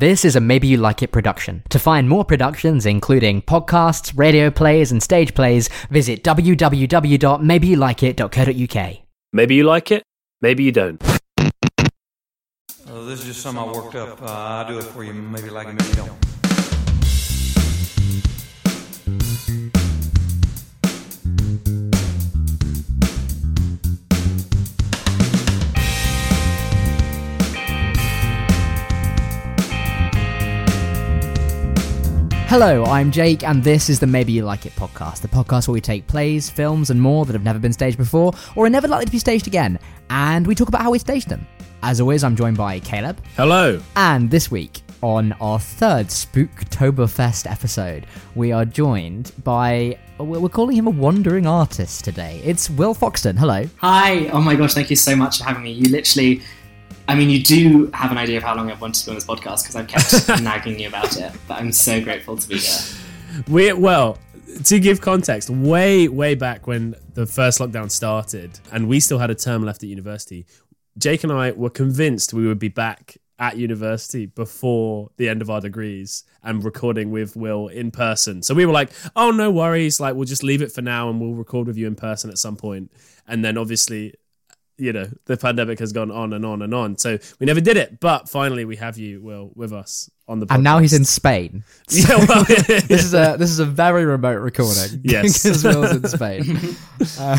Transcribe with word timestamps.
This 0.00 0.24
is 0.24 0.34
a 0.34 0.40
Maybe 0.40 0.66
You 0.66 0.78
Like 0.78 1.02
It 1.02 1.12
production. 1.12 1.62
To 1.68 1.78
find 1.78 2.08
more 2.08 2.24
productions, 2.24 2.86
including 2.86 3.42
podcasts, 3.42 4.16
radio 4.16 4.50
plays, 4.50 4.90
and 4.90 5.02
stage 5.02 5.34
plays, 5.34 5.68
visit 5.90 6.24
www.maybeyouLikeIt.co.uk. 6.24 8.98
Maybe 9.34 9.54
you 9.56 9.64
like 9.64 9.90
it, 9.90 10.02
maybe 10.40 10.64
you 10.64 10.72
don't. 10.72 11.06
Uh, 11.06 11.18
this 13.04 13.20
is 13.20 13.26
just 13.26 13.42
something 13.42 13.62
I 13.62 13.70
worked 13.70 13.94
up. 13.94 14.22
Uh, 14.22 14.24
I'll 14.24 14.66
do 14.66 14.78
it 14.78 14.84
for 14.84 15.04
you. 15.04 15.12
Maybe 15.12 15.48
you 15.48 15.52
like 15.52 15.68
it, 15.68 15.74
maybe 15.74 15.90
you 15.90 15.96
don't. 15.96 16.29
Hello, 32.50 32.82
I'm 32.86 33.12
Jake, 33.12 33.44
and 33.44 33.62
this 33.62 33.88
is 33.88 34.00
the 34.00 34.08
Maybe 34.08 34.32
You 34.32 34.42
Like 34.42 34.66
It 34.66 34.72
podcast, 34.74 35.20
the 35.20 35.28
podcast 35.28 35.68
where 35.68 35.74
we 35.74 35.80
take 35.80 36.08
plays, 36.08 36.50
films, 36.50 36.90
and 36.90 37.00
more 37.00 37.24
that 37.24 37.32
have 37.32 37.44
never 37.44 37.60
been 37.60 37.72
staged 37.72 37.96
before 37.96 38.32
or 38.56 38.66
are 38.66 38.68
never 38.68 38.88
likely 38.88 39.04
to 39.04 39.12
be 39.12 39.20
staged 39.20 39.46
again, 39.46 39.78
and 40.10 40.44
we 40.44 40.56
talk 40.56 40.66
about 40.66 40.82
how 40.82 40.90
we 40.90 40.98
staged 40.98 41.28
them. 41.28 41.46
As 41.84 42.00
always, 42.00 42.24
I'm 42.24 42.34
joined 42.34 42.56
by 42.56 42.80
Caleb, 42.80 43.22
Hello. 43.36 43.80
and 43.94 44.28
this 44.28 44.50
week, 44.50 44.80
on 45.00 45.32
our 45.34 45.60
third 45.60 46.08
Spooktoberfest 46.08 47.48
episode, 47.48 48.04
we 48.34 48.50
are 48.50 48.64
joined 48.64 49.30
by. 49.44 49.96
We're 50.18 50.48
calling 50.48 50.76
him 50.76 50.88
a 50.88 50.90
wandering 50.90 51.46
artist 51.46 52.04
today. 52.04 52.42
It's 52.44 52.68
Will 52.68 52.96
Foxton. 52.96 53.38
Hello. 53.38 53.64
Hi! 53.76 54.26
Oh 54.30 54.40
my 54.40 54.56
gosh, 54.56 54.74
thank 54.74 54.90
you 54.90 54.96
so 54.96 55.14
much 55.14 55.38
for 55.38 55.44
having 55.44 55.62
me. 55.62 55.70
You 55.70 55.88
literally, 55.88 56.42
I 57.10 57.16
mean, 57.16 57.28
you 57.28 57.42
do 57.42 57.90
have 57.92 58.12
an 58.12 58.18
idea 58.18 58.36
of 58.36 58.44
how 58.44 58.54
long 58.54 58.70
I've 58.70 58.80
wanted 58.80 59.00
to 59.00 59.06
be 59.06 59.10
on 59.10 59.14
this 59.16 59.24
podcast 59.24 59.64
because 59.64 59.74
I've 59.74 59.88
kept 59.88 60.28
nagging 60.42 60.78
you 60.78 60.86
about 60.86 61.16
it, 61.16 61.32
but 61.48 61.54
I'm 61.54 61.72
so 61.72 62.00
grateful 62.00 62.36
to 62.36 62.48
be 62.48 62.58
here. 62.58 62.78
We 63.48 63.72
well, 63.72 64.16
to 64.66 64.78
give 64.78 65.00
context, 65.00 65.50
way 65.50 66.06
way 66.06 66.36
back 66.36 66.68
when 66.68 66.94
the 67.14 67.26
first 67.26 67.58
lockdown 67.58 67.90
started, 67.90 68.60
and 68.70 68.86
we 68.86 69.00
still 69.00 69.18
had 69.18 69.28
a 69.28 69.34
term 69.34 69.64
left 69.64 69.82
at 69.82 69.88
university. 69.88 70.46
Jake 70.98 71.24
and 71.24 71.32
I 71.32 71.50
were 71.50 71.68
convinced 71.68 72.32
we 72.32 72.46
would 72.46 72.60
be 72.60 72.68
back 72.68 73.16
at 73.40 73.56
university 73.56 74.26
before 74.26 75.10
the 75.16 75.28
end 75.28 75.42
of 75.42 75.50
our 75.50 75.60
degrees 75.60 76.22
and 76.44 76.62
recording 76.62 77.10
with 77.10 77.34
Will 77.34 77.66
in 77.66 77.90
person. 77.90 78.40
So 78.44 78.54
we 78.54 78.66
were 78.66 78.72
like, 78.72 78.92
"Oh, 79.16 79.32
no 79.32 79.50
worries. 79.50 79.98
Like, 79.98 80.14
we'll 80.14 80.26
just 80.26 80.44
leave 80.44 80.62
it 80.62 80.70
for 80.70 80.82
now, 80.82 81.10
and 81.10 81.20
we'll 81.20 81.34
record 81.34 81.66
with 81.66 81.76
you 81.76 81.88
in 81.88 81.96
person 81.96 82.30
at 82.30 82.38
some 82.38 82.54
point." 82.54 82.92
And 83.26 83.44
then 83.44 83.58
obviously. 83.58 84.14
You 84.80 84.92
know, 84.92 85.10
the 85.26 85.36
pandemic 85.36 85.78
has 85.78 85.92
gone 85.92 86.10
on 86.10 86.32
and 86.32 86.44
on 86.44 86.62
and 86.62 86.74
on. 86.74 86.96
So 86.96 87.18
we 87.38 87.46
never 87.46 87.60
did 87.60 87.76
it. 87.76 88.00
But 88.00 88.28
finally, 88.28 88.64
we 88.64 88.76
have 88.76 88.96
you, 88.96 89.20
Will, 89.20 89.52
with 89.54 89.72
us 89.72 90.10
on 90.30 90.40
the 90.40 90.46
podcast. 90.46 90.54
And 90.54 90.64
now 90.64 90.78
he's 90.78 90.92
in 90.92 91.04
Spain. 91.04 91.64
Yeah, 91.90 92.24
well, 92.28 92.44
this 92.48 92.88
is 92.88 93.14
a 93.14 93.34
this 93.36 93.50
is 93.50 93.58
a 93.58 93.66
very 93.66 94.04
remote 94.04 94.40
recording. 94.40 95.00
Yes. 95.04 95.42
because 95.42 95.64
Will's 95.64 95.90
in 95.90 96.06
Spain. 96.08 96.76
Uh, 97.18 97.36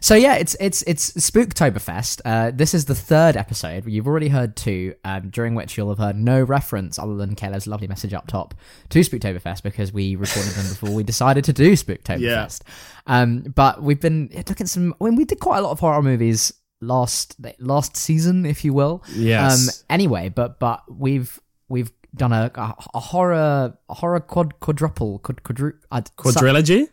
so 0.00 0.14
yeah, 0.14 0.34
it's 0.34 0.54
it's 0.60 0.82
it's 0.82 1.12
Spooktoberfest. 1.12 2.20
Uh, 2.26 2.50
this 2.54 2.74
is 2.74 2.84
the 2.84 2.94
third 2.94 3.36
episode. 3.38 3.86
You've 3.86 4.06
already 4.06 4.28
heard 4.28 4.54
two, 4.54 4.94
um, 5.02 5.30
during 5.30 5.54
which 5.54 5.78
you'll 5.78 5.88
have 5.88 5.98
heard 5.98 6.16
no 6.16 6.42
reference 6.42 6.98
other 6.98 7.16
than 7.16 7.34
Keller's 7.34 7.66
lovely 7.66 7.88
message 7.88 8.12
up 8.12 8.26
top 8.26 8.54
to 8.90 9.00
Spooktoberfest 9.00 9.62
because 9.62 9.94
we 9.94 10.14
recorded 10.14 10.52
them 10.52 10.68
before 10.68 10.90
we 10.90 11.02
decided 11.02 11.44
to 11.44 11.54
do 11.54 11.72
Spooktoberfest. 11.72 12.60
Um, 13.06 13.40
but 13.54 13.82
we've 13.82 14.00
been 14.00 14.28
looking 14.34 14.64
at 14.64 14.68
some. 14.68 14.94
I 15.00 15.04
mean, 15.04 15.16
we 15.16 15.24
did 15.24 15.40
quite 15.40 15.58
a 15.58 15.62
lot 15.62 15.70
of 15.70 15.80
horror 15.80 16.02
movies 16.02 16.52
last 16.82 17.34
last 17.58 17.96
season, 17.96 18.44
if 18.44 18.62
you 18.62 18.74
will. 18.74 19.02
Yes. 19.14 19.80
Um, 19.80 19.84
anyway, 19.88 20.28
but 20.28 20.60
but 20.60 20.82
we've 20.92 21.40
we've 21.68 21.90
done 22.16 22.32
a, 22.32 22.50
a, 22.54 22.74
a 22.94 23.00
horror 23.00 23.76
a 23.88 23.94
horror 23.94 24.20
quad 24.20 24.58
quadruple 24.60 25.18
quad, 25.20 25.42
quadru, 25.42 25.72
uh, 25.90 26.00
Quadrilogy? 26.16 26.88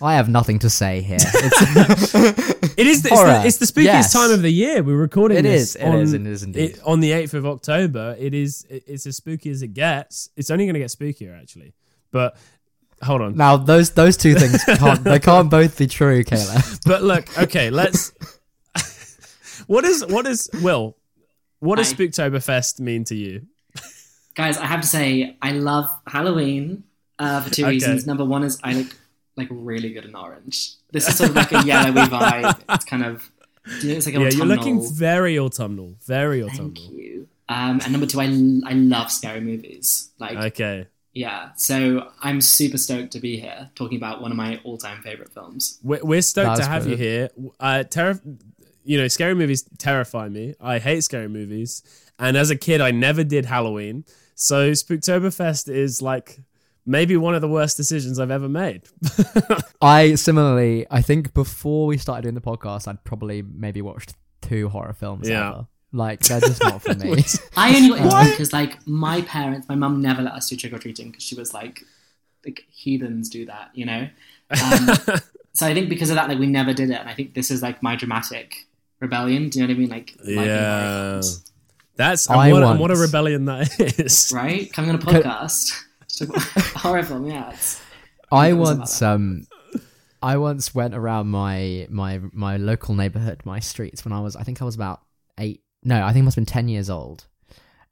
I 0.00 0.14
have 0.14 0.28
nothing 0.28 0.60
to 0.60 0.70
say 0.70 1.00
here. 1.02 1.18
It's, 1.24 2.14
It 2.78 2.86
is. 2.86 3.02
The, 3.02 3.08
it's, 3.08 3.16
Horror. 3.18 3.40
the, 3.40 3.46
it's 3.46 3.56
the 3.56 3.64
spookiest 3.66 3.84
Yes. 3.84 4.12
time 4.12 4.30
of 4.30 4.42
the 4.42 4.50
year. 4.50 4.80
We're 4.84 4.94
recording. 4.96 5.38
It 5.38 5.42
this 5.42 5.70
is, 5.70 5.76
it 5.76 5.84
on, 5.84 5.98
is, 5.98 6.12
it 6.12 6.24
is 6.26 6.42
indeed. 6.44 6.70
it- 6.76 6.80
on 6.84 7.00
the 7.00 7.10
eighth 7.10 7.34
of 7.34 7.44
October. 7.44 8.14
It 8.16 8.32
is. 8.32 8.64
it- 8.70 8.84
It's 8.86 9.04
as 9.06 9.16
spooky 9.16 9.50
as 9.50 9.62
it 9.62 9.74
gets. 9.74 10.30
It's 10.36 10.50
only 10.52 10.66
going 10.66 10.74
to 10.74 10.78
get 10.80 10.90
spookier, 10.90 11.36
actually. 11.40 11.74
But 12.12 12.36
hold 13.02 13.22
on. 13.22 13.36
now 13.36 13.56
those 13.56 13.90
those 13.90 14.16
two 14.16 14.34
things 14.36 14.62
can't 14.64 15.02
they 15.02 15.18
can't 15.18 15.50
both 15.50 15.76
be 15.76 15.88
true, 15.88 16.22
Kayla. 16.22 16.80
But 16.86 17.02
look. 17.02 17.36
Okay. 17.36 17.70
Let's. 17.70 18.12
what 19.66 19.84
is 19.84 20.06
what 20.06 20.26
is 20.28 20.48
Will? 20.62 20.96
What 21.58 21.76
does 21.78 21.92
Spooktoberfest 21.92 22.78
mean 22.78 23.02
to 23.04 23.16
you? 23.16 23.46
Guys, 24.38 24.56
I 24.56 24.66
have 24.66 24.80
to 24.82 24.86
say, 24.86 25.36
I 25.42 25.50
love 25.50 25.90
Halloween 26.06 26.84
uh, 27.18 27.40
for 27.42 27.50
two 27.52 27.64
Okay. 27.64 27.72
reasons. 27.72 28.06
Number 28.06 28.24
one 28.24 28.44
is 28.44 28.58
I 28.62 28.72
look 28.74 28.96
like 29.36 29.48
really 29.50 29.92
good 29.92 30.04
in 30.04 30.14
orange. 30.14 30.74
This 30.92 31.08
is 31.08 31.16
sort 31.18 31.30
of 31.30 31.36
like 31.36 31.50
a 31.52 31.62
yellowy 31.64 32.02
vibe. 32.02 32.60
It's 32.70 32.84
kind 32.84 33.04
of, 33.04 33.28
you 33.82 33.88
know, 33.88 33.94
it's 33.96 34.06
like 34.06 34.14
Yeah, 34.14 34.28
you're 34.28 34.46
looking 34.46 34.80
very 34.94 35.36
autumnal. 35.40 35.96
Very 36.06 36.40
autumnal. 36.44 36.72
Thank 36.76 36.92
you. 36.92 37.26
Um, 37.48 37.80
and 37.82 37.90
number 37.90 38.06
two, 38.06 38.20
I, 38.20 38.26
I 38.70 38.74
love 38.74 39.10
scary 39.10 39.40
movies. 39.40 40.10
Like, 40.20 40.36
Okay. 40.52 40.86
yeah. 41.14 41.50
So 41.56 42.08
I'm 42.22 42.40
super 42.40 42.78
stoked 42.78 43.10
to 43.14 43.20
be 43.20 43.40
here 43.40 43.70
talking 43.74 43.96
about 43.98 44.22
one 44.22 44.30
of 44.30 44.36
my 44.36 44.60
all-time 44.62 45.02
favorite 45.02 45.32
films. 45.34 45.80
We're, 45.82 46.04
we're 46.04 46.22
stoked 46.22 46.46
That's 46.58 46.60
to 46.60 46.66
have 46.66 46.86
you 46.86 46.96
here. 46.96 47.28
brilliant. 47.34 47.56
Uh, 47.58 47.82
terri- 47.90 48.38
you 48.84 48.98
know, 48.98 49.08
scary 49.08 49.34
movies 49.34 49.64
terrify 49.78 50.28
me. 50.28 50.54
I 50.60 50.78
hate 50.78 51.02
scary 51.02 51.28
movies, 51.28 51.82
and 52.20 52.36
as 52.36 52.50
a 52.50 52.56
kid, 52.56 52.80
I 52.80 52.92
never 52.92 53.24
did 53.24 53.44
Halloween. 53.44 54.04
So 54.40 54.70
Spooktoberfest 54.70 55.68
is 55.68 56.00
like 56.00 56.38
maybe 56.86 57.16
one 57.16 57.34
of 57.34 57.40
the 57.40 57.48
worst 57.48 57.76
decisions 57.76 58.20
I've 58.20 58.30
ever 58.30 58.48
made. 58.48 58.82
I 59.82 60.14
similarly, 60.14 60.86
I 60.92 61.02
think 61.02 61.34
before 61.34 61.86
we 61.86 61.98
started 61.98 62.22
doing 62.22 62.36
the 62.36 62.40
podcast, 62.40 62.86
I'd 62.86 63.02
probably 63.02 63.42
maybe 63.42 63.82
watched 63.82 64.14
two 64.40 64.68
horror 64.68 64.92
films. 64.92 65.28
Yeah. 65.28 65.48
ever. 65.48 65.66
like 65.92 66.20
they're 66.20 66.38
just 66.40 66.62
not 66.62 66.80
for 66.82 66.94
me. 67.04 67.16
I 67.56 67.74
only 67.76 67.88
got 67.88 67.98
into 67.98 68.08
What? 68.10 68.30
because 68.30 68.52
like 68.52 68.86
my 68.86 69.22
parents, 69.22 69.68
my 69.68 69.74
mum 69.74 70.00
never 70.00 70.22
let 70.22 70.34
us 70.34 70.48
do 70.48 70.56
trick 70.56 70.72
or 70.72 70.78
treating 70.78 71.10
because 71.10 71.24
she 71.24 71.34
was 71.34 71.52
like, 71.52 71.82
like 72.46 72.64
heathens 72.70 73.28
do 73.28 73.44
that, 73.46 73.70
you 73.74 73.86
know. 73.86 74.08
Um, 74.50 74.88
so 75.52 75.66
I 75.66 75.74
think 75.74 75.88
because 75.88 76.10
of 76.10 76.16
that, 76.16 76.28
like 76.28 76.38
we 76.38 76.46
never 76.46 76.72
did 76.72 76.90
it, 76.90 77.00
and 77.00 77.08
I 77.08 77.14
think 77.14 77.34
this 77.34 77.50
is 77.50 77.60
like 77.60 77.82
my 77.82 77.96
dramatic 77.96 78.54
rebellion. 79.00 79.48
Do 79.48 79.58
you 79.58 79.66
know 79.66 79.72
what 79.72 79.76
I 79.76 79.80
mean? 79.80 79.90
Like, 79.90 80.16
Yeah. 80.24 81.20
Films, 81.98 82.26
That's 82.26 82.30
I 82.30 82.48
and 82.48 82.52
what, 82.54 82.62
and 82.62 82.80
what 82.80 82.90
a 82.90 82.96
rebellion 82.96 83.44
that 83.46 83.78
is. 83.98 84.32
right? 84.34 84.72
Coming 84.72 84.90
on 84.90 84.96
a 84.96 84.98
podcast, 84.98 85.84
to 86.18 86.26
talk 86.26 87.06
about 87.06 87.26
yeah. 87.26 87.50
It's, 87.50 87.80
I 88.30 88.48
It 88.48 88.52
was 88.54 88.70
about 88.70 88.78
once 88.78 89.02
um 89.02 89.46
I 90.22 90.36
once 90.36 90.74
went 90.74 90.94
around 90.94 91.28
my 91.28 91.86
my 91.90 92.20
my 92.32 92.56
local 92.56 92.94
neighborhood, 92.94 93.42
my 93.44 93.60
streets 93.60 94.04
when 94.04 94.12
I 94.12 94.20
was 94.20 94.36
I 94.36 94.42
think 94.42 94.60
I 94.60 94.64
was 94.64 94.74
about 94.74 95.00
8 95.38 95.62
no, 95.84 96.04
I 96.04 96.12
think 96.12 96.22
I 96.22 96.24
must 96.24 96.36
have 96.36 96.44
been 96.44 96.52
10 96.52 96.68
years 96.68 96.90
old. 96.90 97.26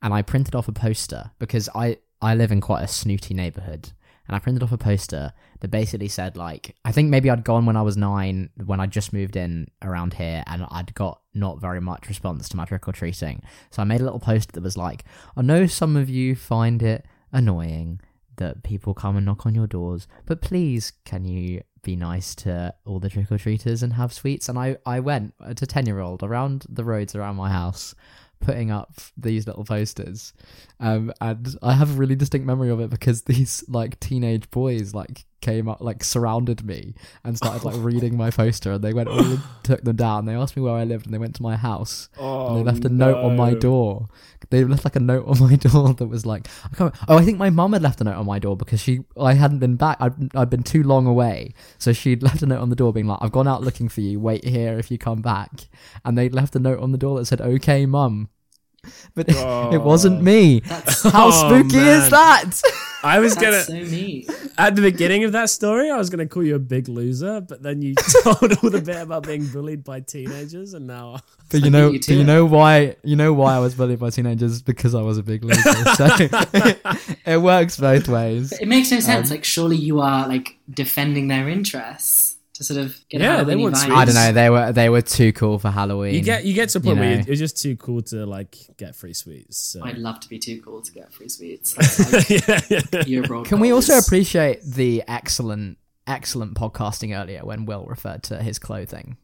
And 0.03 0.13
I 0.13 0.23
printed 0.23 0.55
off 0.55 0.69
a 0.69 0.73
poster 0.73 1.31
because 1.39 1.69
I 1.75 1.99
I 2.21 2.35
live 2.35 2.53
in 2.53 2.61
quite 2.61 2.83
a 2.83 2.89
snooty 2.89 3.35
neighborhood 3.35 3.93
and 4.27 4.35
I 4.35 4.41
printed 4.41 4.63
off 4.63 4.73
a 4.73 4.79
poster 4.79 5.33
that 5.61 5.69
basically 5.69 6.09
said 6.09 6.37
like 6.37 6.75
I 6.85 6.93
think 6.93 7.11
maybe 7.11 7.31
I'd 7.31 7.45
gone 7.45 7.67
when 7.67 7.77
I 7.77 7.83
was 7.83 7.97
9 7.97 8.51
when 8.65 8.81
I 8.81 8.87
just 8.87 9.13
moved 9.13 9.37
in 9.37 9.69
around 9.83 10.15
here 10.15 10.43
and 10.47 10.67
I'd 10.71 10.95
got 10.95 11.21
not 11.37 11.61
very 11.61 11.81
much 11.81 12.09
response 12.09 12.49
to 12.49 12.57
my 12.57 12.65
trick 12.65 12.89
or 12.89 12.93
treating. 12.93 13.43
So 13.71 13.83
I 13.83 13.85
made 13.85 14.01
a 14.01 14.05
little 14.05 14.21
poster 14.21 14.53
that 14.53 14.63
was 14.63 14.77
like 14.77 15.05
I 15.37 15.43
know 15.43 15.67
some 15.67 15.97
of 15.97 16.09
you 16.09 16.35
find 16.35 16.83
it 16.83 17.05
annoying 17.33 18.01
that 18.37 18.63
people 18.63 18.95
come 18.95 19.17
and 19.17 19.27
knock 19.27 19.47
on 19.47 19.55
your 19.55 19.67
doors, 19.67 20.07
but 20.27 20.41
please 20.41 20.93
can 21.05 21.25
you 21.25 21.63
be 21.83 21.97
nice 21.97 22.35
to 22.35 22.75
all 22.85 22.99
the 22.99 23.09
trick 23.09 23.31
or 23.31 23.39
treaters 23.39 23.83
and 23.83 23.95
have 23.95 24.13
sweets? 24.13 24.49
And 24.49 24.59
I, 24.59 24.77
I 24.85 25.01
went 25.01 25.35
a 25.41 25.55
10 25.55 25.87
year 25.87 26.01
old 26.01 26.23
around 26.23 26.67
the 26.69 26.85
roads 26.85 27.15
around 27.15 27.37
my 27.37 27.51
house 27.51 27.95
putting 28.41 28.71
up 28.71 28.93
these 29.17 29.47
little 29.47 29.65
posters. 29.65 30.33
Um, 30.81 31.13
and 31.21 31.55
I 31.63 31.73
have 31.73 31.93
a 31.93 31.95
really 31.95 32.17
distinct 32.17 32.47
memory 32.47 32.71
of 32.71 32.81
it 32.81 32.91
because 32.91 33.23
these 33.23 33.65
like 33.69 33.99
teenage 34.01 34.51
boys 34.51 34.95
like 34.95 35.25
came 35.41 35.69
up, 35.69 35.81
like 35.81 36.03
surrounded 36.03 36.65
me 36.65 36.95
and 37.25 37.37
started 37.37 37.65
like 37.65 37.77
reading 37.79 38.17
my 38.17 38.31
poster 38.31 38.73
and 38.73 38.83
they 38.83 38.93
went 38.93 39.09
all 39.09 39.25
and 39.25 39.41
took 39.63 39.83
them 39.83 39.97
down. 39.97 40.25
They 40.25 40.35
asked 40.35 40.57
me 40.57 40.63
where 40.63 40.75
I 40.75 40.85
lived 40.85 41.07
and 41.07 41.15
they 41.15 41.19
went 41.19 41.35
to 41.37 41.43
my 41.43 41.57
house 41.57 42.09
and 42.17 42.57
they 42.57 42.61
oh, 42.61 42.63
left 42.63 42.85
a 42.85 42.89
note 42.89 43.23
on 43.23 43.37
my 43.37 43.55
door. 43.55 44.09
They 44.51 44.65
left 44.65 44.85
like 44.85 44.97
a 44.97 45.01
note 45.01 45.27
on 45.27 45.39
my 45.51 45.57
door 45.57 45.93
that 45.95 46.07
was 46.07 46.25
like, 46.25 46.49
I 46.65 46.75
can't, 46.77 46.95
oh, 47.09 47.19
I 47.19 47.25
think 47.25 47.39
my 47.39 47.51
mum 47.51 47.73
had 47.73 47.83
left 47.83 48.01
a 48.01 48.05
note 48.05 48.17
on 48.17 48.27
my 48.27 48.39
door 48.39 48.57
because 48.57 48.81
she, 48.81 49.01
I 49.19 49.35
hadn't 49.35 49.59
been 49.59 49.77
back. 49.77 49.97
I'd, 50.01 50.37
I'd 50.37 50.51
been 50.51 50.63
too 50.63 50.83
long 50.83 51.07
away, 51.07 51.55
so 51.79 51.93
she'd 51.93 52.23
left 52.25 52.43
a 52.43 52.47
note 52.47 52.61
on 52.61 52.71
the 52.71 52.77
door 52.77 52.93
being 52.93 53.07
like, 53.07 53.19
"I've 53.21 53.33
gone 53.33 53.49
out 53.49 53.63
looking 53.63 53.89
for 53.89 54.01
you. 54.01 54.21
Wait 54.21 54.45
here 54.45 54.79
if 54.79 54.91
you 54.91 54.99
come 54.99 55.21
back." 55.21 55.69
And 56.05 56.17
they 56.17 56.29
left 56.29 56.55
a 56.55 56.59
note 56.59 56.81
on 56.81 56.93
the 56.93 56.99
door 56.99 57.19
that 57.19 57.27
said, 57.27 57.41
"Okay, 57.41 57.87
mum." 57.87 58.29
But 59.15 59.27
it 59.31 59.81
wasn't 59.83 60.23
me. 60.23 60.61
that's 60.61 61.03
How 61.11 61.29
Oh, 61.29 61.31
spooky 61.31 61.77
man. 61.79 62.03
is 62.03 62.11
that? 62.11 62.61
I 63.03 63.19
was 63.21 63.35
gonna 63.35 63.53
That's 63.53 63.67
so 63.69 63.75
neat. 63.75 64.31
at 64.59 64.75
the 64.77 64.83
beginning 64.83 65.25
of 65.25 65.33
that 65.33 65.49
story, 65.49 65.91
I 65.91 65.97
was 65.97 66.11
gonna 66.11 66.27
call 66.27 66.43
you 66.45 66.55
a 66.57 66.59
big 66.59 66.89
loser, 66.89 67.41
but 67.41 67.63
then 67.63 67.81
you 67.83 67.95
told 68.23 68.53
all 68.63 68.71
the 68.71 68.83
bit 68.85 68.97
about 69.01 69.27
being 69.27 69.47
bullied 69.47 69.85
by 69.85 70.01
teenagers, 70.01 70.75
and 70.75 70.87
now 70.87 71.21
But 71.51 71.63
you 71.65 71.71
know, 71.71 71.91
you 71.91 71.99
but 72.01 72.09
you 72.11 72.25
know 72.25 72.45
why? 72.45 72.97
You 73.05 73.17
know 73.17 73.33
why 73.33 73.55
I 73.55 73.59
was 73.61 73.75
bullied 73.75 74.01
by 74.01 74.11
teenagers 74.11 74.61
because 74.63 74.95
I 74.95 75.03
was 75.03 75.17
a 75.19 75.23
big 75.23 75.45
loser. 75.45 75.63
So 75.95 76.07
it 77.27 77.41
works 77.41 77.77
both 77.79 78.09
ways. 78.09 78.53
It 78.53 78.67
makes 78.69 78.91
no 78.91 78.97
Um, 78.99 79.03
sense. 79.03 79.31
like, 79.31 79.45
surely 79.45 79.77
you 79.77 80.01
are 80.01 80.27
like 80.29 80.59
defending 80.71 81.29
their 81.29 81.49
interests 81.49 82.26
to 82.57 82.65
sort 82.65 82.81
of 82.81 82.99
get 83.09 83.21
Yeah, 83.21 83.37
yeah, 83.39 83.45
they 83.45 83.57
want 83.57 83.77
sweets. 83.77 83.95
I 83.97 84.05
don't 84.05 84.15
know. 84.15 84.33
They 84.33 84.51
were 84.51 84.73
they 84.73 84.89
were 84.89 85.03
too 85.03 85.33
cool 85.33 85.59
for 85.59 85.71
Halloween. 85.71 86.15
you 86.15 86.23
get 86.23 86.45
you 86.45 86.55
get 86.55 86.71
to 86.71 86.79
a 86.79 86.81
point 86.81 86.97
You 86.97 87.01
where 87.01 87.11
know. 87.11 87.17
you're, 87.19 87.27
you're 87.27 87.37
just 87.37 87.61
too 87.61 87.77
cool 87.77 88.03
to 88.03 88.25
like 88.27 88.57
get 88.77 88.97
free 88.97 89.13
sweets. 89.13 89.59
So. 89.59 89.85
I'd 89.85 89.99
love 89.99 90.21
to 90.21 90.29
be 90.29 90.39
too 90.39 90.61
cool 90.63 90.83
to 90.83 90.93
get 90.93 91.13
free 91.13 91.29
sweets. 91.29 91.77
Like 92.13 92.29
yeah, 92.31 92.61
yeah. 93.07 93.43
Can 93.45 93.61
we 93.61 93.73
also 93.73 93.99
appreciate 93.99 94.63
the 94.63 95.03
excellent 95.09 95.79
excellent 96.07 96.55
podcasting 96.55 97.19
earlier 97.19 97.45
when 97.45 97.67
Will 97.67 97.85
referred 97.85 98.23
to 98.25 98.43
his 98.43 98.59
clothing 98.59 99.17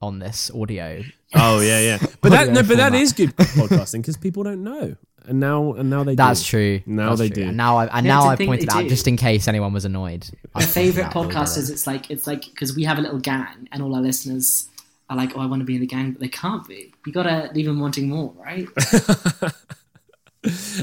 on 0.00 0.18
this 0.18 0.50
audio? 0.54 1.02
Oh 1.34 1.60
yeah, 1.60 1.80
yeah. 1.80 1.98
But 2.20 2.30
that 2.32 2.48
no, 2.48 2.62
but 2.62 2.76
that 2.76 2.90
format. 2.90 2.94
is 2.94 3.12
good 3.12 3.36
podcasting 3.36 4.00
because 4.00 4.16
people 4.16 4.42
don't 4.42 4.62
know, 4.62 4.96
and 5.26 5.40
now 5.40 5.72
and 5.74 5.90
now 5.90 6.04
they. 6.04 6.14
That's 6.14 6.42
do. 6.42 6.48
true. 6.50 6.80
Now 6.86 7.10
That's 7.10 7.20
they 7.20 7.28
true. 7.30 7.42
do. 7.44 7.48
And 7.48 7.56
now 7.56 7.76
I 7.78 7.86
and 7.98 8.06
Yeah, 8.06 8.14
now 8.14 8.30
it's 8.30 8.40
a 8.40 8.44
I 8.44 8.46
pointed 8.46 8.68
out 8.70 8.82
do. 8.82 8.88
just 8.88 9.06
in 9.06 9.16
case 9.16 9.46
anyone 9.48 9.72
was 9.72 9.84
annoyed. 9.84 10.26
My 10.54 10.62
favorite 10.62 11.04
out 11.06 11.12
that 11.14 11.20
we 11.20 11.26
did 11.28 11.36
podcast 11.36 11.56
it. 11.56 11.60
is 11.60 11.70
it's 11.70 11.86
like 11.86 12.10
it's 12.10 12.26
like 12.26 12.44
because 12.46 12.74
we 12.74 12.84
have 12.84 12.98
a 12.98 13.02
little 13.02 13.18
gang 13.18 13.68
and 13.72 13.82
all 13.82 13.94
our 13.94 14.00
listeners 14.02 14.68
are 15.10 15.16
like, 15.16 15.36
oh, 15.36 15.40
I 15.40 15.46
want 15.46 15.60
to 15.60 15.64
be 15.66 15.74
in 15.74 15.80
the 15.80 15.86
gang, 15.86 16.12
but 16.12 16.20
they 16.20 16.28
can't 16.28 16.66
be. 16.68 16.92
You 17.06 17.12
gotta 17.12 17.50
leave 17.54 17.66
them 17.66 17.80
wanting 17.80 18.08
more, 18.08 18.32
right? 18.38 18.66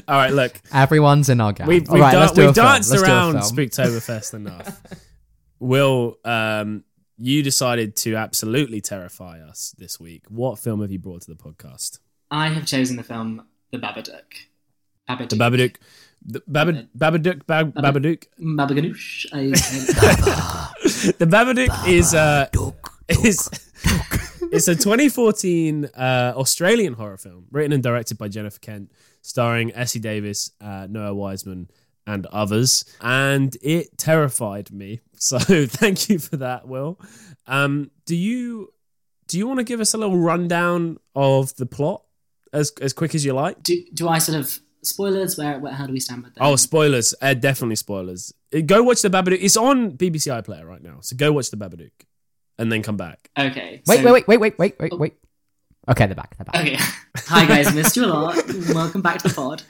All 0.07 0.15
right, 0.17 0.33
look, 0.33 0.59
Everyone's 0.73 1.29
in 1.29 1.39
our 1.39 1.53
gang. 1.53 1.65
we've, 1.67 1.88
we've, 1.89 2.01
right, 2.01 2.12
dan- 2.12 2.19
let's 2.19 2.33
do 2.33 2.41
we've 2.41 2.50
a 2.50 2.53
film. 2.53 2.65
danced 2.67 2.91
Let's 2.91 3.01
do 3.03 3.07
a 3.09 3.12
around 3.12 3.31
film. 3.33 3.44
Spooktoberfest 3.56 4.33
enough. 4.33 4.81
we'll 5.59 6.17
um, 6.25 6.83
you 7.17 7.41
decided 7.44 7.95
to 7.97 8.15
absolutely 8.15 8.81
terrify 8.81 9.39
us 9.41 9.73
this 9.77 10.00
week. 10.00 10.23
What 10.29 10.59
film 10.59 10.81
have 10.81 10.91
you 10.91 11.00
brought 11.00 11.21
to 11.23 11.31
the 11.31 11.38
podcast? 11.38 12.00
I 12.31 12.50
have 12.50 12.65
chosen 12.65 12.97
the 12.97 13.03
film 13.03 13.45
The 13.71 13.77
Babadook. 13.77 14.33
Babadook. 15.09 15.29
The 15.29 15.35
Babadook. 15.38 15.75
The 16.25 16.41
Babad- 16.41 16.88
Babadook. 16.97 17.45
Bab- 17.45 17.73
Babadook. 17.75 18.25
Babaganoush. 18.39 19.25
The 21.17 21.25
Babadook 21.25 21.88
is 21.88 22.13
uh 22.13 22.47
is 23.09 23.50
it's 24.51 24.67
a 24.67 24.75
2014 24.75 25.85
uh, 25.85 26.33
Australian 26.35 26.94
horror 26.94 27.17
film 27.17 27.45
written 27.51 27.73
and 27.73 27.83
directed 27.83 28.17
by 28.17 28.27
Jennifer 28.27 28.59
Kent, 28.59 28.91
starring 29.21 29.73
Essie 29.75 30.00
Davis, 30.00 30.51
uh, 30.62 30.88
Noah 30.89 31.13
Wiseman, 31.13 31.69
and 32.07 32.25
others. 32.27 32.85
And 33.01 33.55
it 33.61 33.97
terrified 33.97 34.71
me. 34.71 35.01
So 35.17 35.39
thank 35.39 36.09
you 36.09 36.19
for 36.19 36.37
that, 36.37 36.67
Will. 36.67 36.99
Um, 37.47 37.89
do 38.05 38.15
you 38.15 38.73
do 39.27 39.37
you 39.39 39.47
want 39.47 39.59
to 39.59 39.63
give 39.63 39.79
us 39.79 39.93
a 39.93 39.97
little 39.97 40.17
rundown 40.17 40.97
of 41.15 41.55
the 41.55 41.65
plot 41.65 42.03
as 42.53 42.71
as 42.81 42.91
quick 42.93 43.15
as 43.15 43.23
you 43.25 43.33
like? 43.33 43.63
do, 43.63 43.81
do 43.93 44.07
I 44.09 44.19
sort 44.19 44.37
of 44.37 44.59
spoilers? 44.83 45.37
Where, 45.37 45.57
where 45.59 45.71
how 45.73 45.87
do 45.87 45.93
we 45.93 45.99
stand 46.01 46.23
with 46.25 46.35
that? 46.35 46.43
Oh, 46.43 46.57
spoilers! 46.57 47.15
Uh, 47.21 47.33
definitely 47.33 47.77
spoilers. 47.77 48.33
Uh, 48.53 48.59
Go 48.59 48.83
watch 48.83 49.01
the 49.01 49.09
Babadook. 49.09 49.39
It's 49.41 49.57
on 49.57 49.93
BBC 49.97 50.29
iPlayer 50.43 50.65
right 50.65 50.83
now, 50.83 50.97
so 51.01 51.15
go 51.15 51.31
watch 51.31 51.49
the 51.49 51.57
Babadook, 51.57 51.91
and 52.59 52.69
then 52.71 52.83
come 52.83 52.97
back. 52.97 53.29
okay. 53.39 53.81
Wait, 53.87 53.99
so- 54.01 54.11
wait, 54.13 54.27
wait, 54.27 54.39
wait, 54.39 54.39
wait, 54.59 54.59
wait, 54.59 54.91
wait, 54.91 54.99
wait. 54.99 55.13
Okay, 55.87 56.07
they're 56.07 56.15
back. 56.15 56.35
They're 56.37 56.45
back. 56.45 56.55
Okay. 56.55 56.77
Hi 57.27 57.45
guys, 57.45 57.73
missed 57.73 57.95
you 57.95 58.05
a 58.05 58.07
lot. 58.07 58.35
Welcome 58.73 59.01
back 59.01 59.19
to 59.19 59.27
the 59.27 59.33
pod. 59.33 59.61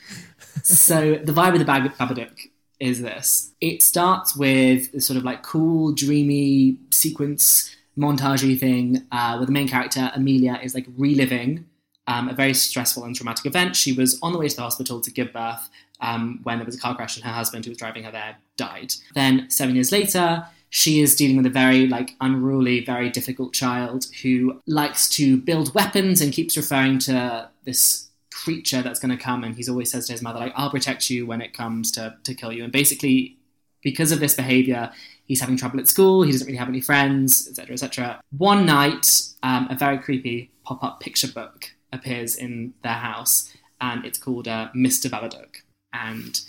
So 0.63 1.15
the 1.21 1.33
vibe 1.33 1.53
of 1.53 1.59
the 1.59 1.65
Bab- 1.65 1.93
Babadook 1.95 2.49
is 2.79 3.01
this. 3.01 3.51
It 3.59 3.83
starts 3.83 4.35
with 4.35 4.91
this 4.93 5.05
sort 5.05 5.17
of 5.17 5.23
like 5.23 5.43
cool, 5.43 5.93
dreamy 5.93 6.77
sequence 6.91 7.75
montagey 7.97 8.57
thing 8.57 9.05
uh, 9.11 9.35
where 9.35 9.45
the 9.45 9.51
main 9.51 9.67
character 9.67 10.11
Amelia 10.15 10.59
is 10.63 10.73
like 10.73 10.85
reliving 10.97 11.65
um, 12.07 12.29
a 12.29 12.33
very 12.33 12.53
stressful 12.53 13.03
and 13.03 13.15
traumatic 13.15 13.45
event. 13.45 13.75
She 13.75 13.91
was 13.91 14.17
on 14.21 14.31
the 14.31 14.39
way 14.39 14.47
to 14.47 14.55
the 14.55 14.61
hospital 14.61 15.01
to 15.01 15.11
give 15.11 15.33
birth 15.33 15.69
um, 15.99 16.39
when 16.43 16.59
there 16.59 16.65
was 16.65 16.75
a 16.75 16.79
car 16.79 16.95
crash 16.95 17.17
and 17.17 17.25
her 17.25 17.31
husband, 17.31 17.65
who 17.65 17.71
was 17.71 17.77
driving 17.77 18.03
her 18.03 18.11
there, 18.11 18.37
died. 18.57 18.93
Then 19.15 19.49
seven 19.49 19.75
years 19.75 19.91
later, 19.91 20.45
she 20.69 20.99
is 20.99 21.15
dealing 21.15 21.37
with 21.37 21.45
a 21.45 21.49
very 21.49 21.87
like 21.87 22.15
unruly, 22.21 22.83
very 22.83 23.09
difficult 23.09 23.53
child 23.53 24.05
who 24.21 24.61
likes 24.67 25.07
to 25.09 25.37
build 25.37 25.73
weapons 25.73 26.21
and 26.21 26.33
keeps 26.33 26.57
referring 26.57 26.99
to 26.99 27.49
this 27.63 28.09
creature 28.31 28.81
that's 28.81 28.99
going 28.99 29.15
to 29.15 29.23
come. 29.23 29.43
And 29.43 29.55
he's 29.55 29.69
always 29.69 29.91
says 29.91 30.07
to 30.07 30.13
his 30.13 30.21
mother, 30.21 30.39
like, 30.39 30.53
"I'll 30.55 30.69
protect 30.69 31.09
you 31.09 31.25
when 31.25 31.41
it 31.41 31.53
comes 31.53 31.91
to 31.93 32.15
to 32.23 32.33
kill 32.33 32.51
you." 32.51 32.63
And 32.63 32.71
basically, 32.71 33.37
because 33.81 34.11
of 34.11 34.19
this 34.19 34.33
behavior, 34.33 34.91
he's 35.25 35.39
having 35.39 35.57
trouble 35.57 35.79
at 35.79 35.87
school. 35.87 36.23
He 36.23 36.31
doesn't 36.31 36.47
really 36.47 36.57
have 36.57 36.69
any 36.69 36.81
friends, 36.81 37.47
etc., 37.47 37.73
etc. 37.73 38.21
One 38.37 38.65
night, 38.65 39.21
um, 39.43 39.67
a 39.69 39.75
very 39.75 39.97
creepy 39.97 40.51
pop-up 40.63 40.99
picture 40.99 41.27
book 41.27 41.71
appears 41.93 42.35
in 42.35 42.73
their 42.83 42.93
house, 42.93 43.51
and 43.79 44.05
it's 44.05 44.17
called 44.17 44.47
uh, 44.47 44.69
Mr. 44.75 45.09
Babadook, 45.09 45.57
and 45.93 46.41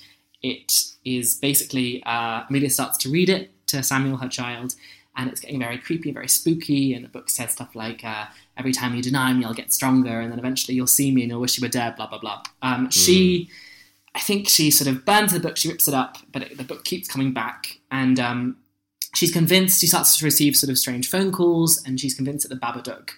it 0.43 0.73
is 1.05 1.35
basically 1.35 2.03
uh, 2.05 2.45
Amelia 2.49 2.71
starts 2.71 2.97
to 2.99 3.11
read 3.11 3.29
it 3.29 3.53
to 3.67 3.83
Samuel, 3.83 4.19
her 4.19 4.29
child, 4.29 4.75
and 5.17 5.31
it's 5.31 5.41
getting 5.41 5.59
very 5.59 5.79
creepy, 5.79 6.13
very 6.13 6.29
spooky. 6.29 6.95
And 6.95 7.05
the 7.05 7.09
book 7.09 7.31
says 7.31 7.53
stuff 7.53 7.75
like, 7.75 8.05
uh, 8.05 8.27
"Every 8.57 8.73
time 8.73 8.95
you 8.95 9.03
deny 9.03 9.33
me, 9.33 9.45
I'll 9.45 9.55
get 9.55 9.73
stronger, 9.73 10.21
and 10.21 10.31
then 10.31 10.39
eventually 10.39 10.75
you'll 10.75 10.87
see 10.87 11.11
me 11.11 11.23
and 11.23 11.31
you'll 11.31 11.41
wish 11.41 11.59
you 11.59 11.65
were 11.65 11.69
dead." 11.69 11.97
Blah 11.97 12.09
blah 12.09 12.19
blah. 12.19 12.43
Um, 12.63 12.91
She, 12.91 13.49
I 14.15 14.21
think, 14.21 14.49
she 14.49 14.71
sort 14.71 14.89
of 14.89 15.05
burns 15.05 15.33
the 15.33 15.41
book, 15.41 15.57
she 15.57 15.69
rips 15.69 15.89
it 15.89 15.95
up, 15.95 16.19
but 16.33 16.43
it, 16.43 16.57
the 16.57 16.65
book 16.65 16.85
keeps 16.85 17.09
coming 17.09 17.33
back, 17.33 17.81
and 17.91 18.19
um, 18.19 18.57
she's 19.15 19.33
convinced. 19.33 19.81
She 19.81 19.87
starts 19.87 20.19
to 20.19 20.25
receive 20.25 20.57
sort 20.57 20.71
of 20.71 20.79
strange 20.79 21.09
phone 21.09 21.33
calls, 21.33 21.83
and 21.85 22.01
she's 22.01 22.15
convinced 22.15 22.49
that 22.49 22.55
the 22.55 22.61
Babadook 22.61 23.11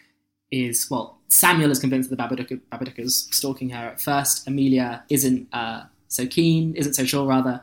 is 0.51 0.89
well. 0.91 1.19
Samuel 1.29 1.71
is 1.71 1.79
convinced 1.79 2.09
that 2.11 2.17
the 2.17 2.23
Babadook, 2.23 2.61
Babadook 2.73 2.99
is 2.99 3.29
stalking 3.31 3.71
her 3.71 3.87
at 3.89 4.01
first. 4.01 4.49
Amelia 4.49 5.05
isn't 5.09 5.47
uh, 5.53 5.83
so 6.09 6.27
keen, 6.27 6.75
isn't 6.75 6.95
so 6.95 7.05
sure 7.05 7.27
rather, 7.27 7.63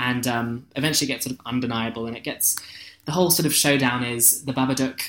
and 0.00 0.26
um, 0.26 0.66
eventually 0.74 1.06
gets 1.06 1.26
sort 1.26 1.38
of 1.38 1.46
undeniable. 1.46 2.06
And 2.06 2.16
it 2.16 2.24
gets 2.24 2.56
the 3.04 3.12
whole 3.12 3.30
sort 3.30 3.46
of 3.46 3.54
showdown 3.54 4.02
is 4.02 4.44
the 4.44 4.52
Babadook 4.52 5.00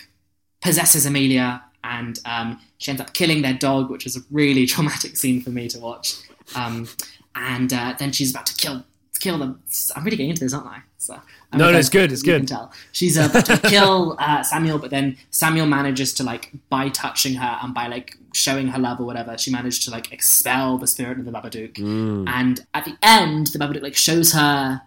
possesses 0.62 1.06
Amelia, 1.06 1.64
and 1.84 2.20
um, 2.26 2.62
she 2.78 2.92
ends 2.92 3.02
up 3.02 3.14
killing 3.14 3.42
their 3.42 3.54
dog, 3.54 3.90
which 3.90 4.06
is 4.06 4.16
a 4.16 4.20
really 4.30 4.66
traumatic 4.74 5.18
scene 5.18 5.42
for 5.42 5.50
me 5.50 5.68
to 5.70 5.80
watch. 5.80 6.18
Um, 6.56 6.88
and 7.34 7.72
uh, 7.72 7.96
then 7.98 8.12
she's 8.12 8.32
about 8.32 8.46
to 8.48 8.56
kill 8.56 8.84
kill 9.20 9.38
them. 9.38 9.62
I'm 9.96 10.04
really 10.04 10.18
getting 10.18 10.32
into 10.32 10.44
this, 10.44 10.54
aren't 10.54 10.68
I? 10.68 10.80
So, 10.98 11.14
I'm 11.52 11.60
No, 11.60 11.72
no, 11.72 11.78
it's 11.78 11.90
good, 11.90 12.12
it's 12.12 12.24
you 12.24 12.34
good. 12.34 12.40
Can 12.40 12.46
tell. 12.48 12.74
She's 12.92 13.18
uh, 13.18 13.28
about 13.30 13.46
to 13.46 13.58
kill 13.70 14.16
uh, 14.20 14.44
Samuel, 14.44 14.80
but 14.80 14.90
then 14.90 15.16
Samuel 15.30 15.68
manages 15.68 16.14
to 16.16 16.24
like 16.24 16.52
by 16.70 16.90
touching 16.90 17.36
her 17.36 17.60
and 17.62 17.74
by 17.74 17.88
like 17.88 18.18
showing 18.34 18.68
her 18.70 18.80
love 18.80 19.00
or 19.00 19.06
whatever, 19.06 19.38
she 19.38 19.52
managed 19.52 19.84
to 19.84 19.92
like 19.92 20.12
expel 20.12 20.78
the 20.78 20.88
spirit 20.88 21.20
of 21.20 21.26
the 21.26 21.32
Babadook. 21.32 21.74
Mm. 21.74 22.28
And 22.28 22.66
at 22.74 22.86
the 22.86 22.98
end, 23.02 23.48
the 23.48 23.60
Babadook 23.60 23.82
like 23.82 23.96
shows 23.96 24.34
her 24.34 24.82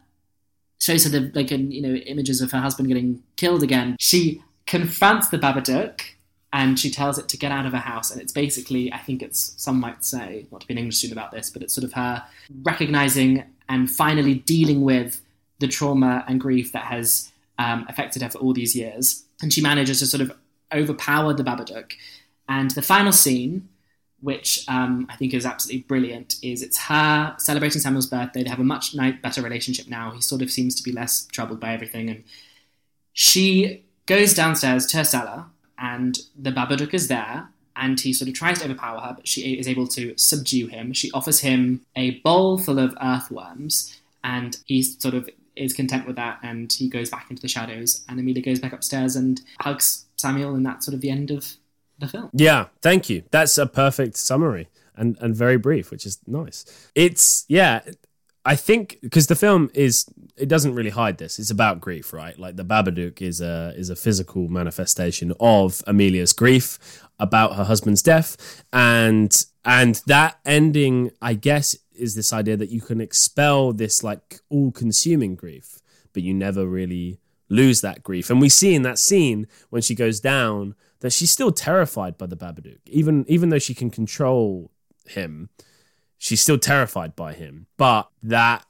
shows 0.81 1.05
her 1.05 1.11
the 1.11 1.31
like 1.35 1.51
in, 1.51 1.71
you 1.71 1.81
know 1.81 1.95
images 1.95 2.41
of 2.41 2.53
her 2.53 2.61
husband 2.61 2.89
getting 2.89 3.23
killed 3.37 3.63
again. 3.63 3.97
She 3.99 4.43
confronts 4.67 5.29
the 5.29 5.39
Babadook 5.39 6.01
and 6.55 6.79
she 6.79 6.89
tells 6.89 7.19
it 7.19 7.29
to 7.29 7.37
get 7.37 7.51
out 7.51 7.67
of 7.67 7.73
her 7.73 7.79
house. 7.79 8.13
And 8.13 8.23
it's 8.23 8.33
basically, 8.33 8.93
I 8.93 8.99
think 8.99 9.23
it's 9.23 9.55
some 9.57 9.81
might 9.81 10.05
say, 10.05 10.47
not 10.53 10.61
to 10.61 10.67
be 10.69 10.75
an 10.75 10.79
English 10.79 10.99
student 10.99 11.19
about 11.19 11.33
this, 11.33 11.51
but 11.51 11.63
it's 11.63 11.75
sort 11.75 11.85
of 11.85 11.93
her 11.95 12.25
recognizing 12.63 13.43
and 13.69 13.91
finally 13.91 14.37
dealing 14.37 14.83
with 14.83 15.21
the 15.59 15.67
trauma 15.67 16.25
and 16.29 16.41
grief 16.41 16.71
that 16.71 16.85
has 16.85 17.33
um, 17.59 17.87
affected 17.89 18.23
her 18.23 18.31
for 18.31 18.39
all 18.39 18.53
these 18.53 18.77
years. 18.77 19.25
And 19.43 19.53
she 19.53 19.61
manages 19.61 19.99
to 19.99 20.07
sort 20.07 20.21
of 20.21 20.33
overpower 20.73 21.35
the 21.35 21.43
Babadook. 21.43 21.93
And 22.49 22.71
the 22.73 22.83
final 22.83 23.13
scene, 23.13 23.69
which 24.21 24.65
um, 24.69 25.07
I 25.11 25.17
think 25.17 25.35
is 25.35 25.47
absolutely 25.47 25.83
brilliant, 25.83 26.37
is 26.43 26.63
it's 26.63 26.79
her 26.79 27.35
celebrating 27.39 27.81
Samuel's 27.81 28.07
birthday. 28.07 28.43
They 28.43 28.51
have 28.51 28.61
a 28.61 28.65
much 28.65 28.97
better 29.23 29.43
relationship 29.43 29.89
now. 29.89 30.11
He 30.11 30.21
sort 30.21 30.43
of 30.43 30.51
seems 30.51 30.75
to 30.77 30.83
be 30.83 30.93
less 30.93 31.27
troubled 31.27 31.61
by 31.61 31.73
everything. 31.73 32.09
And 32.11 32.25
she 33.13 33.85
goes 34.07 34.35
downstairs 34.35 34.87
to 34.87 34.99
her 34.99 35.05
cellar, 35.05 35.47
and 35.79 36.19
the 36.39 36.51
Babadook 36.51 36.95
is 36.95 37.09
there. 37.09 37.49
And 37.77 37.99
he 37.99 38.13
sort 38.13 38.29
of 38.29 38.35
tries 38.35 38.61
to 38.61 38.67
overpower 38.67 39.01
her, 39.01 39.15
but 39.17 39.27
she 39.27 39.55
is 39.55 39.67
able 39.67 39.89
to 39.89 40.15
subdue 40.17 40.69
him. 40.69 40.93
She 40.93 41.11
offers 41.11 41.41
him 41.41 41.81
a 41.97 42.21
bowl 42.21 42.57
full 42.57 42.79
of 42.79 42.97
earthworms, 43.03 44.01
and 44.23 44.57
he 44.67 44.83
sort 44.83 45.15
of 45.15 45.29
is 45.57 45.73
content 45.73 46.07
with 46.07 46.15
that. 46.17 46.39
And 46.43 46.73
he 46.73 46.89
goes 46.89 47.11
back 47.11 47.31
into 47.31 47.43
the 47.43 47.49
shadows. 47.49 48.05
And 48.09 48.21
Amelia 48.21 48.43
goes 48.43 48.61
back 48.61 48.73
upstairs 48.73 49.17
and 49.17 49.41
hugs 49.61 50.05
Samuel, 50.17 50.55
and 50.55 50.65
that's 50.65 50.87
sort 50.87 50.95
of 50.95 51.01
the 51.01 51.11
end 51.11 51.33
of 51.33 51.57
the 52.05 52.11
film. 52.11 52.31
Yeah, 52.33 52.67
thank 52.83 53.11
you. 53.11 53.25
That's 53.31 53.59
a 53.59 53.67
perfect 53.67 54.17
summary 54.17 54.69
and 54.97 55.17
and 55.21 55.35
very 55.35 55.57
brief, 55.57 55.91
which 55.91 56.07
is 56.07 56.19
nice. 56.27 56.65
It's 56.95 57.45
yeah, 57.49 57.81
I 58.45 58.57
think 58.57 58.99
because 59.03 59.27
the 59.27 59.35
film 59.35 59.71
is 59.75 60.07
it 60.37 60.49
doesn't 60.49 60.75
really 60.75 60.91
hide 60.91 61.19
this. 61.19 61.39
It's 61.39 61.51
about 61.51 61.81
grief, 61.81 62.13
right? 62.13 62.39
Like 62.39 62.57
the 62.57 62.65
Babadook 62.65 63.23
is 63.23 63.41
a 63.41 63.73
is 63.77 63.91
a 63.91 63.97
physical 63.97 64.49
manifestation 64.49 65.33
of 65.41 65.83
Amelia's 65.87 66.33
grief 66.33 67.03
about 67.19 67.57
her 67.57 67.65
husband's 67.65 68.03
death 68.03 68.65
and 68.73 69.47
and 69.65 70.03
that 70.07 70.39
ending 70.45 71.13
I 71.23 71.35
guess 71.35 71.77
is 71.95 72.15
this 72.15 72.33
idea 72.33 72.57
that 72.57 72.71
you 72.71 72.81
can 72.81 73.01
expel 73.01 73.73
this 73.73 74.03
like 74.03 74.41
all-consuming 74.51 75.37
grief, 75.37 75.81
but 76.13 76.25
you 76.25 76.35
never 76.35 76.67
really 76.67 77.21
lose 77.49 77.83
that 77.83 78.03
grief. 78.03 78.31
And 78.31 78.41
we 78.41 78.49
see 78.49 78.75
in 78.75 78.83
that 78.83 78.99
scene 78.99 79.47
when 79.71 79.81
she 79.81 79.95
goes 79.95 80.19
down 80.19 80.75
that 81.01 81.13
she's 81.13 81.31
still 81.31 81.53
terrified 81.53 82.17
by 82.19 82.27
the 82.27 82.37
Babadook, 82.37 82.81
even 82.87 83.25
even 83.29 83.49
though 83.51 83.59
she 83.59 83.75
can 83.75 83.91
control 83.91 84.71
him. 85.07 85.51
She's 86.19 86.41
still 86.41 86.59
terrified 86.59 87.15
by 87.15 87.35
him. 87.35 87.67
But 87.77 88.09
that, 88.23 88.65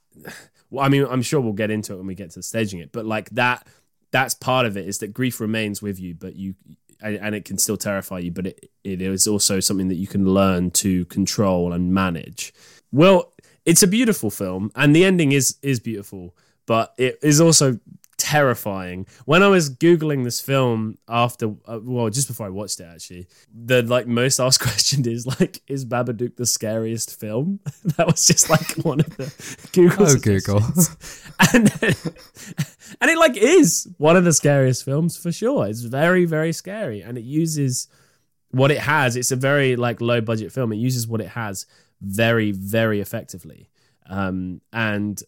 well, 0.71 0.85
I 0.87 0.89
mean, 0.89 1.07
I'm 1.09 1.23
sure 1.23 1.41
we'll 1.41 1.53
get 1.53 1.71
into 1.71 1.93
it 1.93 1.99
when 1.99 2.07
we 2.07 2.15
get 2.15 2.31
to 2.33 2.43
staging 2.43 2.81
it. 2.81 2.91
But 2.91 3.07
like 3.07 3.31
that, 3.31 3.67
that's 4.11 4.35
part 4.35 4.67
of 4.67 4.77
it 4.77 4.89
is 4.89 4.99
that 4.99 5.13
grief 5.13 5.41
remains 5.41 5.81
with 5.81 6.01
you, 6.01 6.15
but 6.15 6.35
you 6.37 6.55
and, 7.01 7.17
and 7.17 7.35
it 7.35 7.45
can 7.45 7.59
still 7.59 7.77
terrify 7.77 8.19
you, 8.19 8.31
but 8.31 8.47
it, 8.47 8.71
it 8.83 9.01
is 9.01 9.27
also 9.27 9.61
something 9.61 9.89
that 9.89 9.97
you 9.97 10.07
can 10.07 10.25
learn 10.25 10.71
to 10.71 11.05
control 11.07 11.73
and 11.73 11.93
manage. 11.93 12.53
Well, 12.91 13.33
it's 13.65 13.83
a 13.83 13.87
beautiful 13.87 14.31
film, 14.31 14.71
and 14.75 14.95
the 14.95 15.05
ending 15.05 15.33
is 15.33 15.57
is 15.63 15.81
beautiful, 15.81 16.35
but 16.67 16.95
it 16.99 17.19
is 17.23 17.41
also 17.41 17.79
terrifying. 18.25 19.07
When 19.27 19.43
I 19.43 19.49
was 19.49 19.69
googling 19.69 20.25
this 20.25 20.41
film 20.41 20.97
after, 21.07 21.55
uh, 21.67 21.81
well, 21.83 22.09
just 22.09 22.27
before 22.27 22.47
I 22.47 22.49
watched 22.49 22.81
it, 22.81 22.85
actually, 22.85 23.29
the 23.53 23.83
like 23.83 24.07
most 24.07 24.41
asked 24.41 24.61
question 24.69 25.07
is 25.07 25.27
like, 25.27 25.61
"Is 25.69 25.85
Babadook 25.85 26.37
the 26.37 26.47
scariest 26.47 27.21
film?" 27.21 27.61
that 27.97 28.07
was 28.07 28.27
just 28.27 28.49
like 28.49 28.73
one 28.79 29.01
of 29.01 29.17
the 29.19 29.69
Google. 29.73 30.07
Oh, 30.09 30.17
Google. 30.17 30.63
and 31.53 31.71
and 33.01 33.11
it 33.11 33.19
like 33.19 33.37
is 33.37 33.87
one 33.99 34.17
of 34.17 34.25
the 34.25 34.33
scariest 34.33 34.85
films 34.85 35.19
for 35.19 35.31
sure. 35.31 35.67
It's 35.67 35.83
very 35.83 36.25
very 36.25 36.53
scary, 36.53 37.03
and 37.03 37.19
it 37.19 37.25
uses 37.25 37.89
what 38.53 38.71
it 38.71 38.79
has. 38.79 39.17
It's 39.17 39.33
a 39.33 39.37
very 39.37 39.77
like 39.77 40.01
low 40.01 40.23
budget 40.23 40.51
film. 40.51 40.73
It 40.73 40.77
uses 40.77 41.07
what 41.07 41.21
it 41.21 41.29
has 41.29 41.67
very 42.01 42.53
very 42.53 43.01
effectively, 43.01 43.69
um, 44.09 44.63
and 44.73 45.23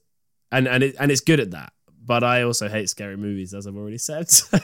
and 0.50 0.66
and 0.66 0.82
it, 0.82 0.96
and 0.98 1.10
it's 1.10 1.20
good 1.20 1.40
at 1.40 1.50
that. 1.50 1.74
But 2.06 2.22
I 2.22 2.42
also 2.42 2.68
hate 2.68 2.88
scary 2.88 3.16
movies, 3.16 3.52
as 3.52 3.66
I've 3.66 3.76
already 3.76 3.98
said. 3.98 4.28
So 4.46 4.58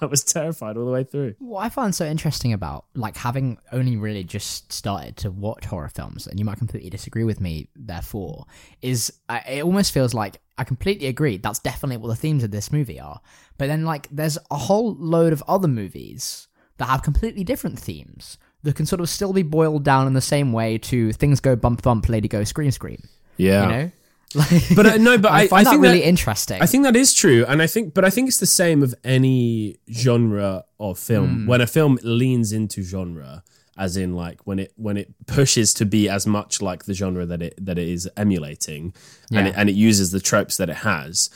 I 0.00 0.06
was 0.06 0.22
terrified 0.24 0.76
all 0.76 0.84
the 0.86 0.90
way 0.90 1.04
through. 1.04 1.34
What 1.38 1.60
I 1.60 1.68
find 1.68 1.94
so 1.94 2.04
interesting 2.04 2.52
about 2.52 2.86
like 2.94 3.16
having 3.16 3.58
only 3.72 3.96
really 3.96 4.24
just 4.24 4.72
started 4.72 5.16
to 5.18 5.30
watch 5.30 5.64
horror 5.64 5.88
films, 5.88 6.26
and 6.26 6.38
you 6.38 6.44
might 6.44 6.58
completely 6.58 6.90
disagree 6.90 7.24
with 7.24 7.40
me, 7.40 7.68
therefore, 7.76 8.46
is 8.82 9.12
uh, 9.28 9.40
it 9.48 9.64
almost 9.64 9.92
feels 9.92 10.14
like 10.14 10.40
I 10.56 10.64
completely 10.64 11.08
agree. 11.08 11.36
That's 11.36 11.58
definitely 11.58 11.96
what 11.98 12.08
the 12.08 12.16
themes 12.16 12.44
of 12.44 12.50
this 12.50 12.70
movie 12.72 13.00
are. 13.00 13.20
But 13.58 13.66
then, 13.66 13.84
like, 13.84 14.08
there's 14.10 14.38
a 14.50 14.56
whole 14.56 14.94
load 14.94 15.32
of 15.32 15.42
other 15.48 15.68
movies 15.68 16.48
that 16.78 16.86
have 16.86 17.02
completely 17.02 17.44
different 17.44 17.78
themes 17.78 18.38
that 18.62 18.74
can 18.76 18.86
sort 18.86 19.00
of 19.00 19.08
still 19.08 19.32
be 19.32 19.42
boiled 19.42 19.84
down 19.84 20.06
in 20.06 20.12
the 20.14 20.20
same 20.20 20.52
way 20.52 20.78
to 20.78 21.12
things 21.12 21.40
go 21.40 21.54
bump 21.54 21.82
bump, 21.82 22.08
lady 22.08 22.28
go 22.28 22.44
scream 22.44 22.70
scream. 22.70 23.02
Yeah, 23.36 23.62
You 23.62 23.68
know, 23.68 23.90
like, 24.34 24.62
But, 24.76 24.86
uh, 24.86 24.96
no, 24.98 25.18
but 25.18 25.32
I- 25.32 25.46
find 25.48 25.60
I 25.60 25.64
that 25.64 25.70
think 25.70 25.82
really 25.82 26.00
that- 26.00 26.08
interesting. 26.08 26.60
I 26.62 26.66
think 26.66 26.84
that 26.84 26.96
is 26.96 27.14
true, 27.14 27.44
and 27.46 27.60
I 27.62 27.66
think, 27.66 27.94
but 27.94 28.04
I 28.04 28.10
think 28.10 28.28
it's 28.28 28.38
the 28.38 28.46
same 28.46 28.82
of 28.82 28.94
any 29.04 29.76
genre 29.92 30.64
of 30.78 30.98
film. 30.98 31.46
When 31.46 31.60
a 31.60 31.66
film 31.66 31.98
leans 32.02 32.52
into 32.52 32.82
genre, 32.82 33.42
as 33.76 33.96
in 33.96 34.14
like 34.14 34.40
when 34.46 34.58
it 34.60 34.72
when 34.76 34.96
it 34.96 35.12
pushes 35.26 35.74
to 35.74 35.84
be 35.84 36.08
as 36.08 36.26
much 36.26 36.62
like 36.62 36.84
the 36.84 36.94
genre 36.94 37.26
that 37.26 37.42
it 37.42 37.54
that 37.64 37.78
it 37.78 37.88
is 37.88 38.08
emulating, 38.16 38.94
and 39.32 39.48
it, 39.48 39.54
and 39.56 39.68
it 39.68 39.74
uses 39.74 40.10
the 40.12 40.20
tropes 40.20 40.56
that 40.58 40.70
it 40.70 40.76
has, 40.76 41.30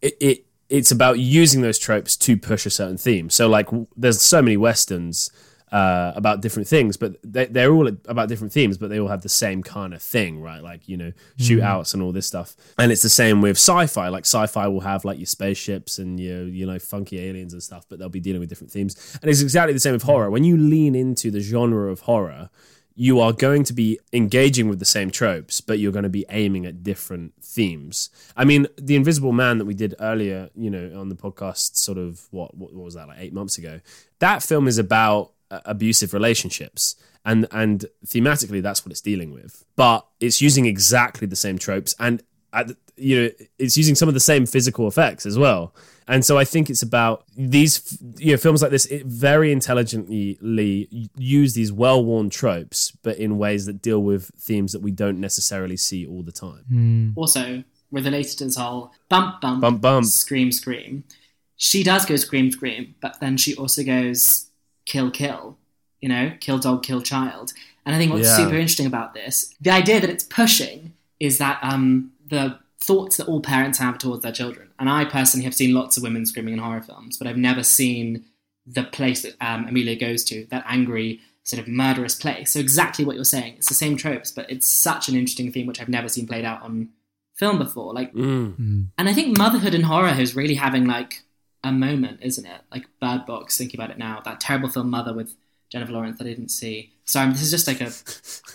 it, 0.00 0.14
it 0.20 0.46
it's 0.68 0.90
about 0.90 1.18
using 1.18 1.60
those 1.60 1.78
tropes 1.78 2.16
to 2.16 2.36
push 2.36 2.64
a 2.64 2.70
certain 2.70 2.96
theme. 2.96 3.28
So 3.28 3.46
like, 3.46 3.68
there's 3.94 4.22
so 4.22 4.40
many 4.40 4.56
westerns. 4.56 5.30
Uh, 5.72 6.12
about 6.14 6.42
different 6.42 6.68
things, 6.68 6.98
but 6.98 7.16
they, 7.24 7.46
they're 7.46 7.72
all 7.72 7.88
about 7.88 8.28
different 8.28 8.52
themes, 8.52 8.76
but 8.76 8.90
they 8.90 9.00
all 9.00 9.08
have 9.08 9.22
the 9.22 9.28
same 9.30 9.62
kind 9.62 9.94
of 9.94 10.02
thing, 10.02 10.38
right? 10.38 10.62
Like, 10.62 10.86
you 10.86 10.98
know, 10.98 11.12
shootouts 11.38 11.94
and 11.94 12.02
all 12.02 12.12
this 12.12 12.26
stuff. 12.26 12.54
And 12.78 12.92
it's 12.92 13.00
the 13.00 13.08
same 13.08 13.40
with 13.40 13.56
sci-fi. 13.56 14.08
Like 14.08 14.26
sci-fi 14.26 14.68
will 14.68 14.82
have 14.82 15.06
like 15.06 15.18
your 15.18 15.24
spaceships 15.24 15.98
and 15.98 16.20
your, 16.20 16.44
you 16.44 16.66
know, 16.66 16.78
funky 16.78 17.18
aliens 17.20 17.54
and 17.54 17.62
stuff, 17.62 17.86
but 17.88 17.98
they'll 17.98 18.10
be 18.10 18.20
dealing 18.20 18.40
with 18.40 18.50
different 18.50 18.70
themes. 18.70 19.18
And 19.22 19.30
it's 19.30 19.40
exactly 19.40 19.72
the 19.72 19.80
same 19.80 19.94
with 19.94 20.02
horror. 20.02 20.28
When 20.28 20.44
you 20.44 20.58
lean 20.58 20.94
into 20.94 21.30
the 21.30 21.40
genre 21.40 21.90
of 21.90 22.00
horror, 22.00 22.50
you 22.94 23.18
are 23.20 23.32
going 23.32 23.64
to 23.64 23.72
be 23.72 23.98
engaging 24.12 24.68
with 24.68 24.78
the 24.78 24.84
same 24.84 25.10
tropes, 25.10 25.62
but 25.62 25.78
you're 25.78 25.92
going 25.92 26.02
to 26.02 26.10
be 26.10 26.26
aiming 26.28 26.66
at 26.66 26.82
different 26.82 27.32
themes. 27.42 28.10
I 28.36 28.44
mean, 28.44 28.66
The 28.76 28.94
Invisible 28.94 29.32
Man 29.32 29.56
that 29.56 29.64
we 29.64 29.72
did 29.72 29.94
earlier, 29.98 30.50
you 30.54 30.68
know, 30.68 31.00
on 31.00 31.08
the 31.08 31.16
podcast, 31.16 31.76
sort 31.76 31.96
of 31.96 32.26
what 32.30 32.54
what, 32.54 32.74
was 32.74 32.92
that 32.92 33.08
like 33.08 33.20
eight 33.20 33.32
months 33.32 33.56
ago? 33.56 33.80
That 34.18 34.42
film 34.42 34.68
is 34.68 34.76
about 34.76 35.32
Uh, 35.52 35.60
abusive 35.66 36.14
relationships, 36.14 36.96
and 37.26 37.46
and 37.50 37.84
thematically, 38.06 38.62
that's 38.62 38.80
what 38.86 38.90
it's 38.90 39.02
dealing 39.02 39.30
with. 39.34 39.52
But 39.76 40.00
it's 40.18 40.40
using 40.40 40.64
exactly 40.64 41.26
the 41.26 41.36
same 41.36 41.58
tropes, 41.58 41.94
and 41.98 42.22
at, 42.54 42.70
you 42.96 43.14
know, 43.16 43.30
it's 43.58 43.76
using 43.76 43.94
some 43.94 44.08
of 44.08 44.14
the 44.14 44.26
same 44.32 44.46
physical 44.46 44.88
effects 44.88 45.26
as 45.26 45.36
well. 45.36 45.74
And 46.08 46.24
so 46.24 46.38
I 46.38 46.44
think 46.44 46.70
it's 46.70 46.82
about 46.82 47.24
these, 47.36 47.98
you 48.16 48.32
know, 48.32 48.38
films 48.38 48.62
like 48.62 48.70
this. 48.70 48.86
It 48.86 49.04
very 49.04 49.52
intelligently 49.52 50.38
use 51.18 51.52
these 51.52 51.70
well-worn 51.70 52.30
tropes, 52.30 52.90
but 53.02 53.18
in 53.18 53.36
ways 53.36 53.66
that 53.66 53.82
deal 53.82 54.02
with 54.02 54.30
themes 54.48 54.72
that 54.72 54.80
we 54.80 54.90
don't 54.90 55.20
necessarily 55.20 55.76
see 55.76 56.06
all 56.06 56.22
the 56.22 56.32
time. 56.32 56.64
Hmm. 56.68 57.10
Also, 57.14 57.62
related 57.90 58.38
to 58.38 58.44
this 58.44 58.56
whole 58.56 58.92
bump 59.10 59.40
bump 59.42 59.60
Bump, 59.60 59.80
bump. 59.82 60.06
scream 60.06 60.50
scream. 60.50 61.04
She 61.56 61.82
does 61.84 62.06
go 62.06 62.16
scream 62.16 62.50
scream, 62.50 62.94
but 63.02 63.20
then 63.20 63.36
she 63.36 63.54
also 63.54 63.82
goes 63.84 64.48
kill 64.86 65.10
kill. 65.10 65.58
You 66.00 66.08
know, 66.08 66.32
kill 66.40 66.58
dog, 66.58 66.82
kill 66.82 67.00
child. 67.00 67.52
And 67.86 67.94
I 67.94 67.98
think 67.98 68.12
what's 68.12 68.26
Yeah. 68.26 68.36
super 68.36 68.54
interesting 68.56 68.86
about 68.86 69.14
this, 69.14 69.54
the 69.60 69.70
idea 69.70 70.00
that 70.00 70.10
it's 70.10 70.24
pushing, 70.24 70.92
is 71.20 71.38
that 71.38 71.58
um, 71.62 72.10
the 72.28 72.58
thoughts 72.80 73.16
that 73.18 73.28
all 73.28 73.40
parents 73.40 73.78
have 73.78 73.98
towards 73.98 74.22
their 74.22 74.32
children. 74.32 74.68
And 74.80 74.90
I 74.90 75.04
personally 75.04 75.44
have 75.44 75.54
seen 75.54 75.72
lots 75.74 75.96
of 75.96 76.02
women 76.02 76.26
screaming 76.26 76.54
in 76.54 76.60
horror 76.60 76.82
films, 76.82 77.16
but 77.16 77.28
I've 77.28 77.36
never 77.36 77.62
seen 77.62 78.24
the 78.66 78.82
place 78.84 79.22
that 79.22 79.34
um, 79.40 79.66
Amelia 79.68 79.94
goes 79.96 80.24
to, 80.24 80.46
that 80.50 80.64
angry, 80.66 81.20
sort 81.44 81.60
of 81.62 81.68
murderous 81.68 82.16
place. 82.16 82.52
So 82.52 82.58
exactly 82.60 83.04
what 83.04 83.14
you're 83.16 83.24
saying. 83.24 83.54
It's 83.58 83.68
the 83.68 83.74
same 83.74 83.96
tropes, 83.96 84.30
but 84.32 84.50
it's 84.50 84.66
such 84.68 85.08
an 85.08 85.14
interesting 85.14 85.52
theme 85.52 85.66
which 85.66 85.80
I've 85.80 85.88
never 85.88 86.08
seen 86.08 86.26
played 86.26 86.44
out 86.44 86.62
on 86.62 86.88
film 87.34 87.58
before. 87.58 87.92
Like, 87.94 88.12
Mm. 88.14 88.88
and 88.98 89.08
I 89.08 89.12
think 89.14 89.38
motherhood 89.38 89.74
and 89.74 89.84
horror 89.84 90.14
is 90.20 90.34
really 90.34 90.54
having 90.54 90.84
like 90.86 91.22
a 91.64 91.72
moment, 91.72 92.20
isn't 92.22 92.44
it? 92.44 92.60
Like 92.70 92.86
Bird 93.00 93.26
Box, 93.26 93.56
thinking 93.56 93.78
about 93.80 93.90
it 93.90 93.98
now, 93.98 94.20
that 94.24 94.40
terrible 94.40 94.68
film 94.68 94.90
Mother 94.90 95.12
with 95.14 95.34
Jennifer 95.70 95.92
Lawrence 95.92 96.18
that 96.18 96.26
I 96.26 96.30
didn't 96.30 96.50
see. 96.50 96.92
Sorry, 97.04 97.30
this 97.32 97.42
is 97.42 97.50
just 97.50 97.66
like 97.66 97.80
a. 97.80 97.90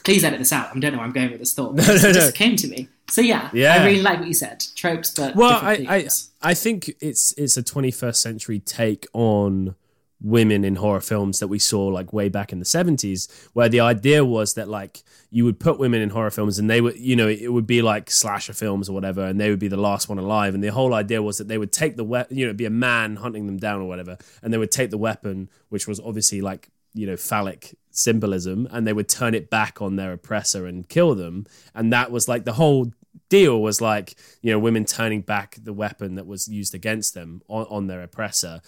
Please 0.04 0.24
edit 0.24 0.40
this 0.40 0.54
out. 0.54 0.76
I 0.76 0.80
don't 0.80 0.92
know 0.92 1.00
where 1.00 1.08
I'm 1.08 1.14
going 1.14 1.32
with 1.32 1.40
this 1.40 1.54
thought. 1.54 1.76
but 1.76 1.88
No, 1.88 1.94
it 1.94 2.04
no, 2.04 2.14
just 2.14 2.36
came 2.36 2.56
to 2.58 2.68
me. 2.68 2.88
So 3.10 3.22
yeah, 3.22 3.50
Yeah. 3.54 3.76
I 3.76 3.86
really 3.86 4.02
like 4.02 4.20
what 4.20 4.28
you 4.28 4.34
said. 4.34 4.64
Tropes, 4.76 5.12
but 5.12 5.36
Well, 5.36 5.60
I, 5.62 5.86
I. 5.90 6.08
I 6.42 6.54
think 6.54 6.94
it's 7.00 7.34
it's 7.38 7.58
a 7.58 7.64
21st 7.64 8.16
century 8.16 8.60
take 8.60 9.08
on 9.14 9.76
women 10.20 10.64
in 10.64 10.76
horror 10.76 11.02
films 11.02 11.40
that 11.40 11.48
we 11.48 11.60
saw 11.60 11.86
like 11.88 12.12
way 12.12 12.28
back 12.28 12.52
in 12.52 12.58
the 12.58 12.66
70s 12.66 13.30
where 13.54 13.70
the 13.70 13.80
idea 13.80 14.26
was 14.26 14.56
that 14.56 14.68
like 14.68 15.04
you 15.30 15.46
would 15.46 15.60
put 15.60 15.78
women 15.78 16.02
in 16.02 16.10
horror 16.10 16.32
films 16.32 16.58
and 16.58 16.68
they 16.68 16.82
would 16.82 16.98
you 16.98 17.16
know 17.16 17.28
it 17.28 17.54
would 17.54 17.68
be 17.68 17.84
like 17.84 18.10
slasher 18.10 18.54
films 18.54 18.90
or 18.90 18.94
whatever 18.94 19.26
and 19.26 19.40
they 19.40 19.52
would 19.52 19.60
be 19.60 19.68
the 19.68 19.78
last 19.78 20.10
one 20.10 20.18
alive 20.18 20.56
and 20.56 20.64
the 20.64 20.72
whole 20.72 20.96
idea 20.96 21.22
was 21.22 21.38
that 21.38 21.48
they 21.48 21.58
would 21.58 21.72
take 21.72 21.98
the 21.98 22.04
weapon 22.04 22.36
you 22.36 22.48
know 22.48 22.54
be 22.54 22.66
a 22.66 22.70
man 22.70 23.18
hunting 23.18 23.46
them 23.46 23.58
down 23.58 23.80
or 23.80 23.88
whatever 23.88 24.18
and 24.42 24.52
they 24.52 24.58
would 24.58 24.72
take 24.72 24.90
the 24.90 24.98
weapon 24.98 25.50
which 25.70 25.88
was 25.88 26.00
obviously 26.00 26.42
like 26.42 26.70
you 26.96 27.06
know 27.06 27.16
phallic 27.16 27.76
symbolism 27.92 28.68
and 28.72 28.88
they 28.88 28.94
would 28.94 29.10
turn 29.10 29.36
it 29.36 29.52
back 29.52 29.82
on 29.82 29.98
their 29.98 30.14
oppressor 30.14 30.66
and 30.66 30.90
kill 30.90 31.14
them 31.14 31.46
and 31.76 31.94
that 31.94 32.12
was 32.12 32.28
like 32.28 32.44
the 32.44 32.54
whole 32.54 32.92
deal 33.30 33.62
was 33.62 33.82
like 33.82 34.16
you 34.42 34.52
know 34.52 34.58
women 34.58 34.84
turning 34.86 35.22
back 35.22 35.58
the 35.62 35.74
weapon 35.74 36.16
that 36.16 36.26
was 36.26 36.48
used 36.48 36.74
against 36.74 37.14
them 37.14 37.42
on, 37.48 37.66
on 37.70 37.88
their 37.88 38.02
oppressor 38.02 38.62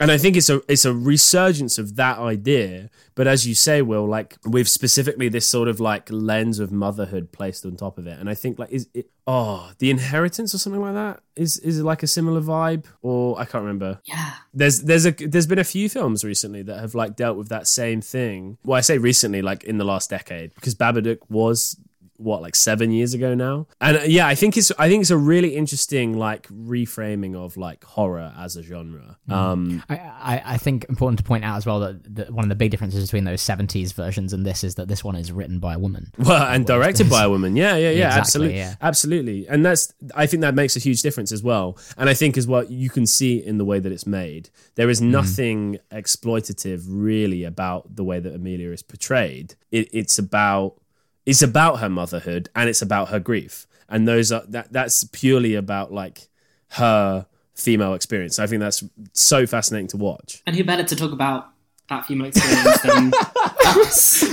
and 0.00 0.10
I 0.10 0.18
think 0.18 0.36
it's 0.36 0.50
a 0.50 0.60
it's 0.68 0.84
a 0.84 0.92
resurgence 0.92 1.78
of 1.78 1.96
that 1.96 2.18
idea. 2.18 2.90
But 3.14 3.28
as 3.28 3.46
you 3.46 3.54
say, 3.54 3.80
Will, 3.80 4.06
like 4.06 4.36
with 4.44 4.68
specifically 4.68 5.28
this 5.28 5.46
sort 5.46 5.68
of 5.68 5.78
like 5.78 6.10
lens 6.10 6.58
of 6.58 6.72
motherhood 6.72 7.30
placed 7.30 7.64
on 7.64 7.76
top 7.76 7.96
of 7.96 8.06
it, 8.06 8.18
and 8.18 8.28
I 8.28 8.34
think 8.34 8.58
like 8.58 8.72
is 8.72 8.88
it 8.92 9.10
oh 9.26 9.70
the 9.78 9.90
inheritance 9.90 10.52
or 10.54 10.58
something 10.58 10.82
like 10.82 10.94
that 10.94 11.20
is 11.36 11.58
is 11.58 11.78
it 11.78 11.84
like 11.84 12.02
a 12.02 12.06
similar 12.08 12.40
vibe 12.40 12.86
or 13.02 13.38
I 13.38 13.44
can't 13.44 13.62
remember. 13.62 14.00
yeah, 14.04 14.34
There's 14.52 14.82
there's 14.82 15.06
a 15.06 15.12
there's 15.12 15.46
been 15.46 15.60
a 15.60 15.64
few 15.64 15.88
films 15.88 16.24
recently 16.24 16.62
that 16.62 16.80
have 16.80 16.94
like 16.96 17.14
dealt 17.14 17.36
with 17.36 17.48
that 17.50 17.68
same 17.68 18.00
thing. 18.00 18.58
Well, 18.64 18.76
I 18.76 18.80
say 18.80 18.98
recently, 18.98 19.42
like 19.42 19.62
in 19.62 19.78
the 19.78 19.84
last 19.84 20.10
decade, 20.10 20.54
because 20.56 20.74
Babadook 20.74 21.18
was 21.28 21.78
what 22.16 22.40
like 22.42 22.54
seven 22.54 22.90
years 22.92 23.12
ago 23.14 23.34
now, 23.34 23.66
and 23.80 23.96
uh, 23.96 24.00
yeah, 24.06 24.26
I 24.26 24.34
think 24.34 24.56
it's 24.56 24.70
I 24.78 24.88
think 24.88 25.00
it's 25.02 25.10
a 25.10 25.16
really 25.16 25.56
interesting 25.56 26.16
like 26.16 26.46
reframing 26.48 27.34
of 27.34 27.56
like 27.56 27.82
horror 27.84 28.32
as 28.38 28.56
a 28.56 28.62
genre. 28.62 29.18
Um, 29.28 29.82
I, 29.88 29.96
I, 29.96 30.42
I 30.54 30.56
think 30.58 30.86
important 30.88 31.18
to 31.18 31.24
point 31.24 31.44
out 31.44 31.56
as 31.56 31.66
well 31.66 31.80
that, 31.80 32.14
that 32.16 32.30
one 32.30 32.44
of 32.44 32.48
the 32.48 32.54
big 32.54 32.70
differences 32.70 33.04
between 33.04 33.24
those 33.24 33.42
70s 33.42 33.92
versions 33.94 34.32
and 34.32 34.44
this 34.46 34.62
is 34.62 34.76
that 34.76 34.86
this 34.88 35.02
one 35.02 35.16
is 35.16 35.32
written 35.32 35.58
by 35.58 35.74
a 35.74 35.78
woman. 35.78 36.12
Well, 36.18 36.42
and 36.42 36.64
directed 36.66 37.10
by 37.10 37.24
a 37.24 37.30
woman. 37.30 37.56
Yeah, 37.56 37.76
yeah, 37.76 37.90
yeah, 37.90 38.06
Exactly, 38.18 38.20
absolutely. 38.20 38.56
yeah. 38.58 38.74
Absolutely. 38.80 39.48
And 39.48 39.64
that's 39.66 39.92
I 40.14 40.26
think 40.26 40.40
that 40.42 40.54
makes 40.54 40.76
a 40.76 40.80
huge 40.80 41.02
difference 41.02 41.32
as 41.32 41.42
well. 41.42 41.76
And 41.98 42.08
I 42.08 42.14
think 42.14 42.36
as 42.36 42.46
well 42.46 42.64
you 42.64 42.90
can 42.90 43.06
see 43.06 43.44
in 43.44 43.58
the 43.58 43.64
way 43.64 43.78
that 43.80 43.90
it's 43.92 44.06
made. 44.06 44.50
There 44.76 44.88
Mm. 44.88 45.10
nothing 45.10 45.78
exploitative 45.90 46.84
really 46.88 47.44
about 47.44 47.96
the 47.96 48.04
way 48.04 48.20
that 48.20 48.34
Amelia 48.34 48.70
is 48.70 48.82
portrayed. 48.82 49.54
It, 49.72 49.88
it's 49.92 50.18
about 50.18 50.76
it's 51.26 51.42
about 51.42 51.80
her 51.80 51.88
motherhood 51.88 52.48
and 52.54 52.68
it's 52.68 52.82
about 52.82 53.08
her 53.08 53.20
grief, 53.20 53.66
and 53.88 54.06
those 54.06 54.32
are 54.32 54.44
that 54.48 54.72
that's 54.72 55.04
purely 55.04 55.54
about 55.54 55.92
like 55.92 56.28
her 56.70 57.26
female 57.54 57.94
experience. 57.94 58.38
I 58.38 58.46
think 58.46 58.60
that's 58.60 58.82
so 59.12 59.46
fascinating 59.46 59.88
to 59.88 59.96
watch. 59.96 60.42
And 60.46 60.56
who 60.56 60.64
better 60.64 60.84
to 60.84 60.96
talk 60.96 61.12
about 61.12 61.48
that 61.88 62.06
female 62.06 62.26
experience 62.26 62.82
than 62.82 63.12
us? 63.66 64.24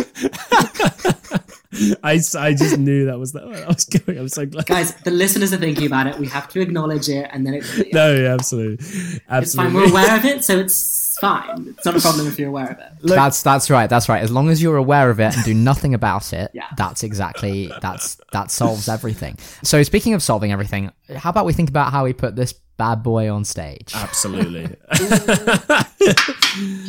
I, 2.04 2.20
I 2.38 2.54
just 2.54 2.78
knew 2.78 3.06
that 3.06 3.18
was 3.18 3.32
that 3.32 3.44
I 3.44 3.66
was 3.68 3.86
going. 3.86 4.18
I'm 4.18 4.28
so 4.30 4.46
glad. 4.46 4.66
Guys, 4.66 4.94
the 5.04 5.12
listeners 5.12 5.54
are 5.54 5.58
thinking 5.58 5.86
about 5.88 6.08
it. 6.08 6.18
We 6.20 6.28
have 6.28 6.48
to 6.50 6.60
acknowledge 6.62 7.08
it, 7.10 7.30
and 7.32 7.46
then 7.46 7.54
it, 7.56 7.94
No, 7.94 8.14
yeah, 8.14 8.34
absolutely, 8.34 8.74
it's 8.86 9.02
fine. 9.02 9.22
absolutely. 9.30 9.74
We're 9.82 9.90
aware 9.90 10.18
of 10.18 10.26
it, 10.26 10.44
so 10.44 10.60
it's 10.64 11.18
fine. 11.20 11.68
It's 11.78 11.86
not 11.86 11.96
a 11.96 12.00
problem 12.02 12.28
if 12.28 12.38
you're 12.40 12.50
aware 12.50 12.72
of 12.72 12.80
it. 12.80 12.92
that's 13.08 13.42
that's 13.44 13.70
right. 13.70 13.90
That's 13.90 14.10
right. 14.10 14.22
As 14.22 14.32
long 14.32 14.50
as 14.50 14.62
you're 14.62 14.76
aware 14.78 15.10
of 15.10 15.20
it 15.20 15.36
and 15.36 15.46
do 15.46 15.54
nothing 15.54 15.94
about 15.94 16.34
it, 16.34 16.52
Yeah. 16.54 16.66
that's 16.76 17.04
exactly 17.04 17.72
that's 17.82 18.20
that 18.34 18.52
solves 18.52 18.90
everything. 18.90 19.38
So 19.64 19.82
speaking 19.84 20.14
of 20.14 20.22
solving 20.22 20.52
everything, 20.52 20.92
how 21.16 21.30
about 21.30 21.46
we 21.46 21.54
think 21.54 21.70
about 21.70 21.92
how 21.92 22.04
we 22.04 22.12
put 22.14 22.36
this 22.36 22.54
bad 22.78 23.04
boy 23.04 23.32
on 23.32 23.46
stage? 23.46 23.92
absolutely. 23.96 24.76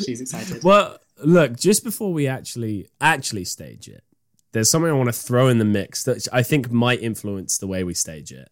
She's 0.05 0.21
excited. 0.21 0.63
Well, 0.65 0.99
look, 1.25 1.57
just 1.57 1.85
before 1.85 2.13
we 2.13 2.27
actually 2.27 2.89
actually 3.01 3.45
stage 3.45 3.89
it, 3.89 4.03
there's 4.53 4.71
something 4.71 4.91
I 4.91 4.95
want 4.95 5.09
to 5.09 5.13
throw 5.13 5.49
in 5.49 5.59
the 5.59 5.65
mix 5.65 6.05
that 6.05 6.29
I 6.33 6.43
think 6.43 6.71
might 6.71 7.03
influence 7.03 7.59
the 7.59 7.67
way 7.67 7.85
we 7.85 7.95
stage 7.95 8.33
it, 8.33 8.51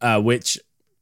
uh, 0.00 0.20
which 0.20 0.58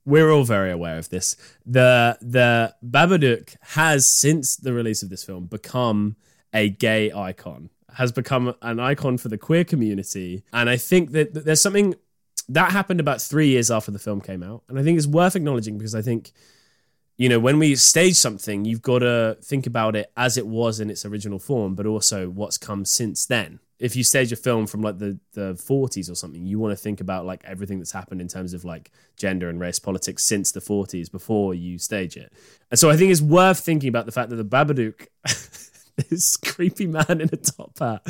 we're 0.07 0.31
all 0.31 0.45
very 0.45 0.71
aware 0.71 0.99
of 0.99 1.09
this. 1.11 1.37
The 1.65 2.19
the 2.21 2.75
Babadook 2.85 3.57
has 3.61 4.07
since 4.07 4.57
the 4.57 4.73
release 4.73 5.03
of 5.03 5.11
this 5.11 5.25
film 5.25 5.47
become 5.47 6.17
a 6.53 6.71
gay 6.71 7.13
icon, 7.13 7.71
has 7.97 8.13
become 8.13 8.55
an 8.63 8.81
icon 8.81 9.19
for 9.19 9.29
the 9.29 9.39
queer 9.39 9.65
community, 9.65 10.45
and 10.53 10.69
I 10.69 10.77
think 10.77 11.13
that 11.13 11.35
that 11.35 11.45
there's 11.45 11.63
something 11.63 11.95
that 12.49 12.73
happened 12.73 13.01
about 13.01 13.23
three 13.23 13.49
years 13.49 13.71
after 13.71 13.91
the 13.91 13.99
film 13.99 14.21
came 14.21 14.43
out, 14.43 14.63
and 14.69 14.79
I 14.79 14.83
think 14.83 14.99
it's 14.99 15.07
worth 15.07 15.37
acknowledging 15.37 15.79
because 15.79 15.95
I 15.95 16.03
think 16.03 16.33
you 17.17 17.29
know, 17.29 17.39
when 17.39 17.59
we 17.59 17.77
stage 17.77 18.17
something, 18.17 18.65
you've 18.65 18.83
got 18.83 19.01
to 19.01 19.37
think 19.41 19.67
about 19.67 19.95
it 19.95 20.11
as 20.17 20.37
it 20.37 20.47
was 20.47 20.81
in 20.81 20.91
its 20.91 21.05
original 21.05 21.39
form, 21.39 21.75
but 21.75 21.87
also 21.87 22.29
what's 22.29 22.59
come 22.59 22.85
since 22.85 23.25
then. 23.27 23.61
If 23.85 23.97
you 23.97 24.03
stage 24.03 24.33
a 24.33 24.37
film 24.37 24.67
from 24.67 24.81
like 24.81 24.99
the, 24.99 25.19
the 25.35 25.55
40s 25.55 26.11
or 26.11 26.15
something, 26.15 26.47
you 26.47 26.59
want 26.59 26.73
to 26.73 26.83
think 26.83 27.03
about 27.03 27.27
like 27.27 27.45
everything 27.45 27.79
that's 27.79 27.93
happened 27.93 28.23
in 28.23 28.29
terms 28.29 28.55
of 28.55 28.65
like 28.65 28.91
gender 29.17 29.51
and 29.51 29.61
race 29.61 29.79
politics 29.79 30.25
since 30.25 30.53
the 30.53 30.61
40s 30.61 31.13
before 31.13 31.53
you 31.53 31.79
stage 31.79 32.17
it. 32.17 32.33
And 32.71 32.81
so 32.81 32.89
I 32.89 32.97
think 32.97 33.13
it's 33.13 33.21
worth 33.21 33.61
thinking 33.61 33.91
about 33.91 34.07
the 34.07 34.13
fact 34.13 34.31
that 34.31 34.37
the 34.37 34.45
Babadook, 34.45 35.09
this 36.09 36.39
creepy 36.39 36.87
man 36.87 37.21
in 37.21 37.29
a 37.31 37.37
top 37.37 37.79
hat, 37.79 38.03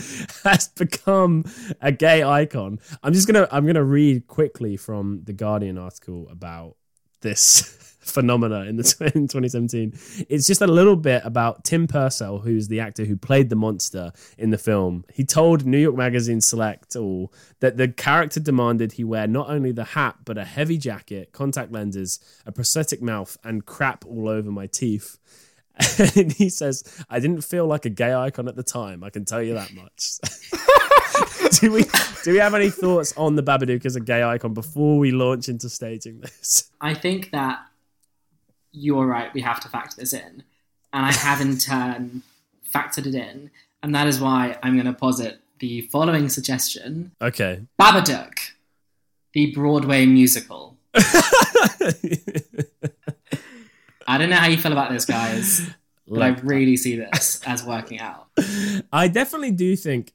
has 0.44 0.68
become 0.68 1.44
a 1.80 1.90
gay 1.90 2.22
icon. 2.22 2.78
I'm 3.02 3.12
just 3.12 3.26
gonna 3.26 3.48
I'm 3.50 3.66
gonna 3.66 3.82
read 3.82 4.28
quickly 4.28 4.76
from 4.76 5.22
the 5.24 5.32
Guardian 5.32 5.76
article 5.76 6.28
about 6.30 6.76
this 7.20 7.93
phenomena 8.04 8.60
in 8.62 8.76
the 8.76 8.82
in 9.14 9.28
2017. 9.28 9.92
It's 10.28 10.46
just 10.46 10.62
a 10.62 10.66
little 10.66 10.96
bit 10.96 11.22
about 11.24 11.64
Tim 11.64 11.86
Purcell, 11.86 12.38
who's 12.38 12.68
the 12.68 12.80
actor 12.80 13.04
who 13.04 13.16
played 13.16 13.50
the 13.50 13.56
monster 13.56 14.12
in 14.38 14.50
the 14.50 14.58
film. 14.58 15.04
He 15.12 15.24
told 15.24 15.64
New 15.64 15.78
York 15.78 15.96
Magazine 15.96 16.40
Select 16.40 16.96
all 16.96 17.32
that 17.60 17.76
the 17.76 17.88
character 17.88 18.40
demanded 18.40 18.92
he 18.92 19.04
wear 19.04 19.26
not 19.26 19.48
only 19.48 19.72
the 19.72 19.84
hat 19.84 20.16
but 20.24 20.38
a 20.38 20.44
heavy 20.44 20.78
jacket, 20.78 21.32
contact 21.32 21.72
lenses, 21.72 22.20
a 22.46 22.52
prosthetic 22.52 23.02
mouth, 23.02 23.36
and 23.44 23.66
crap 23.66 24.04
all 24.06 24.28
over 24.28 24.50
my 24.50 24.66
teeth. 24.66 25.18
And 26.16 26.32
he 26.32 26.50
says, 26.50 26.84
"I 27.10 27.18
didn't 27.18 27.42
feel 27.42 27.66
like 27.66 27.84
a 27.84 27.90
gay 27.90 28.14
icon 28.14 28.46
at 28.46 28.54
the 28.54 28.62
time. 28.62 29.02
I 29.02 29.10
can 29.10 29.24
tell 29.24 29.42
you 29.42 29.54
that 29.54 29.74
much." 29.74 30.20
do 31.60 31.72
we 31.72 31.84
do 32.22 32.32
we 32.32 32.38
have 32.38 32.54
any 32.54 32.70
thoughts 32.70 33.12
on 33.16 33.36
the 33.36 33.42
Babadook 33.42 33.84
as 33.84 33.96
a 33.96 34.00
gay 34.00 34.22
icon 34.22 34.54
before 34.54 34.98
we 34.98 35.10
launch 35.10 35.48
into 35.48 35.68
staging 35.68 36.20
this? 36.20 36.70
I 36.80 36.94
think 36.94 37.30
that 37.32 37.60
you're 38.74 39.06
right. 39.06 39.32
We 39.32 39.40
have 39.40 39.60
to 39.60 39.68
factor 39.68 39.96
this 39.96 40.12
in, 40.12 40.42
and 40.92 41.06
I 41.06 41.12
have 41.12 41.40
in 41.40 41.56
turn 41.70 42.22
factored 42.74 43.06
it 43.06 43.14
in, 43.14 43.50
and 43.82 43.94
that 43.94 44.06
is 44.08 44.20
why 44.20 44.58
I'm 44.62 44.74
going 44.74 44.86
to 44.86 44.92
posit 44.92 45.40
the 45.60 45.82
following 45.92 46.28
suggestion: 46.28 47.12
Okay. 47.22 47.62
Babadook, 47.80 48.32
the 49.32 49.52
Broadway 49.52 50.06
musical. 50.06 50.76
I 54.06 54.18
don't 54.18 54.28
know 54.30 54.36
how 54.36 54.48
you 54.48 54.58
feel 54.58 54.72
about 54.72 54.90
this, 54.90 55.06
guys, 55.06 55.62
but 56.06 56.22
I 56.22 56.30
uh, 56.30 56.40
really 56.42 56.76
see 56.76 56.96
this 56.96 57.40
as 57.46 57.64
working 57.64 58.00
out. 58.00 58.26
I 58.92 59.08
definitely 59.08 59.52
do 59.52 59.76
think. 59.76 60.12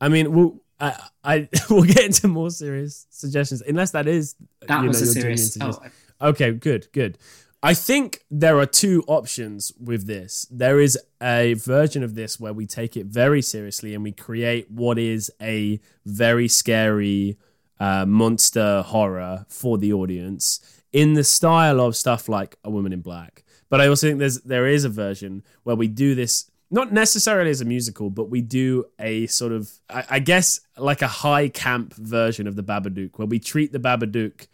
I 0.00 0.08
mean, 0.08 0.32
we'll, 0.32 0.62
I, 0.80 0.98
I 1.22 1.48
we'll 1.70 1.82
get 1.84 2.04
into 2.06 2.28
more 2.28 2.50
serious 2.50 3.06
suggestions, 3.10 3.62
unless 3.62 3.90
that 3.90 4.06
is 4.06 4.36
That 4.66 4.82
you 4.82 4.88
was 4.88 5.02
know, 5.02 5.08
a 5.08 5.12
serious. 5.12 5.56
Oh, 5.60 5.70
suggestion. 5.72 5.92
Oh, 6.20 6.28
Okay, 6.28 6.52
good, 6.52 6.88
good. 6.92 7.18
I 7.62 7.74
think 7.74 8.24
there 8.30 8.58
are 8.58 8.66
two 8.66 9.02
options 9.06 9.72
with 9.80 10.06
this. 10.06 10.46
There 10.50 10.80
is 10.80 10.98
a 11.22 11.54
version 11.54 12.02
of 12.02 12.14
this 12.14 12.38
where 12.38 12.52
we 12.52 12.66
take 12.66 12.96
it 12.96 13.06
very 13.06 13.42
seriously 13.42 13.94
and 13.94 14.04
we 14.04 14.12
create 14.12 14.70
what 14.70 14.98
is 14.98 15.30
a 15.40 15.80
very 16.04 16.48
scary 16.48 17.38
uh, 17.80 18.06
monster 18.06 18.82
horror 18.82 19.46
for 19.48 19.78
the 19.78 19.92
audience 19.92 20.60
in 20.92 21.14
the 21.14 21.24
style 21.24 21.80
of 21.80 21.96
stuff 21.96 22.28
like 22.28 22.56
A 22.64 22.70
Woman 22.70 22.92
in 22.92 23.00
Black. 23.00 23.44
But 23.68 23.80
I 23.80 23.88
also 23.88 24.06
think 24.06 24.18
there's 24.18 24.40
there 24.42 24.66
is 24.66 24.84
a 24.84 24.88
version 24.88 25.42
where 25.64 25.76
we 25.76 25.88
do 25.88 26.14
this 26.14 26.50
not 26.70 26.92
necessarily 26.92 27.50
as 27.50 27.60
a 27.60 27.64
musical, 27.64 28.10
but 28.10 28.28
we 28.28 28.40
do 28.40 28.84
a 28.98 29.26
sort 29.26 29.52
of 29.52 29.70
I, 29.90 30.04
I 30.10 30.18
guess 30.20 30.60
like 30.76 31.02
a 31.02 31.08
high 31.08 31.48
camp 31.48 31.94
version 31.94 32.46
of 32.46 32.56
the 32.56 32.62
Babadook, 32.62 33.18
where 33.18 33.26
we 33.26 33.38
treat 33.38 33.72
the 33.72 33.78
Babadook 33.78 34.46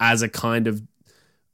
as 0.00 0.22
a 0.22 0.28
kind 0.28 0.66
of 0.66 0.82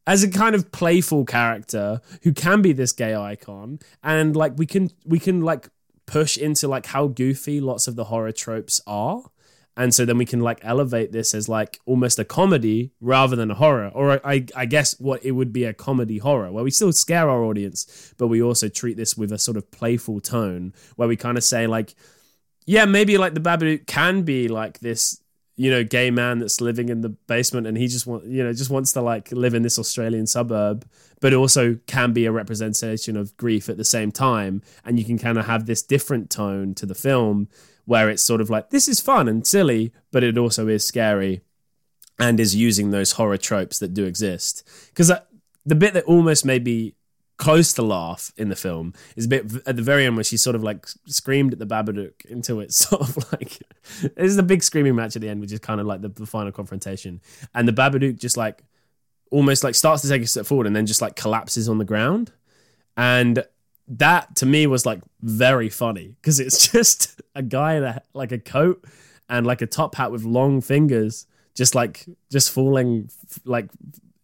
as 0.07 0.23
a 0.23 0.31
kind 0.31 0.55
of 0.55 0.73
playful 0.73 1.25
character 1.25 2.01
who 2.23 2.33
can 2.33 2.63
be 2.63 2.73
this 2.73 2.93
gay 2.93 3.15
icon 3.15 3.79
and 4.03 4.35
like 4.35 4.53
we 4.57 4.67
can 4.67 4.91
we 5.05 5.19
can 5.19 5.41
like 5.41 5.69
push 6.07 6.37
into 6.37 6.69
like 6.69 6.87
how 6.87 7.07
goofy 7.07 7.61
lots 7.61 7.87
of 7.87 7.97
the 7.97 8.05
horror 8.05 8.33
tropes 8.33 8.81
are. 8.87 9.23
And 9.75 9.95
so 9.95 10.05
then 10.05 10.19
we 10.19 10.27
can 10.27 10.41
like 10.41 10.59
elevate 10.63 11.13
this 11.13 11.33
as 11.33 11.49
like 11.49 11.81
almost 11.87 12.19
a 12.19 12.27
comedy 12.27 12.91
rather 13.01 13.37
than 13.37 13.51
a 13.51 13.55
horror 13.55 13.91
or 13.95 14.21
I, 14.27 14.45
I 14.55 14.67
guess 14.67 15.01
what 15.01 15.25
it 15.25 15.31
would 15.31 15.51
be 15.51 15.65
a 15.65 15.73
comedy 15.73 16.19
horror 16.19 16.53
where 16.53 16.63
we 16.63 16.71
still 16.71 16.93
scare 16.93 17.31
our 17.31 17.43
audience 17.43 18.13
but 18.19 18.27
we 18.27 18.43
also 18.43 18.69
treat 18.69 18.99
this 18.99 19.17
with 19.17 19.33
a 19.33 19.39
sort 19.39 19.57
of 19.57 19.71
playful 19.71 20.21
tone 20.21 20.75
where 20.97 21.09
we 21.09 21.17
kind 21.17 21.39
of 21.39 21.45
say 21.45 21.67
like 21.67 21.95
yeah 22.67 22.85
maybe 22.85 23.17
like 23.17 23.33
the 23.33 23.41
babadook 23.41 23.87
can 23.87 24.25
be 24.25 24.47
like 24.47 24.81
this 24.81 25.23
you 25.57 25.71
know 25.71 25.85
gay 25.85 26.11
man 26.11 26.39
that's 26.39 26.61
living 26.61 26.89
in 26.89 27.03
the 27.03 27.11
basement 27.11 27.67
and 27.67 27.77
he 27.77 27.87
just 27.87 28.07
want 28.07 28.25
you 28.25 28.43
know 28.43 28.53
just 28.53 28.71
wants 28.71 28.93
to 28.93 29.03
like 29.03 29.31
live 29.33 29.53
in 29.53 29.63
this 29.63 29.79
australian 29.79 30.27
suburb 30.27 30.87
but 31.23 31.33
also 31.33 31.79
can 31.87 32.13
be 32.13 32.27
a 32.27 32.33
representation 32.33 33.17
of 33.17 33.35
grief 33.37 33.69
at 33.69 33.79
the 33.79 33.85
same 33.85 34.11
time. 34.11 34.61
And 34.85 34.99
you 34.99 35.05
can 35.05 35.19
kind 35.19 35.39
of 35.39 35.47
have 35.47 35.65
this 35.65 35.81
different 35.81 36.29
tone 36.29 36.75
to 36.75 36.85
the 36.85 36.97
film 36.97 37.49
where 37.85 38.11
it's 38.11 38.23
sort 38.23 38.41
of 38.41 38.51
like 38.51 38.71
this 38.71 38.89
is 38.89 39.01
fun 39.01 39.29
and 39.29 39.47
silly 39.47 39.93
but 40.11 40.23
it 40.23 40.37
also 40.37 40.69
is 40.69 40.87
scary 40.87 41.41
and 42.19 42.39
is 42.39 42.55
using 42.55 42.91
those 42.91 43.13
horror 43.13 43.39
tropes 43.39 43.79
that 43.79 43.95
do 43.95 44.05
exist. 44.05 44.69
Because 44.89 45.11
uh, 45.11 45.21
the 45.65 45.77
bit 45.77 45.95
that 45.95 46.05
almost 46.05 46.45
made 46.45 46.65
me 46.65 46.95
close 47.43 47.73
to 47.73 47.83
laugh 47.83 48.33
in 48.37 48.51
the 48.51 48.55
film 48.55 48.95
is 49.17 49.25
a 49.25 49.29
bit 49.29 49.45
at 49.67 49.75
the 49.75 49.83
very 49.83 50.07
end 50.07 50.15
where 50.15 50.23
she 50.23 50.37
sort 50.37 50.55
of 50.55 50.63
like 50.63 50.87
screamed 51.07 51.53
at 51.53 51.59
the 51.59 51.67
Babadook 51.67 52.25
until 52.31 52.61
it's 52.61 52.77
sort 52.89 53.03
of 53.03 53.33
like 53.33 53.59
there's 54.15 54.37
a 54.37 54.45
big 54.45 54.63
screaming 54.63 54.95
match 54.95 55.17
at 55.17 55.23
the 55.23 55.29
end, 55.29 55.41
which 55.41 55.51
is 55.51 55.59
kind 55.59 55.81
of 55.81 55.87
like 55.89 56.03
the, 56.03 56.09
the 56.09 56.25
final 56.25 56.53
confrontation, 56.53 57.21
and 57.53 57.67
the 57.67 57.73
Babadook 57.73 58.17
just 58.17 58.37
like 58.37 58.63
almost 59.33 59.65
like 59.65 59.75
starts 59.75 60.03
to 60.03 60.09
take 60.09 60.23
a 60.23 60.27
step 60.29 60.47
forward 60.47 60.69
and 60.69 60.77
then 60.77 60.87
just 60.87 61.03
like 61.03 61.17
collapses 61.17 61.69
on 61.69 61.79
the 61.79 61.85
ground, 61.85 62.31
and 62.97 63.45
that 63.89 64.37
to 64.37 64.47
me 64.47 64.69
was 64.69 64.87
like 64.87 65.01
very 65.21 65.69
funny 65.69 66.15
because 66.21 66.39
it's 66.39 66.69
just 66.73 67.21
a 67.35 67.43
guy 67.43 67.73
a, 67.73 67.99
like 68.15 68.31
a 68.31 68.39
coat 68.39 68.85
and 69.29 69.49
like 69.49 69.63
a 69.63 69.67
top 69.67 69.97
hat 69.97 70.13
with 70.13 70.23
long 70.23 70.61
fingers 70.61 71.27
just 71.57 71.75
like 71.75 72.07
just 72.31 72.53
falling 72.53 73.11
like 73.45 73.69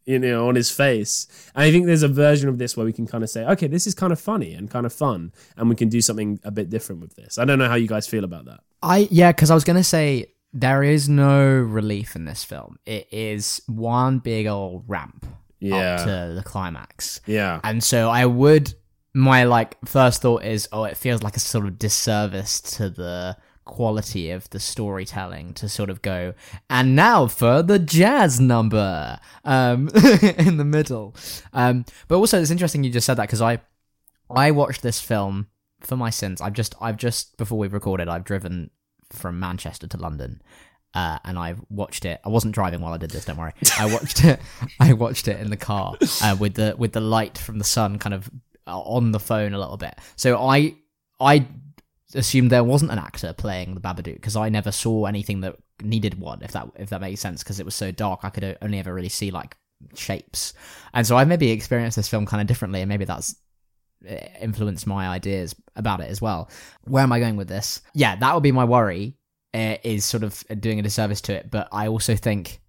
you 0.09 0.18
know 0.18 0.49
on 0.49 0.55
his 0.55 0.71
face. 0.71 1.27
And 1.55 1.62
i 1.64 1.71
think 1.71 1.87
there's 1.87 2.03
a 2.03 2.09
version 2.27 2.49
of 2.49 2.57
this 2.59 2.77
where 2.77 2.87
we 2.87 2.92
can 2.92 3.07
kind 3.07 3.23
of 3.23 3.31
say 3.31 3.44
okay 3.53 3.66
this 3.68 3.87
is 3.87 3.94
kind 3.94 4.12
of 4.12 4.18
funny 4.18 4.55
and 4.55 4.71
kind 4.71 4.87
of 4.87 4.92
fun 4.92 5.33
and 5.57 5.68
we 5.68 5.77
can 5.77 5.88
do 5.88 6.01
something 6.01 6.40
a 6.44 6.51
bit 6.51 6.71
different 6.71 7.01
with 7.03 7.14
this. 7.14 7.38
I 7.38 7.44
don't 7.44 7.59
know 7.59 7.68
how 7.68 7.75
you 7.77 7.88
guys 7.88 8.07
feel 8.09 8.25
about 8.25 8.44
that. 8.47 8.61
I 8.83 9.07
yeah, 9.11 9.33
because 9.33 9.51
I 9.51 9.55
was 9.55 9.64
gonna 9.64 9.85
say 9.85 10.33
there 10.53 10.83
is 10.83 11.09
no 11.09 11.42
relief 11.79 12.16
in 12.16 12.25
this 12.25 12.42
film. 12.42 12.79
It 12.87 13.07
is 13.12 13.61
one 13.66 14.18
big 14.21 14.47
old 14.47 14.85
ramp 14.88 15.27
Yeah. 15.61 15.77
up 15.97 16.05
to 16.07 16.33
the 16.35 16.42
climax, 16.42 17.21
yeah. 17.27 17.61
And 17.62 17.85
so 17.85 18.09
I 18.09 18.25
would 18.25 18.73
my 19.14 19.44
like 19.44 19.77
first 19.85 20.23
thought 20.23 20.44
is 20.44 20.68
oh, 20.73 20.85
it 20.85 20.97
feels 20.97 21.23
like 21.23 21.37
a 21.37 21.40
sort 21.40 21.66
of 21.66 21.79
disservice 21.79 22.61
to 22.77 22.88
the 22.88 23.37
quality 23.68 24.31
of 24.31 24.50
the 24.50 24.59
storytelling 24.59 25.54
to 25.54 25.68
sort 25.68 25.90
of 25.90 26.02
go 26.02 26.35
and 26.68 26.96
now 26.96 27.26
for 27.26 27.62
the 27.62 27.78
jazz 27.78 28.40
number 28.40 29.18
um 29.44 29.88
in 30.38 30.57
the 30.57 30.64
middle 30.64 31.14
um 31.52 31.85
but 32.09 32.16
also 32.16 32.40
it's 32.40 32.50
interesting 32.50 32.83
you 32.83 32.90
just 32.90 33.07
said 33.07 33.16
that 33.16 33.28
because 33.28 33.42
i 33.42 33.59
i 34.35 34.50
watched 34.50 34.83
this 34.83 35.00
film 35.00 35.46
for 35.81 35.96
my 35.96 36.11
sins 36.11 36.40
i've 36.40 36.54
just 36.54 36.74
i've 36.81 36.96
just 36.96 37.37
before 37.37 37.59
we've 37.59 37.72
recorded 37.72 38.09
i've 38.09 38.24
driven 38.24 38.70
from 39.11 39.40
Manchester 39.40 39.87
to 39.87 39.96
London. 39.96 40.42
Uh, 40.94 41.18
and 41.24 41.38
I 41.38 41.54
watched 41.68 42.04
it. 42.04 42.20
I 42.24 42.28
wasn't 42.28 42.54
driving 42.54 42.81
while 42.81 42.94
I 42.94 42.96
did 42.96 43.11
this. 43.11 43.24
Don't 43.24 43.37
worry. 43.37 43.52
I 43.78 43.87
watched 43.92 44.24
it. 44.24 44.40
I 44.81 44.94
watched 44.94 45.28
it 45.28 45.38
in 45.40 45.50
the 45.50 45.57
car 45.57 45.94
uh, 46.22 46.37
with 46.38 46.54
the 46.54 46.74
with 46.78 46.92
the 46.92 47.00
light 47.00 47.37
from 47.37 47.59
the 47.59 47.64
sun 47.64 47.98
kind 47.98 48.14
of 48.14 48.31
uh, 48.66 48.78
on 48.81 49.12
the 49.12 49.20
phone 49.20 49.52
a 49.52 49.59
little 49.59 49.76
bit. 49.76 49.94
So 50.16 50.38
I 50.38 50.74
I 51.20 51.46
assumed 52.14 52.51
there 52.51 52.64
wasn't 52.64 52.90
an 52.92 52.99
actor 52.99 53.33
playing 53.33 53.75
the 53.75 53.81
Babadook 53.81 54.14
because 54.14 54.37
I 54.37 54.49
never 54.49 54.73
saw 54.73 55.07
anything 55.07 55.40
that 55.42 55.57
needed 55.83 56.18
one. 56.18 56.42
If 56.42 56.53
that 56.53 56.68
if 56.77 56.90
that 56.90 57.01
makes 57.01 57.21
sense, 57.21 57.42
because 57.42 57.61
it 57.61 57.66
was 57.66 57.75
so 57.75 57.90
dark, 57.90 58.21
I 58.23 58.31
could 58.31 58.57
only 58.62 58.79
ever 58.79 58.92
really 58.94 59.09
see 59.09 59.31
like 59.31 59.57
shapes. 59.94 60.55
And 60.94 61.07
so 61.07 61.16
I 61.16 61.25
maybe 61.25 61.51
experienced 61.51 61.97
this 61.97 62.09
film 62.09 62.27
kind 62.27 62.40
of 62.40 62.47
differently, 62.47 62.81
and 62.81 62.88
maybe 62.88 63.05
that's 63.05 63.37
eh, 64.07 64.29
influenced 64.40 64.87
my 64.87 65.09
ideas 65.09 65.55
about 65.77 66.01
it 66.01 66.11
as 66.11 66.21
well. 66.23 66.51
Where 66.85 67.03
am 67.03 67.12
I 67.12 67.21
going 67.21 67.37
with 67.37 67.49
this? 67.49 67.83
Yeah, 67.94 68.16
that 68.16 68.35
would 68.35 68.42
be 68.42 68.53
my 68.53 68.64
worry. 68.64 69.14
Uh, 69.55 69.77
is 69.83 70.05
sort 70.05 70.23
of 70.23 70.44
doing 70.61 70.79
a 70.79 70.83
disservice 70.83 71.23
to 71.23 71.33
it, 71.33 71.51
but 71.51 71.68
I 71.73 71.88
also 71.88 72.14
think 72.14 72.61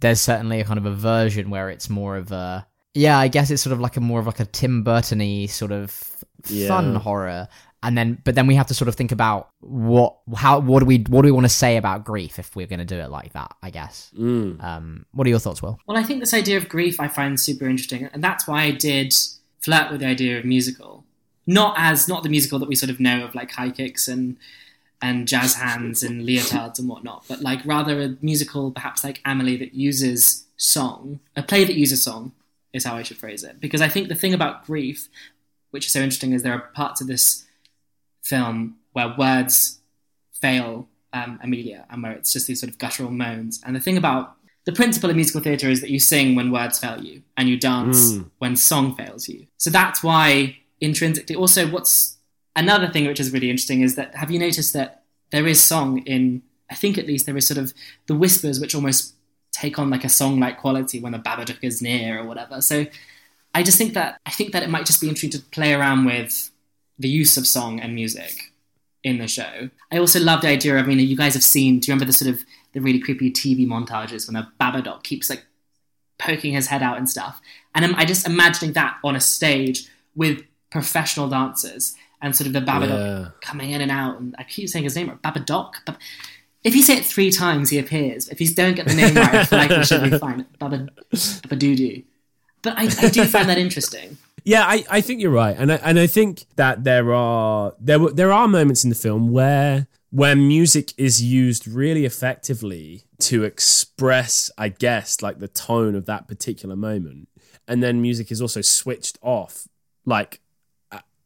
there's 0.00 0.20
certainly 0.20 0.60
a 0.60 0.64
kind 0.64 0.78
of 0.78 0.84
a 0.84 0.94
version 0.94 1.48
where 1.48 1.70
it's 1.70 1.88
more 1.88 2.16
of 2.18 2.30
a 2.30 2.66
yeah, 2.92 3.18
I 3.18 3.28
guess 3.28 3.50
it's 3.50 3.62
sort 3.62 3.72
of 3.72 3.80
like 3.80 3.96
a 3.96 4.00
more 4.00 4.20
of 4.20 4.26
like 4.26 4.38
a 4.38 4.44
Tim 4.44 4.84
Burtony 4.84 5.48
sort 5.48 5.72
of 5.72 5.90
fun 5.90 6.92
Yeah. 6.92 6.98
horror, 6.98 7.48
and 7.84 7.98
then 7.98 8.20
but 8.24 8.34
then 8.34 8.46
we 8.46 8.54
have 8.54 8.66
to 8.68 8.74
sort 8.74 8.88
of 8.88 8.94
think 8.94 9.12
about 9.12 9.50
what 9.60 10.16
how 10.34 10.58
what 10.58 10.80
do 10.80 10.86
we 10.86 11.04
what 11.08 11.22
do 11.22 11.26
we 11.26 11.32
want 11.32 11.44
to 11.44 11.52
say 11.52 11.76
about 11.76 12.04
grief 12.04 12.38
if 12.38 12.56
we're 12.56 12.66
going 12.66 12.78
to 12.78 12.84
do 12.84 12.98
it 12.98 13.10
like 13.10 13.34
that? 13.34 13.54
I 13.62 13.70
guess. 13.70 14.10
Mm. 14.18 14.62
Um, 14.64 15.06
what 15.12 15.26
are 15.26 15.30
your 15.30 15.38
thoughts, 15.38 15.62
Will? 15.62 15.78
Well, 15.86 15.98
I 15.98 16.02
think 16.02 16.20
this 16.20 16.32
idea 16.32 16.56
of 16.56 16.68
grief 16.68 16.98
I 16.98 17.08
find 17.08 17.38
super 17.38 17.68
interesting, 17.68 18.08
and 18.12 18.24
that's 18.24 18.48
why 18.48 18.62
I 18.62 18.70
did 18.70 19.14
flirt 19.60 19.90
with 19.90 20.00
the 20.00 20.06
idea 20.06 20.38
of 20.38 20.44
musical. 20.46 21.04
Not 21.46 21.74
as 21.76 22.08
not 22.08 22.22
the 22.22 22.30
musical 22.30 22.58
that 22.58 22.68
we 22.68 22.74
sort 22.74 22.90
of 22.90 23.00
know 23.00 23.26
of, 23.26 23.34
like 23.34 23.52
high 23.52 23.70
kicks 23.70 24.08
and 24.08 24.38
and 25.02 25.28
jazz 25.28 25.54
hands 25.54 26.02
and 26.02 26.26
leotards 26.26 26.78
and 26.78 26.88
whatnot, 26.88 27.26
but 27.28 27.42
like 27.42 27.60
rather 27.66 28.00
a 28.00 28.16
musical, 28.22 28.70
perhaps 28.70 29.04
like 29.04 29.20
Amelie, 29.26 29.58
that 29.58 29.74
uses 29.74 30.46
song, 30.56 31.20
a 31.36 31.42
play 31.42 31.64
that 31.64 31.74
uses 31.74 32.02
song, 32.02 32.32
is 32.72 32.84
how 32.84 32.96
I 32.96 33.02
should 33.02 33.18
phrase 33.18 33.44
it. 33.44 33.60
Because 33.60 33.82
I 33.82 33.88
think 33.88 34.08
the 34.08 34.14
thing 34.14 34.32
about 34.32 34.64
grief, 34.64 35.10
which 35.72 35.84
is 35.84 35.92
so 35.92 36.00
interesting, 36.00 36.32
is 36.32 36.42
there 36.42 36.54
are 36.54 36.70
parts 36.74 37.02
of 37.02 37.06
this 37.08 37.44
film 38.24 38.76
where 38.92 39.14
words 39.16 39.78
fail 40.40 40.88
um, 41.12 41.38
Amelia 41.42 41.86
and 41.90 42.02
where 42.02 42.12
it's 42.12 42.32
just 42.32 42.46
these 42.46 42.60
sort 42.60 42.70
of 42.70 42.78
guttural 42.78 43.10
moans. 43.10 43.60
And 43.64 43.76
the 43.76 43.80
thing 43.80 43.96
about 43.96 44.34
the 44.64 44.72
principle 44.72 45.10
of 45.10 45.16
musical 45.16 45.40
theatre 45.40 45.68
is 45.68 45.80
that 45.82 45.90
you 45.90 46.00
sing 46.00 46.34
when 46.34 46.50
words 46.50 46.78
fail 46.78 47.00
you 47.02 47.22
and 47.36 47.48
you 47.48 47.56
dance 47.58 48.12
Mm. 48.12 48.30
when 48.38 48.56
song 48.56 48.96
fails 48.96 49.28
you. 49.28 49.46
So 49.58 49.70
that's 49.70 50.02
why 50.02 50.56
intrinsically, 50.80 51.36
also, 51.36 51.68
what's 51.70 52.16
another 52.56 52.88
thing 52.88 53.06
which 53.06 53.20
is 53.20 53.30
really 53.32 53.50
interesting 53.50 53.82
is 53.82 53.94
that 53.96 54.14
have 54.16 54.30
you 54.30 54.38
noticed 54.38 54.72
that 54.72 55.02
there 55.30 55.46
is 55.46 55.60
song 55.62 55.98
in, 56.06 56.42
I 56.70 56.74
think 56.74 56.98
at 56.98 57.06
least 57.06 57.26
there 57.26 57.36
is 57.36 57.46
sort 57.46 57.58
of 57.58 57.72
the 58.06 58.14
whispers 58.14 58.58
which 58.60 58.74
almost 58.74 59.14
take 59.52 59.78
on 59.78 59.90
like 59.90 60.04
a 60.04 60.08
song 60.08 60.40
like 60.40 60.58
quality 60.58 60.98
when 61.00 61.12
the 61.12 61.18
Babadook 61.18 61.58
is 61.62 61.80
near 61.82 62.20
or 62.20 62.26
whatever. 62.26 62.60
So 62.60 62.86
I 63.54 63.62
just 63.62 63.78
think 63.78 63.94
that 63.94 64.18
I 64.26 64.30
think 64.30 64.52
that 64.52 64.62
it 64.62 64.70
might 64.70 64.86
just 64.86 65.00
be 65.00 65.08
interesting 65.08 65.30
to 65.40 65.46
play 65.50 65.74
around 65.74 66.06
with 66.06 66.50
the 66.98 67.08
use 67.08 67.36
of 67.36 67.46
song 67.46 67.80
and 67.80 67.94
music 67.94 68.52
in 69.02 69.18
the 69.18 69.28
show. 69.28 69.68
I 69.92 69.98
also 69.98 70.20
love 70.20 70.40
the 70.40 70.48
idea 70.48 70.76
of, 70.78 70.84
I 70.84 70.88
mean, 70.88 70.98
you 71.00 71.16
guys 71.16 71.34
have 71.34 71.42
seen, 71.42 71.78
do 71.80 71.86
you 71.90 71.92
remember 71.94 72.06
the 72.10 72.16
sort 72.16 72.30
of 72.34 72.44
the 72.72 72.80
really 72.80 73.00
creepy 73.00 73.30
TV 73.30 73.66
montages 73.66 74.26
when 74.26 74.34
the 74.34 74.48
Babadook 74.60 75.02
keeps 75.02 75.28
like 75.28 75.44
poking 76.18 76.52
his 76.54 76.68
head 76.68 76.82
out 76.82 76.96
and 76.96 77.08
stuff? 77.08 77.40
And 77.74 77.84
I'm 77.84 77.94
I 77.96 78.04
just 78.04 78.26
imagining 78.26 78.72
that 78.74 78.96
on 79.04 79.16
a 79.16 79.20
stage 79.20 79.88
with 80.14 80.42
professional 80.70 81.28
dancers 81.28 81.94
and 82.22 82.34
sort 82.34 82.46
of 82.46 82.52
the 82.54 82.60
Babadook 82.60 83.24
Yeah. 83.24 83.28
coming 83.42 83.72
in 83.72 83.80
and 83.80 83.90
out. 83.90 84.18
And 84.20 84.34
I 84.38 84.44
keep 84.44 84.68
saying 84.68 84.84
his 84.84 84.96
name 84.96 85.08
right, 85.08 85.20
Babadook. 85.20 85.72
But 85.84 85.98
if 86.62 86.74
you 86.74 86.82
say 86.82 86.96
it 86.96 87.04
three 87.04 87.30
times, 87.30 87.68
he 87.70 87.78
appears. 87.78 88.28
If 88.28 88.40
you 88.40 88.48
don't 88.54 88.74
get 88.74 88.86
the 88.86 88.94
name 88.94 89.14
right, 89.14 89.34
I 89.34 89.44
feel 89.44 89.58
like 89.58 89.70
we 89.70 89.84
should 89.84 90.10
be 90.10 90.16
fine. 90.18 90.46
Baba, 90.58 90.88
Babadoodoo. 91.12 92.04
But 92.62 92.78
I, 92.78 92.84
I 93.06 93.10
do 93.10 93.24
find 93.26 93.48
that 93.50 93.58
interesting. 93.58 94.16
Yeah, 94.44 94.64
I, 94.66 94.84
I 94.90 95.00
think 95.00 95.22
you're 95.22 95.30
right, 95.30 95.56
and 95.58 95.72
I, 95.72 95.76
and 95.76 95.98
I 95.98 96.06
think 96.06 96.44
that 96.56 96.84
there 96.84 97.14
are 97.14 97.72
there 97.80 97.98
there 97.98 98.30
are 98.30 98.46
moments 98.46 98.84
in 98.84 98.90
the 98.90 98.96
film 98.96 99.32
where 99.32 99.86
where 100.10 100.36
music 100.36 100.92
is 100.98 101.22
used 101.22 101.66
really 101.66 102.04
effectively 102.04 103.04
to 103.18 103.42
express, 103.42 104.50
I 104.58 104.68
guess, 104.68 105.22
like 105.22 105.38
the 105.38 105.48
tone 105.48 105.94
of 105.94 106.04
that 106.06 106.28
particular 106.28 106.76
moment, 106.76 107.28
and 107.66 107.82
then 107.82 108.02
music 108.02 108.30
is 108.30 108.42
also 108.42 108.60
switched 108.60 109.18
off, 109.22 109.66
like 110.04 110.40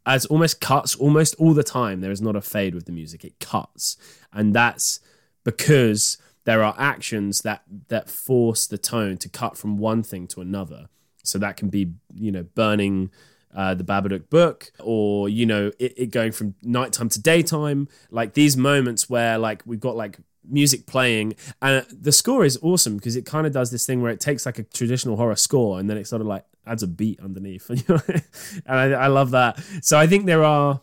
as 0.06 0.24
almost 0.26 0.60
cuts 0.60 0.94
almost 0.94 1.34
all 1.40 1.54
the 1.54 1.64
time. 1.64 2.00
There 2.00 2.12
is 2.12 2.22
not 2.22 2.36
a 2.36 2.40
fade 2.40 2.72
with 2.72 2.86
the 2.86 2.92
music; 2.92 3.24
it 3.24 3.40
cuts, 3.40 3.96
and 4.32 4.54
that's 4.54 5.00
because 5.44 6.18
there 6.44 6.62
are 6.62 6.76
actions 6.78 7.40
that 7.40 7.62
that 7.88 8.08
force 8.08 8.68
the 8.68 8.78
tone 8.78 9.18
to 9.18 9.28
cut 9.28 9.58
from 9.58 9.76
one 9.76 10.04
thing 10.04 10.28
to 10.28 10.40
another. 10.40 10.88
So 11.24 11.38
that 11.38 11.56
can 11.56 11.68
be, 11.68 11.92
you 12.14 12.32
know, 12.32 12.42
burning 12.42 13.10
uh, 13.54 13.74
the 13.74 13.84
Babadook 13.84 14.28
book, 14.30 14.70
or 14.78 15.28
you 15.28 15.46
know, 15.46 15.72
it, 15.78 15.94
it 15.96 16.10
going 16.10 16.32
from 16.32 16.54
nighttime 16.62 17.08
to 17.10 17.20
daytime. 17.20 17.88
Like 18.10 18.34
these 18.34 18.56
moments 18.56 19.08
where, 19.08 19.38
like, 19.38 19.62
we've 19.66 19.80
got 19.80 19.96
like 19.96 20.18
music 20.48 20.86
playing, 20.86 21.34
and 21.60 21.84
the 21.90 22.12
score 22.12 22.44
is 22.44 22.58
awesome 22.62 22.96
because 22.96 23.16
it 23.16 23.26
kind 23.26 23.46
of 23.46 23.52
does 23.52 23.70
this 23.70 23.86
thing 23.86 24.02
where 24.02 24.12
it 24.12 24.20
takes 24.20 24.46
like 24.46 24.58
a 24.58 24.62
traditional 24.62 25.16
horror 25.16 25.36
score, 25.36 25.78
and 25.78 25.88
then 25.88 25.96
it 25.96 26.06
sort 26.06 26.20
of 26.20 26.28
like 26.28 26.44
adds 26.66 26.82
a 26.82 26.86
beat 26.86 27.20
underneath, 27.20 27.68
and 27.88 28.22
I, 28.66 28.90
I 28.92 29.06
love 29.08 29.30
that. 29.32 29.62
So 29.82 29.98
I 29.98 30.06
think 30.06 30.26
there 30.26 30.44
are. 30.44 30.80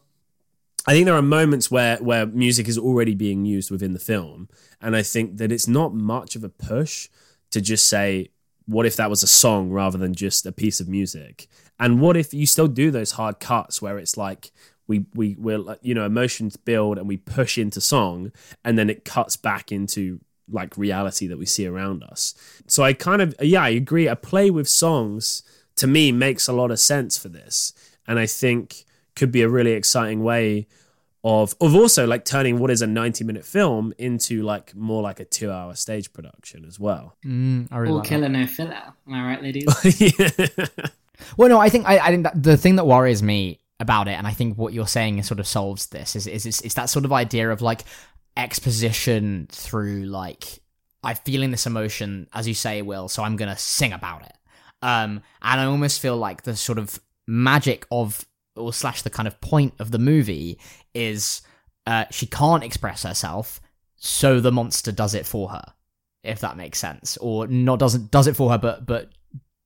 I 0.88 0.92
think 0.92 1.06
there 1.06 1.16
are 1.16 1.22
moments 1.24 1.72
where 1.72 1.98
where 1.98 2.28
music 2.28 2.68
is 2.68 2.78
already 2.78 3.16
being 3.16 3.44
used 3.46 3.72
within 3.72 3.94
the 3.94 4.00
film, 4.00 4.50
and 4.82 4.96
I 4.96 5.02
think 5.02 5.38
that 5.38 5.52
it's 5.52 5.68
not 5.68 5.94
much 5.94 6.36
of 6.36 6.44
a 6.44 6.50
push 6.50 7.10
to 7.52 7.62
just 7.62 7.88
say, 7.88 8.30
"What 8.66 8.86
if 8.86 8.96
that 8.96 9.10
was 9.10 9.24
a 9.24 9.28
song 9.28 9.70
rather 9.70 9.98
than 9.98 10.14
just 10.14 10.46
a 10.46 10.52
piece 10.52 10.80
of 10.80 10.88
music?" 10.88 11.48
And 11.80 12.00
what 12.00 12.16
if 12.16 12.34
you 12.34 12.46
still 12.46 12.68
do 12.68 12.92
those 12.92 13.12
hard 13.12 13.40
cuts 13.40 13.82
where 13.82 13.98
it's 13.98 14.18
like 14.18 14.52
we 14.88 15.06
we 15.14 15.36
we're 15.38 15.78
you 15.82 15.94
know 15.94 16.06
emotions 16.06 16.58
build 16.58 16.98
and 16.98 17.08
we 17.08 17.18
push 17.18 17.58
into 17.58 17.82
song, 17.82 18.32
and 18.64 18.78
then 18.78 18.90
it 18.90 19.06
cuts 19.06 19.36
back 19.36 19.72
into 19.72 20.20
like 20.50 20.78
reality 20.78 21.28
that 21.28 21.40
we 21.40 21.46
see 21.46 21.66
around 21.66 22.04
us. 22.04 22.36
So 22.68 22.84
I 22.84 22.94
kind 22.94 23.22
of 23.22 23.36
yeah 23.42 23.64
I 23.64 23.70
agree. 23.70 24.08
A 24.08 24.16
play 24.16 24.50
with 24.50 24.68
songs 24.68 25.44
to 25.78 25.88
me 25.88 26.12
makes 26.12 26.48
a 26.48 26.54
lot 26.54 26.72
of 26.72 26.80
sense 26.80 27.18
for 27.18 27.30
this, 27.30 27.74
and 28.08 28.20
I 28.20 28.26
think 28.26 28.86
could 29.16 29.32
be 29.32 29.42
a 29.42 29.50
really 29.50 29.72
exciting 29.72 30.24
way 30.24 30.68
of 31.26 31.56
of 31.60 31.74
also 31.76 32.06
like 32.06 32.24
turning 32.24 32.60
what 32.60 32.70
is 32.70 32.82
a 32.82 32.88
90 32.88 33.24
minute 33.24 33.44
film 33.44 33.94
into 33.98 34.44
like 34.44 34.76
more 34.76 35.02
like 35.02 35.20
a 35.20 35.26
two 35.26 35.52
hour 35.52 35.74
stage 35.76 36.14
production 36.14 36.64
as 36.66 36.80
well 36.80 37.18
Mm, 37.26 37.68
I 37.72 37.78
really 37.78 37.92
All 37.92 37.98
like 37.98 38.04
that. 38.04 38.10
killer, 38.10 38.30
no 38.30 38.46
filler. 38.48 38.94
Am 39.08 39.14
I 39.14 39.26
right, 39.26 39.42
ladies? 39.42 39.66
yeah. 40.00 40.30
Well, 41.38 41.50
no, 41.50 41.60
I 41.60 41.70
think 41.70 41.88
I, 41.88 41.98
I 41.98 42.08
think 42.10 42.24
that 42.24 42.42
the 42.44 42.58
thing 42.58 42.76
that 42.76 42.86
worries 42.86 43.24
me 43.24 43.60
about 43.80 44.08
it, 44.08 44.12
and 44.12 44.28
I 44.28 44.32
think 44.32 44.58
what 44.58 44.74
you're 44.74 44.88
saying 44.88 45.24
sort 45.24 45.40
of 45.40 45.48
solves 45.48 45.88
this, 45.88 46.16
is 46.16 46.28
is 46.28 46.46
it's, 46.46 46.62
it's 46.62 46.76
that 46.76 46.90
sort 46.90 47.06
of 47.06 47.12
idea 47.14 47.50
of 47.50 47.62
like 47.62 47.82
exposition 48.38 49.48
through 49.52 50.06
like 50.06 50.60
I'm 51.04 51.16
feeling 51.16 51.52
this 51.52 51.66
emotion, 51.66 52.28
as 52.34 52.48
you 52.48 52.54
say, 52.54 52.82
Will, 52.82 53.08
so 53.08 53.24
I'm 53.24 53.36
gonna 53.36 53.58
sing 53.58 53.94
about 53.94 54.24
it. 54.24 54.34
Um, 54.82 55.22
and 55.42 55.62
I 55.62 55.66
almost 55.66 56.00
feel 56.02 56.18
like 56.18 56.44
the 56.44 56.56
sort 56.56 56.78
of 56.78 57.00
magic 57.28 57.88
of 57.92 58.26
or 58.56 58.72
slash 58.74 59.02
the 59.02 59.10
kind 59.10 59.28
of 59.28 59.40
point 59.42 59.74
of 59.80 59.92
the 59.92 60.00
movie 60.00 60.58
is 60.94 61.42
uh, 61.88 62.06
she 62.12 62.26
can't 62.26 62.64
express 62.64 63.04
herself, 63.04 63.60
so 63.96 64.40
the 64.40 64.52
monster 64.52 64.92
does 64.92 65.14
it 65.14 65.26
for 65.26 65.50
her, 65.50 65.64
if 66.24 66.40
that 66.40 66.58
makes 66.58 66.80
sense, 66.80 67.18
or 67.18 67.48
not 67.48 67.80
doesn't 67.80 68.12
does 68.12 68.28
it 68.28 68.36
for 68.36 68.50
her, 68.52 68.58
but 68.58 68.86
but 68.86 69.10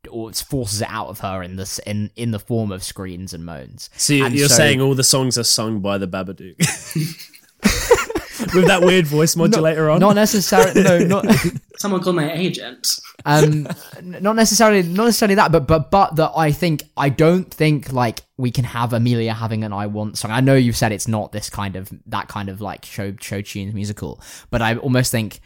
or 0.10 0.30
it 0.30 0.36
forces 0.48 0.82
it 0.82 0.88
out 0.90 1.08
of 1.08 1.20
her 1.20 1.44
in 1.44 1.56
this 1.58 1.78
in 1.80 2.10
in 2.16 2.32
the 2.32 2.40
form 2.40 2.72
of 2.72 2.84
screams 2.84 3.34
and 3.34 3.46
moans. 3.46 3.90
so 3.98 4.14
you- 4.14 4.26
And 4.26 4.34
you're 4.34 4.48
so- 4.50 4.56
saying 4.56 4.82
all 4.82 4.96
the 4.96 5.04
songs 5.04 5.38
are 5.38 5.44
sung 5.44 5.80
by 5.82 5.98
the 5.98 6.08
babadook 6.08 6.56
with 8.54 8.68
that 8.68 8.82
weird 8.82 9.06
voice 9.08 9.36
modulator 9.36 9.90
on 9.90 10.00
Not 10.00 10.16
necessarily, 10.16 10.84
no, 10.84 11.00
not 11.00 11.26
Someone 11.78 12.02
called 12.02 12.16
my 12.16 12.32
agent. 12.32 13.00
um, 13.26 13.68
not 14.02 14.36
necessarily, 14.36 14.84
not 14.84 15.06
necessarily 15.06 15.36
that, 15.36 15.52
but 15.52 15.68
but 15.68 15.90
but 15.92 16.16
that 16.18 16.32
I 16.36 16.52
think 16.52 16.84
I 16.98 17.10
don't 17.10 17.52
think 17.54 17.94
like 17.94 18.22
we 18.38 18.52
can 18.52 18.66
have 18.66 18.94
Amelia 18.94 19.34
having 19.34 19.64
an 19.64 19.72
"I 19.74 19.88
Want" 19.88 20.18
song. 20.18 20.32
I 20.32 20.42
know 20.42 20.56
you've 20.56 20.78
said 20.78 20.92
it's 20.92 21.08
not 21.08 21.32
this 21.32 21.50
kind 21.50 21.76
of 21.76 21.90
that 22.08 22.28
kind 22.28 22.50
of 22.50 22.60
like 22.60 22.86
show 22.86 23.14
show 23.22 23.42
tunes 23.42 23.74
musical, 23.74 24.22
but 24.50 24.62
I 24.62 24.76
almost 24.76 25.12
think 25.12 25.40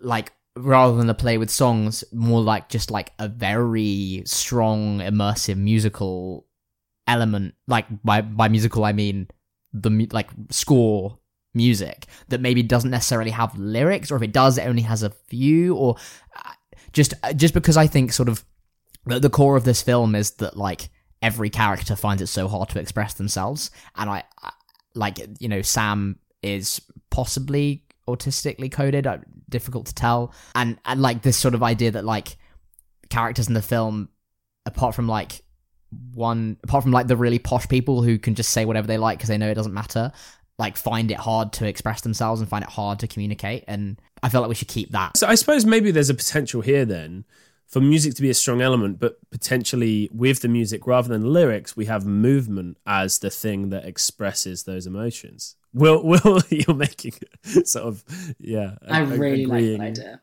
like 0.00 0.32
rather 0.56 0.96
than 0.96 1.10
a 1.10 1.14
play 1.14 1.36
with 1.36 1.50
songs, 1.50 2.04
more 2.12 2.40
like 2.40 2.68
just 2.68 2.90
like 2.90 3.12
a 3.18 3.28
very 3.28 4.22
strong 4.24 5.00
immersive 5.00 5.56
musical 5.56 6.46
element. 7.06 7.54
Like 7.66 7.86
by 8.02 8.22
by 8.22 8.48
musical, 8.48 8.84
I 8.84 8.92
mean 8.92 9.28
the 9.72 10.08
like 10.12 10.30
score 10.50 11.18
music 11.54 12.06
that 12.28 12.40
maybe 12.40 12.62
doesn't 12.62 12.90
necessarily 12.90 13.30
have 13.30 13.56
lyrics, 13.58 14.10
or 14.10 14.16
if 14.16 14.22
it 14.22 14.32
does, 14.32 14.58
it 14.58 14.66
only 14.66 14.82
has 14.82 15.02
a 15.02 15.10
few, 15.10 15.74
or 15.76 15.96
uh, 16.36 16.52
just 16.92 17.14
just 17.36 17.54
because 17.54 17.76
I 17.76 17.86
think 17.86 18.12
sort 18.12 18.28
of 18.28 18.44
the, 19.06 19.20
the 19.20 19.30
core 19.30 19.56
of 19.56 19.64
this 19.64 19.82
film 19.82 20.14
is 20.14 20.32
that 20.32 20.56
like 20.56 20.90
every 21.22 21.50
character 21.50 21.96
finds 21.96 22.22
it 22.22 22.26
so 22.26 22.48
hard 22.48 22.68
to 22.70 22.80
express 22.80 23.14
themselves, 23.14 23.70
and 23.96 24.10
I, 24.10 24.24
I 24.42 24.52
like 24.94 25.18
you 25.38 25.48
know 25.48 25.62
Sam 25.62 26.18
is 26.42 26.80
possibly 27.10 27.84
autistically 28.08 28.70
coded. 28.70 29.06
uh, 29.06 29.18
Difficult 29.48 29.86
to 29.86 29.94
tell, 29.94 30.34
and 30.54 30.78
and 30.84 31.00
like 31.00 31.22
this 31.22 31.36
sort 31.36 31.54
of 31.54 31.62
idea 31.62 31.92
that 31.92 32.04
like 32.04 32.36
characters 33.10 33.46
in 33.46 33.54
the 33.54 33.62
film, 33.62 34.08
apart 34.66 34.94
from 34.94 35.06
like 35.06 35.42
one, 36.14 36.56
apart 36.64 36.82
from 36.82 36.92
like 36.92 37.06
the 37.06 37.16
really 37.16 37.38
posh 37.38 37.68
people 37.68 38.02
who 38.02 38.18
can 38.18 38.34
just 38.34 38.50
say 38.50 38.64
whatever 38.64 38.86
they 38.88 38.98
like 38.98 39.18
because 39.18 39.28
they 39.28 39.38
know 39.38 39.48
it 39.48 39.54
doesn't 39.54 39.74
matter, 39.74 40.10
like 40.58 40.76
find 40.76 41.10
it 41.10 41.18
hard 41.18 41.52
to 41.54 41.66
express 41.66 42.00
themselves 42.02 42.40
and 42.40 42.48
find 42.48 42.64
it 42.64 42.70
hard 42.70 43.00
to 43.00 43.08
communicate. 43.08 43.64
And 43.66 44.00
I 44.22 44.28
feel 44.28 44.40
like 44.40 44.48
we 44.48 44.54
should 44.54 44.68
keep 44.68 44.90
that. 44.92 45.16
So 45.16 45.26
I 45.26 45.34
suppose 45.34 45.66
maybe 45.66 45.90
there's 45.90 46.10
a 46.10 46.14
potential 46.14 46.60
here 46.60 46.84
then 46.84 47.24
for 47.66 47.80
music 47.80 48.14
to 48.14 48.22
be 48.22 48.30
a 48.30 48.34
strong 48.34 48.60
element, 48.60 49.00
but 49.00 49.18
potentially 49.30 50.08
with 50.12 50.42
the 50.42 50.48
music 50.48 50.86
rather 50.86 51.08
than 51.08 51.32
lyrics, 51.32 51.76
we 51.76 51.86
have 51.86 52.06
movement 52.06 52.76
as 52.86 53.18
the 53.18 53.30
thing 53.30 53.70
that 53.70 53.84
expresses 53.84 54.62
those 54.62 54.86
emotions. 54.86 55.56
Will, 55.72 56.04
Will, 56.04 56.40
you're 56.50 56.76
making 56.76 57.14
sort 57.64 57.86
of 57.86 58.04
yeah. 58.38 58.76
I 58.88 59.00
really 59.00 59.44
agreeing. 59.44 59.78
like 59.78 59.94
that 59.94 60.00
idea. 60.00 60.20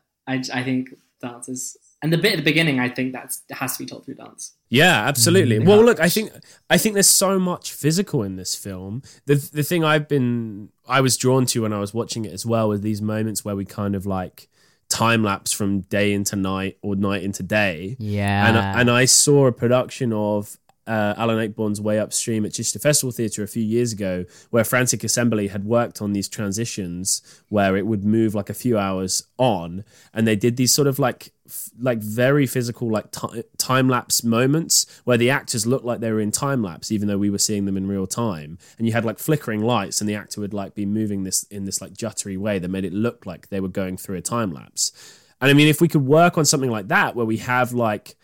I, 0.54 0.60
I 0.60 0.64
think 0.64 0.94
dance 1.20 1.48
is, 1.48 1.76
and 2.02 2.12
the 2.12 2.18
bit 2.18 2.32
at 2.32 2.36
the 2.36 2.42
beginning, 2.42 2.80
I 2.80 2.88
think 2.88 3.12
that's 3.12 3.42
has 3.50 3.76
to 3.76 3.84
be 3.84 3.88
told 3.88 4.04
through 4.04 4.14
dance. 4.14 4.54
Yeah, 4.68 5.06
absolutely. 5.06 5.58
Mm, 5.58 5.66
well, 5.66 5.78
yeah. 5.78 5.84
look, 5.84 6.00
I 6.00 6.08
think 6.08 6.32
I 6.68 6.78
think 6.78 6.94
there's 6.94 7.06
so 7.06 7.38
much 7.38 7.72
physical 7.72 8.22
in 8.22 8.36
this 8.36 8.54
film. 8.54 9.02
The 9.26 9.36
the 9.36 9.62
thing 9.62 9.84
I've 9.84 10.08
been 10.08 10.70
I 10.88 11.00
was 11.00 11.16
drawn 11.16 11.46
to 11.46 11.62
when 11.62 11.72
I 11.72 11.78
was 11.78 11.94
watching 11.94 12.24
it 12.24 12.32
as 12.32 12.44
well 12.44 12.68
was 12.68 12.80
these 12.80 13.00
moments 13.00 13.44
where 13.44 13.54
we 13.54 13.64
kind 13.64 13.94
of 13.94 14.04
like 14.04 14.48
time 14.88 15.22
lapse 15.22 15.52
from 15.52 15.80
day 15.82 16.12
into 16.12 16.36
night 16.36 16.76
or 16.82 16.96
night 16.96 17.22
into 17.22 17.42
day. 17.42 17.96
Yeah, 17.98 18.48
And 18.48 18.56
and 18.80 18.90
I 18.90 19.04
saw 19.04 19.46
a 19.46 19.52
production 19.52 20.12
of 20.12 20.58
uh, 20.86 21.14
Alan 21.16 21.38
Ayckbourn's 21.38 21.80
Way 21.80 21.98
Upstream 21.98 22.44
at 22.44 22.52
Chichester 22.52 22.78
Festival 22.78 23.12
Theatre 23.12 23.42
a 23.42 23.48
few 23.48 23.62
years 23.62 23.92
ago, 23.92 24.24
where 24.50 24.64
Frantic 24.64 25.04
Assembly 25.04 25.48
had 25.48 25.64
worked 25.64 26.02
on 26.02 26.12
these 26.12 26.28
transitions 26.28 27.22
where 27.48 27.76
it 27.76 27.86
would 27.86 28.04
move 28.04 28.34
like 28.34 28.50
a 28.50 28.54
few 28.54 28.76
hours 28.78 29.24
on, 29.38 29.84
and 30.12 30.26
they 30.26 30.36
did 30.36 30.56
these 30.56 30.74
sort 30.74 30.88
of 30.88 30.98
like 30.98 31.32
f- 31.41 31.41
like 31.78 31.98
very 31.98 32.46
physical 32.46 32.90
like 32.90 33.10
ti 33.10 33.42
time 33.58 33.88
lapse 33.88 34.22
moments 34.22 34.86
where 35.04 35.16
the 35.16 35.30
actors 35.30 35.66
looked 35.66 35.84
like 35.84 36.00
they 36.00 36.10
were 36.10 36.20
in 36.20 36.30
time 36.30 36.62
lapse, 36.62 36.92
even 36.92 37.08
though 37.08 37.18
we 37.18 37.30
were 37.30 37.38
seeing 37.38 37.64
them 37.64 37.76
in 37.76 37.86
real 37.86 38.06
time, 38.06 38.58
and 38.78 38.86
you 38.86 38.92
had 38.92 39.04
like 39.04 39.18
flickering 39.18 39.62
lights, 39.62 40.00
and 40.00 40.08
the 40.08 40.14
actor 40.14 40.40
would 40.40 40.54
like 40.54 40.74
be 40.74 40.86
moving 40.86 41.24
this 41.24 41.44
in 41.44 41.64
this 41.64 41.80
like 41.80 41.94
juttery 41.94 42.36
way 42.36 42.58
that 42.58 42.68
made 42.68 42.84
it 42.84 42.92
look 42.92 43.26
like 43.26 43.48
they 43.48 43.60
were 43.60 43.68
going 43.68 43.96
through 43.96 44.16
a 44.16 44.22
time 44.22 44.52
lapse. 44.52 44.92
And 45.40 45.50
I 45.50 45.54
mean, 45.54 45.68
if 45.68 45.80
we 45.80 45.88
could 45.88 46.06
work 46.06 46.38
on 46.38 46.44
something 46.44 46.70
like 46.70 46.88
that, 46.88 47.16
where 47.16 47.26
we 47.26 47.38
have 47.38 47.72
like 47.72 48.16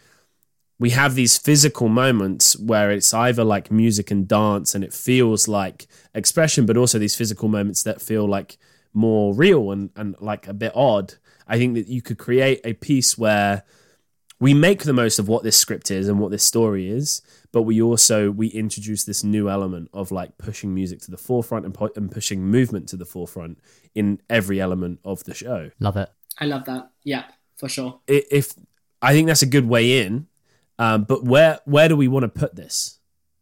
we 0.79 0.91
have 0.91 1.15
these 1.15 1.37
physical 1.37 1.89
moments 1.89 2.57
where 2.59 2.91
it's 2.91 3.13
either 3.13 3.43
like 3.43 3.71
music 3.71 4.11
and 4.11 4.29
dance 4.29 4.75
and 4.75 4.85
it 4.85 4.93
feels 4.93 5.49
like 5.49 5.89
expression, 6.15 6.67
but 6.67 6.77
also 6.77 6.99
these 6.99 7.17
physical 7.17 7.49
moments 7.49 7.83
that 7.83 8.01
feel 8.01 8.29
like 8.29 8.59
more 8.95 9.35
real 9.35 9.73
and, 9.73 9.91
and 9.97 10.15
like 10.21 10.47
a 10.47 10.55
bit 10.55 10.73
odd. 10.75 11.15
I 11.49 11.59
think 11.59 11.75
that 11.75 11.89
you 11.89 12.03
could 12.03 12.19
create 12.19 12.61
a 12.65 12.75
piece 12.75 13.17
where 13.17 13.65
we 14.41 14.55
make 14.55 14.85
the 14.85 14.93
most 14.93 15.19
of 15.19 15.27
what 15.27 15.43
this 15.43 15.57
script 15.57 15.91
is 15.91 16.09
and 16.09 16.21
what 16.21 16.31
this 16.31 16.45
story 16.45 16.89
is, 16.89 17.23
but 17.51 17.63
we 17.63 17.83
also 17.83 18.31
we 18.31 18.49
introduce 18.49 19.05
this 19.05 19.25
new 19.25 19.49
element 19.49 19.89
of 19.93 20.13
like 20.13 20.39
pushing 20.39 20.75
music 20.75 21.01
to 21.01 21.11
the 21.11 21.17
forefront 21.17 21.65
and, 21.65 21.75
pu- 21.75 21.91
and 21.97 22.11
pushing 22.11 22.43
movement 22.45 22.89
to 22.91 22.97
the 22.97 23.05
forefront 23.05 23.59
in 23.95 24.21
every 24.31 24.61
element 24.61 25.01
of 25.05 25.25
the 25.25 25.35
show. 25.35 25.71
love 25.81 25.97
it. 25.97 26.11
I 26.39 26.45
love 26.45 26.67
that. 26.67 26.91
Yeah, 27.03 27.25
for 27.57 27.69
sure. 27.69 28.01
If 28.07 28.55
I 29.03 29.13
think 29.13 29.27
that's 29.27 29.43
a 29.43 29.47
good 29.47 29.69
way 29.69 30.01
in, 30.01 30.29
um, 30.79 31.05
but 31.05 31.25
where 31.25 31.59
where 31.65 31.89
do 31.89 31.97
we 31.97 32.07
want 32.07 32.23
to 32.23 32.29
put 32.29 32.55
this? 32.55 32.98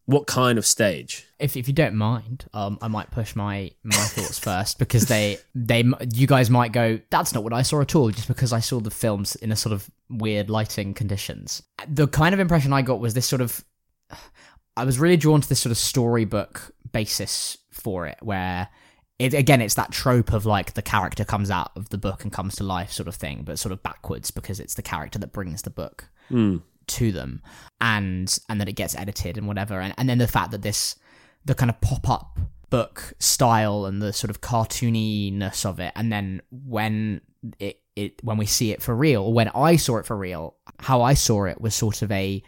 What 0.07 0.27
kind 0.27 0.57
of 0.57 0.65
stage? 0.65 1.27
If, 1.39 1.57
if 1.57 1.67
you 1.67 1.75
don't 1.75 1.97
mind, 1.97 2.47
um, 2.55 2.79
I 2.81 2.89
might 2.89 3.11
push 3.11 3.35
my 3.35 3.73
my 3.83 3.97
thoughts 3.97 4.39
first 4.39 4.79
because 4.79 5.07
they 5.07 5.39
they 5.55 5.85
you 6.13 6.27
guys 6.27 6.49
might 6.49 6.73
go 6.73 7.01
that's 7.11 7.35
not 7.35 7.43
what 7.45 7.53
I 7.53 7.63
saw 7.63 7.81
at 7.81 7.95
all 7.95 8.11
just 8.11 8.29
because 8.29 8.53
I 8.53 8.61
saw 8.61 8.81
the 8.81 8.91
films 8.91 9.35
in 9.37 9.51
a 9.53 9.57
sort 9.57 9.73
of 9.73 9.91
weird 10.09 10.49
lighting 10.49 10.95
conditions. 10.95 11.63
The 11.89 12.07
kind 12.07 12.33
of 12.35 12.41
impression 12.41 12.73
I 12.73 12.83
got 12.83 13.01
was 13.01 13.15
this 13.15 13.27
sort 13.27 13.43
of 13.43 13.65
I 14.77 14.85
was 14.85 14.99
really 14.99 15.17
drawn 15.17 15.41
to 15.41 15.49
this 15.49 15.61
sort 15.61 15.73
of 15.73 15.79
storybook 15.79 16.73
basis 16.93 17.59
for 17.71 18.07
it 18.07 18.19
where 18.23 18.69
it 19.19 19.35
again 19.35 19.61
it's 19.61 19.75
that 19.75 19.91
trope 19.91 20.33
of 20.33 20.47
like 20.47 20.75
the 20.75 20.83
character 20.83 21.25
comes 21.25 21.51
out 21.51 21.73
of 21.75 21.89
the 21.89 21.99
book 21.99 22.23
and 22.23 22.33
comes 22.33 22.55
to 22.57 22.65
life 22.65 22.93
sort 22.93 23.09
of 23.09 23.15
thing 23.17 23.43
but 23.45 23.59
sort 23.59 23.73
of 23.73 23.83
backwards 23.83 24.31
because 24.31 24.61
it's 24.61 24.75
the 24.75 24.83
character 24.83 25.19
that 25.19 25.33
brings 25.33 25.63
the 25.63 25.71
book 25.71 26.09
Hmm. 26.29 26.59
To 26.87 27.13
them 27.13 27.43
and 27.81 28.39
and 28.49 28.61
that 28.61 28.69
it 28.69 28.75
gets 28.75 28.95
edited 28.97 29.37
and 29.37 29.47
whatever. 29.47 29.81
And, 29.81 29.95
and 29.97 30.09
then 30.09 30.19
the 30.19 30.27
fact 30.27 30.51
that 30.53 30.63
this 30.63 30.97
the 31.45 31.55
kind 31.55 31.71
of 31.71 31.81
pop-up 31.81 32.39
book 32.69 33.15
style 33.19 33.87
and 33.87 34.03
the 34.03 34.13
sort 34.13 34.31
of 34.31 34.41
cartooniness 34.41 35.65
of 35.65 35.79
it 35.79 35.93
and 35.95 36.11
then 36.11 36.43
when 36.51 37.21
it, 37.61 37.81
it 37.95 38.23
when 38.25 38.37
we 38.37 38.45
see 38.45 38.73
it 38.73 38.83
for 38.83 38.93
real 38.93 39.23
or 39.23 39.33
when 39.33 39.49
i 39.51 39.77
saw 39.77 39.99
it 39.99 40.05
for 40.05 40.17
real 40.17 40.57
how 40.81 41.01
i 41.01 41.15
saw 41.15 41.45
it 41.45 41.61
was 41.61 41.77
sort 41.77 42.03
of 42.03 42.11
a 42.11 42.43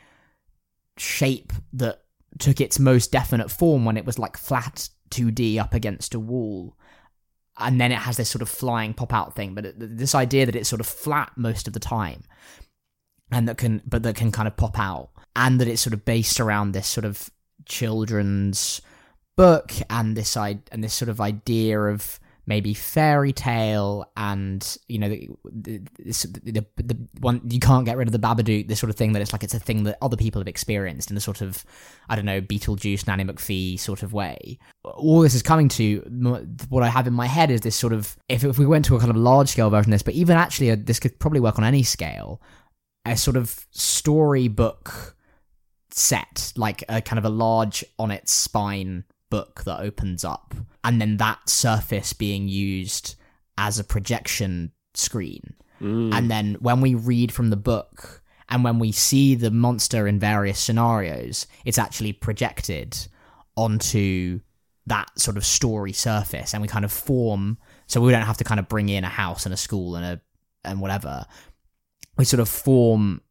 shape 1.00 1.52
that 1.72 2.02
took 2.38 2.60
its 2.60 2.78
most 2.78 3.10
definite 3.12 3.50
form 3.50 3.84
when 3.84 3.96
it 3.96 4.04
was 4.04 4.18
like 4.18 4.36
flat 4.36 4.88
2d 5.10 5.58
up 5.58 5.74
against 5.74 6.14
a 6.14 6.20
wall. 6.20 6.76
And 7.60 7.80
then 7.80 7.90
it 7.90 7.98
has 7.98 8.16
this 8.16 8.28
sort 8.28 8.42
of 8.42 8.48
flying 8.48 8.94
pop 8.94 9.12
out 9.12 9.34
thing 9.34 9.54
but 9.54 9.74
this 9.76 10.14
idea 10.14 10.46
that 10.46 10.54
it's 10.54 10.68
sort 10.68 10.80
of 10.80 10.86
flat 10.86 11.32
most 11.36 11.66
of 11.66 11.72
the 11.72 11.80
time 11.80 12.22
and 13.30 13.48
that 13.48 13.58
can 13.58 13.82
but 13.86 14.02
that 14.02 14.16
can 14.16 14.32
kind 14.32 14.48
of 14.48 14.56
pop 14.56 14.78
out 14.78 15.10
and 15.36 15.60
that 15.60 15.68
it's 15.68 15.82
sort 15.82 15.94
of 15.94 16.04
based 16.04 16.40
around 16.40 16.72
this 16.72 16.86
sort 16.86 17.04
of 17.04 17.30
children's 17.66 18.80
book 19.36 19.72
and 19.90 20.16
this 20.16 20.36
i 20.36 20.58
and 20.72 20.82
this 20.82 20.94
sort 20.94 21.08
of 21.08 21.20
idea 21.20 21.80
of 21.80 22.18
maybe 22.48 22.72
fairy 22.72 23.30
tale 23.30 24.10
and 24.16 24.78
you 24.88 24.98
know 24.98 25.08
the, 25.08 25.28
the, 25.44 25.84
the, 26.44 26.66
the 26.76 26.96
one 27.20 27.42
you 27.44 27.60
can't 27.60 27.84
get 27.84 27.98
rid 27.98 28.08
of 28.08 28.12
the 28.12 28.18
babadook 28.18 28.66
this 28.66 28.80
sort 28.80 28.88
of 28.88 28.96
thing 28.96 29.12
that 29.12 29.20
it's 29.20 29.34
like 29.34 29.44
it's 29.44 29.52
a 29.52 29.60
thing 29.60 29.84
that 29.84 29.98
other 30.00 30.16
people 30.16 30.40
have 30.40 30.48
experienced 30.48 31.10
in 31.10 31.16
a 31.16 31.20
sort 31.20 31.42
of 31.42 31.62
i 32.08 32.16
don't 32.16 32.24
know 32.24 32.40
beetlejuice 32.40 33.06
nanny 33.06 33.22
mcphee 33.22 33.78
sort 33.78 34.02
of 34.02 34.14
way. 34.14 34.58
All 34.82 35.20
this 35.20 35.34
is 35.34 35.42
coming 35.42 35.68
to 35.68 35.98
what 36.70 36.82
i 36.82 36.88
have 36.88 37.06
in 37.06 37.12
my 37.12 37.26
head 37.26 37.50
is 37.50 37.60
this 37.60 37.76
sort 37.76 37.92
of 37.92 38.16
if, 38.30 38.42
if 38.42 38.58
we 38.58 38.64
went 38.64 38.86
to 38.86 38.96
a 38.96 38.98
kind 38.98 39.10
of 39.10 39.16
large 39.16 39.50
scale 39.50 39.68
version 39.68 39.92
of 39.92 39.96
this 39.96 40.02
but 40.02 40.14
even 40.14 40.38
actually 40.38 40.70
uh 40.70 40.76
this 40.78 40.98
could 40.98 41.18
probably 41.18 41.40
work 41.40 41.58
on 41.58 41.64
any 41.64 41.82
scale 41.82 42.40
a 43.04 43.16
sort 43.16 43.36
of 43.36 43.66
storybook 43.70 45.16
set, 45.90 46.52
like 46.56 46.84
a 46.88 47.00
kind 47.00 47.18
of 47.18 47.24
a 47.24 47.30
large 47.30 47.84
on 47.98 48.10
its 48.10 48.32
spine 48.32 49.04
book 49.30 49.64
that 49.64 49.80
opens 49.80 50.24
up, 50.24 50.54
and 50.84 51.00
then 51.00 51.16
that 51.18 51.48
surface 51.48 52.12
being 52.12 52.48
used 52.48 53.16
as 53.56 53.78
a 53.78 53.84
projection 53.84 54.72
screen. 54.94 55.54
Mm. 55.80 56.12
And 56.12 56.30
then 56.30 56.56
when 56.60 56.80
we 56.80 56.94
read 56.94 57.32
from 57.32 57.50
the 57.50 57.56
book 57.56 58.22
and 58.48 58.64
when 58.64 58.78
we 58.78 58.92
see 58.92 59.34
the 59.34 59.50
monster 59.50 60.06
in 60.08 60.18
various 60.18 60.58
scenarios, 60.58 61.46
it's 61.64 61.78
actually 61.78 62.12
projected 62.12 62.96
onto 63.56 64.40
that 64.86 65.06
sort 65.18 65.36
of 65.36 65.44
story 65.44 65.92
surface 65.92 66.54
and 66.54 66.62
we 66.62 66.68
kind 66.68 66.84
of 66.84 66.90
form 66.90 67.58
so 67.86 68.00
we 68.00 68.10
don't 68.10 68.22
have 68.22 68.38
to 68.38 68.44
kind 68.44 68.58
of 68.58 68.68
bring 68.68 68.88
in 68.88 69.04
a 69.04 69.08
house 69.08 69.44
and 69.44 69.52
a 69.52 69.56
school 69.56 69.96
and 69.96 70.04
a 70.04 70.20
and 70.64 70.80
whatever 70.80 71.26
we 72.18 72.24
sort 72.24 72.40
of 72.40 72.48
form 72.48 73.22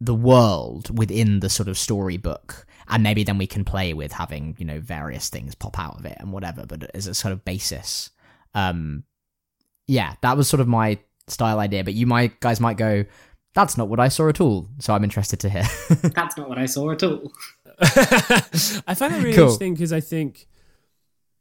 the 0.00 0.14
world 0.14 0.96
within 0.96 1.40
the 1.40 1.48
sort 1.50 1.68
of 1.68 1.76
storybook 1.76 2.64
and 2.86 3.02
maybe 3.02 3.24
then 3.24 3.36
we 3.38 3.46
can 3.48 3.64
play 3.64 3.92
with 3.92 4.12
having 4.12 4.54
you 4.58 4.64
know 4.64 4.78
various 4.78 5.28
things 5.28 5.54
pop 5.56 5.76
out 5.78 5.98
of 5.98 6.04
it 6.06 6.16
and 6.20 6.32
whatever 6.32 6.64
but 6.66 6.88
as 6.94 7.08
a 7.08 7.14
sort 7.14 7.32
of 7.32 7.44
basis 7.44 8.10
um 8.54 9.02
yeah 9.88 10.14
that 10.20 10.36
was 10.36 10.46
sort 10.48 10.60
of 10.60 10.68
my 10.68 10.96
style 11.26 11.58
idea 11.58 11.82
but 11.82 11.94
you 11.94 12.06
might 12.06 12.38
guys 12.38 12.60
might 12.60 12.76
go 12.76 13.04
that's 13.54 13.76
not 13.76 13.88
what 13.88 13.98
i 13.98 14.06
saw 14.06 14.28
at 14.28 14.40
all 14.40 14.68
so 14.78 14.94
i'm 14.94 15.02
interested 15.02 15.40
to 15.40 15.48
hear 15.50 15.64
That's 16.14 16.36
not 16.36 16.48
what 16.48 16.58
I 16.58 16.66
saw 16.66 16.90
at 16.92 17.02
all. 17.02 17.32
I 17.80 18.94
find 18.94 19.12
that 19.14 19.18
really 19.22 19.32
Cool. 19.34 19.44
interesting 19.44 19.74
because 19.74 19.92
I 19.92 20.00
think 20.00 20.46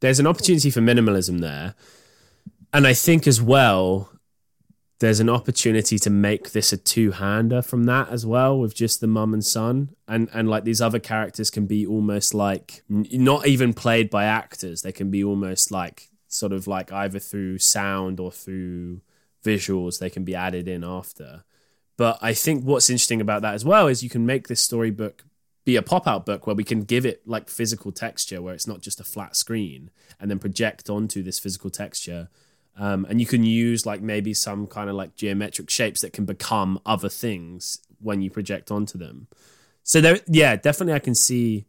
there's 0.01 0.19
an 0.19 0.27
opportunity 0.27 0.69
for 0.71 0.81
minimalism 0.81 1.39
there. 1.41 1.75
And 2.73 2.85
I 2.87 2.93
think 2.93 3.27
as 3.27 3.41
well, 3.41 4.11
there's 4.99 5.19
an 5.19 5.29
opportunity 5.29 5.99
to 5.99 6.09
make 6.09 6.51
this 6.51 6.73
a 6.73 6.77
two 6.77 7.11
hander 7.11 7.61
from 7.61 7.83
that 7.83 8.09
as 8.09 8.25
well 8.25 8.57
with 8.59 8.73
just 8.73 8.99
the 8.99 9.07
mum 9.07 9.33
and 9.33 9.45
son. 9.45 9.89
And 10.07 10.29
and 10.33 10.49
like 10.49 10.63
these 10.63 10.81
other 10.81 10.99
characters 10.99 11.49
can 11.49 11.67
be 11.67 11.85
almost 11.85 12.33
like 12.33 12.83
not 12.89 13.47
even 13.47 13.73
played 13.73 14.09
by 14.09 14.25
actors. 14.25 14.81
They 14.81 14.91
can 14.91 15.11
be 15.11 15.23
almost 15.23 15.71
like 15.71 16.09
sort 16.27 16.51
of 16.51 16.67
like 16.67 16.91
either 16.91 17.19
through 17.19 17.59
sound 17.59 18.19
or 18.19 18.31
through 18.31 19.01
visuals, 19.43 19.99
they 19.99 20.09
can 20.09 20.23
be 20.23 20.35
added 20.35 20.67
in 20.67 20.83
after. 20.83 21.43
But 21.95 22.19
I 22.21 22.33
think 22.33 22.63
what's 22.63 22.89
interesting 22.89 23.21
about 23.21 23.41
that 23.41 23.55
as 23.55 23.65
well 23.65 23.87
is 23.87 24.03
you 24.03 24.09
can 24.09 24.25
make 24.25 24.47
this 24.47 24.61
storybook 24.61 25.23
be 25.65 25.75
a 25.75 25.81
pop 25.81 26.07
out 26.07 26.25
book 26.25 26.47
where 26.47 26.55
we 26.55 26.63
can 26.63 26.83
give 26.83 27.05
it 27.05 27.27
like 27.27 27.49
physical 27.49 27.91
texture, 27.91 28.41
where 28.41 28.53
it's 28.53 28.67
not 28.67 28.81
just 28.81 28.99
a 28.99 29.03
flat 29.03 29.35
screen, 29.35 29.89
and 30.19 30.29
then 30.29 30.39
project 30.39 30.89
onto 30.89 31.23
this 31.23 31.39
physical 31.39 31.69
texture. 31.69 32.29
Um, 32.79 33.05
and 33.09 33.19
you 33.19 33.25
can 33.25 33.43
use 33.43 33.85
like 33.85 34.01
maybe 34.01 34.33
some 34.33 34.67
kind 34.67 34.89
of 34.89 34.95
like 34.95 35.15
geometric 35.15 35.69
shapes 35.69 36.01
that 36.01 36.13
can 36.13 36.25
become 36.25 36.79
other 36.85 37.09
things 37.09 37.79
when 37.99 38.21
you 38.21 38.29
project 38.29 38.69
onto 38.71 38.97
them. 38.97 39.27
So 39.83 40.01
there, 40.01 40.19
yeah, 40.27 40.55
definitely 40.55 40.93
I 40.93 40.99
can 40.99 41.15
see. 41.15 41.65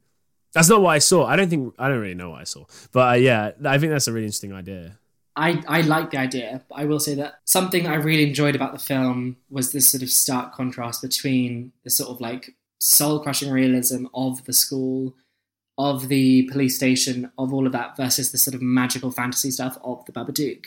That's 0.52 0.68
not 0.68 0.82
what 0.82 0.90
I 0.90 0.98
saw. 0.98 1.26
I 1.26 1.36
don't 1.36 1.48
think 1.48 1.74
I 1.78 1.88
don't 1.88 2.00
really 2.00 2.14
know 2.14 2.30
what 2.30 2.40
I 2.40 2.44
saw, 2.44 2.64
but 2.92 3.08
uh, 3.12 3.16
yeah, 3.16 3.52
I 3.64 3.78
think 3.78 3.92
that's 3.92 4.08
a 4.08 4.12
really 4.12 4.26
interesting 4.26 4.52
idea. 4.52 4.98
I, 5.36 5.62
I 5.68 5.80
like 5.82 6.10
the 6.10 6.18
idea, 6.18 6.64
but 6.68 6.74
I 6.74 6.84
will 6.84 6.98
say 6.98 7.14
that 7.14 7.38
something 7.44 7.86
I 7.86 7.94
really 7.94 8.26
enjoyed 8.26 8.56
about 8.56 8.72
the 8.72 8.80
film 8.80 9.36
was 9.48 9.70
this 9.70 9.88
sort 9.88 10.02
of 10.02 10.10
stark 10.10 10.52
contrast 10.52 11.00
between 11.00 11.70
the 11.84 11.90
sort 11.90 12.10
of 12.10 12.20
like 12.20 12.56
soul 12.80 13.20
crushing 13.20 13.52
realism 13.52 14.06
of 14.14 14.44
the 14.46 14.52
school, 14.52 15.14
of 15.78 16.08
the 16.08 16.42
police 16.50 16.74
station, 16.74 17.30
of 17.38 17.54
all 17.54 17.66
of 17.66 17.72
that, 17.72 17.96
versus 17.96 18.32
the 18.32 18.38
sort 18.38 18.56
of 18.56 18.62
magical 18.62 19.12
fantasy 19.12 19.52
stuff 19.52 19.78
of 19.84 20.04
the 20.06 20.12
Babadook. 20.12 20.66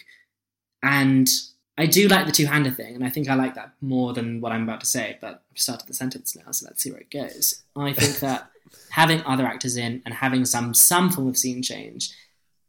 And 0.84 1.30
I 1.78 1.86
do 1.86 2.08
like 2.08 2.26
the 2.26 2.32
two-hander 2.32 2.72
thing, 2.72 2.96
and 2.96 3.04
I 3.04 3.10
think 3.10 3.30
I 3.30 3.36
like 3.36 3.56
that 3.56 3.74
more 3.82 4.14
than 4.14 4.42
what 4.42 4.52
I'm 4.52 4.64
about 4.64 4.82
to 4.82 4.86
say, 4.86 5.18
but 5.22 5.44
I've 5.52 5.60
started 5.60 5.88
the 5.88 5.94
sentence 5.94 6.36
now, 6.36 6.52
so 6.52 6.66
let's 6.66 6.84
see 6.84 6.92
where 6.92 7.02
it 7.02 7.12
goes. 7.12 7.64
I 7.76 7.94
think 7.94 8.20
that 8.20 8.50
having 8.90 9.24
other 9.24 9.46
actors 9.46 9.78
in 9.78 10.02
and 10.06 10.14
having 10.14 10.46
some 10.46 10.74
some 10.74 11.10
form 11.10 11.28
of 11.28 11.38
scene 11.38 11.62
change 11.62 12.14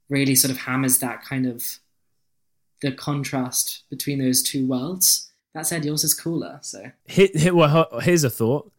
really 0.09 0.35
sort 0.35 0.51
of 0.51 0.59
hammers 0.59 0.99
that 0.99 1.25
kind 1.25 1.47
of 1.47 1.79
the 2.81 2.93
contrast 2.93 3.85
between 3.91 4.19
those 4.19 4.43
two 4.43 4.67
worlds. 4.67 5.31
That 5.55 5.67
said, 5.67 5.85
yours 5.85 6.05
is 6.05 6.15
cooler, 6.15 6.59
so 6.63 6.91
well, 7.53 7.89
here's 8.03 8.25
a 8.25 8.31
thought. 8.31 8.73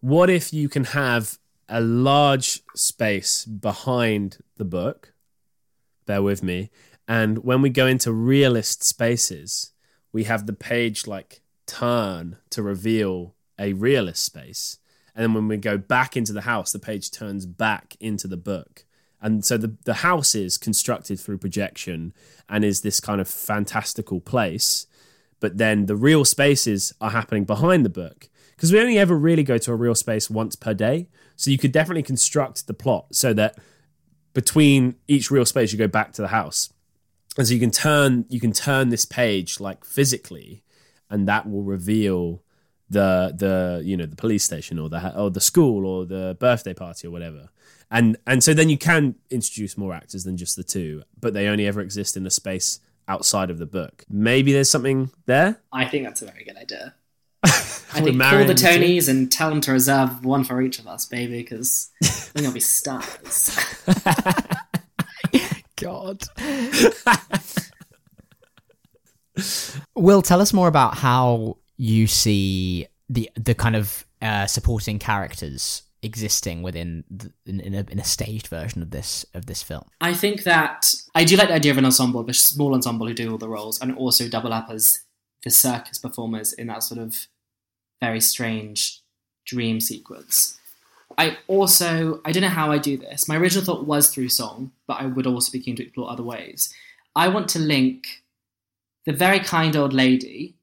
What 0.00 0.30
if 0.30 0.52
you 0.52 0.68
can 0.68 0.84
have 0.84 1.38
a 1.68 1.80
large 1.80 2.62
space 2.74 3.44
behind 3.44 4.38
the 4.56 4.64
book? 4.64 5.12
Bear 6.06 6.22
with 6.22 6.42
me. 6.42 6.70
And 7.10 7.38
when 7.38 7.60
we 7.60 7.70
go 7.70 7.88
into 7.88 8.12
realist 8.12 8.84
spaces, 8.84 9.72
we 10.12 10.24
have 10.24 10.46
the 10.46 10.52
page 10.52 11.08
like 11.08 11.40
turn 11.66 12.36
to 12.50 12.62
reveal 12.62 13.34
a 13.58 13.72
realist 13.72 14.22
space. 14.22 14.78
And 15.12 15.24
then 15.24 15.34
when 15.34 15.48
we 15.48 15.56
go 15.56 15.76
back 15.76 16.16
into 16.16 16.32
the 16.32 16.42
house, 16.42 16.70
the 16.70 16.78
page 16.78 17.10
turns 17.10 17.46
back 17.46 17.96
into 17.98 18.28
the 18.28 18.36
book. 18.36 18.84
And 19.20 19.44
so 19.44 19.56
the, 19.56 19.76
the 19.84 19.94
house 19.94 20.36
is 20.36 20.56
constructed 20.56 21.18
through 21.18 21.38
projection 21.38 22.14
and 22.48 22.64
is 22.64 22.82
this 22.82 23.00
kind 23.00 23.20
of 23.20 23.26
fantastical 23.26 24.20
place. 24.20 24.86
But 25.40 25.58
then 25.58 25.86
the 25.86 25.96
real 25.96 26.24
spaces 26.24 26.94
are 27.00 27.10
happening 27.10 27.42
behind 27.42 27.84
the 27.84 27.90
book. 27.90 28.28
Because 28.54 28.72
we 28.72 28.78
only 28.78 29.00
ever 29.00 29.18
really 29.18 29.42
go 29.42 29.58
to 29.58 29.72
a 29.72 29.76
real 29.76 29.96
space 29.96 30.30
once 30.30 30.54
per 30.54 30.74
day. 30.74 31.08
So 31.34 31.50
you 31.50 31.58
could 31.58 31.72
definitely 31.72 32.04
construct 32.04 32.68
the 32.68 32.74
plot 32.74 33.16
so 33.16 33.32
that 33.32 33.58
between 34.32 34.94
each 35.08 35.28
real 35.32 35.44
space 35.44 35.72
you 35.72 35.78
go 35.78 35.88
back 35.88 36.12
to 36.12 36.22
the 36.22 36.28
house. 36.28 36.72
And 37.40 37.48
so 37.48 37.54
you 37.54 37.60
can 37.60 37.70
turn 37.70 38.26
you 38.28 38.38
can 38.38 38.52
turn 38.52 38.90
this 38.90 39.06
page 39.06 39.60
like 39.60 39.82
physically 39.82 40.62
and 41.08 41.26
that 41.26 41.48
will 41.48 41.62
reveal 41.62 42.42
the 42.90 43.32
the 43.34 43.82
you 43.82 43.96
know 43.96 44.04
the 44.04 44.14
police 44.14 44.44
station 44.44 44.78
or 44.78 44.90
the 44.90 45.18
or 45.18 45.30
the 45.30 45.40
school 45.40 45.86
or 45.86 46.04
the 46.04 46.36
birthday 46.38 46.74
party 46.74 47.06
or 47.08 47.10
whatever 47.10 47.48
and 47.90 48.18
and 48.26 48.44
so 48.44 48.52
then 48.52 48.68
you 48.68 48.76
can 48.76 49.14
introduce 49.30 49.78
more 49.78 49.94
actors 49.94 50.24
than 50.24 50.36
just 50.36 50.54
the 50.54 50.62
two 50.62 51.02
but 51.18 51.32
they 51.32 51.46
only 51.46 51.66
ever 51.66 51.80
exist 51.80 52.14
in 52.14 52.26
a 52.26 52.30
space 52.30 52.78
outside 53.08 53.48
of 53.48 53.56
the 53.56 53.64
book 53.64 54.04
maybe 54.10 54.52
there's 54.52 54.68
something 54.68 55.10
there 55.24 55.62
I 55.72 55.86
think 55.86 56.04
that's 56.04 56.20
a 56.20 56.26
very 56.26 56.44
good 56.44 56.58
idea. 56.58 56.94
I 57.42 58.02
think 58.02 58.20
call 58.20 58.44
the. 58.44 58.54
Tonys 58.54 59.08
and 59.08 59.32
tell 59.32 59.48
them 59.48 59.62
to 59.62 59.72
reserve 59.72 60.24
one 60.24 60.44
for 60.44 60.60
each 60.60 60.78
of 60.78 60.86
us, 60.86 61.06
baby, 61.06 61.38
because 61.38 61.90
we're 62.34 62.42
gonna 62.42 62.52
be 62.52 62.60
stars. 62.60 63.58
God. 65.80 66.22
Will 69.94 70.22
tell 70.22 70.40
us 70.40 70.52
more 70.52 70.68
about 70.68 70.98
how 70.98 71.56
you 71.76 72.06
see 72.06 72.86
the 73.08 73.30
the 73.36 73.54
kind 73.54 73.76
of 73.76 74.04
uh, 74.20 74.46
supporting 74.46 74.98
characters 74.98 75.82
existing 76.02 76.62
within 76.62 77.04
the, 77.10 77.32
in, 77.46 77.60
in, 77.60 77.74
a, 77.74 77.84
in 77.90 77.98
a 77.98 78.04
staged 78.04 78.46
version 78.46 78.82
of 78.82 78.90
this 78.90 79.24
of 79.34 79.46
this 79.46 79.62
film. 79.62 79.84
I 80.00 80.14
think 80.14 80.44
that 80.44 80.94
I 81.14 81.24
do 81.24 81.36
like 81.36 81.48
the 81.48 81.54
idea 81.54 81.72
of 81.72 81.78
an 81.78 81.84
ensemble, 81.84 82.28
a 82.28 82.34
small 82.34 82.74
ensemble 82.74 83.06
who 83.06 83.14
do 83.14 83.32
all 83.32 83.38
the 83.38 83.48
roles, 83.48 83.80
and 83.80 83.94
also 83.96 84.28
double 84.28 84.52
up 84.52 84.68
as 84.70 85.00
the 85.42 85.50
circus 85.50 85.98
performers 85.98 86.52
in 86.52 86.66
that 86.68 86.82
sort 86.82 87.00
of 87.00 87.26
very 88.00 88.20
strange 88.20 89.02
dream 89.44 89.80
sequence. 89.80 90.58
I 91.18 91.38
also 91.48 92.20
I 92.24 92.32
don't 92.32 92.42
know 92.42 92.48
how 92.48 92.70
I 92.70 92.78
do 92.78 92.96
this. 92.96 93.28
My 93.28 93.36
original 93.36 93.64
thought 93.64 93.86
was 93.86 94.10
through 94.10 94.28
song, 94.28 94.72
but 94.86 95.00
I 95.00 95.06
would 95.06 95.26
also 95.26 95.52
be 95.52 95.60
keen 95.60 95.76
to 95.76 95.82
explore 95.82 96.10
other 96.10 96.22
ways. 96.22 96.72
I 97.16 97.28
want 97.28 97.48
to 97.50 97.58
link 97.58 98.22
the 99.06 99.12
very 99.12 99.40
kind 99.40 99.76
old 99.76 99.92
lady, 99.92 100.54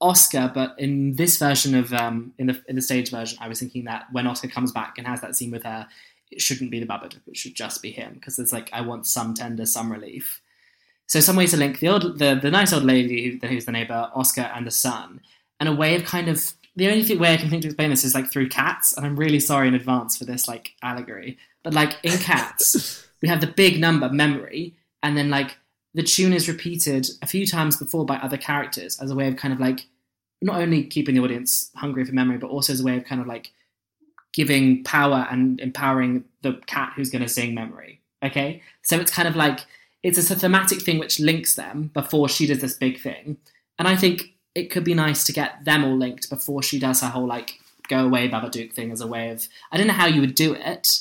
Oscar, 0.00 0.50
but 0.54 0.74
in 0.78 1.16
this 1.16 1.38
version 1.38 1.74
of 1.74 1.92
um, 1.92 2.32
in 2.38 2.46
the 2.46 2.62
in 2.68 2.76
the 2.76 2.82
stage 2.82 3.10
version, 3.10 3.38
I 3.40 3.48
was 3.48 3.58
thinking 3.58 3.84
that 3.84 4.06
when 4.12 4.26
Oscar 4.26 4.48
comes 4.48 4.72
back 4.72 4.98
and 4.98 5.06
has 5.06 5.20
that 5.20 5.36
scene 5.36 5.50
with 5.50 5.64
her, 5.64 5.86
it 6.30 6.40
shouldn't 6.40 6.70
be 6.70 6.80
the 6.80 6.86
Babadook, 6.86 7.20
it 7.26 7.36
should 7.36 7.54
just 7.54 7.82
be 7.82 7.90
him 7.90 8.14
because 8.14 8.36
there's 8.36 8.52
like 8.52 8.70
I 8.72 8.80
want 8.82 9.06
some 9.06 9.34
tender, 9.34 9.66
some 9.66 9.92
relief. 9.92 10.40
So 11.06 11.20
some 11.20 11.36
way 11.36 11.46
to 11.46 11.56
link 11.56 11.80
the 11.80 11.88
old 11.88 12.18
the, 12.18 12.38
the 12.40 12.50
nice 12.50 12.72
old 12.72 12.84
lady 12.84 13.38
who, 13.40 13.46
who's 13.46 13.64
the 13.64 13.72
neighbor, 13.72 14.10
Oscar, 14.14 14.50
and 14.54 14.66
the 14.66 14.70
son, 14.70 15.20
and 15.60 15.68
a 15.68 15.74
way 15.74 15.94
of 15.94 16.04
kind 16.04 16.28
of 16.28 16.52
the 16.76 16.88
only 16.88 17.02
thing- 17.02 17.18
way 17.18 17.32
I 17.32 17.36
can 17.36 17.50
think 17.50 17.62
to 17.62 17.68
explain 17.68 17.90
this 17.90 18.04
is 18.04 18.14
like 18.14 18.30
through 18.30 18.48
cats, 18.48 18.96
and 18.96 19.04
I'm 19.04 19.16
really 19.16 19.40
sorry 19.40 19.68
in 19.68 19.74
advance 19.74 20.16
for 20.16 20.24
this 20.24 20.48
like 20.48 20.74
allegory, 20.82 21.38
but 21.62 21.74
like 21.74 21.96
in 22.02 22.18
cats, 22.18 23.06
we 23.22 23.28
have 23.28 23.40
the 23.40 23.46
big 23.46 23.80
number 23.80 24.08
memory, 24.08 24.74
and 25.02 25.16
then 25.16 25.30
like 25.30 25.56
the 25.94 26.02
tune 26.02 26.32
is 26.32 26.48
repeated 26.48 27.08
a 27.20 27.26
few 27.26 27.46
times 27.46 27.76
before 27.76 28.06
by 28.06 28.16
other 28.16 28.38
characters 28.38 28.98
as 29.00 29.10
a 29.10 29.14
way 29.14 29.28
of 29.28 29.36
kind 29.36 29.52
of 29.52 29.60
like 29.60 29.86
not 30.40 30.60
only 30.60 30.84
keeping 30.84 31.14
the 31.14 31.20
audience 31.20 31.70
hungry 31.76 32.04
for 32.04 32.12
memory, 32.12 32.38
but 32.38 32.50
also 32.50 32.72
as 32.72 32.80
a 32.80 32.84
way 32.84 32.96
of 32.96 33.04
kind 33.04 33.20
of 33.20 33.26
like 33.26 33.52
giving 34.32 34.82
power 34.82 35.26
and 35.30 35.60
empowering 35.60 36.24
the 36.40 36.54
cat 36.66 36.92
who's 36.96 37.10
going 37.10 37.22
to 37.22 37.28
sing 37.28 37.54
memory. 37.54 38.00
Okay, 38.24 38.62
so 38.82 38.98
it's 38.98 39.10
kind 39.10 39.28
of 39.28 39.36
like 39.36 39.60
it's 40.02 40.18
a 40.30 40.34
thematic 40.34 40.80
thing 40.80 40.98
which 40.98 41.20
links 41.20 41.54
them 41.54 41.90
before 41.92 42.28
she 42.28 42.46
does 42.46 42.60
this 42.60 42.74
big 42.74 43.00
thing, 43.00 43.36
and 43.78 43.86
I 43.86 43.96
think 43.96 44.31
it 44.54 44.70
could 44.70 44.84
be 44.84 44.94
nice 44.94 45.24
to 45.24 45.32
get 45.32 45.64
them 45.64 45.84
all 45.84 45.96
linked 45.96 46.28
before 46.30 46.62
she 46.62 46.78
does 46.78 47.00
her 47.00 47.08
whole 47.08 47.26
like 47.26 47.58
go 47.88 48.04
away 48.04 48.28
Babadook 48.28 48.72
thing 48.72 48.90
as 48.92 49.00
a 49.00 49.06
way 49.06 49.30
of 49.30 49.48
I 49.70 49.76
don't 49.76 49.86
know 49.86 49.92
how 49.94 50.06
you 50.06 50.20
would 50.20 50.34
do 50.34 50.54
it, 50.54 51.00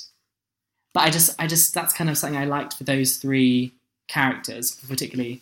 but 0.93 1.01
I 1.01 1.09
just 1.09 1.39
I 1.41 1.47
just 1.47 1.73
that's 1.73 1.93
kind 1.93 2.09
of 2.09 2.17
something 2.17 2.37
I 2.39 2.45
liked 2.45 2.73
for 2.75 2.83
those 2.83 3.17
three 3.17 3.73
characters, 4.07 4.71
particularly 4.87 5.41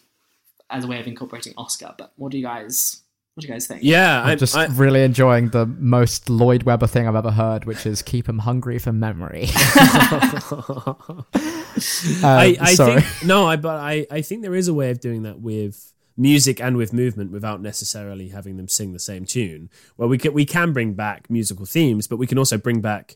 as 0.70 0.84
a 0.84 0.88
way 0.88 1.00
of 1.00 1.08
incorporating 1.08 1.54
Oscar. 1.58 1.96
But 1.98 2.12
what 2.18 2.32
do 2.32 2.38
you 2.38 2.44
guys 2.44 3.02
what 3.36 3.42
do 3.44 3.48
you 3.48 3.54
guys 3.54 3.68
think? 3.68 3.82
yeah 3.84 4.22
I'm 4.22 4.30
I, 4.30 4.36
just 4.36 4.56
I, 4.56 4.66
really 4.66 5.02
enjoying 5.04 5.50
the 5.50 5.66
most 5.66 6.30
Lloyd 6.30 6.64
Webber 6.64 6.88
thing 6.88 7.08
I've 7.08 7.16
ever 7.16 7.32
heard, 7.32 7.64
which 7.66 7.86
is 7.86 8.02
keep 8.02 8.28
him 8.28 8.40
hungry 8.40 8.80
for 8.80 8.92
memory. 8.92 9.48
I, 12.24 12.58
Um, 12.60 12.66
I 12.66 12.74
sorry. 12.76 13.02
think 13.02 13.26
no, 13.26 13.46
I 13.48 13.56
but 13.56 13.78
I, 13.80 14.06
I 14.12 14.22
think 14.22 14.42
there 14.42 14.56
is 14.56 14.68
a 14.68 14.74
way 14.74 14.90
of 14.92 15.00
doing 15.00 15.24
that 15.24 15.40
with 15.40 15.94
music 16.20 16.60
and 16.60 16.78
with 16.78 16.94
movement 16.94 17.32
without 17.32 17.62
necessarily 17.62 18.30
having 18.30 18.58
them 18.58 18.68
sing 18.68 18.94
the 18.94 19.00
same 19.00 19.26
tune. 19.26 19.70
Well, 19.98 20.10
we 20.10 20.18
can 20.18 20.34
we 20.34 20.46
can 20.46 20.74
bring 20.74 20.94
back 20.94 21.30
musical 21.30 21.66
themes, 21.66 22.08
but 22.08 22.18
we 22.18 22.28
can 22.28 22.38
also 22.38 22.58
bring 22.58 22.82
back 22.82 23.16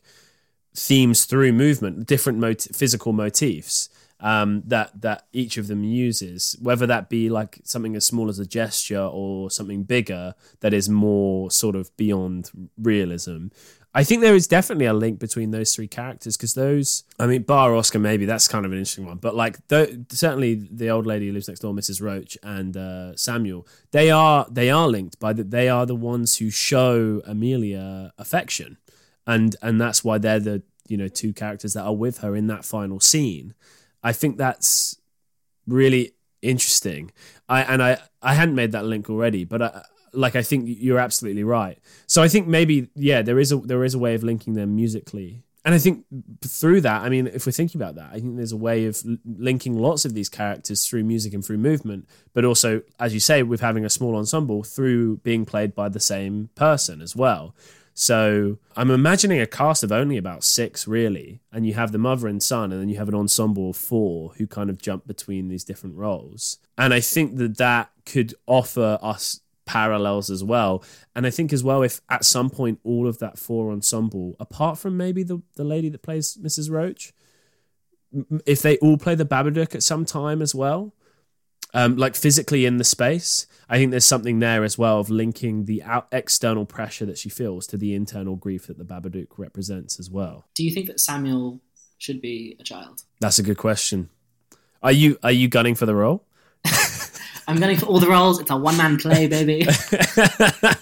themes 0.74 1.24
through 1.24 1.52
movement, 1.52 2.06
different 2.06 2.38
mot- 2.38 2.66
physical 2.72 3.12
motifs 3.12 3.88
um, 4.20 4.62
that 4.66 5.02
that 5.02 5.26
each 5.32 5.58
of 5.58 5.66
them 5.66 5.84
uses, 5.84 6.56
whether 6.60 6.86
that 6.86 7.10
be 7.10 7.28
like 7.28 7.60
something 7.64 7.94
as 7.94 8.06
small 8.06 8.28
as 8.28 8.38
a 8.38 8.46
gesture 8.46 9.04
or 9.04 9.50
something 9.50 9.82
bigger 9.82 10.34
that 10.60 10.72
is 10.72 10.88
more 10.88 11.50
sort 11.50 11.76
of 11.76 11.94
beyond 11.96 12.50
realism. 12.78 13.48
I 13.96 14.02
think 14.02 14.22
there 14.22 14.34
is 14.34 14.48
definitely 14.48 14.86
a 14.86 14.92
link 14.92 15.20
between 15.20 15.52
those 15.52 15.72
three 15.72 15.86
characters 15.86 16.36
because 16.36 16.54
those, 16.54 17.04
I 17.20 17.28
mean, 17.28 17.42
bar 17.42 17.76
Oscar, 17.76 18.00
maybe 18.00 18.26
that's 18.26 18.48
kind 18.48 18.66
of 18.66 18.72
an 18.72 18.78
interesting 18.78 19.06
one, 19.06 19.18
but 19.18 19.36
like 19.36 19.66
th- 19.68 19.96
certainly 20.10 20.54
the 20.54 20.90
old 20.90 21.06
lady 21.06 21.28
who 21.28 21.32
lives 21.32 21.46
next 21.46 21.60
door, 21.60 21.72
Mrs. 21.72 22.02
Roach, 22.02 22.36
and 22.42 22.76
uh, 22.76 23.14
Samuel, 23.14 23.68
they 23.92 24.10
are 24.10 24.46
they 24.50 24.68
are 24.68 24.88
linked 24.88 25.20
by 25.20 25.32
that. 25.32 25.52
They 25.52 25.68
are 25.68 25.86
the 25.86 25.94
ones 25.94 26.38
who 26.38 26.50
show 26.50 27.22
Amelia 27.24 28.12
affection, 28.18 28.78
and 29.28 29.54
and 29.62 29.80
that's 29.80 30.02
why 30.02 30.18
they're 30.18 30.40
the 30.40 30.62
you 30.88 30.96
know 30.96 31.08
two 31.08 31.32
characters 31.32 31.74
that 31.74 31.84
are 31.84 31.94
with 31.94 32.18
her 32.18 32.34
in 32.34 32.48
that 32.48 32.64
final 32.64 32.98
scene. 32.98 33.54
I 34.02 34.12
think 34.12 34.38
that's 34.38 34.98
really 35.68 36.14
interesting. 36.42 37.12
I 37.48 37.62
and 37.62 37.80
I 37.80 37.98
I 38.20 38.34
hadn't 38.34 38.56
made 38.56 38.72
that 38.72 38.84
link 38.84 39.08
already, 39.08 39.44
but 39.44 39.62
I, 39.62 39.82
like 40.14 40.36
I 40.36 40.42
think 40.42 40.64
you're 40.66 40.98
absolutely 40.98 41.44
right. 41.44 41.78
So 42.06 42.22
I 42.22 42.28
think 42.28 42.46
maybe 42.46 42.88
yeah, 42.94 43.22
there 43.22 43.38
is 43.38 43.52
a 43.52 43.56
there 43.56 43.84
is 43.84 43.94
a 43.94 43.98
way 43.98 44.14
of 44.14 44.22
linking 44.22 44.54
them 44.54 44.74
musically. 44.74 45.42
And 45.66 45.74
I 45.74 45.78
think 45.78 46.04
through 46.44 46.82
that, 46.82 47.02
I 47.02 47.08
mean, 47.08 47.26
if 47.26 47.46
we're 47.46 47.52
thinking 47.52 47.80
about 47.80 47.94
that, 47.94 48.10
I 48.12 48.20
think 48.20 48.36
there's 48.36 48.52
a 48.52 48.56
way 48.56 48.84
of 48.84 49.02
linking 49.24 49.78
lots 49.78 50.04
of 50.04 50.12
these 50.12 50.28
characters 50.28 50.86
through 50.86 51.04
music 51.04 51.32
and 51.32 51.42
through 51.42 51.56
movement, 51.56 52.06
but 52.34 52.44
also, 52.44 52.82
as 53.00 53.14
you 53.14 53.20
say, 53.20 53.42
with 53.42 53.62
having 53.62 53.82
a 53.82 53.88
small 53.88 54.14
ensemble 54.14 54.62
through 54.62 55.18
being 55.18 55.46
played 55.46 55.74
by 55.74 55.88
the 55.88 56.00
same 56.00 56.50
person 56.54 57.00
as 57.00 57.16
well. 57.16 57.54
So 57.94 58.58
I'm 58.76 58.90
imagining 58.90 59.40
a 59.40 59.46
cast 59.46 59.84
of 59.84 59.92
only 59.92 60.16
about 60.16 60.42
six, 60.44 60.86
really, 60.86 61.40
and 61.52 61.64
you 61.64 61.74
have 61.74 61.92
the 61.92 61.98
mother 61.98 62.26
and 62.26 62.42
son, 62.42 62.72
and 62.72 62.80
then 62.80 62.88
you 62.88 62.98
have 62.98 63.08
an 63.08 63.14
ensemble 63.14 63.70
of 63.70 63.76
four 63.76 64.32
who 64.36 64.46
kind 64.46 64.68
of 64.68 64.82
jump 64.82 65.06
between 65.06 65.48
these 65.48 65.64
different 65.64 65.96
roles. 65.96 66.58
And 66.76 66.92
I 66.92 67.00
think 67.00 67.36
that 67.36 67.56
that 67.58 67.90
could 68.04 68.34
offer 68.46 68.98
us 69.00 69.40
parallels 69.66 70.30
as 70.30 70.42
well. 70.44 70.82
And 71.14 71.26
I 71.26 71.30
think 71.30 71.52
as 71.52 71.64
well, 71.64 71.82
if 71.82 72.00
at 72.08 72.24
some 72.24 72.50
point 72.50 72.80
all 72.84 73.06
of 73.06 73.18
that 73.18 73.38
four 73.38 73.70
ensemble, 73.70 74.36
apart 74.38 74.78
from 74.78 74.96
maybe 74.96 75.22
the, 75.22 75.42
the 75.56 75.64
lady 75.64 75.88
that 75.88 76.02
plays 76.02 76.36
Mrs. 76.36 76.70
Roach, 76.70 77.12
if 78.46 78.62
they 78.62 78.76
all 78.78 78.96
play 78.96 79.14
the 79.14 79.24
Babadook 79.24 79.74
at 79.74 79.82
some 79.82 80.04
time 80.04 80.40
as 80.40 80.54
well, 80.54 80.94
um, 81.72 81.96
like 81.96 82.14
physically 82.14 82.66
in 82.66 82.76
the 82.76 82.84
space, 82.84 83.48
I 83.68 83.78
think 83.78 83.90
there's 83.90 84.04
something 84.04 84.38
there 84.38 84.62
as 84.62 84.78
well 84.78 85.00
of 85.00 85.10
linking 85.10 85.64
the 85.64 85.82
out- 85.82 86.06
external 86.12 86.64
pressure 86.64 87.04
that 87.06 87.18
she 87.18 87.28
feels 87.28 87.66
to 87.68 87.76
the 87.76 87.94
internal 87.94 88.36
grief 88.36 88.68
that 88.68 88.78
the 88.78 88.84
Babadook 88.84 89.38
represents 89.38 89.98
as 89.98 90.08
well. 90.08 90.46
Do 90.54 90.64
you 90.64 90.72
think 90.72 90.86
that 90.86 91.00
Samuel 91.00 91.60
should 91.98 92.20
be 92.20 92.56
a 92.60 92.62
child? 92.62 93.02
That's 93.20 93.40
a 93.40 93.42
good 93.42 93.58
question. 93.58 94.08
Are 94.82 94.92
you 94.92 95.18
are 95.22 95.32
you 95.32 95.48
gunning 95.48 95.74
for 95.74 95.86
the 95.86 95.94
role? 95.94 96.24
I'm 97.46 97.58
going 97.60 97.76
for 97.76 97.86
all 97.86 98.00
the 98.00 98.08
roles. 98.08 98.40
It's 98.40 98.50
a 98.50 98.56
one 98.56 98.76
man 98.76 98.96
play, 98.98 99.26
baby. 99.26 99.64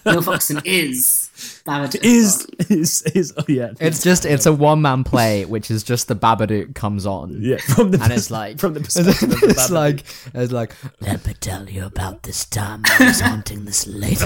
Will 0.05 0.23
Foxton 0.23 0.63
is 0.65 1.31
Babadook. 1.67 2.05
Is 2.05 2.47
is 2.69 3.03
is 3.15 3.33
oh 3.37 3.45
yeah. 3.49 3.73
It's 3.81 4.03
just 4.03 4.25
it's 4.25 4.47
a 4.47 4.53
one 4.53 4.81
man 4.83 5.05
play, 5.05 5.45
which 5.45 5.71
is 5.71 5.83
just 5.83 6.09
the 6.09 6.17
Babadook 6.17 6.75
comes 6.75 7.07
on. 7.07 7.39
yeah 7.41 7.57
from 7.59 7.91
the 7.91 8.01
And 8.03 8.13
it's 8.13 8.31
like 8.41 8.59
from 8.59 8.75
the 8.75 8.81
perspective 8.81 9.33
of 9.33 9.41
the 9.41 9.47
it's 9.49 9.69
Babadook. 9.69 9.71
like 9.71 10.05
it's 10.35 10.53
like 10.53 10.73
let 11.01 11.27
me 11.27 11.35
tell 11.35 11.69
you 11.69 11.87
about 11.87 12.23
this 12.23 12.45
time 12.45 12.83
I 12.85 13.07
was 13.07 13.21
haunting 13.29 13.65
this 13.65 13.87
lady. 13.87 14.17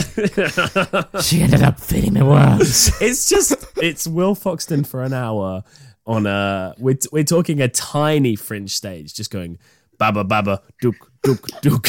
she 1.22 1.42
ended 1.42 1.62
up 1.62 1.80
feeding 1.80 2.14
me 2.14 2.22
worms. 2.22 2.90
it's 3.00 3.28
just 3.28 3.54
it's 3.76 4.06
Will 4.06 4.34
Foxton 4.34 4.86
for 4.86 5.02
an 5.02 5.12
hour 5.12 5.62
on 6.06 6.26
a 6.26 6.74
we're, 6.78 6.96
we're 7.12 7.24
talking 7.24 7.60
a 7.60 7.68
tiny 7.68 8.36
fringe 8.36 8.76
stage 8.76 9.12
just 9.14 9.30
going 9.30 9.58
baba 9.98 10.24
baba 10.24 10.62
duk 10.80 10.94
duk 11.22 11.46
duk 11.62 11.88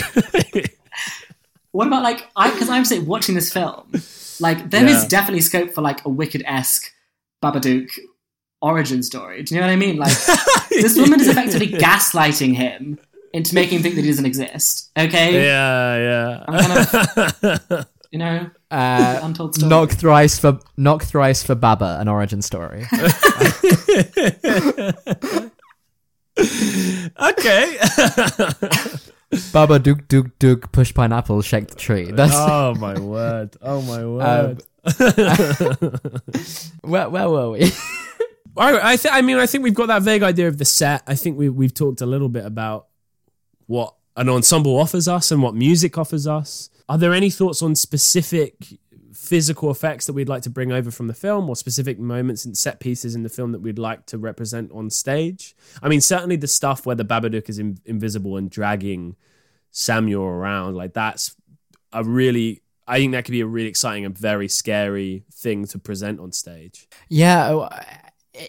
What 1.72 1.88
about 1.88 2.02
like 2.04 2.28
I? 2.36 2.50
Because 2.52 2.70
I'm 2.70 2.86
saying 2.86 3.06
watching 3.06 3.36
this 3.36 3.52
film, 3.54 3.92
like 4.40 4.70
there 4.72 4.86
is 4.86 5.04
Yeah. 5.04 5.08
definitely 5.10 5.42
scope 5.42 5.74
for 5.74 5.82
like 5.82 6.04
a 6.06 6.10
Wicked 6.10 6.44
esque 6.48 6.92
Baba 7.42 7.60
Babadook 7.60 7.90
origin 8.62 9.04
story. 9.04 9.44
Do 9.44 9.54
you 9.54 9.62
know 9.62 9.68
what 9.68 9.74
I 9.74 9.76
mean? 9.76 9.98
Like 9.98 10.18
this 10.72 10.98
woman 10.98 11.20
is 11.22 11.28
effectively 11.28 11.68
gaslighting 11.68 12.56
him 12.56 12.98
into 13.34 13.54
making 13.54 13.78
him 13.78 13.84
think 13.84 13.96
that 13.96 14.02
he 14.04 14.08
doesn't 14.10 14.26
exist. 14.26 14.90
Okay, 14.98 15.46
yeah 15.46 16.42
yeah 16.50 17.84
you 18.12 18.18
know, 18.20 18.50
Uh, 18.72 19.20
untold 19.22 19.54
story. 19.56 19.70
knock 19.70 19.92
thrice 19.92 20.40
for 20.40 20.58
knock 20.78 21.04
thrice 21.04 21.44
for 21.44 21.54
Baba, 21.56 21.98
an 22.00 22.08
origin 22.08 22.42
story. 22.42 22.88
okay 27.20 27.78
Baba 29.52 29.80
Duke 29.80 30.08
Duke 30.08 30.38
Duke 30.40 30.72
push 30.72 30.94
pineapple 30.94 31.42
shake 31.42 31.68
the 31.68 31.76
tree. 31.76 32.12
That's 32.12 32.34
oh 32.36 32.76
my 32.76 32.98
word 33.00 33.58
oh 33.62 33.82
my 33.82 34.02
um, 34.04 34.58
word 34.58 34.64
where 36.82 37.10
where 37.10 37.30
were 37.30 37.52
we? 37.52 37.72
I, 38.58 38.94
I, 38.94 38.96
th- 38.96 39.14
I 39.14 39.22
mean, 39.22 39.38
I 39.38 39.46
think 39.46 39.64
we've 39.64 39.76
got 39.76 39.88
that 39.88 40.02
vague 40.02 40.24
idea 40.24 40.48
of 40.48 40.58
the 40.58 40.66
set. 40.66 41.04
I 41.06 41.14
think 41.14 41.38
we, 41.38 41.48
we've 41.48 41.74
talked 41.74 42.02
a 42.02 42.08
little 42.08 42.30
bit 42.30 42.44
about 42.44 42.88
what 43.68 43.94
an 44.16 44.30
ensemble 44.30 44.80
offers 44.80 45.08
us 45.08 45.32
and 45.32 45.44
what 45.44 45.54
music 45.54 45.96
offers 45.98 46.26
us. 46.26 46.72
Are 46.90 46.98
there 46.98 47.14
any 47.14 47.30
thoughts 47.30 47.62
on 47.62 47.76
specific 47.76 48.56
physical 49.18 49.72
effects 49.72 50.06
that 50.06 50.14
we'd 50.14 50.30
like 50.30 50.44
to 50.44 50.50
bring 50.50 50.72
over 50.72 50.92
from 50.92 51.08
the 51.08 51.14
film 51.14 51.50
or 51.50 51.56
specific 51.56 51.98
moments 51.98 52.46
and 52.46 52.58
set 52.58 52.80
pieces 52.80 53.16
in 53.16 53.24
the 53.24 53.30
film 53.30 53.52
that 53.52 53.60
we'd 53.60 53.80
like 53.80 54.06
to 54.06 54.18
represent 54.18 54.72
on 54.72 54.90
stage? 54.90 55.56
I 55.82 55.90
mean, 55.90 56.02
certainly 56.02 56.36
the 56.36 56.48
stuff 56.48 56.86
where 56.86 56.96
the 56.96 57.04
Babadook 57.06 57.50
is 57.50 57.58
in- 57.60 57.80
invisible 57.86 58.38
and 58.38 58.50
dragging 58.50 59.16
Samuel 59.72 60.24
around, 60.24 60.76
like 60.76 60.94
that's 60.94 61.36
a 61.92 62.04
really, 62.04 62.62
I 62.88 63.00
think 63.00 63.14
that 63.14 63.26
could 63.26 63.32
be 63.32 63.42
a 63.42 63.46
really 63.48 63.70
exciting 63.70 64.06
and 64.06 64.18
very 64.18 64.48
scary 64.48 65.26
thing 65.34 65.66
to 65.68 65.80
present 65.80 66.20
on 66.20 66.32
stage. 66.32 66.88
Yeah. 67.10 67.56
uh, 67.56 67.84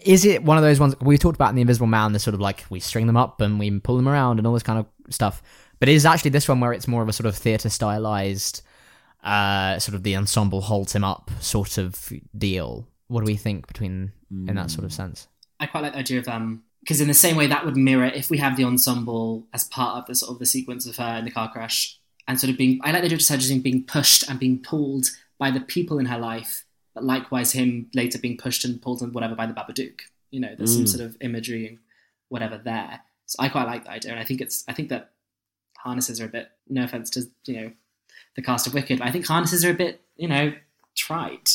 Is 0.03 0.23
it 0.23 0.43
one 0.43 0.57
of 0.57 0.63
those 0.63 0.79
ones 0.79 0.95
we 1.01 1.17
talked 1.17 1.35
about 1.35 1.49
in 1.49 1.55
the 1.55 1.61
Invisible 1.61 1.87
Man? 1.87 2.13
The 2.13 2.19
sort 2.19 2.35
of 2.35 2.39
like 2.41 2.63
we 2.69 2.79
string 2.79 3.07
them 3.07 3.17
up 3.17 3.41
and 3.41 3.59
we 3.59 3.79
pull 3.79 3.97
them 3.97 4.07
around 4.07 4.37
and 4.37 4.45
all 4.45 4.53
this 4.53 4.63
kind 4.63 4.79
of 4.79 5.13
stuff. 5.13 5.41
But 5.79 5.89
it 5.89 5.95
is 5.95 6.05
actually 6.05 6.31
this 6.31 6.47
one 6.47 6.59
where 6.59 6.73
it's 6.73 6.87
more 6.87 7.01
of 7.01 7.09
a 7.09 7.13
sort 7.13 7.25
of 7.25 7.35
theatre 7.35 7.69
stylized, 7.69 8.61
uh, 9.23 9.79
sort 9.79 9.95
of 9.95 10.03
the 10.03 10.15
ensemble 10.15 10.61
holds 10.61 10.93
him 10.93 11.03
up 11.03 11.29
sort 11.39 11.77
of 11.77 12.11
deal. 12.37 12.87
What 13.07 13.21
do 13.21 13.25
we 13.25 13.37
think 13.37 13.67
between 13.67 14.11
in 14.31 14.55
that 14.55 14.69
sort 14.71 14.85
of 14.85 14.93
sense? 14.93 15.27
I 15.59 15.65
quite 15.65 15.81
like 15.81 15.93
the 15.93 15.99
idea 15.99 16.19
of 16.19 16.27
um 16.27 16.63
because 16.81 17.01
in 17.01 17.07
the 17.07 17.13
same 17.13 17.35
way 17.35 17.47
that 17.47 17.65
would 17.65 17.75
mirror 17.75 18.05
if 18.05 18.29
we 18.29 18.37
have 18.37 18.55
the 18.55 18.63
ensemble 18.63 19.45
as 19.53 19.63
part 19.65 19.97
of 19.97 20.05
the 20.05 20.15
sort 20.15 20.31
of 20.31 20.39
the 20.39 20.45
sequence 20.45 20.85
of 20.85 20.95
her 20.97 21.17
in 21.17 21.25
the 21.25 21.31
car 21.31 21.51
crash 21.51 21.99
and 22.27 22.39
sort 22.39 22.51
of 22.51 22.57
being 22.57 22.79
I 22.83 22.91
like 22.91 23.01
the 23.01 23.05
idea 23.07 23.15
of 23.15 23.19
just 23.19 23.29
her 23.31 23.37
just 23.37 23.63
being 23.63 23.83
pushed 23.83 24.29
and 24.29 24.39
being 24.39 24.59
pulled 24.59 25.07
by 25.37 25.51
the 25.51 25.59
people 25.59 25.99
in 25.99 26.05
her 26.05 26.17
life, 26.19 26.65
but 26.93 27.03
likewise 27.03 27.51
him 27.53 27.89
later 27.93 28.19
being 28.19 28.37
pushed 28.37 28.63
and 28.63 28.81
pulled 28.81 29.01
and 29.01 29.13
whatever 29.13 29.35
by 29.35 29.45
the 29.47 29.53
Babadook. 29.53 30.01
You 30.31 30.39
know, 30.41 30.53
there's 30.55 30.73
some 30.75 30.85
Mm. 30.85 30.89
sort 30.89 31.03
of 31.03 31.17
imagery 31.21 31.67
and 31.67 31.79
whatever 32.29 32.57
there. 32.57 33.01
So 33.25 33.37
I 33.39 33.49
quite 33.49 33.65
like 33.67 33.83
the 33.85 33.91
idea, 33.91 34.11
and 34.11 34.19
I 34.19 34.23
think 34.23 34.39
it's 34.41 34.63
I 34.67 34.73
think 34.73 34.89
that 34.89 35.11
harnesses 35.77 36.21
are 36.21 36.25
a 36.25 36.29
bit 36.29 36.49
no 36.67 36.83
offense 36.83 37.09
to 37.11 37.23
you 37.45 37.53
know 37.61 37.71
the 38.35 38.41
cast 38.41 38.67
of 38.67 38.73
Wicked, 38.73 38.99
but 38.99 39.07
I 39.07 39.11
think 39.11 39.25
harnesses 39.27 39.63
are 39.65 39.71
a 39.71 39.73
bit 39.75 40.01
you 40.15 40.27
know 40.27 40.53
trite. 40.95 41.49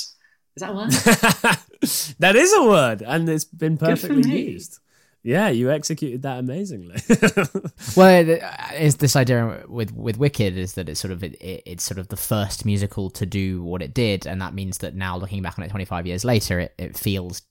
Is 0.57 0.61
that 0.61 0.71
a 0.71 0.75
word? 0.75 0.91
that 2.21 2.37
is 2.37 2.53
a 2.53 2.63
word, 2.65 3.03
and 3.03 3.29
it's 3.29 3.45
been 3.45 3.77
perfectly 3.77 4.23
used. 4.53 4.79
Yeah, 5.27 5.49
you 5.49 5.71
executed 5.71 6.21
that 6.23 6.39
amazingly. 6.39 6.97
Well, 7.97 8.29
it- 8.29 8.43
is 8.79 8.97
this 8.97 9.17
idea 9.17 9.65
with 9.69 9.93
with 9.95 10.19
Wicked 10.19 10.57
is 10.57 10.75
that 10.75 10.89
it's 10.89 11.01
sort 11.01 11.13
of 11.13 11.25
it, 11.25 11.35
it, 11.41 11.63
it's 11.65 11.83
sort 11.85 11.99
of 11.99 12.09
the 12.09 12.17
first 12.17 12.65
musical 12.67 13.09
to 13.11 13.25
do 13.27 13.63
what 13.63 13.83
it 13.83 13.95
did, 13.95 14.27
and 14.27 14.41
that 14.43 14.53
means 14.55 14.79
that 14.79 14.95
now 14.95 15.17
looking 15.17 15.43
back 15.43 15.59
on 15.59 15.65
it 15.65 15.71
25 15.71 16.07
years 16.07 16.25
later, 16.25 16.61
it, 16.61 16.75
it 16.79 16.99
feels 16.99 17.43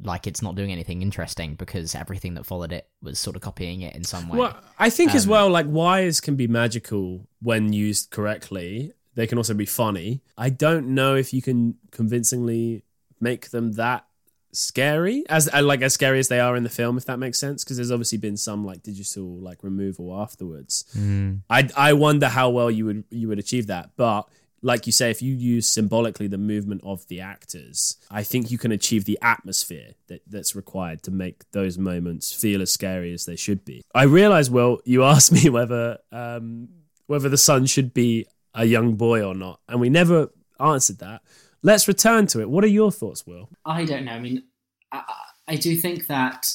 like 0.00 0.26
it's 0.26 0.42
not 0.42 0.54
doing 0.54 0.70
anything 0.72 1.02
interesting 1.02 1.54
because 1.56 1.94
everything 1.94 2.34
that 2.34 2.46
followed 2.46 2.72
it 2.72 2.88
was 3.02 3.18
sort 3.18 3.34
of 3.36 3.42
copying 3.42 3.80
it 3.82 3.96
in 3.96 4.04
some 4.04 4.28
way. 4.28 4.38
well, 4.38 4.56
I 4.78 4.90
think 4.90 5.14
as 5.14 5.24
Um, 5.24 5.30
well, 5.30 5.50
like 5.50 5.66
wires 5.66 6.20
can 6.20 6.36
be 6.36 6.46
magical 6.46 7.26
when 7.42 7.72
used 7.72 8.10
correctly. 8.10 8.92
They 9.14 9.26
can 9.26 9.38
also 9.38 9.54
be 9.54 9.66
funny. 9.66 10.22
I 10.36 10.50
don't 10.50 10.88
know 10.94 11.16
if 11.16 11.34
you 11.34 11.42
can 11.42 11.74
convincingly 11.90 12.84
make 13.20 13.50
them 13.50 13.72
that 13.72 14.04
scary 14.52 15.24
as 15.28 15.48
uh, 15.52 15.62
like 15.62 15.82
as 15.82 15.92
scary 15.92 16.18
as 16.18 16.28
they 16.28 16.40
are 16.40 16.56
in 16.56 16.62
the 16.62 16.70
film 16.70 16.96
if 16.96 17.04
that 17.04 17.18
makes 17.18 17.38
sense 17.38 17.62
because 17.62 17.76
there's 17.76 17.90
obviously 17.90 18.16
been 18.16 18.36
some 18.36 18.64
like 18.64 18.82
digital 18.82 19.38
like 19.40 19.62
removal 19.62 20.18
afterwards 20.18 20.84
Mm. 20.96 21.42
I 21.50 21.68
I 21.76 21.92
wonder 21.92 22.28
how 22.28 22.48
well 22.50 22.70
you 22.70 22.86
would 22.86 23.04
you 23.10 23.28
would 23.28 23.38
achieve 23.38 23.66
that. 23.66 23.90
But 23.96 24.22
like 24.62 24.86
you 24.86 24.92
say, 24.92 25.10
if 25.10 25.22
you 25.22 25.34
use 25.34 25.68
symbolically 25.68 26.26
the 26.26 26.38
movement 26.38 26.82
of 26.84 27.06
the 27.08 27.20
actors, 27.20 27.96
I 28.10 28.22
think 28.22 28.50
you 28.50 28.58
can 28.58 28.72
achieve 28.72 29.04
the 29.04 29.18
atmosphere 29.22 29.92
that, 30.08 30.22
that's 30.26 30.56
required 30.56 31.02
to 31.04 31.10
make 31.10 31.50
those 31.52 31.78
moments 31.78 32.32
feel 32.32 32.60
as 32.62 32.72
scary 32.72 33.12
as 33.12 33.24
they 33.24 33.36
should 33.36 33.64
be. 33.64 33.82
I 33.94 34.04
realize, 34.04 34.50
Will, 34.50 34.80
you 34.84 35.04
asked 35.12 35.32
me 35.32 35.48
whether 35.48 35.98
um, 36.12 36.68
whether 37.06 37.28
the 37.28 37.38
son 37.38 37.66
should 37.66 37.94
be 37.94 38.26
a 38.54 38.64
young 38.64 38.94
boy 38.94 39.22
or 39.22 39.34
not, 39.34 39.60
and 39.68 39.80
we 39.80 39.88
never 39.88 40.30
answered 40.58 40.98
that. 40.98 41.22
Let's 41.62 41.88
return 41.88 42.26
to 42.28 42.40
it. 42.40 42.48
What 42.48 42.64
are 42.64 42.68
your 42.68 42.92
thoughts, 42.92 43.26
Will? 43.26 43.48
I 43.64 43.84
don't 43.84 44.04
know. 44.04 44.12
I 44.12 44.20
mean, 44.20 44.44
I, 44.92 45.02
I 45.06 45.14
I 45.48 45.56
do 45.56 45.74
think 45.76 46.06
that 46.08 46.46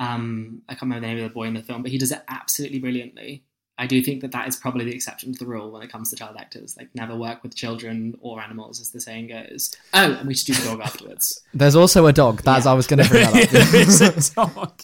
um, 0.00 0.62
I 0.68 0.72
can't 0.72 0.82
remember 0.82 1.06
the 1.06 1.14
name 1.14 1.24
of 1.24 1.30
the 1.30 1.34
boy 1.34 1.44
in 1.44 1.54
the 1.54 1.62
film, 1.62 1.82
but 1.82 1.90
he 1.90 1.98
does 1.98 2.10
it 2.10 2.22
absolutely 2.26 2.80
brilliantly. 2.80 3.44
I 3.80 3.86
do 3.86 4.02
think 4.02 4.20
that 4.20 4.32
that 4.32 4.46
is 4.46 4.56
probably 4.56 4.84
the 4.84 4.94
exception 4.94 5.32
to 5.32 5.38
the 5.38 5.46
rule 5.46 5.70
when 5.70 5.80
it 5.80 5.90
comes 5.90 6.10
to 6.10 6.16
child 6.16 6.36
actors. 6.38 6.76
Like, 6.76 6.94
never 6.94 7.16
work 7.16 7.42
with 7.42 7.56
children 7.56 8.14
or 8.20 8.38
animals, 8.38 8.78
as 8.78 8.90
the 8.90 9.00
saying 9.00 9.28
goes. 9.28 9.74
Oh, 9.94 10.12
and 10.12 10.28
we 10.28 10.34
should 10.34 10.54
do 10.54 10.60
the 10.60 10.68
dog 10.68 10.80
afterwards. 10.84 11.42
There's 11.54 11.74
also 11.74 12.04
a 12.06 12.12
dog. 12.12 12.42
That's 12.42 12.66
I 12.66 12.74
was 12.74 12.86
going 12.86 13.02
to 13.02 13.08
bring 13.08 13.24
that 13.24 13.42
up. 13.42 13.50
It's 13.72 14.30
a 14.32 14.34
dog. 14.34 14.82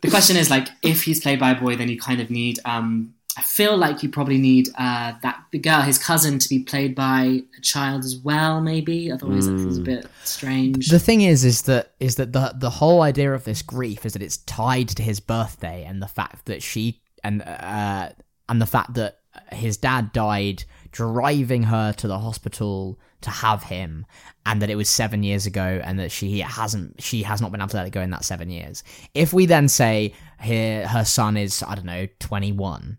The 0.00 0.08
question 0.08 0.38
is 0.38 0.48
like, 0.48 0.68
if 0.82 1.04
he's 1.04 1.20
played 1.20 1.38
by 1.38 1.50
a 1.50 1.60
boy, 1.60 1.76
then 1.76 1.90
you 1.90 2.00
kind 2.00 2.22
of 2.22 2.30
need. 2.30 2.58
Um, 2.64 3.12
I 3.36 3.42
feel 3.42 3.76
like 3.76 4.02
you 4.02 4.08
probably 4.08 4.38
need 4.38 4.70
uh, 4.78 5.12
that 5.22 5.44
the 5.52 5.58
girl, 5.58 5.82
his 5.82 5.98
cousin, 5.98 6.38
to 6.38 6.48
be 6.48 6.60
played 6.60 6.94
by 6.94 7.42
a 7.56 7.60
child 7.60 8.02
as 8.02 8.16
well. 8.16 8.62
Maybe 8.62 9.12
otherwise 9.12 9.46
that 9.46 9.58
feels 9.58 9.76
a 9.76 9.82
bit 9.82 10.06
strange. 10.24 10.88
The 10.88 10.98
thing 10.98 11.20
is, 11.20 11.44
is 11.44 11.62
that 11.62 11.92
is 12.00 12.14
that 12.14 12.32
the 12.32 12.54
the 12.56 12.70
whole 12.70 13.02
idea 13.02 13.34
of 13.34 13.44
this 13.44 13.60
grief 13.60 14.06
is 14.06 14.14
that 14.14 14.22
it's 14.22 14.38
tied 14.38 14.88
to 14.88 15.02
his 15.02 15.20
birthday 15.20 15.84
and 15.84 16.02
the 16.02 16.08
fact 16.08 16.46
that 16.46 16.62
she 16.62 17.02
and 17.22 17.42
uh 17.42 18.10
and 18.48 18.60
the 18.60 18.66
fact 18.66 18.94
that 18.94 19.18
his 19.52 19.76
dad 19.76 20.12
died 20.12 20.64
driving 20.90 21.64
her 21.64 21.92
to 21.92 22.08
the 22.08 22.18
hospital 22.18 22.98
to 23.20 23.30
have 23.30 23.64
him 23.64 24.06
and 24.46 24.62
that 24.62 24.70
it 24.70 24.74
was 24.74 24.88
seven 24.88 25.22
years 25.22 25.44
ago 25.46 25.80
and 25.84 25.98
that 25.98 26.10
she 26.10 26.40
hasn't 26.40 27.00
she 27.02 27.22
has 27.22 27.40
not 27.40 27.52
been 27.52 27.60
able 27.60 27.68
to 27.68 27.76
let 27.76 27.86
it 27.86 27.90
go 27.90 28.00
in 28.00 28.10
that 28.10 28.24
seven 28.24 28.48
years 28.48 28.82
if 29.14 29.32
we 29.32 29.44
then 29.46 29.68
say 29.68 30.14
here 30.40 30.86
her 30.88 31.04
son 31.04 31.36
is 31.36 31.62
i 31.64 31.74
don't 31.74 31.84
know 31.84 32.06
21 32.20 32.96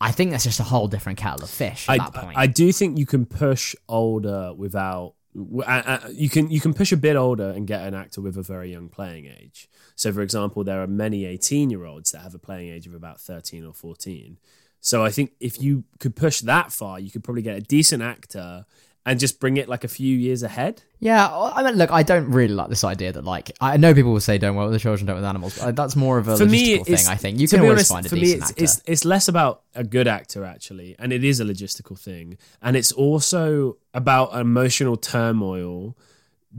i 0.00 0.10
think 0.10 0.30
that's 0.32 0.44
just 0.44 0.60
a 0.60 0.64
whole 0.64 0.88
different 0.88 1.18
kettle 1.18 1.44
of 1.44 1.50
fish 1.50 1.88
at 1.88 1.92
I, 1.92 1.98
that 1.98 2.14
point 2.14 2.36
I 2.36 2.46
do 2.46 2.72
think 2.72 2.98
you 2.98 3.06
can 3.06 3.26
push 3.26 3.74
older 3.88 4.52
without. 4.54 5.14
uh, 5.36 5.62
uh, 5.66 5.98
You 6.12 6.28
can 6.28 6.50
you 6.50 6.60
can 6.60 6.74
push 6.74 6.90
a 6.92 6.96
bit 6.96 7.16
older 7.16 7.50
and 7.50 7.66
get 7.66 7.86
an 7.86 7.94
actor 7.94 8.20
with 8.20 8.36
a 8.36 8.42
very 8.42 8.70
young 8.72 8.88
playing 8.88 9.26
age. 9.26 9.68
So, 9.96 10.12
for 10.12 10.22
example, 10.22 10.62
there 10.64 10.80
are 10.82 10.86
many 10.86 11.24
eighteen 11.24 11.70
year 11.70 11.84
olds 11.84 12.10
that 12.12 12.20
have 12.20 12.34
a 12.34 12.38
playing 12.38 12.70
age 12.70 12.86
of 12.86 12.94
about 12.94 13.20
thirteen 13.20 13.64
or 13.64 13.72
fourteen. 13.72 14.38
So, 14.84 15.02
I 15.02 15.10
think 15.10 15.32
if 15.40 15.62
you 15.62 15.84
could 15.98 16.14
push 16.14 16.40
that 16.42 16.70
far, 16.70 17.00
you 17.00 17.10
could 17.10 17.24
probably 17.24 17.40
get 17.40 17.56
a 17.56 17.62
decent 17.62 18.02
actor 18.02 18.66
and 19.06 19.18
just 19.18 19.40
bring 19.40 19.56
it 19.56 19.66
like 19.66 19.82
a 19.82 19.88
few 19.88 20.14
years 20.16 20.42
ahead. 20.42 20.82
Yeah, 20.98 21.28
I 21.30 21.62
mean, 21.62 21.76
look, 21.76 21.90
I 21.90 22.02
don't 22.02 22.30
really 22.30 22.54
like 22.54 22.68
this 22.68 22.84
idea 22.84 23.12
that 23.12 23.24
like 23.24 23.50
I 23.60 23.76
know 23.78 23.94
people 23.94 24.12
will 24.12 24.20
say 24.20 24.36
don't 24.36 24.56
work 24.56 24.66
with 24.66 24.74
the 24.74 24.78
children, 24.78 25.06
don't 25.06 25.16
with 25.16 25.24
animals, 25.24 25.58
but 25.58 25.74
that's 25.74 25.96
more 25.96 26.18
of 26.18 26.28
a 26.28 26.36
For 26.36 26.44
logistical 26.44 26.50
me, 26.50 26.84
thing. 26.84 27.06
I 27.06 27.16
think 27.16 27.40
you 27.40 27.48
can 27.48 27.60
always 27.60 27.72
honest, 27.72 27.92
find 27.92 28.06
a 28.06 28.08
for 28.08 28.14
me, 28.16 28.20
decent 28.20 28.42
it's, 28.42 28.50
actor. 28.50 28.64
it's 28.64 28.82
it's 28.86 29.04
less 29.04 29.28
about 29.28 29.62
a 29.74 29.84
good 29.84 30.06
actor 30.06 30.44
actually, 30.44 30.96
and 30.98 31.12
it 31.12 31.24
is 31.24 31.40
a 31.40 31.44
logistical 31.44 31.98
thing, 31.98 32.36
and 32.62 32.76
it's 32.76 32.92
also 32.92 33.76
about 33.92 34.34
emotional 34.34 34.96
turmoil. 34.96 35.96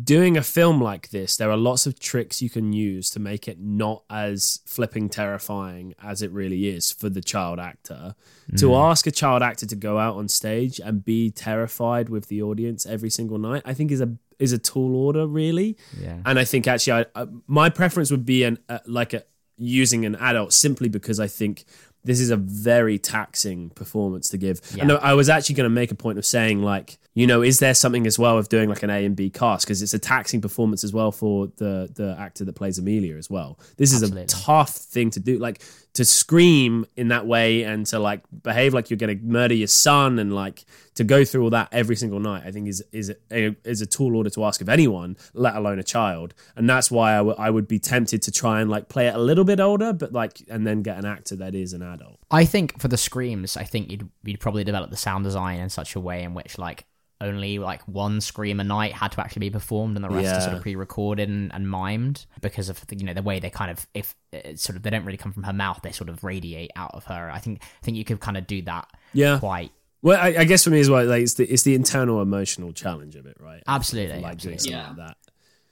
Doing 0.03 0.35
a 0.35 0.43
film 0.43 0.81
like 0.81 1.09
this, 1.09 1.37
there 1.37 1.49
are 1.49 1.55
lots 1.57 1.85
of 1.85 1.97
tricks 1.99 2.41
you 2.41 2.49
can 2.49 2.73
use 2.73 3.09
to 3.11 3.19
make 3.19 3.47
it 3.47 3.59
not 3.59 4.03
as 4.09 4.59
flipping 4.65 5.07
terrifying 5.07 5.95
as 6.03 6.21
it 6.21 6.31
really 6.31 6.67
is 6.67 6.91
for 6.91 7.07
the 7.09 7.21
child 7.21 7.59
actor. 7.59 8.13
To 8.57 8.67
Mm. 8.67 8.91
ask 8.91 9.07
a 9.07 9.11
child 9.11 9.41
actor 9.41 9.65
to 9.65 9.75
go 9.75 9.97
out 9.97 10.15
on 10.17 10.27
stage 10.27 10.79
and 10.83 11.03
be 11.05 11.31
terrified 11.31 12.09
with 12.09 12.27
the 12.27 12.41
audience 12.41 12.85
every 12.85 13.09
single 13.09 13.37
night, 13.37 13.61
I 13.65 13.73
think 13.73 13.91
is 13.91 14.01
a 14.01 14.17
is 14.37 14.51
a 14.51 14.57
tall 14.57 14.93
order, 14.97 15.25
really. 15.25 15.77
Yeah. 15.97 16.17
And 16.25 16.37
I 16.37 16.43
think 16.43 16.67
actually, 16.67 17.05
I, 17.15 17.25
my 17.47 17.69
preference 17.69 18.11
would 18.11 18.25
be 18.25 18.43
an 18.43 18.59
uh, 18.67 18.79
like 18.85 19.13
a 19.13 19.23
using 19.57 20.03
an 20.05 20.15
adult 20.17 20.51
simply 20.51 20.89
because 20.89 21.21
I 21.21 21.27
think 21.27 21.63
this 22.03 22.19
is 22.19 22.29
a 22.29 22.35
very 22.35 22.99
taxing 22.99 23.69
performance 23.69 24.27
to 24.29 24.37
give. 24.37 24.59
And 24.77 24.91
I 24.91 25.13
was 25.13 25.29
actually 25.29 25.55
going 25.55 25.63
to 25.69 25.69
make 25.73 25.89
a 25.91 25.95
point 25.95 26.17
of 26.17 26.25
saying 26.25 26.61
like, 26.61 26.97
you 27.15 27.25
know, 27.25 27.41
is 27.41 27.59
there 27.59 27.73
something 27.73 28.05
as 28.05 28.19
well 28.19 28.37
of 28.37 28.49
doing 28.49 28.67
like 28.67 28.83
an 28.83 28.89
A 28.89 29.05
and 29.05 29.15
B 29.15 29.29
cast 29.29 29.65
because 29.65 29.81
it's 29.81 29.93
a 29.93 29.99
taxing 29.99 30.41
performance 30.41 30.83
as 30.83 30.91
well 30.91 31.13
for 31.13 31.47
the 31.55 31.89
the 31.95 32.15
actor 32.19 32.43
that 32.43 32.53
plays 32.53 32.77
Amelia 32.77 33.15
as 33.15 33.29
well. 33.29 33.57
This 33.77 33.93
is 33.93 34.03
Absolutely. 34.03 34.23
a 34.23 34.27
tough 34.27 34.75
thing 34.75 35.09
to 35.11 35.21
do, 35.21 35.39
like 35.39 35.61
to 35.93 36.03
scream 36.03 36.85
in 36.97 37.07
that 37.07 37.25
way 37.25 37.63
and 37.63 37.85
to 37.85 37.99
like 37.99 38.21
behave 38.43 38.73
like 38.73 38.89
you're 38.89 38.97
going 38.97 39.17
to 39.17 39.25
murder 39.25 39.53
your 39.53 39.69
son 39.69 40.19
and 40.19 40.35
like 40.35 40.65
to 40.95 41.05
go 41.05 41.23
through 41.23 41.43
all 41.43 41.49
that 41.51 41.69
every 41.71 41.95
single 41.95 42.19
night. 42.19 42.43
I 42.45 42.51
think 42.51 42.67
is 42.67 42.83
is 42.91 43.13
a, 43.31 43.55
is 43.63 43.79
a 43.79 43.85
tall 43.85 44.17
order 44.17 44.29
to 44.31 44.43
ask 44.43 44.59
of 44.59 44.67
anyone, 44.67 45.15
let 45.33 45.55
alone 45.55 45.79
a 45.79 45.83
child. 45.83 46.33
And 46.57 46.69
that's 46.69 46.91
why 46.91 47.13
I, 47.13 47.17
w- 47.19 47.37
I 47.39 47.49
would 47.49 47.69
be 47.69 47.79
tempted 47.79 48.23
to 48.23 48.31
try 48.31 48.59
and 48.59 48.69
like 48.69 48.89
play 48.89 49.07
it 49.07 49.15
a 49.15 49.19
little 49.19 49.45
bit 49.45 49.61
older, 49.61 49.93
but 49.93 50.11
like 50.11 50.41
and 50.49 50.67
then 50.67 50.81
get 50.81 50.97
an 50.97 51.05
actor 51.05 51.37
that 51.37 51.55
is 51.55 51.71
an 51.71 51.81
adult. 51.81 52.19
I 52.29 52.43
think 52.43 52.81
for 52.81 52.89
the 52.89 52.97
screams, 52.97 53.55
I 53.55 53.63
think 53.63 53.89
you'd 53.89 54.09
you'd 54.25 54.41
probably 54.41 54.65
develop 54.65 54.89
the 54.89 54.97
sound 54.97 55.23
design 55.23 55.61
in 55.61 55.69
such 55.69 55.95
a 55.95 56.01
way 56.01 56.21
in 56.21 56.33
which 56.33 56.57
like 56.57 56.83
only 57.21 57.59
like 57.59 57.81
one 57.83 58.19
scream 58.19 58.59
a 58.59 58.63
night 58.63 58.91
had 58.93 59.11
to 59.13 59.21
actually 59.21 59.39
be 59.39 59.49
performed 59.49 59.95
and 59.95 60.03
the 60.03 60.09
rest 60.09 60.35
are 60.35 60.41
sort 60.41 60.53
of 60.55 60.61
pre-recorded 60.61 61.29
and, 61.29 61.53
and 61.53 61.65
mimed 61.65 62.25
because 62.41 62.67
of 62.69 62.85
the, 62.87 62.97
you 62.97 63.05
know 63.05 63.13
the 63.13 63.21
way 63.21 63.39
they 63.39 63.49
kind 63.49 63.71
of 63.71 63.87
if 63.93 64.15
it's 64.33 64.61
sort 64.63 64.75
of 64.75 64.83
they 64.83 64.89
don't 64.89 65.05
really 65.05 65.17
come 65.17 65.31
from 65.31 65.43
her 65.43 65.53
mouth 65.53 65.79
they 65.81 65.91
sort 65.93 66.09
of 66.09 66.23
radiate 66.25 66.71
out 66.75 66.91
of 66.93 67.05
her 67.05 67.31
i 67.31 67.39
think 67.39 67.61
i 67.63 67.85
think 67.85 67.95
you 67.95 68.03
could 68.03 68.19
kind 68.19 68.35
of 68.35 68.45
do 68.47 68.61
that 68.63 68.87
Yeah. 69.13 69.39
quite 69.39 69.71
Well, 70.01 70.19
I, 70.21 70.35
I 70.39 70.43
guess 70.43 70.65
for 70.65 70.71
me 70.71 70.81
as 70.81 70.89
well, 70.89 71.05
like 71.05 71.21
it's 71.23 71.35
the 71.35 71.45
it's 71.45 71.63
the 71.63 71.73
internal 71.73 72.21
emotional 72.21 72.73
challenge 72.73 73.15
of 73.15 73.25
it, 73.25 73.37
right? 73.39 73.63
absolutely, 73.65 74.19
like 74.19 74.37
doing 74.37 74.59
something 74.59 74.77
Yeah. 74.77 74.87
like 74.89 74.97
that. 74.97 75.17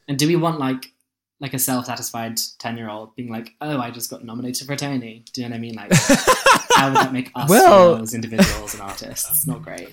And 0.07 0.17
do 0.17 0.27
we 0.27 0.37
want 0.37 0.59
like 0.59 0.92
like 1.43 1.53
a 1.53 1.59
self-satisfied 1.59 2.39
ten-year-old 2.57 3.15
being 3.15 3.29
like, 3.29 3.53
"Oh, 3.61 3.77
I 3.77 3.91
just 3.91 4.09
got 4.09 4.23
nominated 4.23 4.65
for 4.65 4.73
a 4.73 4.77
Tony"? 4.77 5.23
Do 5.33 5.41
you 5.41 5.47
know 5.49 5.51
what 5.53 5.57
I 5.57 5.59
mean? 5.59 5.75
Like, 5.75 5.93
how 6.75 6.87
would 6.87 6.95
that 6.97 7.11
make 7.13 7.29
us 7.35 7.49
Well- 7.49 7.95
feel 7.97 8.03
as 8.03 8.13
individuals 8.15 8.73
and 8.73 8.81
artists? 8.81 9.45
Not 9.45 9.61
great. 9.61 9.89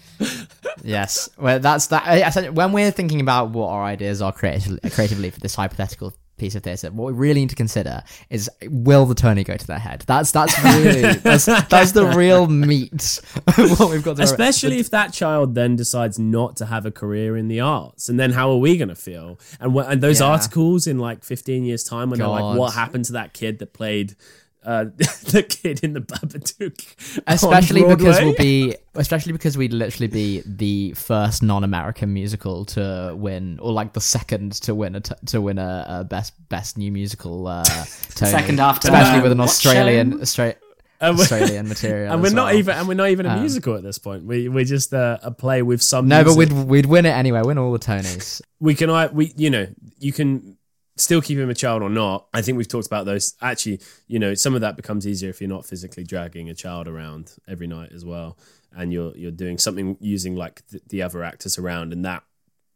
Yes. 0.83 1.29
Well, 1.37 1.59
that's 1.61 1.89
that. 1.89 2.07
I- 2.07 2.23
I 2.23 2.31
said- 2.31 2.57
When 2.57 2.73
we're 2.73 2.91
thinking 2.93 3.21
about 3.21 3.51
what 3.51 3.69
our 3.69 3.83
ideas 3.85 4.23
are 4.23 4.33
creatively, 4.33 4.79
creatively 4.91 5.31
for 5.31 5.41
this 5.41 5.57
hypothetical 5.57 6.15
piece 6.41 6.55
of 6.57 6.63
theatre, 6.65 6.91
what 6.91 7.13
we 7.13 7.13
really 7.13 7.41
need 7.43 7.51
to 7.51 7.57
consider 7.57 8.03
is 8.31 8.51
will 8.69 9.07
the 9.07 9.15
Tony 9.15 9.45
go 9.45 9.57
to 9.57 9.67
their 9.67 9.79
head? 9.79 10.03
That's 10.07 10.33
that's 10.33 10.59
really 10.65 11.13
that's, 11.15 11.45
that's 11.47 11.93
the 11.93 12.07
real 12.07 12.47
meat 12.49 13.21
of 13.47 13.79
what 13.79 13.91
we've 13.91 14.03
got 14.03 14.17
to. 14.17 14.23
Especially 14.23 14.79
if 14.81 14.91
that 14.91 15.13
child 15.13 15.55
then 15.55 15.77
decides 15.77 16.19
not 16.19 16.57
to 16.57 16.67
have 16.67 16.87
a 16.87 16.91
career 16.91 17.37
in 17.37 17.49
the 17.49 17.61
arts, 17.61 18.09
and 18.09 18.19
then 18.19 18.33
how 18.33 18.51
are 18.51 18.57
we 18.57 18.77
going 18.77 18.89
to 18.89 18.95
feel? 18.97 19.39
And 19.61 19.73
wh- 19.75 19.89
and 19.89 20.01
those 20.03 20.21
Yeah. 20.21 20.27
articles 20.29 20.87
in 20.87 20.99
like 20.99 21.23
15 21.25 21.65
years' 21.65 21.85
time, 21.85 22.11
when 22.11 22.19
they're 22.19 22.29
like, 22.29 22.59
"What 22.59 22.75
happened 22.75 23.05
to 23.07 23.13
that 23.13 23.33
kid 23.35 23.59
that 23.61 23.73
played 23.73 24.17
uh, 24.65 24.85
the 24.97 25.45
kid 25.49 25.81
in 25.83 25.93
the 25.93 26.01
Babadook?" 26.01 27.19
on 27.27 27.35
especially 27.35 27.83
because 27.85 28.21
we'll 28.21 28.35
be 28.35 28.75
especially 28.95 29.33
because 29.33 29.57
we'd 29.57 29.73
literally 29.73 30.09
be 30.09 30.43
the 30.45 30.93
first 30.95 31.43
non-American 31.43 32.13
musical 32.13 32.65
to 32.67 33.15
win, 33.17 33.59
or 33.61 33.73
like 33.73 33.93
the 33.93 34.01
second 34.01 34.53
to 34.63 34.75
win 34.75 34.95
a 34.97 35.01
t- 35.01 35.15
to 35.27 35.41
win 35.41 35.59
a, 35.59 35.87
a 35.89 36.05
best 36.05 36.33
best 36.49 36.77
new 36.79 36.91
musical. 36.93 37.47
Uh, 37.47 37.65
Tony. 38.15 38.31
Second 38.33 38.61
after, 38.61 38.89
especially 38.89 39.19
um, 39.19 39.23
with 39.23 39.33
an 39.33 39.39
what 39.39 39.49
Australian? 39.49 40.19
Austra- 40.21 40.57
Australian 41.03 41.67
material, 41.75 42.13
and 42.13 42.21
we're 42.23 42.31
not 42.31 42.47
well. 42.51 42.57
even 42.57 42.75
and 42.77 42.87
we're 42.87 42.93
not 42.95 43.09
even 43.09 43.25
a 43.25 43.31
Um, 43.31 43.41
musical 43.41 43.75
at 43.75 43.83
this 43.83 43.97
point. 43.99 44.25
We 44.25 44.49
we're 44.51 44.67
just 44.67 44.93
uh, 44.93 45.17
a 45.23 45.31
play 45.31 45.63
with 45.63 45.81
some. 45.81 46.09
No, 46.09 46.23
but 46.25 46.37
we'd 46.37 46.53
we'd 46.53 46.85
win 46.87 47.07
it 47.07 47.11
anyway. 47.13 47.41
Win 47.43 47.57
all 47.57 47.73
the 47.73 47.79
Tonys. 47.79 48.43
we 48.61 48.75
can 48.75 48.91
I 48.91 49.07
we 49.07 49.33
you 49.37 49.49
know 49.49 49.67
you 49.99 50.13
can 50.13 50.59
still 51.01 51.23
keep 51.23 51.39
him 51.39 51.51
a 51.51 51.55
child 51.55 51.83
or 51.83 51.91
not. 51.91 52.29
I 52.33 52.43
think 52.43 52.59
we've 52.59 52.69
talked 52.69 52.87
about 52.87 53.07
those. 53.07 53.35
Actually, 53.41 53.81
you 54.07 54.19
know, 54.19 54.35
some 54.35 54.55
of 54.55 54.61
that 54.61 54.77
becomes 54.77 55.07
easier 55.07 55.31
if 55.31 55.41
you're 55.41 55.49
not 55.49 55.67
physically 55.67 56.05
dragging 56.05 56.49
a 56.49 56.55
child 56.55 56.87
around 56.87 57.35
every 57.49 57.67
night 57.67 57.93
as 57.93 58.05
well, 58.05 58.39
and 58.73 58.93
you're 58.93 59.17
you're 59.17 59.31
doing 59.31 59.59
something 59.59 59.97
using 60.01 60.37
like 60.37 60.67
the, 60.69 60.81
the 60.89 61.03
other 61.03 61.23
actors 61.25 61.59
around, 61.59 61.93
and 61.93 62.05
that 62.05 62.23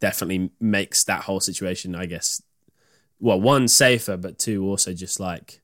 definitely 0.01 0.51
makes 0.61 1.05
that 1.05 1.23
whole 1.23 1.41
situation, 1.41 1.95
I 1.95 2.07
guess, 2.07 2.43
well, 3.21 3.41
one 3.41 3.69
safer, 3.69 4.17
but 4.17 4.39
two 4.39 4.65
also 4.65 4.93
just 4.93 5.19
like 5.19 5.63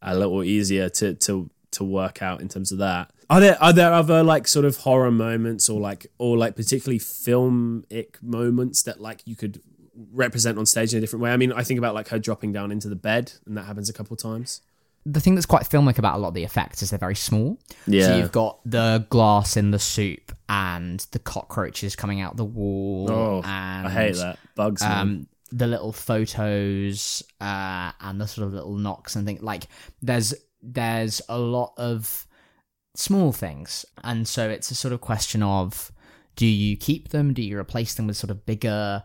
a 0.00 0.16
little 0.16 0.44
easier 0.44 0.88
to 0.88 1.14
to 1.14 1.50
to 1.72 1.84
work 1.84 2.22
out 2.22 2.40
in 2.40 2.48
terms 2.48 2.72
of 2.72 2.78
that. 2.78 3.10
Are 3.30 3.40
there 3.40 3.62
are 3.62 3.72
there 3.72 3.92
other 3.92 4.22
like 4.22 4.46
sort 4.46 4.64
of 4.64 4.78
horror 4.78 5.10
moments 5.10 5.68
or 5.68 5.80
like 5.80 6.06
or 6.18 6.36
like 6.38 6.56
particularly 6.56 6.98
filmic 6.98 8.22
moments 8.22 8.82
that 8.84 9.00
like 9.00 9.22
you 9.26 9.36
could 9.36 9.60
represent 10.12 10.58
on 10.58 10.66
stage 10.66 10.92
in 10.92 10.98
a 10.98 11.00
different 11.00 11.22
way? 11.22 11.30
I 11.32 11.36
mean, 11.36 11.52
I 11.52 11.62
think 11.64 11.78
about 11.78 11.94
like 11.94 12.08
her 12.08 12.18
dropping 12.18 12.52
down 12.52 12.70
into 12.72 12.88
the 12.88 12.96
bed, 12.96 13.32
and 13.46 13.56
that 13.56 13.62
happens 13.64 13.88
a 13.88 13.92
couple 13.92 14.14
of 14.14 14.20
times. 14.20 14.60
The 15.06 15.20
thing 15.20 15.34
that's 15.36 15.46
quite 15.46 15.62
filmic 15.62 15.96
about 15.98 16.16
a 16.16 16.18
lot 16.18 16.28
of 16.28 16.34
the 16.34 16.44
effects 16.44 16.82
is 16.82 16.90
they're 16.90 16.98
very 16.98 17.14
small. 17.14 17.58
Yeah. 17.86 18.04
So 18.06 18.10
Yeah. 18.10 18.16
you've 18.18 18.32
got 18.32 18.58
the 18.66 19.06
glass 19.08 19.56
in 19.56 19.70
the 19.70 19.78
soup 19.78 20.32
and 20.48 21.00
the 21.12 21.18
cockroaches 21.18 21.96
coming 21.96 22.20
out 22.20 22.36
the 22.36 22.44
wall. 22.44 23.10
Oh, 23.10 23.36
and, 23.44 23.86
I 23.86 23.90
hate 23.90 24.16
that 24.16 24.38
bugs. 24.54 24.82
man. 24.82 24.98
Um, 25.00 25.26
the 25.50 25.66
little 25.66 25.92
photos 25.92 27.22
uh, 27.40 27.92
and 28.00 28.20
the 28.20 28.26
sort 28.28 28.46
of 28.46 28.52
little 28.52 28.74
knocks 28.76 29.16
and 29.16 29.26
things 29.26 29.40
like 29.40 29.64
there's 30.02 30.34
there's 30.60 31.22
a 31.28 31.38
lot 31.38 31.72
of 31.78 32.26
small 32.94 33.32
things, 33.32 33.86
and 34.04 34.26
so 34.28 34.50
it's 34.50 34.70
a 34.70 34.74
sort 34.74 34.92
of 34.92 35.00
question 35.00 35.42
of 35.42 35.90
do 36.36 36.44
you 36.46 36.76
keep 36.76 37.08
them? 37.08 37.32
Do 37.32 37.40
you 37.42 37.58
replace 37.58 37.94
them 37.94 38.06
with 38.08 38.16
sort 38.16 38.30
of 38.30 38.44
bigger 38.44 39.02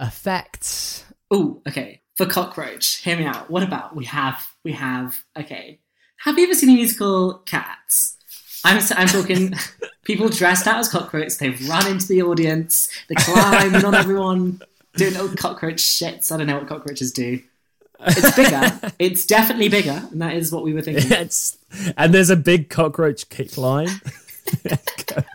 effects? 0.00 1.04
Oh, 1.30 1.62
okay. 1.68 2.00
For 2.16 2.26
cockroach, 2.26 2.98
hear 2.98 3.16
me 3.16 3.24
out. 3.24 3.50
What 3.50 3.62
about 3.62 3.96
we 3.96 4.04
have 4.04 4.54
we 4.62 4.72
have 4.72 5.22
okay. 5.36 5.80
Have 6.18 6.38
you 6.38 6.44
ever 6.44 6.54
seen 6.54 6.70
a 6.70 6.74
musical 6.74 7.34
Cats? 7.38 8.16
I'm 8.64 8.80
I'm 8.96 9.08
talking 9.08 9.54
people 10.04 10.28
dressed 10.28 10.66
out 10.66 10.78
as 10.78 10.88
cockroaches. 10.88 11.38
They've 11.38 11.68
run 11.68 11.86
into 11.88 12.06
the 12.06 12.22
audience. 12.22 12.88
They 13.08 13.14
climb 13.16 13.74
on 13.84 13.94
everyone, 13.94 14.62
doing 14.96 15.12
little 15.12 15.36
cockroach 15.36 15.82
shits. 15.82 16.32
I 16.32 16.38
don't 16.38 16.46
know 16.46 16.58
what 16.58 16.68
cockroaches 16.68 17.12
do. 17.12 17.40
It's 18.06 18.36
bigger. 18.36 18.92
it's 18.98 19.26
definitely 19.26 19.68
bigger, 19.68 20.02
and 20.10 20.22
that 20.22 20.34
is 20.34 20.52
what 20.52 20.62
we 20.62 20.72
were 20.72 20.82
thinking. 20.82 21.10
it's 21.10 21.58
and 21.96 22.14
there's 22.14 22.30
a 22.30 22.36
big 22.36 22.70
cockroach 22.70 23.28
kick 23.28 23.56
line. 23.56 23.88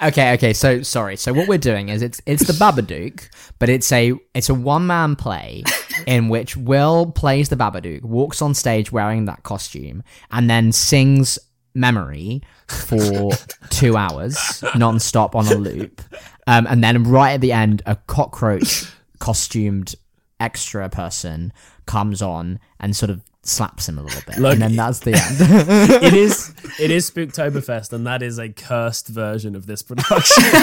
Okay, 0.01 0.33
okay. 0.33 0.53
So 0.53 0.81
sorry. 0.81 1.17
So 1.17 1.33
what 1.33 1.47
we're 1.47 1.57
doing 1.57 1.89
is 1.89 2.01
it's 2.01 2.21
it's 2.25 2.45
the 2.45 2.53
Babadook, 2.53 3.29
but 3.59 3.69
it's 3.69 3.91
a 3.91 4.13
it's 4.33 4.49
a 4.49 4.53
one 4.53 4.87
man 4.87 5.15
play 5.15 5.63
in 6.07 6.29
which 6.29 6.55
Will 6.57 7.11
plays 7.11 7.49
the 7.49 7.55
Babadook, 7.55 8.03
walks 8.03 8.41
on 8.41 8.53
stage 8.53 8.91
wearing 8.91 9.25
that 9.25 9.43
costume, 9.43 10.03
and 10.31 10.49
then 10.49 10.71
sings 10.71 11.39
"Memory" 11.73 12.41
for 12.67 13.31
two 13.69 13.97
hours 13.97 14.63
non-stop 14.75 15.35
on 15.35 15.47
a 15.47 15.55
loop, 15.55 16.01
um, 16.47 16.67
and 16.67 16.83
then 16.83 17.03
right 17.03 17.33
at 17.33 17.41
the 17.41 17.51
end, 17.51 17.81
a 17.85 17.95
cockroach 17.95 18.85
costumed 19.19 19.95
extra 20.39 20.87
person 20.89 21.51
comes 21.85 22.21
on 22.21 22.59
and 22.79 22.95
sort 22.95 23.09
of 23.09 23.21
slaps 23.43 23.87
him 23.87 23.97
a 23.97 24.03
little 24.03 24.21
bit, 24.27 24.37
Look, 24.37 24.53
and 24.53 24.61
then 24.61 24.75
that's 24.75 24.99
the 24.99 25.13
end. 25.13 26.03
it 26.03 26.13
is 26.13 26.53
it 26.79 26.91
is 26.91 27.09
Spooktoberfest, 27.09 27.93
and 27.93 28.05
that 28.05 28.21
is 28.21 28.37
a 28.37 28.49
cursed 28.49 29.07
version 29.07 29.55
of 29.55 29.65
this 29.65 29.81
production. 29.81 30.43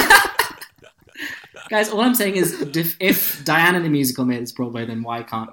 Guys, 1.68 1.88
all 1.88 2.00
I'm 2.00 2.14
saying 2.14 2.36
is, 2.36 2.60
if, 2.76 2.96
if 3.00 3.44
Diana 3.44 3.80
the 3.80 3.88
musical 3.88 4.24
made 4.24 4.40
this 4.40 4.52
Broadway, 4.52 4.86
then 4.86 5.02
why 5.02 5.24
can't? 5.24 5.50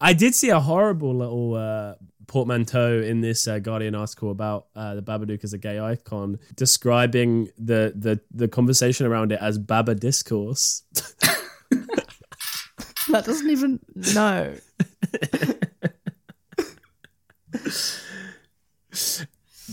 I 0.00 0.14
did 0.14 0.34
see 0.34 0.48
a 0.48 0.60
horrible 0.60 1.14
little 1.14 1.54
uh, 1.54 1.96
portmanteau 2.26 3.02
in 3.02 3.20
this 3.20 3.46
uh, 3.46 3.58
Guardian 3.58 3.94
article 3.94 4.30
about 4.30 4.68
uh, 4.74 4.94
the 4.94 5.02
Babadook 5.02 5.44
as 5.44 5.52
a 5.52 5.58
gay 5.58 5.78
icon, 5.78 6.38
describing 6.54 7.50
the 7.58 7.92
the 7.94 8.20
the 8.30 8.48
conversation 8.48 9.06
around 9.06 9.32
it 9.32 9.38
as 9.40 9.58
Baba 9.58 9.94
discourse. 9.94 10.82
that 13.08 13.24
doesn't 13.24 13.50
even 13.50 13.80
no. 13.94 14.54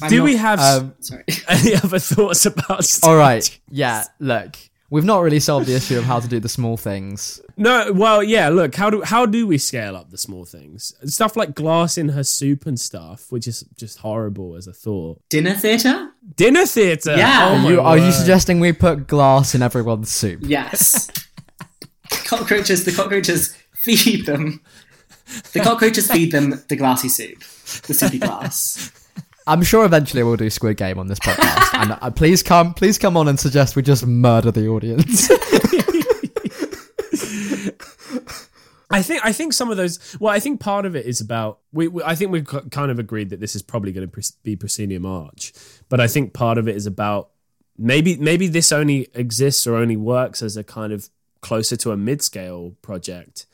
I'm 0.01 0.09
Do 0.09 0.17
not- 0.19 0.23
we 0.23 0.35
have 0.37 0.59
Um, 0.59 0.93
Sorry. 0.99 1.23
any 1.47 1.75
other 1.75 1.99
thoughts 1.99 2.45
about? 2.45 2.87
all 3.03 3.15
right. 3.17 3.59
Yeah. 3.69 4.03
Look, 4.19 4.57
we've 4.89 5.03
not 5.05 5.19
really 5.21 5.39
solved 5.39 5.67
the 5.67 5.75
issue 5.75 5.97
of 5.97 6.05
how 6.05 6.19
to 6.19 6.27
do 6.27 6.39
the 6.39 6.49
small 6.49 6.75
things. 6.77 7.39
No, 7.57 7.91
well, 7.93 8.23
yeah. 8.23 8.49
Look, 8.49 8.73
how 8.75 8.89
do 8.89 9.01
how 9.03 9.25
do 9.27 9.45
we 9.45 9.57
scale 9.59 9.95
up 9.95 10.09
the 10.09 10.17
small 10.17 10.45
things? 10.45 10.93
Stuff 11.05 11.35
like 11.35 11.53
glass 11.53 11.97
in 11.97 12.09
her 12.09 12.23
soup 12.23 12.65
and 12.65 12.79
stuff, 12.79 13.31
which 13.31 13.47
is 13.47 13.61
just 13.77 13.99
horrible 13.99 14.55
as 14.55 14.65
a 14.65 14.73
thought. 14.73 15.21
Dinner 15.29 15.53
theatre? 15.53 16.09
Dinner 16.35 16.65
theater. 16.65 17.15
Yeah. 17.17 17.49
Oh 17.51 17.67
Are 17.67 17.71
you, 17.71 17.81
are 17.81 17.97
you 17.97 18.11
suggesting 18.11 18.59
we 18.59 18.71
put 18.73 19.07
glass 19.07 19.53
in 19.53 19.61
everyone's 19.61 20.09
soup? 20.09 20.39
Yes. 20.43 21.11
cockroaches. 22.25 22.85
The 22.85 22.91
cockroaches 22.93 23.55
feed 23.75 24.25
them. 24.25 24.61
The 25.53 25.61
cockroaches 25.61 26.11
feed 26.11 26.31
them 26.31 26.61
the 26.67 26.75
glassy 26.75 27.09
soup, 27.09 27.39
the 27.87 27.93
soupy 27.93 28.19
glass. 28.19 28.91
I'm 29.47 29.63
sure 29.63 29.85
eventually 29.85 30.23
we'll 30.23 30.37
do 30.37 30.49
Squid 30.49 30.77
Game 30.77 30.99
on 30.99 31.07
this 31.07 31.19
podcast, 31.19 31.73
and 31.73 31.97
uh, 32.01 32.11
please 32.11 32.43
come, 32.43 32.73
please 32.73 32.97
come 32.97 33.17
on 33.17 33.27
and 33.27 33.39
suggest 33.39 33.75
we 33.75 33.81
just 33.81 34.05
murder 34.05 34.51
the 34.51 34.67
audience. 34.67 35.29
I 38.93 39.01
think 39.01 39.25
I 39.25 39.31
think 39.31 39.53
some 39.53 39.71
of 39.71 39.77
those. 39.77 40.17
Well, 40.19 40.33
I 40.33 40.39
think 40.39 40.59
part 40.59 40.85
of 40.85 40.95
it 40.95 41.05
is 41.05 41.21
about. 41.21 41.59
We, 41.71 41.87
we 41.87 42.03
I 42.03 42.13
think 42.15 42.31
we've 42.31 42.47
k- 42.47 42.59
kind 42.69 42.91
of 42.91 42.99
agreed 42.99 43.29
that 43.29 43.39
this 43.39 43.55
is 43.55 43.61
probably 43.61 43.91
going 43.93 44.09
to 44.09 44.33
be 44.43 44.55
proscenium 44.55 45.05
arch, 45.05 45.53
but 45.89 45.99
I 45.99 46.07
think 46.07 46.33
part 46.33 46.57
of 46.57 46.67
it 46.67 46.75
is 46.75 46.85
about 46.85 47.29
maybe 47.77 48.17
maybe 48.17 48.47
this 48.47 48.71
only 48.71 49.07
exists 49.13 49.65
or 49.65 49.75
only 49.75 49.95
works 49.95 50.41
as 50.41 50.57
a 50.57 50.63
kind 50.63 50.91
of 50.91 51.09
closer 51.41 51.75
to 51.77 51.91
a 51.91 51.97
mid 51.97 52.21
scale 52.21 52.75
project 52.81 53.47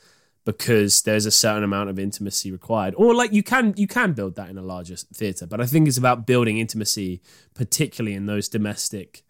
because 0.48 1.02
there's 1.02 1.26
a 1.26 1.30
certain 1.30 1.62
amount 1.62 1.90
of 1.90 1.98
intimacy 1.98 2.50
required. 2.50 2.94
Or 2.96 3.14
like 3.14 3.34
you 3.34 3.42
can 3.42 3.74
you 3.76 3.86
can 3.86 4.14
build 4.14 4.36
that 4.36 4.48
in 4.48 4.56
a 4.56 4.62
larger 4.62 4.96
theater 4.96 5.46
but 5.46 5.60
i 5.60 5.66
think 5.66 5.86
it's 5.86 5.98
about 5.98 6.26
building 6.26 6.56
intimacy 6.56 7.20
particularly 7.52 8.16
in 8.16 8.24
those 8.24 8.48
domestic 8.48 9.24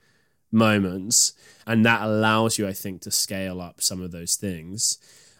moments 0.52 1.32
and 1.66 1.84
that 1.84 2.02
allows 2.02 2.56
you 2.56 2.68
i 2.68 2.72
think 2.72 3.02
to 3.02 3.10
scale 3.10 3.60
up 3.60 3.80
some 3.80 4.00
of 4.00 4.12
those 4.12 4.36
things. 4.36 4.98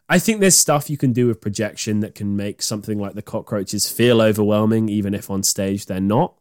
I 0.09 0.19
think 0.19 0.41
there's 0.41 0.57
stuff 0.57 0.91
you 0.91 0.97
can 0.97 1.13
do 1.13 1.29
with 1.29 1.41
projection 1.41 2.01
that 2.01 2.17
can 2.17 2.35
make 2.35 2.61
something 2.61 2.99
like 2.99 3.15
the 3.15 3.23
cockroaches 3.23 3.89
feel 3.89 4.21
overwhelming 4.21 4.89
even 4.89 5.15
if 5.15 5.31
on 5.31 5.45
stage 5.45 5.87
they're 5.87 6.01
not 6.01 6.35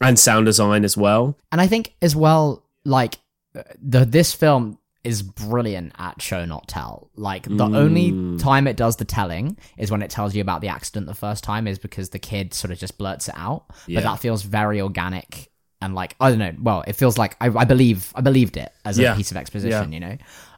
and 0.00 0.18
sound 0.18 0.46
design 0.46 0.84
as 0.84 0.96
well. 0.96 1.38
And 1.52 1.60
I 1.60 1.68
think 1.68 1.94
as 2.02 2.16
well, 2.16 2.64
like 2.84 3.20
uh, 3.56 3.62
the 3.80 4.04
this 4.04 4.34
film 4.34 4.78
is 5.04 5.22
brilliant 5.22 5.92
at 5.98 6.20
show 6.20 6.44
not 6.44 6.66
tell. 6.66 7.10
Like 7.14 7.44
the 7.44 7.66
Mm. 7.68 7.76
only 7.76 8.38
time 8.38 8.66
it 8.66 8.76
does 8.76 8.96
the 8.96 9.04
telling 9.04 9.56
is 9.76 9.90
when 9.90 10.02
it 10.02 10.10
tells 10.10 10.34
you 10.34 10.40
about 10.40 10.60
the 10.62 10.68
accident 10.68 11.06
the 11.06 11.14
first 11.14 11.44
time, 11.44 11.66
is 11.68 11.78
because 11.78 12.08
the 12.10 12.18
kid 12.18 12.54
sort 12.54 12.70
of 12.72 12.78
just 12.78 12.96
blurts 12.98 13.28
it 13.28 13.34
out. 13.36 13.64
Yeah. 13.86 14.00
But 14.00 14.04
that 14.10 14.20
feels 14.20 14.42
very 14.42 14.80
organic 14.80 15.50
and 15.82 15.94
like 15.94 16.16
I 16.18 16.30
don't 16.30 16.38
know. 16.38 16.52
Well, 16.60 16.82
it 16.86 16.94
feels 16.96 17.18
like 17.18 17.36
I, 17.40 17.48
I 17.48 17.64
believe 17.64 18.10
I 18.14 18.22
believed 18.22 18.56
it 18.56 18.72
as 18.84 18.98
a 18.98 19.02
piece 19.16 19.30
of 19.30 19.36
exposition. 19.36 19.92
You 19.92 20.00
know. 20.00 20.16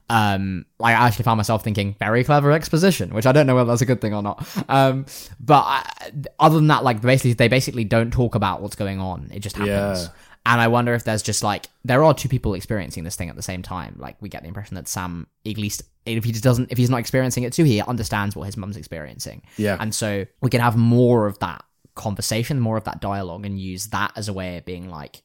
Um, 0.08 0.66
like 0.78 0.94
I 0.94 1.04
actually 1.08 1.24
found 1.24 1.36
myself 1.38 1.64
thinking 1.64 1.96
very 1.98 2.22
clever 2.22 2.52
exposition, 2.52 3.12
which 3.12 3.26
I 3.26 3.32
don't 3.32 3.44
know 3.48 3.56
whether 3.56 3.68
that's 3.70 3.82
a 3.82 3.86
good 3.86 4.00
thing 4.00 4.14
or 4.14 4.22
not. 4.22 4.46
Um, 4.68 5.06
but 5.40 5.64
I, 5.66 5.90
other 6.38 6.54
than 6.54 6.68
that, 6.68 6.84
like 6.84 7.00
basically 7.02 7.32
they 7.32 7.48
basically 7.48 7.82
don't 7.82 8.12
talk 8.12 8.36
about 8.36 8.62
what's 8.62 8.76
going 8.76 9.00
on. 9.00 9.30
It 9.34 9.40
just 9.40 9.56
happens. 9.56 10.08
And 10.46 10.60
I 10.60 10.68
wonder 10.68 10.94
if 10.94 11.02
there's 11.02 11.22
just 11.22 11.42
like 11.42 11.66
there 11.84 12.04
are 12.04 12.14
two 12.14 12.28
people 12.28 12.54
experiencing 12.54 13.02
this 13.02 13.16
thing 13.16 13.28
at 13.28 13.34
the 13.34 13.42
same 13.42 13.62
time. 13.62 13.96
Like 13.98 14.16
we 14.22 14.28
get 14.28 14.42
the 14.42 14.48
impression 14.48 14.76
that 14.76 14.86
Sam, 14.86 15.26
at 15.44 15.58
least 15.58 15.82
if 16.06 16.22
he 16.22 16.30
just 16.30 16.44
doesn't, 16.44 16.70
if 16.70 16.78
he's 16.78 16.88
not 16.88 17.00
experiencing 17.00 17.42
it 17.42 17.52
too, 17.52 17.64
he 17.64 17.82
understands 17.82 18.36
what 18.36 18.44
his 18.44 18.56
mum's 18.56 18.76
experiencing. 18.76 19.42
Yeah. 19.56 19.76
And 19.80 19.92
so 19.92 20.24
we 20.40 20.48
can 20.48 20.60
have 20.60 20.76
more 20.76 21.26
of 21.26 21.40
that 21.40 21.64
conversation, 21.96 22.60
more 22.60 22.76
of 22.76 22.84
that 22.84 23.00
dialogue, 23.00 23.44
and 23.44 23.58
use 23.58 23.88
that 23.88 24.12
as 24.14 24.28
a 24.28 24.32
way 24.32 24.58
of 24.58 24.64
being 24.64 24.88
like, 24.88 25.20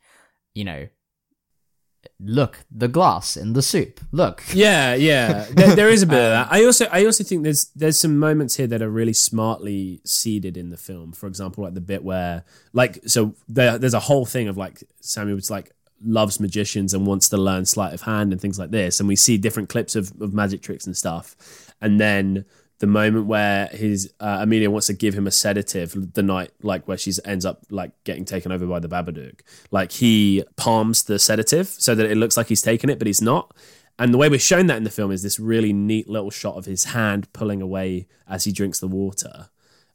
you 0.56 0.64
know, 0.64 0.88
look 2.20 2.60
the 2.72 2.88
glass 2.88 3.36
in 3.36 3.54
the 3.54 3.62
soup. 3.62 4.00
Look. 4.12 4.44
Yeah, 4.54 4.94
yeah. 4.96 5.48
There, 5.62 5.76
there 5.76 5.90
is 5.90 6.04
a 6.04 6.08
bit 6.08 6.18
of 6.20 6.26
um, 6.26 6.32
that. 6.32 6.48
I 6.52 6.66
also, 6.66 6.86
I 6.92 7.06
also 7.06 7.24
think 7.24 7.44
there's 7.44 7.66
there's 7.76 8.00
some 8.00 8.18
moments 8.18 8.56
here 8.56 8.68
that 8.68 8.82
are 8.82 8.90
really 8.90 9.14
smartly 9.14 10.02
seeded 10.06 10.58
in 10.58 10.70
the 10.70 10.78
film. 10.78 11.12
For 11.12 11.28
example, 11.28 11.64
like 11.64 11.74
the 11.74 11.82
bit 11.82 12.04
where, 12.04 12.44
like, 12.74 13.00
so 13.06 13.36
there, 13.48 13.78
there's 13.78 13.94
a 13.94 14.00
whole 14.00 14.26
thing 14.26 14.48
of 14.48 14.58
like 14.58 14.84
Samuel 15.02 15.36
was 15.36 15.52
like 15.52 15.72
loves 16.04 16.40
magicians 16.40 16.94
and 16.94 17.06
wants 17.06 17.30
to 17.30 17.38
learn 17.38 17.66
sleight 17.66 17.94
of 17.94 18.02
hand 18.02 18.32
and 18.32 18.42
things 18.42 18.58
like 18.58 18.72
this, 18.72 19.00
and 19.00 19.10
we 19.10 19.16
see 19.16 19.38
different 19.38 19.70
clips 19.70 19.96
of, 19.96 20.12
of 20.22 20.34
magic 20.34 20.62
tricks 20.62 20.86
and 20.86 20.96
stuff, 20.96 21.36
and 21.82 22.00
then 22.00 22.46
the 22.82 22.88
moment 22.88 23.28
where 23.28 23.68
his 23.68 24.12
uh, 24.20 24.40
Amelia 24.42 24.70
wants 24.72 24.88
to 24.88 24.94
give 24.94 25.14
him 25.14 25.28
a 25.28 25.32
sedative 25.32 26.14
the 26.14 26.24
night 26.24 26.50
like 26.64 26.88
where 26.88 26.98
she 26.98 27.14
ends 27.24 27.46
up 27.46 27.64
like 27.70 27.92
getting 28.04 28.26
taken 28.26 28.52
over 28.52 28.66
by 28.66 28.80
the 28.80 28.90
Babadook. 28.90 29.42
Like 29.70 29.92
he 29.92 30.44
palms 30.58 31.04
the 31.04 31.20
sedative 31.20 31.68
so 31.68 31.94
that 31.94 32.10
it 32.10 32.18
looks 32.18 32.36
like 32.36 32.48
he's 32.48 32.64
taken 32.64 32.90
it 32.90 32.98
but 32.98 33.06
he's 33.06 33.22
not. 33.22 33.56
And 34.00 34.12
the 34.12 34.18
way 34.18 34.30
we're 34.30 34.40
shown 34.40 34.66
that 34.66 34.78
in 34.78 34.84
the 34.84 34.90
film 34.90 35.12
is 35.12 35.22
this 35.22 35.40
really 35.40 35.72
neat 35.72 36.10
little 36.10 36.32
shot 36.32 36.56
of 36.56 36.66
his 36.66 36.86
hand 36.86 37.32
pulling 37.34 37.62
away 37.62 38.08
as 38.28 38.46
he 38.46 38.52
drinks 38.52 38.80
the 38.80 38.88
water. 38.88 39.50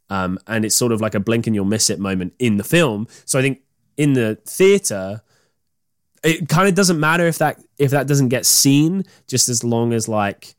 Um, 0.08 0.38
and 0.46 0.64
it's 0.64 0.76
sort 0.76 0.92
of 0.92 1.00
like 1.00 1.16
a 1.16 1.20
blink 1.20 1.48
and 1.48 1.56
you'll 1.56 1.64
miss 1.64 1.90
it 1.90 1.98
moment 1.98 2.34
in 2.38 2.56
the 2.56 2.62
film. 2.62 3.08
So 3.24 3.36
I 3.36 3.42
think 3.42 3.62
in 3.96 4.12
the 4.12 4.38
theater 4.46 5.22
it 6.22 6.48
kind 6.48 6.68
of 6.68 6.76
doesn't 6.76 7.00
matter 7.00 7.26
if 7.26 7.38
that 7.38 7.60
if 7.78 7.90
that 7.90 8.06
doesn't 8.06 8.28
get 8.28 8.46
seen 8.46 9.04
just 9.26 9.48
as 9.48 9.64
long 9.64 9.92
as 9.92 10.08
like 10.08 10.54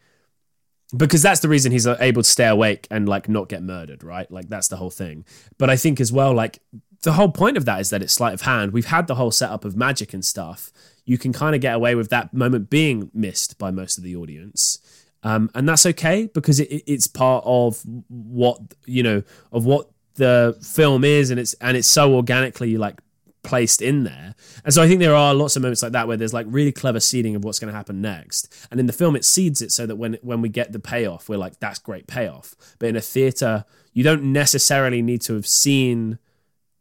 because 0.96 1.22
that's 1.22 1.42
the 1.42 1.50
reason 1.50 1.72
he's 1.72 1.88
uh, 1.88 1.98
able 2.00 2.22
to 2.24 2.30
stay 2.30 2.48
awake 2.48 2.88
and 2.90 3.08
like 3.10 3.28
not 3.28 3.50
get 3.50 3.62
murdered, 3.64 4.04
right? 4.04 4.30
Like 4.32 4.48
that's 4.50 4.68
the 4.68 4.78
whole 4.78 4.90
thing. 4.90 5.26
But 5.58 5.70
I 5.70 5.76
think 5.76 6.00
as 6.00 6.12
well, 6.12 6.34
like 6.34 6.60
the 7.04 7.14
whole 7.14 7.32
point 7.32 7.58
of 7.58 7.66
that 7.66 7.82
is 7.82 7.90
that 7.90 8.02
it's 8.02 8.14
sleight 8.14 8.34
of 8.34 8.42
hand. 8.42 8.72
We've 8.72 8.86
had 8.86 9.08
the 9.08 9.16
whole 9.16 9.32
setup 9.32 9.66
of 9.66 9.76
magic 9.76 10.14
and 10.14 10.24
stuff. 10.24 10.72
You 11.06 11.18
can 11.18 11.34
kind 11.34 11.56
of 11.56 11.62
get 11.62 11.76
away 11.76 11.96
with 11.96 12.10
that 12.10 12.34
moment 12.34 12.70
being 12.70 13.12
missed 13.14 13.58
by 13.58 13.72
most 13.72 13.98
of 13.98 14.04
the 14.04 14.16
audience. 14.16 14.80
Um, 15.24 15.50
and 15.56 15.68
that's 15.68 15.86
okay 15.86 16.30
because 16.34 16.60
it, 16.60 16.70
it- 16.72 16.84
it's 16.88 17.08
part 17.08 17.44
of 17.46 17.82
what 18.08 18.60
you 18.86 19.04
know 19.04 19.24
of 19.52 19.66
what 19.66 19.90
the 20.16 20.58
film 20.62 21.04
is, 21.04 21.32
and 21.32 21.40
it's 21.40 21.54
and 21.56 21.76
it's 21.76 21.88
so 21.88 22.16
organically 22.16 22.78
like 22.78 23.02
placed 23.48 23.82
in 23.82 24.04
there. 24.04 24.36
And 24.64 24.74
so 24.74 24.84
I 24.84 24.88
think 24.88 25.00
there 25.00 25.16
are 25.16 25.34
lots 25.34 25.56
of 25.56 25.62
moments 25.62 25.82
like 25.82 25.93
that 25.93 26.08
where 26.08 26.18
there's 26.18 26.34
like 26.34 26.45
really 26.50 26.72
clever 26.72 27.00
seeding 27.00 27.36
of 27.36 27.43
what's 27.43 27.60
going 27.60 27.72
to 27.72 27.78
happen 27.78 28.02
next. 28.02 28.54
And 28.70 28.80
in 28.80 28.86
the 28.86 28.93
film, 28.93 29.16
it 29.16 29.26
seeds 29.26 29.62
it 29.62 29.72
so 29.72 29.86
that 29.86 29.95
when 29.95 30.18
when 30.22 30.41
we 30.41 30.50
get 30.50 30.72
the 30.72 30.80
payoff, 30.80 31.30
we're 31.30 31.38
like, 31.38 31.60
that's 31.60 31.80
great 31.80 32.08
payoff. 32.08 32.56
But 32.78 32.89
in 32.89 32.95
a 32.95 33.02
theater, 33.02 33.66
you 33.93 34.04
don't 34.04 34.24
necessarily 34.24 35.02
need 35.02 35.22
to 35.22 35.34
have 35.34 35.48
seen 35.48 36.20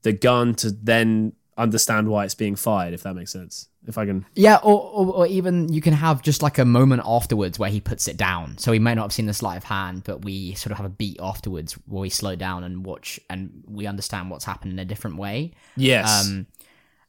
the 0.03 0.13
gun 0.13 0.55
to 0.57 0.71
then 0.71 1.33
understand 1.57 2.09
why 2.09 2.25
it's 2.25 2.35
being 2.35 2.57
fired. 2.57 2.93
If 2.93 3.05
that 3.05 3.15
makes 3.15 3.33
sense. 3.33 3.69
If 3.87 3.97
I 3.97 4.05
can. 4.05 4.27
Yeah, 4.35 4.57
or, 4.65 4.81
or, 4.81 5.15
or 5.15 5.27
even 5.29 5.73
you 5.73 5.81
can 5.81 5.93
have 5.93 6.21
just 6.21 6.43
like 6.43 6.59
a 6.59 6.65
moment 6.65 7.03
afterwards 7.07 7.57
where 7.57 7.71
he 7.71 7.81
puts 7.81 8.09
it 8.09 8.17
down. 8.17 8.59
So 8.59 8.73
we 8.73 8.81
may 8.81 8.97
not 8.97 9.03
have 9.03 9.13
seen 9.13 9.27
the 9.27 9.33
sleight 9.33 9.59
of 9.59 9.63
hand, 9.65 10.03
but 10.05 10.25
we 10.25 10.55
sort 10.55 10.73
of 10.73 10.79
have 10.79 10.87
a 10.87 10.91
beat 10.91 11.19
afterwards 11.23 11.75
where 11.87 12.01
we 12.01 12.11
slow 12.11 12.35
down 12.35 12.65
and 12.65 12.85
watch 12.85 13.21
and 13.31 13.63
we 13.69 13.87
understand 13.87 14.29
what's 14.29 14.45
happened 14.45 14.73
in 14.73 14.81
a 14.81 14.85
different 14.85 15.19
way. 15.19 15.53
Yes. 15.77 16.27
Um, 16.27 16.49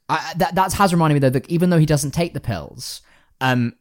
I, 0.09 0.33
that 0.37 0.55
that 0.55 0.73
has 0.73 0.93
reminded 0.93 1.15
me 1.15 1.19
though 1.19 1.29
that 1.31 1.49
even 1.49 1.69
though 1.69 1.79
he 1.79 1.85
doesn't 1.85 2.11
take 2.11 2.33
the 2.33 2.39
pills, 2.39 3.01
um, 3.41 3.75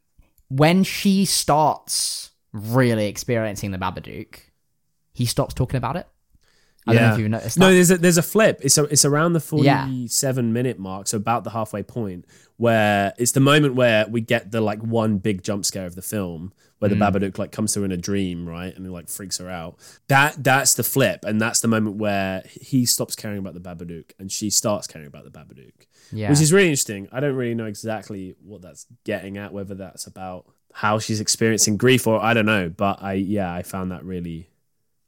when 0.49 0.83
she 0.85 1.25
starts 1.25 2.31
really 2.53 3.07
experiencing 3.07 3.71
the 3.71 3.79
Babadook, 3.79 4.41
he 5.13 5.27
stops 5.27 5.55
talking 5.55 5.79
about 5.79 5.97
it. 5.97 6.09
I 6.87 6.95
don't 6.95 7.03
know 7.03 7.13
if 7.15 7.19
you've 7.21 7.31
noticed. 7.31 7.59
No, 7.59 7.67
that. 7.69 7.73
there's 7.75 7.91
a, 7.91 7.99
there's 7.99 8.19
a 8.19 8.23
flip. 8.23 8.61
It's 8.63 8.79
a, 8.79 8.85
it's 8.85 9.05
around 9.05 9.33
the 9.33 9.43
Yeah. 9.63 9.87
47 9.87 10.53
minute 10.53 10.79
mark, 10.79 11.09
so 11.09 11.17
about 11.17 11.45
the 11.45 11.51
halfway 11.51 11.83
point, 11.83 12.25
where 12.57 13.13
it's 13.19 13.33
the 13.33 13.41
moment 13.41 13.75
where 13.75 14.07
we 14.09 14.21
get 14.21 14.51
the 14.53 14.61
like 14.61 14.81
one 14.83 15.19
big 15.19 15.43
jump 15.43 15.65
scare 15.65 15.87
of 15.87 15.95
the 15.97 16.03
film, 16.03 16.53
where 16.79 16.89
the 16.89 16.95
Mm. 16.95 17.13
Babadook 17.13 17.39
like 17.39 17.51
comes 17.53 17.73
to 17.75 17.81
her 17.81 17.85
in 17.85 17.93
a 17.93 17.97
dream, 17.97 18.49
right, 18.49 18.75
and 18.77 18.87
it 18.87 18.91
like 18.91 19.09
freaks 19.09 19.39
her 19.39 19.51
out. 19.51 19.77
That 20.09 20.45
that's 20.45 20.75
the 20.75 20.85
flip, 20.85 21.25
and 21.25 21.41
that's 21.41 21.61
the 21.61 21.69
moment 21.69 21.97
where 21.97 22.45
he 22.49 22.87
stops 22.87 23.17
caring 23.17 23.39
about 23.39 23.55
the 23.55 23.61
Babadook 23.61 24.13
and 24.19 24.31
she 24.31 24.51
starts 24.51 24.87
caring 24.87 25.09
about 25.09 25.25
the 25.25 25.31
Babadook, 25.31 25.73
yeah. 26.13 26.31
which 26.31 26.41
is 26.41 26.53
really 26.53 26.69
interesting. 26.69 27.09
I 27.11 27.19
don't 27.21 27.35
really 27.35 27.55
know 27.55 27.67
exactly 27.67 28.37
what 28.45 28.63
that's 28.63 28.87
getting 29.05 29.39
at, 29.39 29.53
whether 29.53 29.75
that's 29.75 30.07
about 30.07 30.47
how 30.73 30.99
she's 30.99 31.21
experiencing 31.21 31.77
grief 31.79 32.07
or 32.07 32.23
I 32.23 32.33
don't 32.35 32.47
know, 32.47 32.69
but 32.69 33.03
I 33.03 33.15
yeah, 33.15 33.53
I 33.53 33.63
found 33.63 33.91
that 33.91 34.05
really 34.05 34.51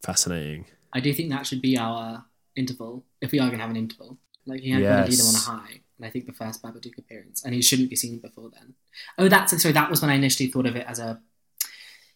fascinating. 0.03 0.65
I 0.93 1.01
do 1.01 1.13
think 1.13 1.31
that 1.31 1.47
should 1.47 1.63
be 1.63 1.79
our 1.79 2.25
interval 2.57 3.05
if 3.21 3.33
we 3.33 3.39
are 3.39 3.49
going 3.49 3.59
to 3.59 3.63
have 3.63 3.71
an 3.71 3.77
interval. 3.77 4.19
Like 4.47 4.61
he 4.61 4.71
had 4.71 4.81
to 4.81 5.11
lead 5.11 5.21
him 5.21 5.27
on 5.27 5.35
a 5.35 5.39
high, 5.39 5.81
and 5.99 6.07
I 6.07 6.11
think 6.11 6.27
the 6.27 6.33
first 6.33 6.63
Babadook 6.63 6.97
appearance, 6.97 7.45
and 7.45 7.55
he 7.55 7.61
shouldn't 7.61 7.91
be 7.91 7.97
seen 7.97 8.19
before 8.19 8.51
then. 8.51 8.75
Oh, 9.19 9.29
that's 9.29 9.61
sorry. 9.61 9.73
That 9.73 9.91
was 9.91 10.01
when 10.01 10.11
I 10.11 10.15
initially 10.15 10.49
thought 10.49 10.67
of 10.67 10.75
it 10.75 10.87
as 10.87 10.99
a 10.99 11.21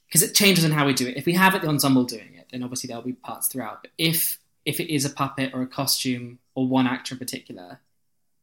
because 0.06 0.22
it 0.22 0.34
changes 0.34 0.64
in 0.64 0.72
how 0.72 0.86
we 0.86 0.92
do 0.92 1.08
it. 1.08 1.16
If 1.16 1.24
we 1.24 1.32
have 1.32 1.54
it 1.54 1.62
the 1.62 1.68
ensemble 1.68 2.04
doing 2.04 2.34
it, 2.34 2.48
then 2.52 2.62
obviously 2.62 2.88
there'll 2.88 3.02
be 3.02 3.14
parts 3.14 3.48
throughout. 3.48 3.82
But 3.82 3.92
if 3.98 4.38
if 4.64 4.78
it 4.80 4.92
is 4.92 5.04
a 5.04 5.10
puppet 5.10 5.52
or 5.54 5.62
a 5.62 5.66
costume 5.66 6.38
or 6.54 6.66
one 6.68 6.86
actor 6.86 7.14
in 7.14 7.18
particular, 7.18 7.80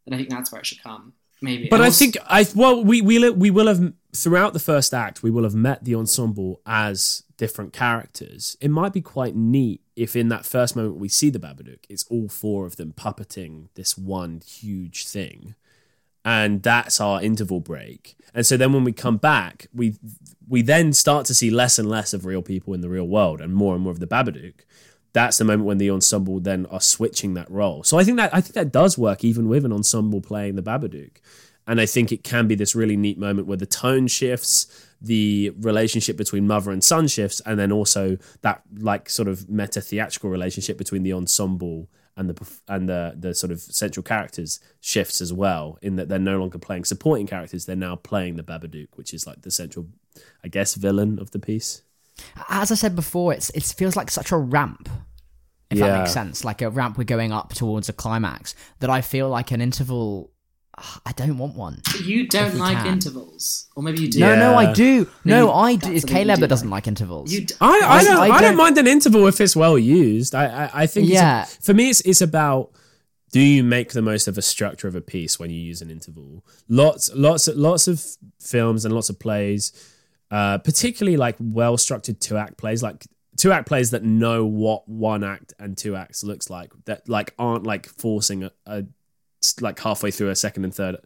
then 0.05 0.13
I 0.13 0.17
think 0.17 0.29
that's 0.29 0.51
where 0.51 0.61
it 0.61 0.65
should 0.65 0.83
come. 0.83 1.13
Maybe. 1.41 1.67
But 1.69 1.81
I 1.81 1.89
think 1.89 2.17
I 2.25 2.45
well 2.55 2.83
we 2.83 3.01
we 3.01 3.29
we 3.29 3.49
will 3.49 3.67
have 3.67 3.93
throughout 4.15 4.53
the 4.53 4.59
first 4.59 4.93
act 4.93 5.23
we 5.23 5.31
will 5.31 5.43
have 5.43 5.55
met 5.55 5.83
the 5.83 5.95
ensemble 5.95 6.59
as 6.65 7.23
different 7.39 7.71
characters, 7.71 8.57
it 8.59 8.69
might 8.69 8.91
be 8.91 9.01
quite 9.01 9.33
neat 9.33 9.81
if 9.95 10.15
in 10.15 10.27
that 10.27 10.45
first 10.45 10.75
moment 10.75 10.97
we 10.97 11.07
see 11.07 11.29
the 11.29 11.39
Babadook, 11.39 11.79
it's 11.87 12.03
all 12.09 12.27
four 12.27 12.65
of 12.65 12.75
them 12.75 12.93
puppeting 12.93 13.69
this 13.75 13.97
one 13.97 14.41
huge 14.45 15.07
thing. 15.07 15.55
And 16.25 16.61
that's 16.61 16.99
our 16.99 17.21
interval 17.21 17.61
break. 17.61 18.17
And 18.35 18.45
so 18.45 18.57
then 18.57 18.73
when 18.73 18.83
we 18.83 18.91
come 18.91 19.17
back, 19.17 19.67
we 19.73 19.95
we 20.47 20.61
then 20.61 20.91
start 20.91 21.25
to 21.27 21.33
see 21.33 21.49
less 21.49 21.79
and 21.79 21.89
less 21.89 22.13
of 22.13 22.25
real 22.25 22.41
people 22.41 22.73
in 22.73 22.81
the 22.81 22.89
real 22.89 23.07
world 23.07 23.39
and 23.39 23.53
more 23.53 23.73
and 23.73 23.83
more 23.83 23.93
of 23.93 24.01
the 24.01 24.07
Babadook. 24.07 24.65
That's 25.13 25.37
the 25.37 25.45
moment 25.45 25.65
when 25.65 25.77
the 25.77 25.89
ensemble 25.89 26.41
then 26.41 26.65
are 26.65 26.81
switching 26.81 27.35
that 27.35 27.49
role. 27.49 27.83
So 27.83 27.97
I 27.97 28.03
think 28.03 28.17
that 28.17 28.35
I 28.35 28.41
think 28.41 28.53
that 28.55 28.73
does 28.73 28.97
work 28.97 29.23
even 29.23 29.47
with 29.47 29.63
an 29.63 29.71
ensemble 29.71 30.19
playing 30.19 30.55
the 30.55 30.61
Babadook. 30.61 31.17
And 31.65 31.79
I 31.79 31.85
think 31.85 32.11
it 32.11 32.23
can 32.23 32.47
be 32.47 32.55
this 32.55 32.75
really 32.75 32.97
neat 32.97 33.17
moment 33.17 33.47
where 33.47 33.57
the 33.57 33.65
tone 33.65 34.07
shifts, 34.07 34.67
the 35.01 35.51
relationship 35.59 36.17
between 36.17 36.45
mother 36.47 36.71
and 36.71 36.83
son 36.83 37.07
shifts, 37.07 37.41
and 37.45 37.57
then 37.59 37.71
also 37.71 38.17
that 38.41 38.61
like 38.77 39.09
sort 39.09 39.27
of 39.27 39.49
meta 39.49 39.81
theatrical 39.81 40.29
relationship 40.29 40.77
between 40.77 41.03
the 41.03 41.13
ensemble 41.13 41.89
and 42.17 42.29
the 42.29 42.49
and 42.67 42.89
the 42.89 43.15
the 43.17 43.33
sort 43.33 43.51
of 43.51 43.61
central 43.61 44.03
characters 44.03 44.59
shifts 44.81 45.21
as 45.21 45.31
well. 45.31 45.77
In 45.81 45.95
that 45.95 46.09
they're 46.09 46.19
no 46.19 46.37
longer 46.39 46.57
playing 46.59 46.85
supporting 46.85 47.27
characters; 47.27 47.65
they're 47.65 47.75
now 47.75 47.95
playing 47.95 48.35
the 48.35 48.43
Babadook, 48.43 48.89
which 48.95 49.13
is 49.13 49.25
like 49.25 49.41
the 49.43 49.51
central, 49.51 49.87
I 50.43 50.49
guess, 50.49 50.75
villain 50.75 51.17
of 51.19 51.31
the 51.31 51.39
piece. 51.39 51.81
As 52.49 52.71
I 52.71 52.75
said 52.75 52.95
before, 52.95 53.33
it's 53.33 53.49
it 53.51 53.63
feels 53.63 53.95
like 53.95 54.11
such 54.11 54.31
a 54.31 54.37
ramp. 54.37 54.89
If 55.69 55.77
Yeah. 55.77 55.87
that 55.87 55.99
makes 55.99 56.11
sense, 56.11 56.43
like 56.43 56.61
a 56.61 56.69
ramp 56.69 56.97
we're 56.97 57.03
going 57.05 57.31
up 57.31 57.53
towards 57.53 57.87
a 57.89 57.93
climax. 57.93 58.53
That 58.79 58.89
I 58.89 59.01
feel 59.01 59.29
like 59.29 59.51
an 59.51 59.61
interval. 59.61 60.31
I 61.05 61.11
don't 61.13 61.37
want 61.37 61.55
one. 61.55 61.81
You 62.03 62.27
don't 62.27 62.55
like 62.57 62.77
can. 62.77 62.87
intervals, 62.93 63.67
or 63.75 63.83
maybe 63.83 64.01
you 64.01 64.09
do. 64.09 64.19
No, 64.19 64.35
no, 64.35 64.55
I 64.55 64.71
do. 64.73 65.07
No, 65.25 65.45
you- 65.45 65.51
I 65.51 65.75
that's 65.75 65.87
do. 65.87 65.93
It's 65.95 66.05
Caleb 66.05 66.37
do 66.37 66.41
that 66.41 66.47
doesn't 66.47 66.69
like. 66.69 66.85
like 66.85 66.87
intervals. 66.87 67.31
You 67.31 67.41
d- 67.45 67.55
I, 67.61 67.65
I, 67.83 67.97
I- 67.97 68.03
don't, 68.03 68.17
I 68.17 68.21
I, 68.21 68.27
don't 68.27 68.41
don't- 68.41 68.57
mind 68.57 68.77
an 68.77 68.87
interval 68.87 69.27
if 69.27 69.39
it's 69.41 69.55
well 69.55 69.77
used. 69.77 70.33
I 70.35 70.45
I, 70.65 70.69
I 70.83 70.85
think 70.87 71.07
it's 71.07 71.13
Yeah. 71.15 71.45
for 71.45 71.73
me 71.73 71.89
it's 71.89 72.01
it's 72.01 72.21
about 72.21 72.71
do 73.31 73.39
you 73.39 73.63
make 73.63 73.91
the 73.93 74.01
most 74.01 74.27
of 74.27 74.37
a 74.37 74.41
structure 74.41 74.87
of 74.87 74.95
a 74.95 75.01
piece 75.01 75.37
when 75.39 75.49
you 75.51 75.59
use 75.61 75.81
an 75.83 75.89
interval? 75.91 76.43
Lots 76.67 77.11
lots 77.13 77.47
lots 77.49 77.87
of 77.87 78.03
films 78.39 78.85
and 78.85 78.93
lots 78.93 79.09
of 79.09 79.19
plays, 79.19 79.71
uh, 80.31 80.57
particularly 80.59 81.17
like 81.17 81.35
well 81.39 81.77
structured 81.77 82.19
two 82.19 82.37
act 82.37 82.57
plays, 82.57 82.81
like 82.81 83.05
two 83.37 83.51
act 83.51 83.67
plays 83.67 83.91
that 83.91 84.03
know 84.03 84.45
what 84.45 84.87
one 84.89 85.23
act 85.23 85.53
and 85.59 85.77
two 85.77 85.95
acts 85.95 86.23
looks 86.23 86.49
like 86.49 86.71
that 86.85 87.07
like 87.07 87.33
aren't 87.37 87.65
like 87.65 87.87
forcing 87.87 88.43
a, 88.43 88.51
a 88.65 88.83
like 89.61 89.79
halfway 89.79 90.11
through 90.11 90.29
a 90.29 90.35
second 90.35 90.63
and 90.63 90.73
third. 90.73 90.97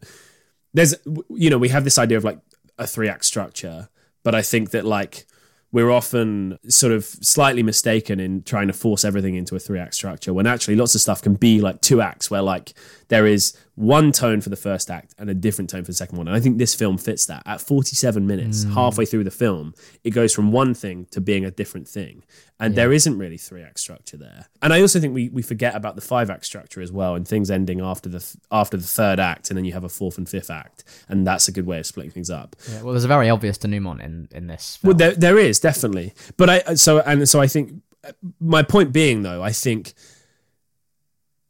There's 0.72 0.94
you 1.30 1.50
know 1.50 1.58
we 1.58 1.68
have 1.68 1.84
this 1.84 1.98
idea 1.98 2.18
of 2.18 2.24
like 2.24 2.38
a 2.78 2.86
three 2.86 3.08
act 3.08 3.24
structure, 3.24 3.88
but 4.22 4.34
I 4.34 4.42
think 4.42 4.70
that 4.70 4.84
like 4.84 5.26
we're 5.72 5.90
often 5.90 6.56
sort 6.68 6.92
of 6.92 7.04
slightly 7.04 7.62
mistaken 7.62 8.20
in 8.20 8.44
trying 8.44 8.68
to 8.68 8.72
force 8.72 9.04
everything 9.04 9.34
into 9.34 9.56
a 9.56 9.58
three 9.58 9.80
act 9.80 9.94
structure 9.94 10.32
when 10.32 10.46
actually 10.46 10.76
lots 10.76 10.94
of 10.94 11.00
stuff 11.00 11.20
can 11.20 11.34
be 11.34 11.60
like 11.60 11.80
two 11.80 12.00
acts 12.00 12.30
where 12.30 12.42
like 12.42 12.74
there 13.08 13.26
is 13.26 13.56
one 13.76 14.12
tone 14.12 14.40
for 14.40 14.50
the 14.50 14.56
first 14.56 14.90
act 14.90 15.14
and 15.18 15.28
a 15.28 15.34
different 15.34 15.68
tone 15.68 15.82
for 15.82 15.90
the 15.90 15.96
second 15.96 16.16
one. 16.16 16.28
And 16.28 16.36
I 16.36 16.40
think 16.40 16.58
this 16.58 16.74
film 16.74 16.96
fits 16.96 17.26
that. 17.26 17.42
At 17.44 17.60
47 17.60 18.26
minutes, 18.26 18.64
mm. 18.64 18.74
halfway 18.74 19.04
through 19.04 19.24
the 19.24 19.30
film, 19.32 19.74
it 20.04 20.10
goes 20.10 20.32
from 20.32 20.52
one 20.52 20.74
thing 20.74 21.06
to 21.10 21.20
being 21.20 21.44
a 21.44 21.50
different 21.50 21.88
thing. 21.88 22.24
And 22.60 22.76
there 22.76 22.92
isn't 22.92 23.18
really 23.18 23.36
three 23.36 23.62
act 23.62 23.80
structure 23.80 24.16
there. 24.16 24.46
And 24.62 24.72
I 24.72 24.80
also 24.80 25.00
think 25.00 25.12
we, 25.12 25.28
we 25.28 25.42
forget 25.42 25.74
about 25.74 25.96
the 25.96 26.00
five 26.00 26.30
act 26.30 26.46
structure 26.46 26.80
as 26.80 26.92
well 26.92 27.16
and 27.16 27.26
things 27.26 27.50
ending 27.50 27.80
after 27.80 28.08
the 28.08 28.20
th- 28.20 28.36
after 28.50 28.76
the 28.76 28.86
third 28.86 29.18
act 29.18 29.50
and 29.50 29.58
then 29.58 29.64
you 29.64 29.72
have 29.72 29.84
a 29.84 29.88
fourth 29.88 30.18
and 30.18 30.28
fifth 30.28 30.50
act. 30.50 30.84
And 31.08 31.26
that's 31.26 31.48
a 31.48 31.52
good 31.52 31.66
way 31.66 31.80
of 31.80 31.86
splitting 31.86 32.12
things 32.12 32.30
up. 32.30 32.54
Yeah, 32.70 32.82
well, 32.82 32.92
there's 32.92 33.04
a 33.04 33.08
very 33.08 33.28
obvious 33.28 33.58
denouement 33.58 34.00
in 34.02 34.28
in 34.32 34.46
this. 34.46 34.78
Well, 34.82 34.94
there, 34.94 35.14
there 35.14 35.36
is 35.36 35.58
definitely, 35.58 36.14
but 36.36 36.48
I 36.48 36.74
so 36.74 37.00
and 37.00 37.28
so 37.28 37.40
I 37.40 37.48
think 37.48 37.82
uh, 38.04 38.12
my 38.40 38.62
point 38.62 38.92
being 38.92 39.22
though, 39.22 39.42
I 39.42 39.50
think 39.50 39.92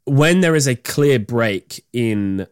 when 0.06 0.40
there 0.40 0.54
is 0.54 0.66
a 0.66 0.76
clear 0.76 1.18
break 1.18 1.84
in 1.92 2.46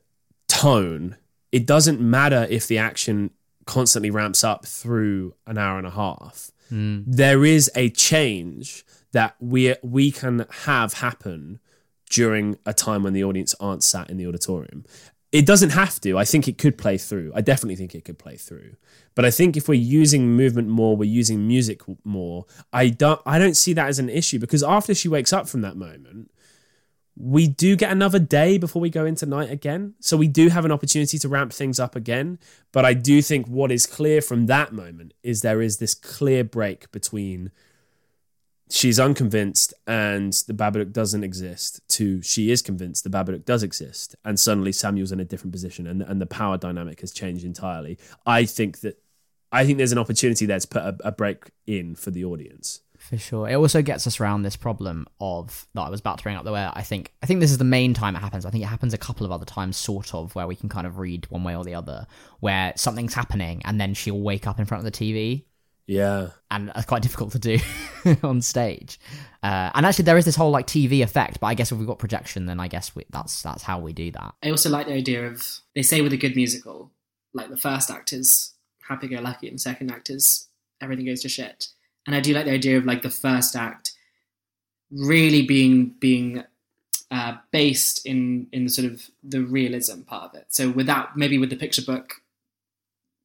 tone, 0.48 1.16
it 1.50 1.66
doesn't 1.66 2.00
matter 2.00 2.46
if 2.48 2.66
the 2.66 2.78
action 2.78 3.30
constantly 3.66 4.10
ramps 4.10 4.42
up 4.42 4.66
through 4.66 5.34
an 5.46 5.58
hour 5.58 5.78
and 5.78 5.86
a 5.86 5.90
half. 5.90 6.50
Hmm. 6.68 7.02
There 7.06 7.44
is 7.44 7.70
a 7.74 7.90
change 7.90 8.84
that 9.12 9.36
we 9.40 9.74
we 9.82 10.10
can 10.10 10.46
have 10.64 10.94
happen 10.94 11.60
during 12.08 12.58
a 12.66 12.72
time 12.72 13.02
when 13.02 13.12
the 13.12 13.24
audience 13.24 13.54
aren't 13.60 13.84
sat 13.84 14.10
in 14.10 14.16
the 14.16 14.26
auditorium. 14.26 14.84
It 15.30 15.46
doesn't 15.46 15.70
have 15.70 15.98
to. 16.00 16.18
I 16.18 16.26
think 16.26 16.46
it 16.46 16.58
could 16.58 16.76
play 16.76 16.98
through. 16.98 17.32
I 17.34 17.40
definitely 17.40 17.76
think 17.76 17.94
it 17.94 18.04
could 18.04 18.18
play 18.18 18.36
through. 18.36 18.76
But 19.14 19.24
I 19.24 19.30
think 19.30 19.56
if 19.56 19.66
we're 19.66 19.80
using 19.80 20.36
movement 20.36 20.68
more, 20.68 20.94
we're 20.94 21.08
using 21.08 21.46
music 21.46 21.80
more. 22.04 22.44
I 22.72 22.88
don't. 22.88 23.20
I 23.24 23.38
don't 23.38 23.56
see 23.56 23.72
that 23.74 23.88
as 23.88 23.98
an 23.98 24.08
issue 24.08 24.38
because 24.38 24.62
after 24.62 24.94
she 24.94 25.08
wakes 25.08 25.32
up 25.32 25.48
from 25.48 25.62
that 25.62 25.76
moment, 25.76 26.30
we 27.16 27.46
do 27.46 27.76
get 27.76 27.92
another 27.92 28.18
day 28.18 28.56
before 28.56 28.80
we 28.80 28.88
go 28.88 29.04
into 29.04 29.26
night 29.26 29.50
again. 29.50 29.94
So 30.00 30.16
we 30.16 30.28
do 30.28 30.48
have 30.48 30.64
an 30.64 30.72
opportunity 30.72 31.18
to 31.18 31.28
ramp 31.28 31.52
things 31.52 31.78
up 31.78 31.94
again. 31.94 32.38
But 32.72 32.84
I 32.84 32.94
do 32.94 33.20
think 33.20 33.46
what 33.46 33.70
is 33.70 33.86
clear 33.86 34.22
from 34.22 34.46
that 34.46 34.72
moment 34.72 35.12
is 35.22 35.42
there 35.42 35.60
is 35.60 35.76
this 35.76 35.94
clear 35.94 36.42
break 36.42 36.90
between 36.90 37.50
she's 38.70 38.98
unconvinced 38.98 39.74
and 39.86 40.32
the 40.46 40.54
Babadook 40.54 40.92
doesn't 40.92 41.22
exist 41.22 41.86
to 41.90 42.22
she 42.22 42.50
is 42.50 42.62
convinced 42.62 43.04
the 43.04 43.10
Babadook 43.10 43.44
does 43.44 43.62
exist. 43.62 44.16
And 44.24 44.40
suddenly 44.40 44.72
Samuel's 44.72 45.12
in 45.12 45.20
a 45.20 45.24
different 45.24 45.52
position 45.52 45.86
and, 45.86 46.00
and 46.00 46.20
the 46.20 46.26
power 46.26 46.56
dynamic 46.56 47.00
has 47.02 47.12
changed 47.12 47.44
entirely. 47.44 47.98
I 48.24 48.46
think 48.46 48.80
that 48.80 48.98
I 49.52 49.66
think 49.66 49.76
there's 49.76 49.92
an 49.92 49.98
opportunity 49.98 50.46
there 50.46 50.58
to 50.58 50.66
put 50.66 50.82
a, 50.82 50.96
a 51.04 51.12
break 51.12 51.50
in 51.66 51.94
for 51.94 52.10
the 52.10 52.24
audience. 52.24 52.80
For 53.02 53.18
sure. 53.18 53.48
It 53.48 53.56
also 53.56 53.82
gets 53.82 54.06
us 54.06 54.20
around 54.20 54.42
this 54.42 54.54
problem 54.54 55.06
of 55.20 55.66
that 55.74 55.82
I 55.82 55.90
was 55.90 56.00
about 56.00 56.18
to 56.18 56.22
bring 56.22 56.36
up. 56.36 56.44
The 56.44 56.52
where 56.52 56.70
I 56.72 56.82
think 56.82 57.12
I 57.22 57.26
think 57.26 57.40
this 57.40 57.50
is 57.50 57.58
the 57.58 57.64
main 57.64 57.94
time 57.94 58.14
it 58.14 58.20
happens. 58.20 58.46
I 58.46 58.50
think 58.50 58.62
it 58.62 58.68
happens 58.68 58.94
a 58.94 58.98
couple 58.98 59.26
of 59.26 59.32
other 59.32 59.44
times, 59.44 59.76
sort 59.76 60.14
of, 60.14 60.34
where 60.36 60.46
we 60.46 60.54
can 60.54 60.68
kind 60.68 60.86
of 60.86 60.98
read 60.98 61.26
one 61.28 61.42
way 61.42 61.56
or 61.56 61.64
the 61.64 61.74
other, 61.74 62.06
where 62.40 62.72
something's 62.76 63.12
happening 63.12 63.60
and 63.64 63.80
then 63.80 63.92
she'll 63.94 64.20
wake 64.20 64.46
up 64.46 64.58
in 64.60 64.66
front 64.66 64.86
of 64.86 64.92
the 64.92 64.96
TV. 64.96 65.44
Yeah. 65.86 66.28
And 66.50 66.68
that's 66.68 66.86
quite 66.86 67.02
difficult 67.02 67.32
to 67.32 67.38
do 67.40 67.58
on 68.22 68.40
stage. 68.40 69.00
Uh, 69.42 69.70
and 69.74 69.84
actually, 69.84 70.04
there 70.04 70.16
is 70.16 70.24
this 70.24 70.36
whole 70.36 70.52
like 70.52 70.68
TV 70.68 71.02
effect. 71.02 71.40
But 71.40 71.48
I 71.48 71.54
guess 71.54 71.72
if 71.72 71.78
we've 71.78 71.86
got 71.86 71.98
projection, 71.98 72.46
then 72.46 72.60
I 72.60 72.68
guess 72.68 72.94
we, 72.94 73.04
that's 73.10 73.42
that's 73.42 73.64
how 73.64 73.80
we 73.80 73.92
do 73.92 74.12
that. 74.12 74.34
I 74.44 74.50
also 74.50 74.70
like 74.70 74.86
the 74.86 74.94
idea 74.94 75.26
of 75.26 75.44
they 75.74 75.82
say 75.82 76.00
with 76.02 76.12
a 76.12 76.16
good 76.16 76.36
musical, 76.36 76.92
like 77.34 77.50
the 77.50 77.56
first 77.56 77.90
act 77.90 78.12
is 78.12 78.54
happy 78.88 79.08
go 79.08 79.20
lucky 79.20 79.48
and 79.48 79.56
the 79.56 79.60
second 79.60 79.90
act 79.90 80.10
is 80.10 80.48
everything 80.80 81.06
goes 81.06 81.22
to 81.22 81.28
shit. 81.28 81.68
And 82.06 82.16
I 82.16 82.20
do 82.20 82.32
like 82.34 82.44
the 82.46 82.52
idea 82.52 82.78
of 82.78 82.84
like 82.84 83.02
the 83.02 83.10
first 83.10 83.54
act 83.56 83.92
really 84.90 85.42
being 85.42 85.94
being 86.00 86.44
uh, 87.10 87.36
based 87.50 88.04
in 88.06 88.46
in 88.52 88.68
sort 88.68 88.90
of 88.90 89.08
the 89.22 89.42
realism 89.42 90.02
part 90.02 90.30
of 90.30 90.34
it. 90.40 90.46
So 90.48 90.70
without 90.70 91.16
maybe 91.16 91.38
with 91.38 91.50
the 91.50 91.56
picture 91.56 91.82
book, 91.82 92.14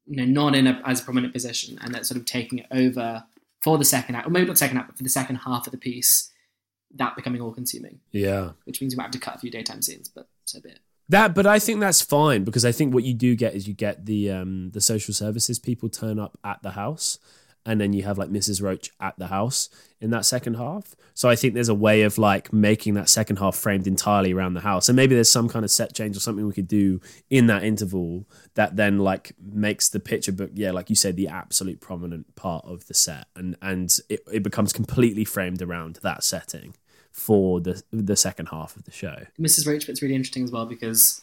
you 0.05 0.15
know, 0.17 0.25
not 0.25 0.55
in 0.55 0.67
a, 0.67 0.82
as 0.86 1.01
a 1.01 1.03
prominent 1.03 1.34
position, 1.34 1.78
and 1.82 1.93
that 1.93 2.05
sort 2.05 2.19
of 2.19 2.25
taking 2.25 2.59
it 2.59 2.67
over 2.71 3.23
for 3.61 3.78
the 3.78 3.86
second 3.86 4.15
act, 4.15 4.28
or 4.28 4.30
maybe 4.30 4.45
not 4.45 4.57
second 4.57 4.78
act, 4.78 4.88
but 4.89 4.97
for 4.97 5.03
the 5.03 5.09
second 5.09 5.38
half 5.38 5.65
of 5.67 5.71
the 5.71 5.78
piece, 5.78 6.32
that 6.95 7.15
becoming 7.15 7.41
all 7.41 7.51
consuming, 7.51 7.99
Yeah. 8.11 8.51
which 8.65 8.80
means 8.80 8.93
you 8.93 8.97
might 8.97 9.03
have 9.03 9.11
to 9.11 9.19
cut 9.19 9.36
a 9.36 9.39
few 9.39 9.49
daytime 9.49 9.82
scenes, 9.82 10.07
but 10.07 10.28
so 10.45 10.61
be 10.61 10.69
it. 10.69 10.80
That, 11.09 11.34
but 11.34 11.45
I 11.45 11.57
think 11.59 11.80
that's 11.80 12.01
fine 12.01 12.43
because 12.43 12.65
I 12.65 12.71
think 12.71 12.93
what 12.93 13.03
you 13.03 13.13
do 13.13 13.36
get 13.36 13.55
is 13.55 13.67
you 13.67 13.73
get 13.73 14.05
the 14.05 14.30
um, 14.30 14.71
the 14.71 14.82
social 14.82 15.13
services 15.13 15.57
people 15.57 15.88
turn 15.89 16.19
up 16.19 16.38
at 16.43 16.61
the 16.61 16.71
house, 16.71 17.17
and 17.68 17.82
then 17.82 17.91
you 17.91 18.03
have 18.03 18.18
like 18.18 18.30
Mrs. 18.30 18.61
Roach 18.61 18.91
at 18.99 19.20
the 19.20 19.28
house 19.28 19.70
in 19.99 20.09
that 20.11 20.26
second 20.26 20.55
half. 20.55 20.95
So 21.13 21.28
I 21.28 21.36
think 21.36 21.53
there's 21.53 21.70
a 21.70 21.76
way 21.76 22.03
of 22.03 22.18
like 22.18 22.53
making 22.53 22.93
that 22.93 23.09
second 23.09 23.39
half 23.39 23.55
framed 23.55 23.88
entirely 23.88 24.32
around 24.32 24.53
the 24.53 24.61
house, 24.61 24.88
and 24.88 24.95
maybe 24.95 25.13
there's 25.13 25.30
some 25.30 25.49
kind 25.49 25.65
of 25.65 25.70
set 25.70 25.93
change 25.93 26.15
or 26.15 26.22
something 26.22 26.47
we 26.47 26.53
could 26.53 26.68
do 26.68 27.01
in 27.30 27.47
that 27.47 27.63
interval 27.63 28.26
that 28.55 28.78
then 28.78 28.99
like 28.99 29.34
makes 29.39 29.89
the 29.89 29.99
picture 29.99 30.32
book, 30.32 30.51
yeah, 30.53 30.72
like 30.72 30.89
you 30.89 30.95
said, 30.95 31.18
the 31.18 31.28
absolute 31.28 31.82
prominent 31.82 32.36
part 32.36 32.63
of 32.65 32.88
the 32.88 32.93
set, 32.93 33.28
and 33.36 33.57
and 33.61 33.99
it, 34.09 34.22
it 34.32 34.43
becomes 34.43 34.72
completely 34.72 35.26
framed 35.26 35.61
around 35.61 35.99
that 36.03 36.24
setting 36.24 36.74
for 37.11 37.59
the 37.59 37.84
the 37.91 38.15
second 38.15 38.47
half 38.47 38.78
of 38.78 38.86
the 38.86 38.91
show. 38.91 39.26
Mrs. 39.39 39.68
Roach 39.68 39.86
bit's 39.86 40.01
really 40.01 40.15
interesting 40.15 40.45
as 40.45 40.51
well 40.51 40.65
because 40.65 41.22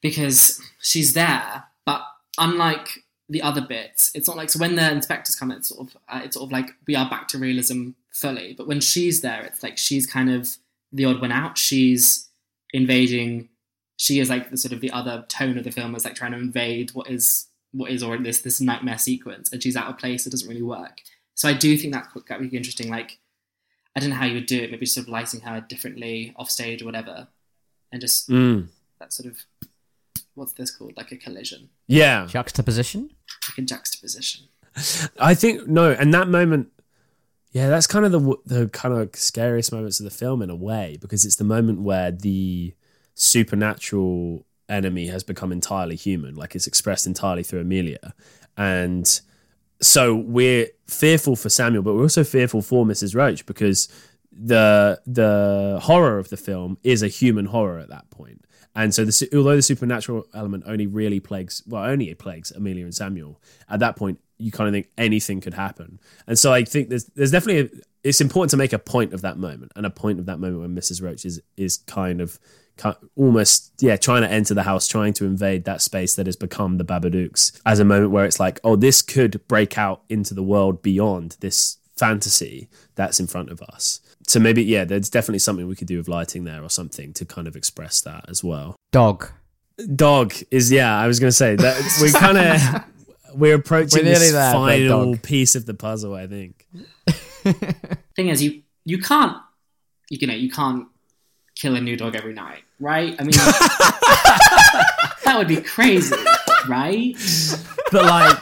because 0.00 0.60
she's 0.80 1.12
there, 1.12 1.64
but 1.86 2.02
unlike 2.38 2.88
the 3.30 3.40
other 3.42 3.60
bits, 3.62 4.10
it's 4.14 4.26
not 4.28 4.36
like 4.36 4.50
so 4.50 4.58
when 4.58 4.74
the 4.74 4.90
inspectors 4.90 5.36
come, 5.36 5.50
it's 5.52 5.68
sort 5.68 5.88
of 5.88 5.96
uh, 6.08 6.20
it's 6.24 6.34
sort 6.36 6.48
of 6.48 6.52
like 6.52 6.70
we 6.86 6.94
are 6.96 7.08
back 7.08 7.28
to 7.28 7.38
realism 7.38 7.90
fully. 8.12 8.54
But 8.58 8.66
when 8.66 8.80
she's 8.80 9.20
there, 9.22 9.42
it's 9.42 9.62
like 9.62 9.78
she's 9.78 10.06
kind 10.06 10.30
of 10.30 10.56
the 10.92 11.04
odd 11.04 11.20
one 11.20 11.32
out. 11.32 11.56
She's 11.56 12.28
invading. 12.72 13.48
She 13.96 14.18
is 14.18 14.28
like 14.30 14.50
the 14.50 14.56
sort 14.56 14.72
of 14.72 14.80
the 14.80 14.90
other 14.90 15.24
tone 15.28 15.58
of 15.58 15.64
the 15.64 15.70
film 15.70 15.94
is 15.94 16.04
like 16.04 16.14
trying 16.14 16.32
to 16.32 16.38
invade 16.38 16.90
what 16.92 17.08
is 17.10 17.46
what 17.72 17.90
is 17.90 18.02
already 18.02 18.24
this 18.24 18.40
this 18.40 18.60
nightmare 18.60 18.98
sequence, 18.98 19.52
and 19.52 19.62
she's 19.62 19.76
out 19.76 19.88
of 19.88 19.98
place. 19.98 20.26
It 20.26 20.30
doesn't 20.30 20.48
really 20.48 20.62
work. 20.62 20.98
So 21.34 21.48
I 21.48 21.52
do 21.54 21.76
think 21.76 21.92
that's 21.94 22.08
quite 22.08 22.40
really 22.40 22.56
interesting. 22.56 22.90
Like 22.90 23.18
I 23.96 24.00
don't 24.00 24.10
know 24.10 24.16
how 24.16 24.26
you 24.26 24.34
would 24.34 24.46
do 24.46 24.60
it. 24.60 24.70
Maybe 24.70 24.86
sort 24.86 25.06
of 25.06 25.12
lighting 25.12 25.40
her 25.42 25.60
differently 25.68 26.32
off 26.36 26.50
stage 26.50 26.82
or 26.82 26.86
whatever, 26.86 27.28
and 27.92 28.00
just 28.00 28.28
Mm. 28.28 28.68
that 28.98 29.12
sort 29.12 29.28
of 29.30 29.44
what's 30.40 30.52
this 30.54 30.70
called? 30.70 30.94
Like 30.96 31.12
a 31.12 31.16
collision, 31.16 31.68
Yeah. 31.86 32.26
Juxtaposition. 32.26 33.10
like 33.48 33.58
a 33.58 33.62
juxtaposition. 33.62 34.46
I 35.18 35.34
think 35.34 35.66
no, 35.68 35.92
and 35.92 36.12
that 36.14 36.28
moment, 36.28 36.68
yeah, 37.52 37.68
that's 37.68 37.86
kind 37.86 38.04
of 38.06 38.12
the 38.12 38.36
the 38.46 38.68
kind 38.68 38.94
of 38.94 39.14
scariest 39.14 39.72
moments 39.72 40.00
of 40.00 40.04
the 40.04 40.10
film 40.10 40.42
in 40.42 40.50
a 40.50 40.56
way 40.56 40.96
because 41.00 41.24
it's 41.24 41.36
the 41.36 41.44
moment 41.44 41.80
where 41.82 42.10
the 42.10 42.74
supernatural 43.14 44.46
enemy 44.68 45.08
has 45.08 45.22
become 45.24 45.50
entirely 45.52 45.96
human, 45.96 46.34
like 46.36 46.54
it's 46.54 46.66
expressed 46.66 47.06
entirely 47.06 47.42
through 47.42 47.60
Amelia, 47.60 48.14
and 48.56 49.20
so 49.82 50.14
we're 50.14 50.68
fearful 50.86 51.34
for 51.36 51.48
Samuel, 51.48 51.82
but 51.82 51.94
we're 51.94 52.02
also 52.02 52.22
fearful 52.24 52.62
for 52.62 52.84
Mrs. 52.84 53.14
Roach 53.14 53.44
because 53.46 53.88
the 54.30 55.00
the 55.06 55.78
horror 55.82 56.18
of 56.18 56.28
the 56.30 56.36
film 56.36 56.78
is 56.84 57.02
a 57.02 57.08
human 57.08 57.46
horror 57.46 57.78
at 57.78 57.88
that 57.88 58.08
point. 58.10 58.44
And 58.74 58.94
so, 58.94 59.04
the, 59.04 59.28
although 59.34 59.56
the 59.56 59.62
supernatural 59.62 60.26
element 60.32 60.64
only 60.66 60.86
really 60.86 61.20
plagues, 61.20 61.62
well, 61.66 61.84
only 61.84 62.10
it 62.10 62.18
plagues 62.18 62.50
Amelia 62.52 62.84
and 62.84 62.94
Samuel, 62.94 63.40
at 63.68 63.80
that 63.80 63.96
point, 63.96 64.20
you 64.38 64.52
kind 64.52 64.68
of 64.68 64.72
think 64.72 64.88
anything 64.96 65.40
could 65.40 65.54
happen. 65.54 65.98
And 66.26 66.38
so, 66.38 66.52
I 66.52 66.64
think 66.64 66.88
there's 66.88 67.04
there's 67.06 67.32
definitely 67.32 67.78
a, 67.78 67.80
it's 68.04 68.20
important 68.20 68.50
to 68.52 68.56
make 68.56 68.72
a 68.72 68.78
point 68.78 69.12
of 69.12 69.22
that 69.22 69.38
moment, 69.38 69.72
and 69.74 69.84
a 69.84 69.90
point 69.90 70.20
of 70.20 70.26
that 70.26 70.38
moment 70.38 70.60
when 70.60 70.74
Mrs. 70.74 71.02
Roach 71.02 71.24
is 71.24 71.40
is 71.56 71.78
kind 71.78 72.20
of 72.20 72.38
almost 73.14 73.72
yeah 73.80 73.96
trying 73.96 74.22
to 74.22 74.30
enter 74.30 74.54
the 74.54 74.62
house, 74.62 74.86
trying 74.86 75.12
to 75.14 75.24
invade 75.24 75.64
that 75.64 75.82
space 75.82 76.14
that 76.14 76.26
has 76.26 76.36
become 76.36 76.78
the 76.78 76.84
Babadooks, 76.84 77.60
as 77.66 77.80
a 77.80 77.84
moment 77.84 78.12
where 78.12 78.24
it's 78.24 78.40
like, 78.40 78.60
oh, 78.62 78.76
this 78.76 79.02
could 79.02 79.46
break 79.48 79.76
out 79.76 80.02
into 80.08 80.32
the 80.32 80.44
world 80.44 80.80
beyond 80.80 81.36
this 81.40 81.78
fantasy 81.96 82.68
that's 82.94 83.20
in 83.20 83.26
front 83.26 83.50
of 83.50 83.60
us. 83.62 84.00
So 84.30 84.38
maybe 84.38 84.62
yeah, 84.62 84.84
there's 84.84 85.10
definitely 85.10 85.40
something 85.40 85.66
we 85.66 85.74
could 85.74 85.88
do 85.88 85.96
with 85.96 86.06
lighting 86.06 86.44
there 86.44 86.62
or 86.62 86.70
something 86.70 87.12
to 87.14 87.24
kind 87.24 87.48
of 87.48 87.56
express 87.56 88.00
that 88.02 88.26
as 88.28 88.44
well. 88.44 88.76
Dog. 88.92 89.28
Dog 89.96 90.34
is 90.52 90.70
yeah, 90.70 90.96
I 90.96 91.08
was 91.08 91.18
going 91.18 91.30
to 91.30 91.36
say 91.36 91.56
that 91.56 91.98
we 92.02 92.12
kind 92.12 92.38
of 92.38 92.84
we're 93.34 93.56
approaching 93.56 94.04
We're 94.04 94.14
this 94.14 94.30
there, 94.30 94.52
final 94.52 95.16
piece 95.16 95.56
of 95.56 95.66
the 95.66 95.74
puzzle. 95.74 96.14
I 96.14 96.28
think. 96.28 96.64
Thing 98.14 98.28
is, 98.28 98.40
you 98.40 98.62
you 98.84 98.98
can't 98.98 99.36
you 100.10 100.24
know 100.28 100.34
you 100.34 100.48
can't 100.48 100.86
kill 101.56 101.74
a 101.74 101.80
new 101.80 101.96
dog 101.96 102.14
every 102.14 102.32
night, 102.32 102.62
right? 102.78 103.16
I 103.18 103.24
mean, 103.24 103.32
that 105.24 105.34
would 105.38 105.48
be 105.48 105.56
crazy, 105.56 106.14
right? 106.68 107.16
But 107.90 108.04
like 108.04 108.38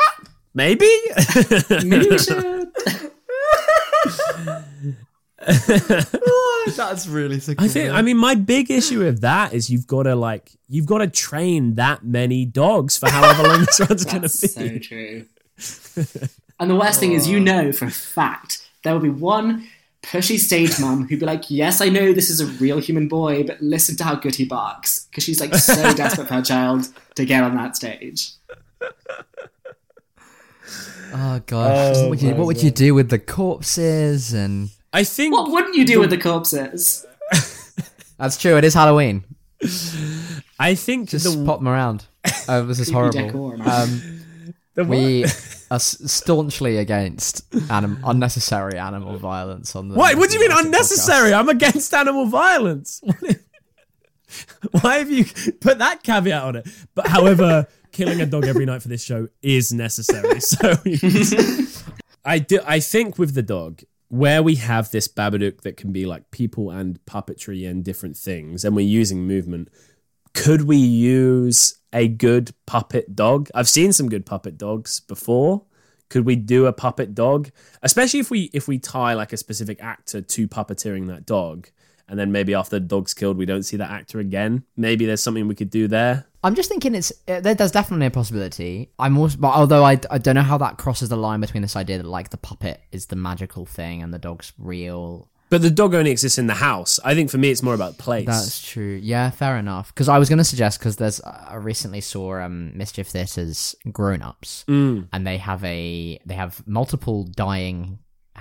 maybe 0.53 0.91
Maybe 1.82 2.11
we 2.11 2.18
should. 2.18 2.57
That's 6.76 7.07
really 7.07 7.41
sick. 7.41 7.61
I 7.62 7.68
think 7.68 7.93
I 7.93 8.03
mean 8.03 8.16
my 8.16 8.34
big 8.34 8.70
issue 8.70 8.99
with 8.99 9.20
that 9.20 9.53
is 9.53 9.70
you've 9.70 9.86
got 9.86 10.05
to 10.05 10.16
like 10.16 10.51
you've 10.68 10.86
got 10.86 10.99
to 10.99 11.07
train 11.07 11.76
that 11.76 12.05
many 12.05 12.45
dogs 12.45 12.99
for 12.99 13.09
however 13.09 13.45
long 13.45 13.61
this 13.61 13.80
run's 13.80 14.05
going 14.05 14.22
to 14.22 14.28
be. 14.28 14.28
so 14.28 14.78
true. 14.78 15.26
And 16.61 16.68
the 16.70 16.74
worst 16.76 16.99
thing 16.99 17.12
is, 17.12 17.28
you 17.28 17.39
know 17.39 17.70
for 17.72 17.84
a 17.84 17.91
fact 17.91 18.68
there 18.82 18.93
will 18.93 19.01
be 19.01 19.11
one 19.11 19.66
pushy 20.03 20.39
stage 20.39 20.80
mom 20.80 21.07
who'd 21.07 21.20
be 21.20 21.26
like, 21.26 21.51
"Yes, 21.51 21.80
I 21.80 21.89
know 21.89 22.12
this 22.12 22.30
is 22.30 22.41
a 22.41 22.47
real 22.47 22.78
human 22.80 23.09
boy, 23.09 23.45
but 23.45 23.61
listen 23.61 23.97
to 23.97 24.05
how 24.05 24.14
good 24.16 24.34
he 24.34 24.45
barks," 24.45 25.07
because 25.11 25.24
she's 25.24 25.41
like 25.41 25.55
so 25.55 25.93
desperate 25.95 26.28
for 26.28 26.34
her 26.34 26.43
child 26.43 26.89
to 27.14 27.24
get 27.24 27.43
on 27.45 27.57
that 27.57 27.76
stage. 27.76 28.32
Oh 31.12 31.41
gosh, 31.47 31.97
Oh 31.97 32.01
what, 32.03 32.11
would 32.11 32.22
you, 32.22 32.34
what 32.34 32.47
would 32.47 32.62
you 32.62 32.70
do 32.70 32.95
with 32.95 33.09
the 33.09 33.18
corpses? 33.18 34.32
And 34.34 34.70
I 34.99 35.05
think 35.05 35.32
What 35.32 35.53
wouldn't 35.53 35.76
you 35.76 35.84
do 35.84 36.01
with 36.01 36.11
the 36.11 36.18
corpses? 36.18 37.07
that's 38.18 38.36
true. 38.36 38.57
It 38.57 38.64
is 38.64 38.74
Halloween. 38.74 39.22
I 40.59 40.74
think 40.74 41.09
Just 41.09 41.38
the, 41.38 41.44
pop 41.44 41.61
them 41.61 41.68
around. 41.68 42.07
Oh, 42.49 42.66
this 42.66 42.80
is 42.80 42.90
horrible. 42.96 43.53
Um, 43.62 44.24
the 44.74 44.84
we 44.84 45.24
are 45.70 45.78
staunchly 45.78 46.78
against 46.78 47.44
anim- 47.70 48.01
unnecessary 48.05 48.76
animal 48.76 49.18
violence 49.18 49.76
on 49.76 49.86
the. 49.88 49.94
What? 49.94 50.16
What 50.16 50.30
do 50.30 50.34
you 50.34 50.40
mean 50.40 50.51
Jurassic 50.51 50.66
unnecessary? 50.66 51.32
I'm 51.32 51.49
against 51.49 51.94
animal 51.94 52.26
violence. 52.26 53.01
Why 54.80 54.99
have 54.99 55.12
you 55.12 55.26
put 55.61 55.78
that 55.78 56.03
caveat 56.03 56.42
on 56.42 56.57
it? 56.57 56.68
But 56.96 57.07
however, 57.07 57.68
killing 57.92 58.20
a 58.20 58.26
dog 58.26 58.46
every 58.46 58.66
night 58.66 58.82
for 58.82 58.88
this 58.88 59.05
show 59.05 59.28
is 59.42 59.72
necessary. 59.72 60.40
So 60.40 60.74
I 62.24 62.40
do. 62.40 62.59
I 62.66 62.80
think 62.80 63.16
with 63.16 63.34
the 63.34 63.44
dog, 63.44 63.82
where 64.09 64.42
we 64.42 64.56
have 64.56 64.90
this 64.90 65.09
Babadook 65.09 65.62
that 65.62 65.76
can 65.76 65.92
be 65.92 66.06
like 66.06 66.30
people 66.30 66.70
and 66.70 66.98
puppetry 67.06 67.68
and 67.68 67.84
different 67.84 68.16
things, 68.16 68.64
and 68.64 68.74
we're 68.74 68.86
using 68.86 69.26
movement, 69.26 69.68
could 70.34 70.62
we 70.62 70.76
use 70.76 71.78
a 71.92 72.09
good 72.09 72.52
puppet 72.66 73.14
dog? 73.14 73.48
I've 73.54 73.68
seen 73.68 73.92
some 73.92 74.09
good 74.09 74.26
puppet 74.26 74.56
dogs 74.56 75.00
before. 75.00 75.64
Could 76.09 76.24
we 76.24 76.36
do 76.36 76.66
a 76.66 76.72
puppet 76.72 77.14
dog? 77.14 77.50
Especially 77.82 78.20
if 78.20 78.30
we 78.30 78.50
if 78.54 78.66
we 78.66 78.78
tie 78.78 79.14
like 79.14 79.32
a 79.32 79.36
specific 79.36 79.82
actor 79.82 80.22
to 80.22 80.48
puppeteering 80.48 81.09
that 81.09 81.26
dog, 81.26 81.68
and 82.09 82.18
then 82.18 82.32
maybe 82.32 82.54
after 82.54 82.78
the 82.78 82.86
dog's 82.86 83.12
killed, 83.12 83.36
we 83.36 83.44
don't 83.44 83.64
see 83.64 83.76
that 83.76 83.90
actor 83.90 84.18
again. 84.18 84.64
Maybe 84.76 85.04
there's 85.04 85.22
something 85.22 85.46
we 85.48 85.54
could 85.54 85.70
do 85.70 85.86
there. 85.86 86.27
I'm 86.45 86.55
just 86.55 86.68
thinking 86.68 86.95
it's 86.95 87.12
uh, 87.26 87.41
there, 87.41 87.55
there's 87.55 87.72
definitely 87.72 88.07
a 88.07 88.11
possibility. 88.11 88.91
I'm 88.99 89.18
also, 89.18 89.36
but 89.39 89.49
although 89.55 89.84
I, 89.84 89.99
I 90.11 90.18
don't 90.18 90.34
know 90.36 90.43
how 90.43 90.59
that 90.59 90.78
crosses 90.78 91.09
the 91.09 91.16
line 91.16 91.41
between 91.41 91.62
this 91.62 91.74
idea 91.76 91.99
that 91.99 92.07
like 92.07 92.30
the 92.30 92.36
puppet 92.36 92.80
is 92.93 93.07
the 93.07 93.16
magical 93.16 93.66
thing 93.66 94.03
and 94.03 94.14
the 94.14 94.18
dog's 94.18 94.53
real. 94.59 95.28
But 95.51 95.62
the 95.62 95.70
dog 95.70 95.95
only 95.95 96.11
exists 96.11 96.36
in 96.36 96.47
the 96.47 96.55
house. 96.55 97.01
I 97.05 97.14
think 97.14 97.30
for 97.30 97.39
me, 97.39 97.51
it's 97.51 97.62
more 97.62 97.72
about 97.72 97.97
place. 97.97 98.26
That's 98.26 98.61
true. 98.61 99.01
Yeah, 99.03 99.30
fair 99.30 99.57
enough. 99.57 99.89
Because 99.95 100.07
I 100.09 100.18
was 100.18 100.28
going 100.28 100.36
to 100.39 100.45
suggest 100.45 100.78
because 100.78 100.97
there's 100.97 101.20
I 101.22 101.55
recently 101.57 102.03
saw 102.03 102.39
um 102.41 102.76
Mischief 102.76 103.09
Theatre's 103.09 103.74
Groan 103.91 104.20
Ups, 104.22 104.64
Mm. 104.68 105.09
and 105.12 105.26
they 105.26 105.39
have 105.39 105.64
a 105.64 106.20
they 106.26 106.34
have 106.34 106.62
multiple 106.68 107.24
dying 107.24 107.99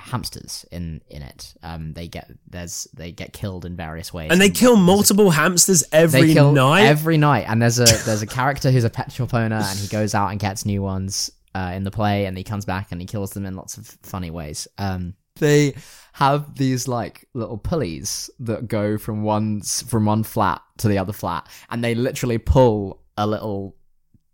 hamsters 0.08 0.66
in 0.72 1.02
in 1.10 1.22
it. 1.22 1.54
Um, 1.64 1.94
they 1.94 2.08
get 2.08 2.32
there's 2.48 2.88
they 2.94 3.12
get 3.12 3.34
killed 3.34 3.66
in 3.66 3.76
various 3.76 4.14
ways, 4.14 4.32
and 4.32 4.40
they 4.40 4.50
kill 4.50 4.76
multiple 4.76 5.30
hamsters 5.32 5.84
every 5.92 6.28
they 6.28 6.34
kill 6.34 6.54
night. 6.54 6.86
every 6.86 7.18
night. 7.18 7.46
And 7.48 7.62
there's 7.62 7.80
a 7.80 7.86
there's 8.06 8.22
a 8.22 8.28
character 8.28 8.72
who's 8.72 8.84
a 8.84 8.90
pet 8.90 9.12
shop 9.12 9.34
owner, 9.34 9.58
and 9.58 9.80
he 9.80 9.88
goes 9.88 10.16
out 10.16 10.30
and 10.30 10.40
gets 10.40 10.66
new 10.66 10.82
ones 10.82 11.30
uh, 11.54 11.72
in 11.76 11.84
the 11.84 11.92
play, 11.92 12.26
and 12.26 12.38
he 12.38 12.44
comes 12.44 12.66
back 12.66 12.92
and 12.92 13.02
he 13.02 13.08
kills 13.08 13.32
them 13.32 13.46
in 13.46 13.56
lots 13.56 13.78
of 13.78 13.86
funny 14.04 14.32
ways. 14.32 14.68
Um, 14.78 15.16
they 15.40 15.76
have 16.14 16.56
these 16.56 16.88
like 16.88 17.28
little 17.34 17.58
pulleys 17.58 18.30
that 18.40 18.68
go 18.68 18.98
from 18.98 19.24
one 19.24 19.62
from 19.62 20.06
one 20.06 20.24
flat 20.24 20.62
to 20.78 20.88
the 20.88 20.98
other 20.98 21.14
flat, 21.14 21.48
and 21.70 21.84
they 21.84 21.96
literally 21.96 22.38
pull 22.38 23.04
a 23.18 23.28
little 23.28 23.76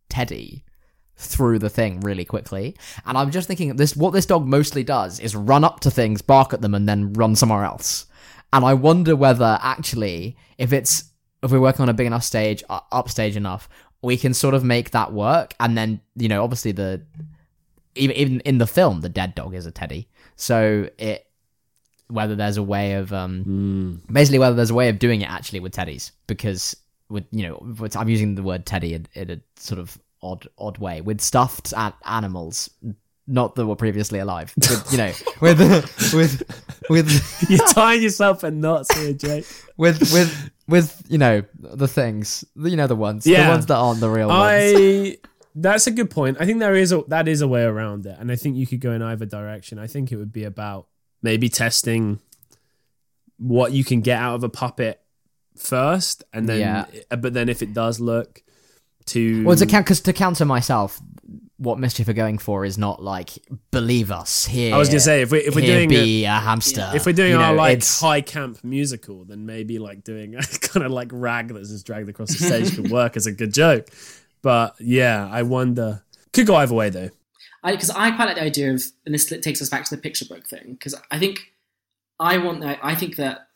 teddy 0.09 0.62
through 1.23 1.59
the 1.59 1.69
thing 1.69 1.99
really 2.01 2.25
quickly. 2.25 2.75
And 3.05 3.17
I'm 3.17 3.31
just 3.31 3.47
thinking 3.47 3.75
this 3.75 3.95
what 3.95 4.11
this 4.11 4.25
dog 4.25 4.45
mostly 4.45 4.83
does 4.83 5.19
is 5.19 5.35
run 5.35 5.63
up 5.63 5.79
to 5.81 5.91
things, 5.91 6.21
bark 6.21 6.53
at 6.53 6.61
them, 6.61 6.75
and 6.75 6.87
then 6.87 7.13
run 7.13 7.35
somewhere 7.35 7.63
else. 7.63 8.05
And 8.51 8.63
I 8.63 8.73
wonder 8.73 9.15
whether 9.15 9.57
actually, 9.61 10.37
if 10.57 10.73
it's 10.73 11.05
if 11.41 11.51
we're 11.51 11.59
working 11.59 11.83
on 11.83 11.89
a 11.89 11.93
big 11.93 12.07
enough 12.07 12.23
stage, 12.23 12.63
uh, 12.69 12.79
upstage 12.91 13.35
enough, 13.35 13.67
we 14.01 14.17
can 14.17 14.33
sort 14.33 14.53
of 14.53 14.63
make 14.63 14.91
that 14.91 15.11
work. 15.11 15.55
And 15.59 15.77
then 15.77 16.01
you 16.15 16.27
know, 16.27 16.43
obviously 16.43 16.71
the 16.71 17.01
even 17.95 18.15
even 18.15 18.39
in 18.41 18.57
the 18.57 18.67
film, 18.67 19.01
the 19.01 19.09
dead 19.09 19.35
dog 19.35 19.55
is 19.55 19.65
a 19.65 19.71
teddy. 19.71 20.07
So 20.35 20.89
it 20.97 21.27
whether 22.07 22.35
there's 22.35 22.57
a 22.57 22.63
way 22.63 22.93
of 22.93 23.11
um 23.13 24.01
basically 24.11 24.37
whether 24.37 24.55
there's 24.55 24.69
a 24.69 24.75
way 24.75 24.89
of 24.89 24.99
doing 24.99 25.21
it 25.21 25.29
actually 25.29 25.59
with 25.59 25.73
teddies 25.73 26.11
because 26.27 26.75
with 27.09 27.25
you 27.31 27.47
know 27.47 27.75
I'm 27.95 28.09
using 28.09 28.35
the 28.35 28.43
word 28.43 28.65
teddy 28.65 28.93
in, 28.93 29.07
in 29.13 29.31
a 29.31 29.41
sort 29.55 29.79
of 29.79 29.97
odd 30.23 30.47
odd 30.57 30.77
way 30.79 31.01
with 31.01 31.21
stuffed 31.21 31.73
a- 31.73 31.93
animals 32.05 32.69
not 33.27 33.55
that 33.55 33.65
were 33.65 33.75
previously 33.75 34.19
alive 34.19 34.53
with, 34.57 34.91
you 34.91 34.97
know 34.97 35.11
with 35.41 35.59
with 36.13 36.89
with 36.89 37.45
You're 37.49 37.67
tying 37.67 38.01
yourself 38.01 38.43
in 38.43 38.59
knots 38.61 38.93
here, 38.97 39.13
Jake. 39.13 39.45
with 39.77 39.99
with 40.13 40.51
with 40.67 41.03
you 41.09 41.17
know 41.17 41.43
the 41.59 41.87
things 41.87 42.43
you 42.55 42.75
know 42.75 42.87
the 42.87 42.95
ones 42.95 43.25
Yeah. 43.27 43.43
the 43.45 43.49
ones 43.51 43.65
that 43.67 43.75
aren't 43.75 43.99
the 43.99 44.09
real 44.09 44.27
ones 44.29 44.41
I. 44.41 45.17
That's 45.55 45.85
a 45.85 45.91
good 45.91 46.09
point. 46.09 46.37
I 46.39 46.45
think 46.47 46.59
there 46.59 46.73
is 46.75 46.91
a 46.91 47.03
that 47.09 47.27
is 47.27 47.41
a 47.41 47.47
way 47.47 47.61
around 47.63 48.07
it, 48.07 48.17
and 48.19 48.31
I 48.31 48.35
think 48.35 48.55
you 48.57 48.65
could 48.65 48.79
go 48.81 48.91
in 48.91 49.03
either 49.03 49.25
direction. 49.27 49.77
I 49.77 49.85
think 49.85 50.11
it 50.11 50.15
would 50.17 50.33
be 50.33 50.45
about 50.45 50.87
maybe 51.21 51.47
testing 51.47 52.19
what 53.37 53.71
you 53.71 53.83
can 53.83 54.01
get 54.01 54.19
out 54.19 54.35
of 54.35 54.43
a 54.43 54.49
puppet 54.49 54.99
first, 55.55 56.23
and 56.33 56.49
then 56.49 56.59
Yeah. 56.59 56.85
Uh, 57.11 57.17
but 57.17 57.33
then 57.33 57.49
if 57.49 57.61
it 57.61 57.73
does 57.73 57.99
look 57.99 58.41
to 59.07 59.43
well 59.45 59.55
to 59.55 59.65
count 59.65 59.85
because 59.85 60.01
to 60.01 60.13
counter 60.13 60.45
myself 60.45 60.99
what 61.57 61.79
mischief 61.79 62.07
we're 62.07 62.13
going 62.13 62.37
for 62.37 62.65
is 62.65 62.77
not 62.77 63.01
like 63.01 63.29
believe 63.71 64.11
us 64.11 64.45
here 64.45 64.73
I 64.73 64.77
was 64.77 64.89
gonna 64.89 64.99
say 64.99 65.21
if 65.21 65.31
we 65.31 65.39
if 65.39 65.55
we're 65.55 65.65
doing 65.65 65.87
be 65.87 66.25
a, 66.25 66.31
hamster 66.31 66.91
If 66.93 67.05
we're 67.05 67.13
doing 67.13 67.31
You 67.31 67.37
our 67.37 67.53
know, 67.53 67.57
like 67.61 67.73
it's- 67.77 68.01
high 68.01 68.21
camp 68.21 68.61
musical, 68.63 69.23
then 69.23 69.45
maybe 69.45 69.79
like 69.79 70.03
doing 70.03 70.35
a 70.35 70.41
kind 70.61 70.85
of 70.85 70.91
like 70.91 71.09
rag 71.13 71.49
that's 71.53 71.69
just 71.69 71.85
dragged 71.85 72.09
across 72.09 72.29
the 72.37 72.43
stage 72.45 72.75
could 72.75 72.91
work 72.99 73.15
as 73.15 73.27
a 73.27 73.31
good 73.31 73.53
joke. 73.53 73.87
But 74.41 74.75
yeah, 74.79 75.29
I 75.31 75.43
wonder. 75.43 76.03
Could 76.33 76.47
go 76.47 76.55
either 76.55 76.73
way 76.75 76.89
though. 76.89 77.11
because 77.63 77.91
I, 77.91 78.11
quite 78.11 78.25
like 78.25 78.35
the 78.35 78.43
idea 78.43 78.73
of, 78.73 78.83
and 79.05 79.13
this 79.15 79.25
takes 79.25 79.61
us 79.61 79.69
back 79.69 79.85
to 79.85 79.95
the 79.95 80.01
picture 80.01 80.25
book 80.25 80.45
thing. 80.45 80.73
Because 80.73 80.95
I 81.11 81.17
think 81.17 81.39
I 82.19 82.39
want 82.39 82.59
that. 82.61 82.79
I 82.83 82.93
think 82.95 83.15
that 83.17 83.47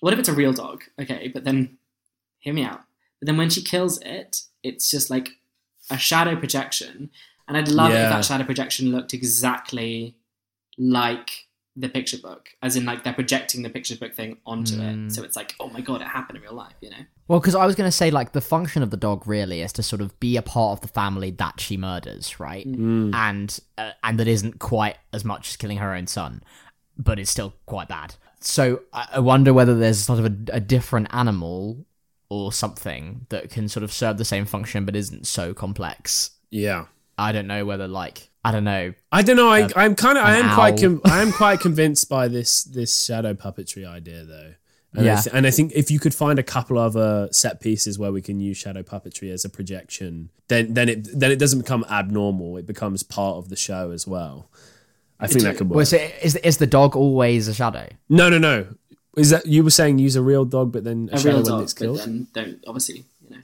what 0.00 0.12
if 0.12 0.18
it's 0.18 0.28
a 0.28 0.34
real 0.34 0.52
dog? 0.52 0.82
Okay, 1.00 1.28
but 1.32 1.44
then 1.44 1.78
hear 2.40 2.52
me 2.52 2.64
out. 2.64 2.80
But 3.20 3.26
then 3.26 3.36
when 3.36 3.50
she 3.50 3.62
kills 3.62 3.98
it, 4.02 4.42
it's 4.62 4.90
just 4.90 5.10
like 5.10 5.30
a 5.90 5.98
shadow 5.98 6.36
projection, 6.36 7.10
And 7.48 7.56
I'd 7.56 7.68
love 7.68 7.90
it 7.92 7.94
if 7.94 8.10
that 8.10 8.24
shadow 8.26 8.44
projection 8.44 8.92
looked 8.92 9.14
exactly 9.14 10.16
like 10.76 11.30
the 11.76 11.88
picture 11.88 12.18
book, 12.18 12.48
as 12.60 12.76
in 12.76 12.84
like 12.84 13.04
they're 13.04 13.14
projecting 13.14 13.62
the 13.62 13.70
picture 13.70 13.96
book 13.96 14.12
thing 14.14 14.36
onto 14.44 14.74
Mm. 14.76 15.06
it. 15.08 15.12
So 15.14 15.22
it's 15.22 15.36
like, 15.36 15.54
oh 15.60 15.68
my 15.70 15.80
god, 15.80 16.02
it 16.02 16.08
happened 16.08 16.36
in 16.36 16.42
real 16.42 16.52
life, 16.52 16.74
you 16.80 16.90
know? 16.90 16.96
Well, 17.28 17.40
because 17.40 17.54
I 17.54 17.64
was 17.66 17.74
going 17.74 17.86
to 17.88 17.96
say, 17.96 18.10
like, 18.10 18.32
the 18.32 18.40
function 18.40 18.82
of 18.82 18.90
the 18.90 18.96
dog 18.96 19.26
really 19.26 19.62
is 19.62 19.72
to 19.74 19.82
sort 19.82 20.02
of 20.02 20.18
be 20.20 20.36
a 20.36 20.42
part 20.42 20.72
of 20.72 20.80
the 20.80 20.88
family 20.88 21.30
that 21.32 21.60
she 21.60 21.76
murders, 21.76 22.38
right? 22.40 22.66
Mm. 22.66 23.14
And 23.14 23.60
uh, 23.78 23.92
and 24.02 24.18
that 24.18 24.28
isn't 24.28 24.58
quite 24.58 24.96
as 25.12 25.24
much 25.24 25.48
as 25.50 25.56
killing 25.56 25.78
her 25.78 25.94
own 25.94 26.06
son, 26.06 26.42
but 26.98 27.18
it's 27.18 27.30
still 27.30 27.54
quite 27.66 27.88
bad. 27.88 28.16
So 28.40 28.80
I, 28.92 29.08
I 29.14 29.18
wonder 29.20 29.54
whether 29.54 29.74
there's 29.78 30.00
sort 30.00 30.18
of 30.18 30.26
a, 30.26 30.36
a 30.54 30.60
different 30.60 31.08
animal 31.12 31.86
or 32.30 32.52
something 32.52 33.26
that 33.30 33.50
can 33.50 33.68
sort 33.68 33.82
of 33.84 33.92
serve 33.92 34.18
the 34.18 34.24
same 34.24 34.44
function 34.44 34.84
but 34.84 34.94
isn't 34.96 35.26
so 35.26 35.54
complex. 35.54 36.30
Yeah. 36.50 36.86
I 37.16 37.32
don't 37.32 37.46
know 37.46 37.64
whether, 37.64 37.88
like, 37.88 38.28
I 38.44 38.52
don't 38.52 38.64
know. 38.64 38.94
I 39.10 39.22
don't 39.22 39.36
know. 39.36 39.48
I, 39.48 39.62
Uh, 39.62 39.68
I'm 39.76 39.94
kind 39.94 40.16
of. 40.16 40.24
I 40.24 40.36
am 40.36 40.54
quite. 40.54 40.78
Com- 40.80 41.00
I 41.04 41.20
am 41.22 41.32
quite 41.32 41.60
convinced 41.60 42.08
by 42.08 42.28
this 42.28 42.62
this 42.64 43.04
shadow 43.04 43.34
puppetry 43.34 43.86
idea, 43.86 44.24
though. 44.24 44.54
And 44.94 45.02
I 45.02 45.04
Yeah. 45.04 45.20
th- 45.20 45.34
and 45.34 45.46
I 45.46 45.50
think 45.50 45.72
if 45.74 45.90
you 45.90 45.98
could 45.98 46.14
find 46.14 46.38
a 46.38 46.42
couple 46.42 46.78
other 46.78 47.28
set 47.32 47.60
pieces 47.60 47.98
where 47.98 48.12
we 48.12 48.22
can 48.22 48.38
use 48.40 48.56
shadow 48.56 48.82
puppetry 48.82 49.30
as 49.32 49.44
a 49.44 49.48
projection, 49.50 50.30
then 50.46 50.72
then 50.74 50.88
it 50.88 51.18
then 51.18 51.30
it 51.32 51.38
doesn't 51.38 51.58
become 51.58 51.84
abnormal. 51.90 52.56
It 52.56 52.66
becomes 52.66 53.02
part 53.02 53.36
of 53.36 53.48
the 53.48 53.56
show 53.56 53.90
as 53.90 54.06
well. 54.06 54.48
I 55.20 55.26
think 55.26 55.42
that 55.42 55.56
could 55.56 55.68
work. 55.68 55.76
Was 55.76 55.92
it, 55.92 56.14
is, 56.22 56.36
is 56.36 56.58
the 56.58 56.66
dog 56.68 56.94
always 56.94 57.48
a 57.48 57.54
shadow? 57.54 57.88
no, 58.08 58.28
no, 58.30 58.38
no. 58.38 58.66
Is 59.18 59.30
that 59.30 59.46
you 59.46 59.64
were 59.64 59.70
saying 59.70 59.98
use 59.98 60.16
a 60.16 60.22
real 60.22 60.44
dog, 60.44 60.72
but 60.72 60.84
then 60.84 61.08
a, 61.12 61.16
A 61.18 61.20
real 61.22 61.42
dog, 61.42 61.68
but 61.78 61.94
then 61.96 62.26
don't, 62.32 62.62
obviously, 62.66 63.04
you 63.22 63.30
know. 63.30 63.42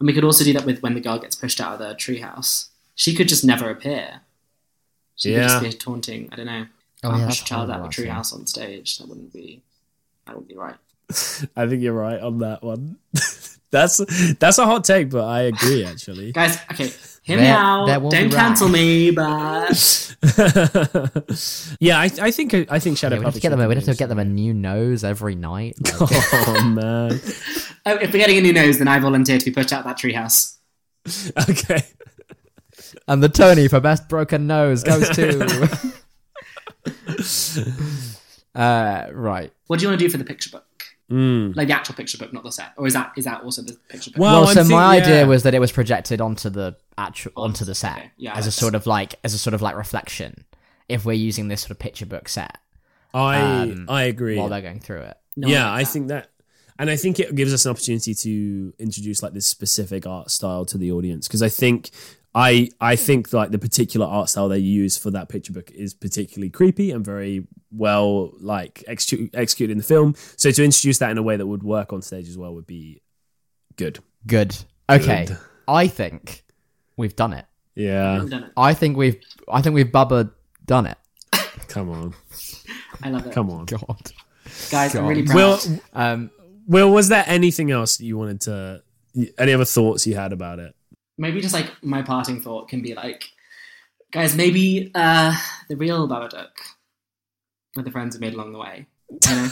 And 0.00 0.06
we 0.06 0.12
could 0.12 0.24
also 0.24 0.44
do 0.44 0.52
that 0.52 0.64
with 0.64 0.80
when 0.82 0.94
the 0.94 1.00
girl 1.00 1.18
gets 1.18 1.34
pushed 1.36 1.60
out 1.60 1.72
of 1.74 1.78
the 1.80 1.94
treehouse. 1.94 2.68
She 2.94 3.14
could 3.14 3.28
just 3.28 3.44
never 3.44 3.70
appear. 3.70 4.20
She 5.16 5.30
could 5.30 5.36
Yeah. 5.38 5.48
just 5.48 5.62
be 5.62 5.72
taunting, 5.72 6.28
I 6.32 6.36
don't 6.36 6.46
know, 6.46 6.66
Oh, 7.04 7.10
can't 7.10 7.20
yeah, 7.20 7.26
push 7.26 7.38
that's 7.38 7.50
a 7.50 7.54
child 7.54 7.70
out 7.70 7.80
of 7.80 7.86
a 7.86 7.88
treehouse 7.88 8.32
on 8.32 8.46
stage. 8.46 8.98
That 8.98 9.08
wouldn't 9.08 9.32
be, 9.32 9.62
that 10.26 10.34
wouldn't 10.34 10.48
be 10.48 10.56
right. 10.56 10.76
I 11.56 11.66
think 11.66 11.82
you're 11.82 11.92
right 11.94 12.20
on 12.20 12.38
that 12.38 12.62
one. 12.62 12.98
that's 13.70 13.98
that's 14.38 14.58
a 14.58 14.64
hot 14.66 14.84
take, 14.84 15.10
but 15.10 15.24
I 15.24 15.42
agree 15.42 15.84
actually. 15.84 16.32
Guys, 16.32 16.58
okay, 16.72 16.90
hear 17.28 17.38
me 17.38 17.46
out. 17.46 17.86
there 17.86 18.00
will 18.00 18.10
be 18.10 18.16
Don't 18.16 18.30
right. 18.30 18.38
cancel 18.40 18.68
me, 18.68 19.10
but 19.12 20.16
yeah, 21.80 21.98
I, 22.00 22.10
I 22.20 22.30
think 22.30 22.54
I 22.70 22.78
think 22.78 22.98
shadow 22.98 23.16
Yeah, 23.16 23.20
we'd 23.20 23.24
have 23.26 23.34
to 23.34 23.40
get 23.40 23.50
them. 23.50 23.60
A, 23.60 23.68
we'd 23.68 23.76
have 23.76 23.84
to 23.84 23.94
get 23.94 24.08
them 24.08 24.18
a 24.18 24.24
new 24.24 24.52
nose 24.54 25.04
every 25.04 25.34
night. 25.36 25.76
Like, 26.00 26.10
Oh 26.32 26.62
man. 26.64 27.20
oh, 27.86 27.96
if 27.96 28.12
we're 28.12 28.18
getting 28.18 28.38
a 28.38 28.40
new 28.40 28.52
nose, 28.52 28.78
then 28.78 28.88
I 28.88 28.98
volunteer 28.98 29.38
to 29.38 29.44
be 29.44 29.50
pushed 29.52 29.72
out 29.72 29.84
that 29.84 29.98
treehouse. 29.98 30.56
Okay. 31.50 31.82
and 33.06 33.22
the 33.22 33.28
Tony 33.28 33.68
for 33.68 33.80
best 33.80 34.08
broken 34.08 34.46
nose 34.46 34.82
goes 34.82 35.08
to. 35.10 35.88
uh, 38.54 39.06
right. 39.12 39.52
What 39.66 39.78
do 39.78 39.82
you 39.84 39.88
want 39.88 40.00
to 40.00 40.06
do 40.06 40.10
for 40.10 40.18
the 40.18 40.24
picture 40.24 40.50
book? 40.50 40.64
Mm. 41.10 41.56
Like 41.56 41.68
the 41.68 41.74
actual 41.74 41.94
picture 41.94 42.18
book, 42.18 42.32
not 42.34 42.44
the 42.44 42.52
set, 42.52 42.72
or 42.76 42.86
is 42.86 42.92
that 42.92 43.12
is 43.16 43.24
that 43.24 43.42
also 43.42 43.62
the 43.62 43.76
picture 43.88 44.10
book? 44.10 44.20
Well, 44.20 44.40
Well, 44.40 44.48
I'm 44.48 44.54
so 44.54 44.60
think- 44.62 44.70
my 44.72 44.96
yeah. 44.96 45.02
idea 45.02 45.26
was 45.26 45.42
that 45.44 45.54
it 45.54 45.58
was 45.58 45.72
projected 45.72 46.20
onto 46.20 46.50
the 46.50 46.76
actual 46.98 47.32
onto 47.36 47.64
the 47.64 47.74
set 47.74 47.96
Okay, 47.96 48.10
yeah, 48.18 48.36
as 48.36 48.46
a 48.46 48.50
sort 48.50 48.74
of 48.74 48.86
like 48.86 49.14
as 49.24 49.32
a 49.32 49.38
sort 49.38 49.54
of 49.54 49.62
like 49.62 49.76
reflection. 49.76 50.44
If 50.88 51.04
we're 51.04 51.12
using 51.14 51.48
this 51.48 51.62
sort 51.62 51.70
of 51.72 51.78
picture 51.78 52.06
book 52.06 52.28
set 52.28 52.58
I 53.14 53.38
Um, 53.40 53.86
I 53.88 54.02
agree. 54.04 54.36
while 54.36 54.48
they're 54.50 54.60
going 54.62 54.80
through 54.80 55.00
it. 55.02 55.16
No, 55.36 55.48
yeah, 55.48 55.70
like 55.70 55.80
I 55.80 55.84
think 55.84 56.08
that, 56.08 56.28
and 56.78 56.90
I 56.90 56.96
think 56.96 57.18
it 57.20 57.34
gives 57.34 57.54
us 57.54 57.64
an 57.64 57.70
opportunity 57.70 58.14
to 58.14 58.74
introduce 58.78 59.22
like 59.22 59.32
this 59.32 59.46
specific 59.46 60.06
art 60.06 60.30
style 60.30 60.64
to 60.66 60.76
the 60.78 60.92
audience 60.92 61.26
because 61.28 61.42
I 61.42 61.48
think. 61.48 61.90
I, 62.38 62.68
I 62.80 62.94
think 62.94 63.32
like 63.32 63.50
the 63.50 63.58
particular 63.58 64.06
art 64.06 64.28
style 64.28 64.48
they 64.48 64.58
use 64.58 64.96
for 64.96 65.10
that 65.10 65.28
picture 65.28 65.52
book 65.52 65.72
is 65.72 65.92
particularly 65.92 66.50
creepy 66.50 66.92
and 66.92 67.04
very 67.04 67.48
well 67.72 68.32
like 68.38 68.84
execu- 68.88 69.30
executed 69.34 69.72
in 69.72 69.78
the 69.78 69.84
film. 69.84 70.14
So 70.36 70.52
to 70.52 70.64
introduce 70.64 70.98
that 70.98 71.10
in 71.10 71.18
a 71.18 71.22
way 71.22 71.36
that 71.36 71.46
would 71.46 71.64
work 71.64 71.92
on 71.92 72.00
stage 72.00 72.28
as 72.28 72.38
well 72.38 72.54
would 72.54 72.66
be 72.66 73.02
good. 73.74 73.98
Good. 74.24 74.56
Okay. 74.88 75.26
Good. 75.26 75.38
I 75.66 75.88
think 75.88 76.44
we've 76.96 77.16
done 77.16 77.32
it. 77.32 77.44
Yeah, 77.74 78.24
done 78.28 78.44
it. 78.44 78.52
I 78.56 78.72
think 78.72 78.96
we've 78.96 79.20
I 79.48 79.60
think 79.60 79.74
we've 79.74 79.86
Bubba 79.86 80.30
done 80.64 80.86
it. 80.86 80.98
come 81.68 81.90
on, 81.90 82.14
I 83.02 83.10
love 83.10 83.26
it. 83.26 83.32
come 83.32 83.50
on. 83.50 83.64
God. 83.66 84.12
Guys, 84.70 84.94
I'm 84.94 85.06
really 85.06 85.24
proud. 85.24 85.34
Will, 85.34 85.80
Um 85.92 86.30
Will, 86.68 86.90
was 86.90 87.08
there 87.08 87.24
anything 87.26 87.70
else 87.72 88.00
you 88.00 88.16
wanted 88.16 88.40
to? 88.42 88.82
Any 89.38 89.54
other 89.54 89.64
thoughts 89.64 90.06
you 90.06 90.14
had 90.14 90.32
about 90.32 90.58
it? 90.60 90.74
Maybe 91.18 91.40
just 91.40 91.54
like 91.54 91.70
my 91.82 92.02
parting 92.02 92.40
thought 92.40 92.68
can 92.68 92.80
be 92.80 92.94
like, 92.94 93.24
guys, 94.12 94.34
maybe 94.34 94.90
uh, 94.94 95.36
the 95.68 95.76
real 95.76 96.08
Babadook 96.08 96.50
with 97.76 97.84
the 97.84 97.90
friends 97.90 98.16
we 98.16 98.20
made 98.26 98.34
along 98.34 98.52
the 98.52 98.58
way. 98.58 98.86
You 99.10 99.18
know? 99.30 99.48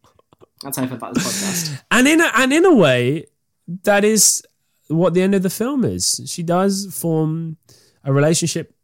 That's 0.62 0.76
how 0.76 0.84
I 0.84 0.86
feel 0.86 0.96
about 0.96 1.14
this 1.14 1.26
podcast. 1.26 1.82
And 1.90 2.06
in 2.06 2.20
a, 2.20 2.30
and 2.36 2.52
in 2.52 2.64
a 2.64 2.74
way, 2.74 3.26
that 3.84 4.04
is 4.04 4.42
what 4.88 5.14
the 5.14 5.22
end 5.22 5.34
of 5.34 5.42
the 5.42 5.50
film 5.50 5.84
is. 5.84 6.20
She 6.26 6.42
does 6.42 6.86
form 6.94 7.56
a 8.04 8.12
relationship 8.12 8.74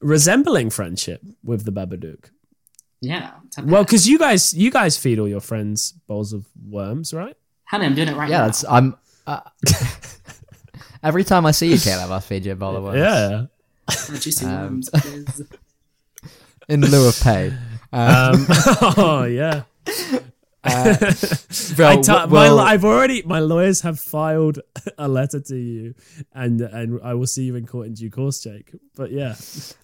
resembling 0.00 0.70
friendship 0.70 1.22
with 1.42 1.64
the 1.64 1.72
Babadook. 1.72 2.30
Yeah. 3.00 3.32
Well, 3.62 3.84
because 3.84 4.08
you 4.08 4.18
guys 4.18 4.54
you 4.54 4.70
guys 4.70 4.96
feed 4.96 5.18
all 5.18 5.28
your 5.28 5.40
friends 5.40 5.92
bowls 6.06 6.32
of 6.32 6.46
worms, 6.68 7.12
right? 7.12 7.36
Honey, 7.64 7.86
I'm 7.86 7.94
doing 7.94 8.08
it 8.08 8.16
right 8.16 8.30
yeah, 8.30 8.38
now. 8.38 8.44
that's 8.46 8.64
I'm 8.64 8.96
uh, 9.26 9.40
Every 11.06 11.24
time 11.24 11.46
I 11.46 11.52
see 11.52 11.70
you, 11.72 11.78
Caleb, 11.78 12.10
I 12.10 12.20
feed 12.20 12.44
you 12.46 12.52
a 12.52 12.56
bowl 12.56 12.76
of 12.76 12.82
worms. 12.84 12.98
Yeah. 12.98 13.46
Juicy 14.18 14.44
Um, 14.44 14.52
worms, 14.62 14.90
please. 14.90 15.42
In 16.68 16.80
lieu 16.80 17.08
of 17.08 17.20
pay. 17.20 17.52
Uh, 17.92 18.32
Um, 18.34 18.46
oh 18.98 19.24
yeah. 19.24 19.62
uh, 20.64 20.96
I 21.78 21.96
t- 22.02 22.12
well, 22.28 22.56
my, 22.56 22.62
I've 22.72 22.84
already 22.84 23.22
my 23.22 23.38
lawyers 23.38 23.82
have 23.82 24.00
filed 24.00 24.58
a 24.98 25.06
letter 25.06 25.38
to 25.38 25.56
you, 25.56 25.94
and 26.34 26.60
and 26.60 26.98
I 27.04 27.14
will 27.14 27.28
see 27.28 27.44
you 27.44 27.54
in 27.54 27.66
court 27.66 27.86
in 27.86 27.94
due 27.94 28.10
course, 28.10 28.42
Jake. 28.42 28.72
But 28.96 29.12
yeah, 29.12 29.36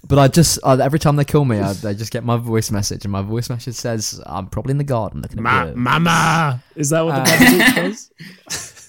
But 0.08 0.18
I 0.18 0.26
just 0.26 0.58
uh, 0.64 0.76
every 0.82 0.98
time 0.98 1.14
they 1.14 1.24
call 1.24 1.44
me, 1.44 1.60
I, 1.60 1.70
I 1.70 1.94
just 1.94 2.10
get 2.10 2.24
my 2.24 2.36
voice 2.36 2.72
message, 2.72 3.04
and 3.04 3.12
my 3.12 3.22
voice 3.22 3.48
message 3.48 3.76
says, 3.76 4.20
"I'm 4.26 4.48
probably 4.48 4.72
in 4.72 4.78
the 4.78 4.84
garden 4.84 5.22
looking 5.22 5.38
at 5.38 5.42
Ma- 5.76 5.98
Mama, 6.00 6.64
is 6.74 6.90
that 6.90 7.02
what 7.04 7.14
the 7.14 7.20
Uh, 7.20 7.24
Babadook 7.36 7.74
does? 7.76 8.10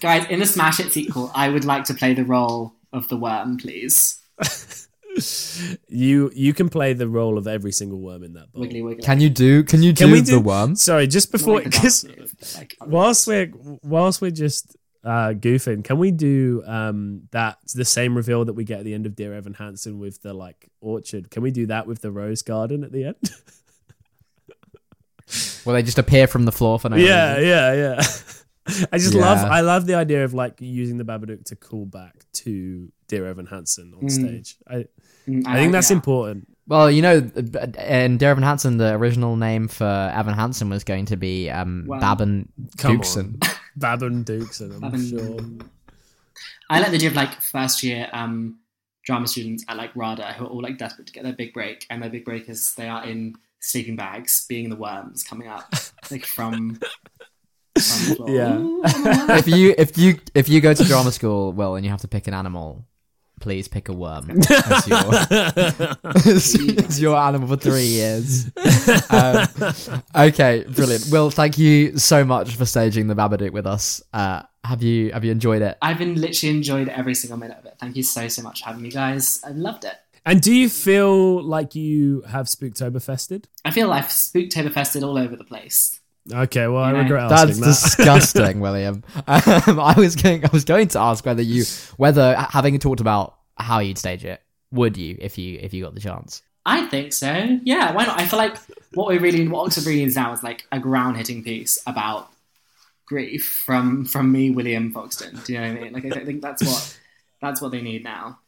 Guys, 0.04 0.26
in 0.30 0.40
the 0.40 0.46
Smash 0.46 0.82
It 0.82 0.92
sequel, 0.92 1.32
I 1.34 1.48
would 1.48 1.64
like 1.64 1.86
to 1.86 1.94
play 1.94 2.14
the 2.14 2.26
role 2.26 2.74
of 2.92 3.08
the 3.08 3.16
worm, 3.16 3.58
please. 3.58 4.20
You 5.88 6.30
you 6.34 6.54
can 6.54 6.68
play 6.68 6.92
the 6.92 7.08
role 7.08 7.38
of 7.38 7.48
every 7.48 7.72
single 7.72 8.00
worm 8.00 8.22
in 8.22 8.34
that 8.34 8.52
bowl. 8.52 8.64
Wiggly 8.64 8.82
wiggly. 8.82 9.02
Can 9.04 9.22
you 9.22 9.30
do? 9.30 9.64
Can 9.64 9.82
you 9.82 9.94
do 9.94 10.04
Can 10.04 10.12
we 10.12 10.20
the 10.20 10.42
worm? 10.42 10.76
Sorry, 10.76 11.08
just 11.08 11.32
before 11.32 11.56
like 11.56 11.66
because 11.66 12.02
dance 12.02 12.18
move, 12.18 12.36
but 12.38 12.56
like- 12.58 12.78
whilst 12.82 13.28
we're 13.28 13.54
whilst 13.82 14.22
we're 14.22 14.32
just 14.32 14.76
uh, 15.06 15.30
goofing, 15.30 15.86
can 15.86 15.98
we 16.00 16.12
do 16.12 16.64
um, 16.66 17.30
that 17.32 17.60
the 17.74 17.86
same 17.86 18.14
reveal 18.18 18.44
that 18.44 18.54
we 18.54 18.66
get 18.66 18.80
at 18.80 18.86
the 18.86 18.94
end 18.94 19.06
of 19.06 19.16
Dear 19.16 19.34
Evan 19.34 19.54
Hansen 19.54 20.00
with 20.00 20.22
the 20.22 20.34
like 20.34 20.68
orchard? 20.82 21.32
Can 21.32 21.44
we 21.44 21.52
do 21.52 21.68
that 21.68 21.88
with 21.88 22.02
the 22.02 22.12
rose 22.12 22.42
garden 22.42 22.84
at 22.84 22.92
the 22.92 23.06
end? 23.06 23.32
Will 25.64 25.74
they 25.74 25.84
just 25.84 26.00
appear 26.00 26.28
from 26.28 26.44
the 26.44 26.52
floor 26.52 26.78
for 26.78 26.90
no 26.90 26.98
yeah, 26.98 27.36
reason? 27.36 27.50
yeah, 27.50 27.74
yeah. 27.74 28.04
I 28.92 28.98
just 28.98 29.14
love 29.14 29.40
I 29.40 29.60
love 29.62 29.86
the 29.86 29.96
idea 29.96 30.24
of 30.24 30.34
like 30.34 30.56
using 30.60 30.98
the 30.98 31.04
Babadook 31.04 31.46
to 31.46 31.56
call 31.56 31.86
back 31.86 32.26
to 32.34 32.92
Dear 33.08 33.28
Evan 33.28 33.46
Hansen 33.46 33.94
on 33.96 34.04
Mm. 34.04 34.12
stage. 34.12 34.58
I 34.70 34.86
Mm, 35.28 35.48
I 35.48 35.56
think 35.56 35.72
that's 35.72 35.90
yeah. 35.90 35.96
important. 35.96 36.48
Well, 36.68 36.92
you 36.92 37.02
know, 37.02 37.18
in 37.80 38.18
Dear 38.18 38.32
Evan 38.32 38.44
Hansen, 38.44 38.76
the 38.78 38.94
original 38.94 39.38
name 39.38 39.70
for 39.70 39.86
Evan 40.14 40.34
Hansen 40.34 40.70
was 40.70 40.84
going 40.84 41.06
to 41.08 41.16
be 41.18 41.50
um, 41.50 41.86
Wow. 41.88 42.00
Babin 42.02 42.50
Come 42.78 43.00
Dukesen. 43.00 43.42
Babin 43.78 44.24
Dukes 44.24 44.60
and 44.60 44.74
I'm 44.74 44.80
Babin- 44.82 45.10
sure. 45.10 45.40
I 46.70 46.80
like 46.80 46.90
the 46.90 46.96
idea 46.96 47.10
of 47.10 47.16
like 47.16 47.42
first 47.42 47.84
year 47.84 48.10
um, 48.12 48.60
drama 49.06 49.28
students 49.28 49.64
at 49.70 49.78
like 49.78 49.92
RADA 49.96 50.34
who 50.34 50.46
are 50.46 50.48
all 50.48 50.62
like 50.62 50.78
desperate 50.78 51.08
to 51.08 51.14
get 51.14 51.24
their 51.24 51.34
big 51.34 51.54
break, 51.54 51.86
and 51.90 52.02
their 52.04 52.10
big 52.10 52.26
break 52.26 52.50
is 52.50 52.74
they 52.76 52.88
are 52.90 53.06
in 53.06 53.36
sleeping 53.60 53.96
bags, 53.96 54.46
being 54.50 54.70
the 54.70 54.76
worms 54.76 55.24
coming 55.24 55.48
up 55.48 55.74
like 56.12 56.26
from. 56.26 56.80
From. 58.16 58.28
Yeah. 58.28 58.58
Ooh, 58.58 58.82
I'm 58.86 59.06
a 59.06 59.10
worm. 59.28 59.30
if 59.32 59.48
you 59.48 59.76
if 59.78 59.98
you 59.98 60.20
if 60.34 60.50
you 60.50 60.62
go 60.62 60.74
to 60.74 60.84
drama 60.84 61.12
school, 61.12 61.52
well, 61.54 61.76
and 61.76 61.86
you 61.86 61.92
have 61.92 62.02
to 62.02 62.08
pick 62.08 62.28
an 62.28 62.34
animal, 62.34 62.86
please 63.40 63.68
pick 63.68 63.90
a 63.90 63.94
worm 63.94 64.30
as 64.50 64.88
your, 64.88 65.14
as, 66.16 66.56
as 66.86 67.02
your 67.02 67.18
animal 67.18 67.48
for 67.48 67.58
three 67.58 67.84
years. 67.86 68.46
Um, 69.10 69.48
okay, 70.16 70.64
brilliant. 70.70 71.08
Will, 71.12 71.30
thank 71.30 71.58
you 71.58 71.98
so 71.98 72.24
much 72.24 72.56
for 72.56 72.66
staging 72.66 73.08
the 73.08 73.16
Babadook 73.16 73.52
with 73.52 73.68
us. 73.68 74.02
Uh, 74.14 74.44
have 74.64 74.82
you 74.82 75.12
have 75.12 75.26
you 75.26 75.32
enjoyed 75.32 75.62
it? 75.62 75.78
I've 75.82 75.98
been 75.98 76.16
literally 76.20 76.56
enjoyed 76.56 76.88
every 76.90 77.16
single 77.16 77.38
minute 77.38 77.58
of 77.58 77.66
it. 77.66 77.76
Thank 77.80 77.96
you 77.98 78.04
so 78.04 78.28
so 78.30 78.42
much 78.42 78.62
for 78.62 78.68
having 78.68 78.82
me, 78.82 78.90
guys. 78.90 79.42
I 79.44 79.50
loved 79.50 79.84
it. 79.84 79.96
and 80.26 80.40
do 80.42 80.54
you 80.54 80.70
feel 80.70 81.44
like 81.44 81.76
you 81.76 82.22
have 82.22 82.46
Spooktober 82.46 83.02
fested? 83.04 83.46
I 83.66 83.72
feel 83.72 83.90
like 83.90 84.06
I've 84.06 84.10
spooktoberfested 84.10 85.04
all 85.06 85.18
over 85.18 85.36
the 85.36 85.44
place. 85.44 86.00
Okay, 86.32 86.68
well, 86.68 86.84
I 86.84 86.94
Yeah. 86.94 87.00
regret 87.02 87.30
That's 87.30 87.42
asking 87.44 87.60
that. 87.62 87.66
disgusting, 87.68 88.60
William. 88.62 89.04
Um, 89.28 89.80
I 89.80 89.94
was 89.98 90.16
going 90.16 90.46
I 90.46 90.50
was 90.54 90.64
going 90.64 90.88
to 90.90 91.00
ask 91.00 91.26
whether 91.26 91.42
you 91.42 91.66
whether 91.98 92.36
having 92.36 92.78
talked 92.80 93.02
about 93.02 93.36
how 93.58 93.80
you'd 93.80 93.98
stage 93.98 94.24
it, 94.26 94.42
Would 94.72 94.96
you 94.98 95.18
if 95.20 95.38
you 95.38 95.60
if 95.62 95.74
you 95.74 95.84
got 95.84 95.94
the 95.96 96.00
chance? 96.02 96.42
I 96.66 96.86
think 96.88 97.12
so. 97.12 97.60
Yeah, 97.64 97.92
why 97.94 98.06
not? 98.06 98.20
I 98.20 98.26
feel 98.26 98.40
like 98.40 98.56
what 98.94 99.10
we 99.10 99.18
really, 99.18 99.46
what 99.50 99.66
Oxford 99.66 99.86
really 99.86 100.00
needs 100.04 100.16
now 100.16 100.32
is 100.32 100.44
like 100.44 100.66
a 100.72 100.80
ground 100.80 101.18
hitting 101.18 101.44
piece 101.44 101.78
about 101.86 102.30
grief 103.06 103.46
from 103.66 104.06
from 104.06 104.32
me, 104.32 104.50
William 104.50 104.94
Foxton. 104.94 105.44
Do 105.46 105.52
you 105.54 105.60
know 105.60 105.68
what 105.74 105.78
I 105.78 105.82
mean? 105.84 105.94
Like 105.94 106.06
I 106.18 106.24
think 106.24 106.42
that's 106.42 106.64
what 106.64 106.98
that's 107.42 107.62
what 107.62 107.72
they 107.72 107.82
need 107.82 108.06
now. 108.06 108.40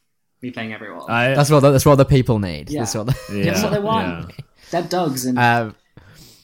Me 0.42 0.52
playing 0.52 0.74
every 0.74 0.90
role. 0.90 1.10
I, 1.10 1.34
That's 1.34 1.50
what 1.50 1.62
the, 1.62 1.72
that's 1.72 1.86
what 1.86 1.96
the 1.96 2.06
people 2.06 2.40
need. 2.40 2.70
Yeah. 2.70 2.82
That's 2.82 2.94
what 2.96 3.08
the, 3.08 3.16
yeah, 3.38 3.46
that's 3.46 3.64
what 3.64 3.72
they 3.72 3.80
want. 3.80 4.30
yeah. 4.30 4.46
Dead 4.70 4.90
dogs 4.90 5.26
and 5.26 5.40
um, 5.40 5.76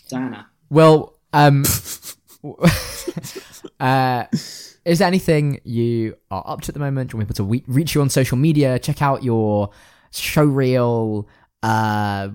Diana. 0.09 0.47
Well, 0.69 1.13
um, 1.34 1.63
uh, 3.79 4.25
is 4.34 4.99
there 4.99 5.07
anything 5.07 5.59
you 5.63 6.15
are 6.29 6.43
up 6.45 6.61
to 6.61 6.69
at 6.69 6.73
the 6.73 6.79
moment? 6.79 7.11
Do 7.11 7.15
you 7.15 7.19
want 7.19 7.29
people 7.29 7.45
to 7.45 7.49
we- 7.49 7.63
reach 7.67 7.95
you 7.95 8.01
on 8.01 8.09
social 8.09 8.38
media? 8.38 8.79
Check 8.79 9.01
out 9.01 9.23
your 9.23 9.69
show 10.11 10.43
reel. 10.43 11.27
Uh, 11.63 12.29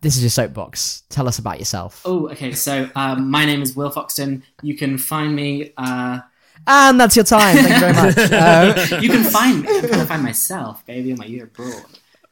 this 0.00 0.16
is 0.16 0.22
your 0.22 0.30
soapbox. 0.30 1.02
Tell 1.08 1.26
us 1.26 1.38
about 1.38 1.58
yourself. 1.58 2.02
Oh, 2.04 2.28
okay. 2.30 2.52
So 2.52 2.88
um, 2.94 3.30
my 3.30 3.44
name 3.44 3.62
is 3.62 3.74
Will 3.74 3.90
Foxton. 3.90 4.42
You 4.62 4.76
can 4.76 4.96
find 4.98 5.34
me. 5.34 5.72
Uh, 5.76 6.20
And 6.66 7.00
that's 7.00 7.16
your 7.16 7.24
time. 7.24 7.56
Thank 7.56 7.68
you 7.74 7.80
very 7.80 7.92
much. 7.94 8.16
Uh, 8.32 8.98
you 9.02 9.08
can 9.08 9.24
find 9.24 9.62
me. 9.62 9.68
I'm 9.68 9.80
trying 9.80 10.00
to 10.00 10.06
find 10.06 10.22
myself, 10.22 10.86
baby, 10.86 11.10
on 11.12 11.18
my 11.18 11.24
year 11.24 11.44
abroad. 11.44 11.84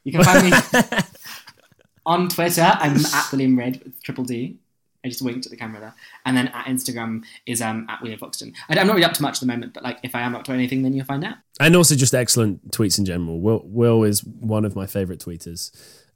You 0.05 0.13
can 0.13 0.23
find 0.23 0.49
me 0.49 0.57
on 2.07 2.29
Twitter. 2.29 2.63
I'm 2.63 3.05
at 3.05 3.33
William 3.33 3.59
Red 3.59 3.83
with 3.85 4.01
triple 4.03 4.25
D. 4.25 4.59
I 5.05 5.09
just 5.09 5.23
winked 5.23 5.47
at 5.47 5.51
the 5.51 5.57
camera 5.57 5.81
there. 5.81 5.95
And 6.27 6.37
then 6.37 6.49
at 6.49 6.67
Instagram 6.67 7.25
is 7.47 7.63
um, 7.63 7.87
at 7.89 8.03
William 8.03 8.19
Foxton. 8.19 8.53
I, 8.69 8.79
I'm 8.79 8.87
not 8.87 8.95
really 8.95 9.05
up 9.05 9.13
to 9.15 9.23
much 9.23 9.35
at 9.37 9.41
the 9.41 9.47
moment, 9.47 9.73
but 9.73 9.83
like 9.85 9.99
if 10.03 10.15
I 10.15 10.23
am 10.23 10.35
up 10.35 10.45
to 10.45 10.53
anything, 10.53 10.83
then 10.83 10.93
you'll 10.93 11.05
find 11.07 11.25
out. 11.25 11.37
And 11.61 11.77
also 11.77 11.95
just 11.95 12.15
excellent 12.15 12.71
tweets 12.73 12.99
in 12.99 13.05
general. 13.05 13.41
Will 13.41 13.63
Will 13.65 14.03
is 14.05 14.25
one 14.25 14.65
of 14.65 14.75
my 14.75 14.87
favorite 14.87 15.21
tweeters. 15.21 15.71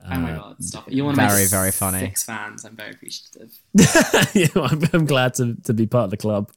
Oh 0.05 0.19
my 0.19 0.33
Uh, 0.33 0.37
god, 0.37 0.65
stop 0.65 0.89
it! 0.89 0.95
You're 0.95 1.05
one 1.05 1.13
of 1.15 1.19
my 1.19 1.29
very, 1.29 1.47
very 1.47 1.71
funny. 1.71 2.01
six 2.01 2.25
fans. 2.25 2.65
I'm 2.65 2.75
very 2.75 2.91
appreciative. 2.91 3.53
yeah, 4.35 4.49
I'm, 4.57 4.83
I'm 4.93 5.07
glad 5.07 5.35
to, 5.35 5.55
to 5.63 5.73
be 5.73 5.87
part 5.87 6.05
of 6.07 6.11
the 6.11 6.17
club. 6.17 6.51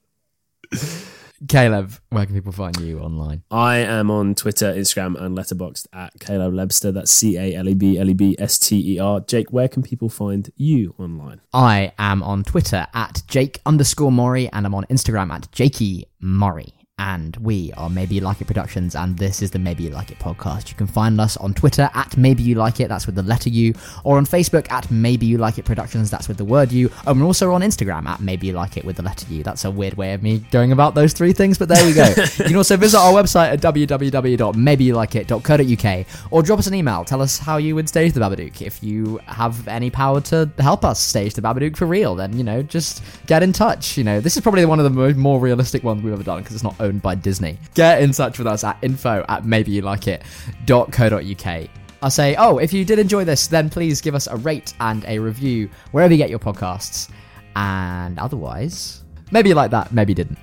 Caleb, 1.47 1.91
where 2.09 2.25
can 2.25 2.35
people 2.35 2.51
find 2.51 2.77
you 2.79 2.99
online? 2.99 3.43
I 3.51 3.77
am 3.77 4.09
on 4.09 4.35
Twitter, 4.35 4.73
Instagram, 4.73 5.19
and 5.19 5.37
Letterboxd 5.37 5.87
at 5.93 6.19
Caleb 6.19 6.53
Lebster. 6.53 6.93
That's 6.93 7.11
C 7.11 7.37
A 7.37 7.55
L 7.55 7.67
E 7.67 7.73
B 7.73 7.97
L 7.97 8.09
E 8.09 8.13
B 8.13 8.35
S 8.39 8.57
T 8.57 8.95
E 8.95 8.99
R. 8.99 9.19
Jake, 9.21 9.51
where 9.51 9.67
can 9.67 9.83
people 9.83 10.09
find 10.09 10.49
you 10.55 10.93
online? 10.97 11.41
I 11.53 11.93
am 11.97 12.23
on 12.23 12.43
Twitter 12.43 12.87
at 12.93 13.21
Jake 13.27 13.59
underscore 13.65 14.11
Morry, 14.11 14.49
and 14.51 14.65
I'm 14.65 14.75
on 14.75 14.85
Instagram 14.85 15.31
at 15.31 15.51
Jakey 15.51 16.07
Morry. 16.19 16.74
And 16.97 17.35
we 17.37 17.71
are 17.75 17.89
Maybe 17.89 18.13
You 18.15 18.21
Like 18.21 18.39
It 18.39 18.47
Productions, 18.47 18.95
and 18.95 19.17
this 19.17 19.41
is 19.41 19.51
the 19.51 19.59
Maybe 19.59 19.83
You 19.83 19.89
Like 19.89 20.11
It 20.11 20.19
podcast. 20.19 20.69
You 20.69 20.75
can 20.75 20.87
find 20.87 21.19
us 21.19 21.35
on 21.35 21.53
Twitter 21.53 21.89
at 21.93 22.15
Maybe 22.15 22.41
You 22.41 22.55
Like 22.55 22.79
It, 22.79 22.87
that's 22.87 23.05
with 23.05 23.15
the 23.15 23.23
letter 23.23 23.49
U, 23.49 23.73
or 24.05 24.15
on 24.15 24.25
Facebook 24.25 24.71
at 24.71 24.89
Maybe 24.89 25.25
You 25.25 25.37
Like 25.37 25.57
It 25.57 25.65
Productions, 25.65 26.09
that's 26.09 26.29
with 26.29 26.37
the 26.37 26.45
word 26.45 26.71
U. 26.71 26.89
And 27.05 27.19
we're 27.19 27.25
also 27.25 27.51
on 27.51 27.59
Instagram 27.59 28.05
at 28.05 28.21
Maybe 28.21 28.47
You 28.47 28.53
Like 28.53 28.77
It 28.77 28.85
with 28.85 28.95
the 28.95 29.03
letter 29.03 29.25
U. 29.33 29.43
That's 29.43 29.65
a 29.65 29.71
weird 29.71 29.95
way 29.95 30.13
of 30.13 30.23
me 30.23 30.37
going 30.51 30.71
about 30.71 30.95
those 30.95 31.11
three 31.11 31.33
things, 31.33 31.57
but 31.57 31.67
there 31.67 31.85
we 31.85 31.93
go. 31.93 32.05
you 32.37 32.45
can 32.45 32.55
also 32.55 32.77
visit 32.77 32.97
our 32.97 33.11
website 33.11 33.51
at 33.51 33.59
www.maybeyouLikeIt.co.uk 33.59 36.05
or 36.31 36.43
drop 36.43 36.59
us 36.59 36.67
an 36.67 36.75
email. 36.75 37.03
Tell 37.03 37.21
us 37.21 37.37
how 37.37 37.57
you 37.57 37.75
would 37.75 37.89
stage 37.89 38.13
the 38.13 38.21
Babadook. 38.21 38.61
If 38.61 38.81
you 38.81 39.19
have 39.25 39.67
any 39.67 39.89
power 39.89 40.21
to 40.21 40.49
help 40.59 40.85
us 40.85 41.01
stage 41.01 41.33
the 41.33 41.41
Babadook 41.41 41.75
for 41.75 41.87
real, 41.87 42.15
then, 42.15 42.37
you 42.37 42.45
know, 42.45 42.63
just 42.63 43.03
get 43.27 43.43
in 43.43 43.51
touch. 43.51 43.97
You 43.97 44.05
know, 44.05 44.21
this 44.21 44.37
is 44.37 44.43
probably 44.43 44.63
one 44.63 44.79
of 44.79 44.85
the 44.85 44.91
more 45.13 45.41
realistic 45.41 45.83
ones 45.83 46.01
we've 46.01 46.13
ever 46.13 46.23
done 46.23 46.41
because 46.41 46.55
it's 46.55 46.63
not 46.63 46.79
owned 46.85 47.01
by 47.01 47.15
Disney. 47.15 47.57
Get 47.73 48.01
in 48.01 48.11
touch 48.11 48.37
with 48.37 48.47
us 48.47 48.63
at 48.63 48.77
info 48.81 49.25
at 49.27 49.43
maybeyouLikeIt.co.uk. 49.43 51.69
I'll 52.01 52.11
say, 52.11 52.35
oh, 52.37 52.59
if 52.59 52.71
you 52.71 52.85
did 52.85 52.99
enjoy 52.99 53.25
this, 53.25 53.47
then 53.47 53.69
please 53.69 53.99
give 53.99 54.15
us 54.15 54.27
a 54.27 54.37
rate 54.37 54.73
and 54.79 55.03
a 55.05 55.19
review 55.19 55.69
wherever 55.91 56.13
you 56.13 56.17
get 56.17 56.29
your 56.29 56.39
podcasts. 56.39 57.09
And 57.55 58.19
otherwise, 58.19 59.03
maybe 59.31 59.49
you 59.49 59.55
like 59.55 59.71
that, 59.71 59.91
maybe 59.91 60.11
you 60.11 60.15
didn't. 60.15 60.37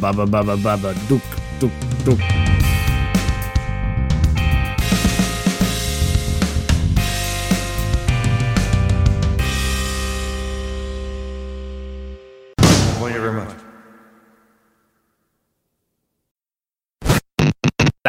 Baba 0.00 0.26
baba 0.26 0.56
baba. 0.56 0.94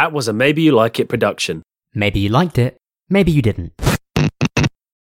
That 0.02 0.14
was 0.14 0.28
a 0.28 0.34
Maybe 0.34 0.64
You 0.64 0.72
Like 0.72 1.00
It 1.00 1.10
production. 1.10 1.62
Maybe 1.94 2.22
you 2.22 2.30
liked 2.30 2.58
it, 2.58 2.76
maybe 3.08 3.32
you 3.32 3.44
didn't. 3.44 3.91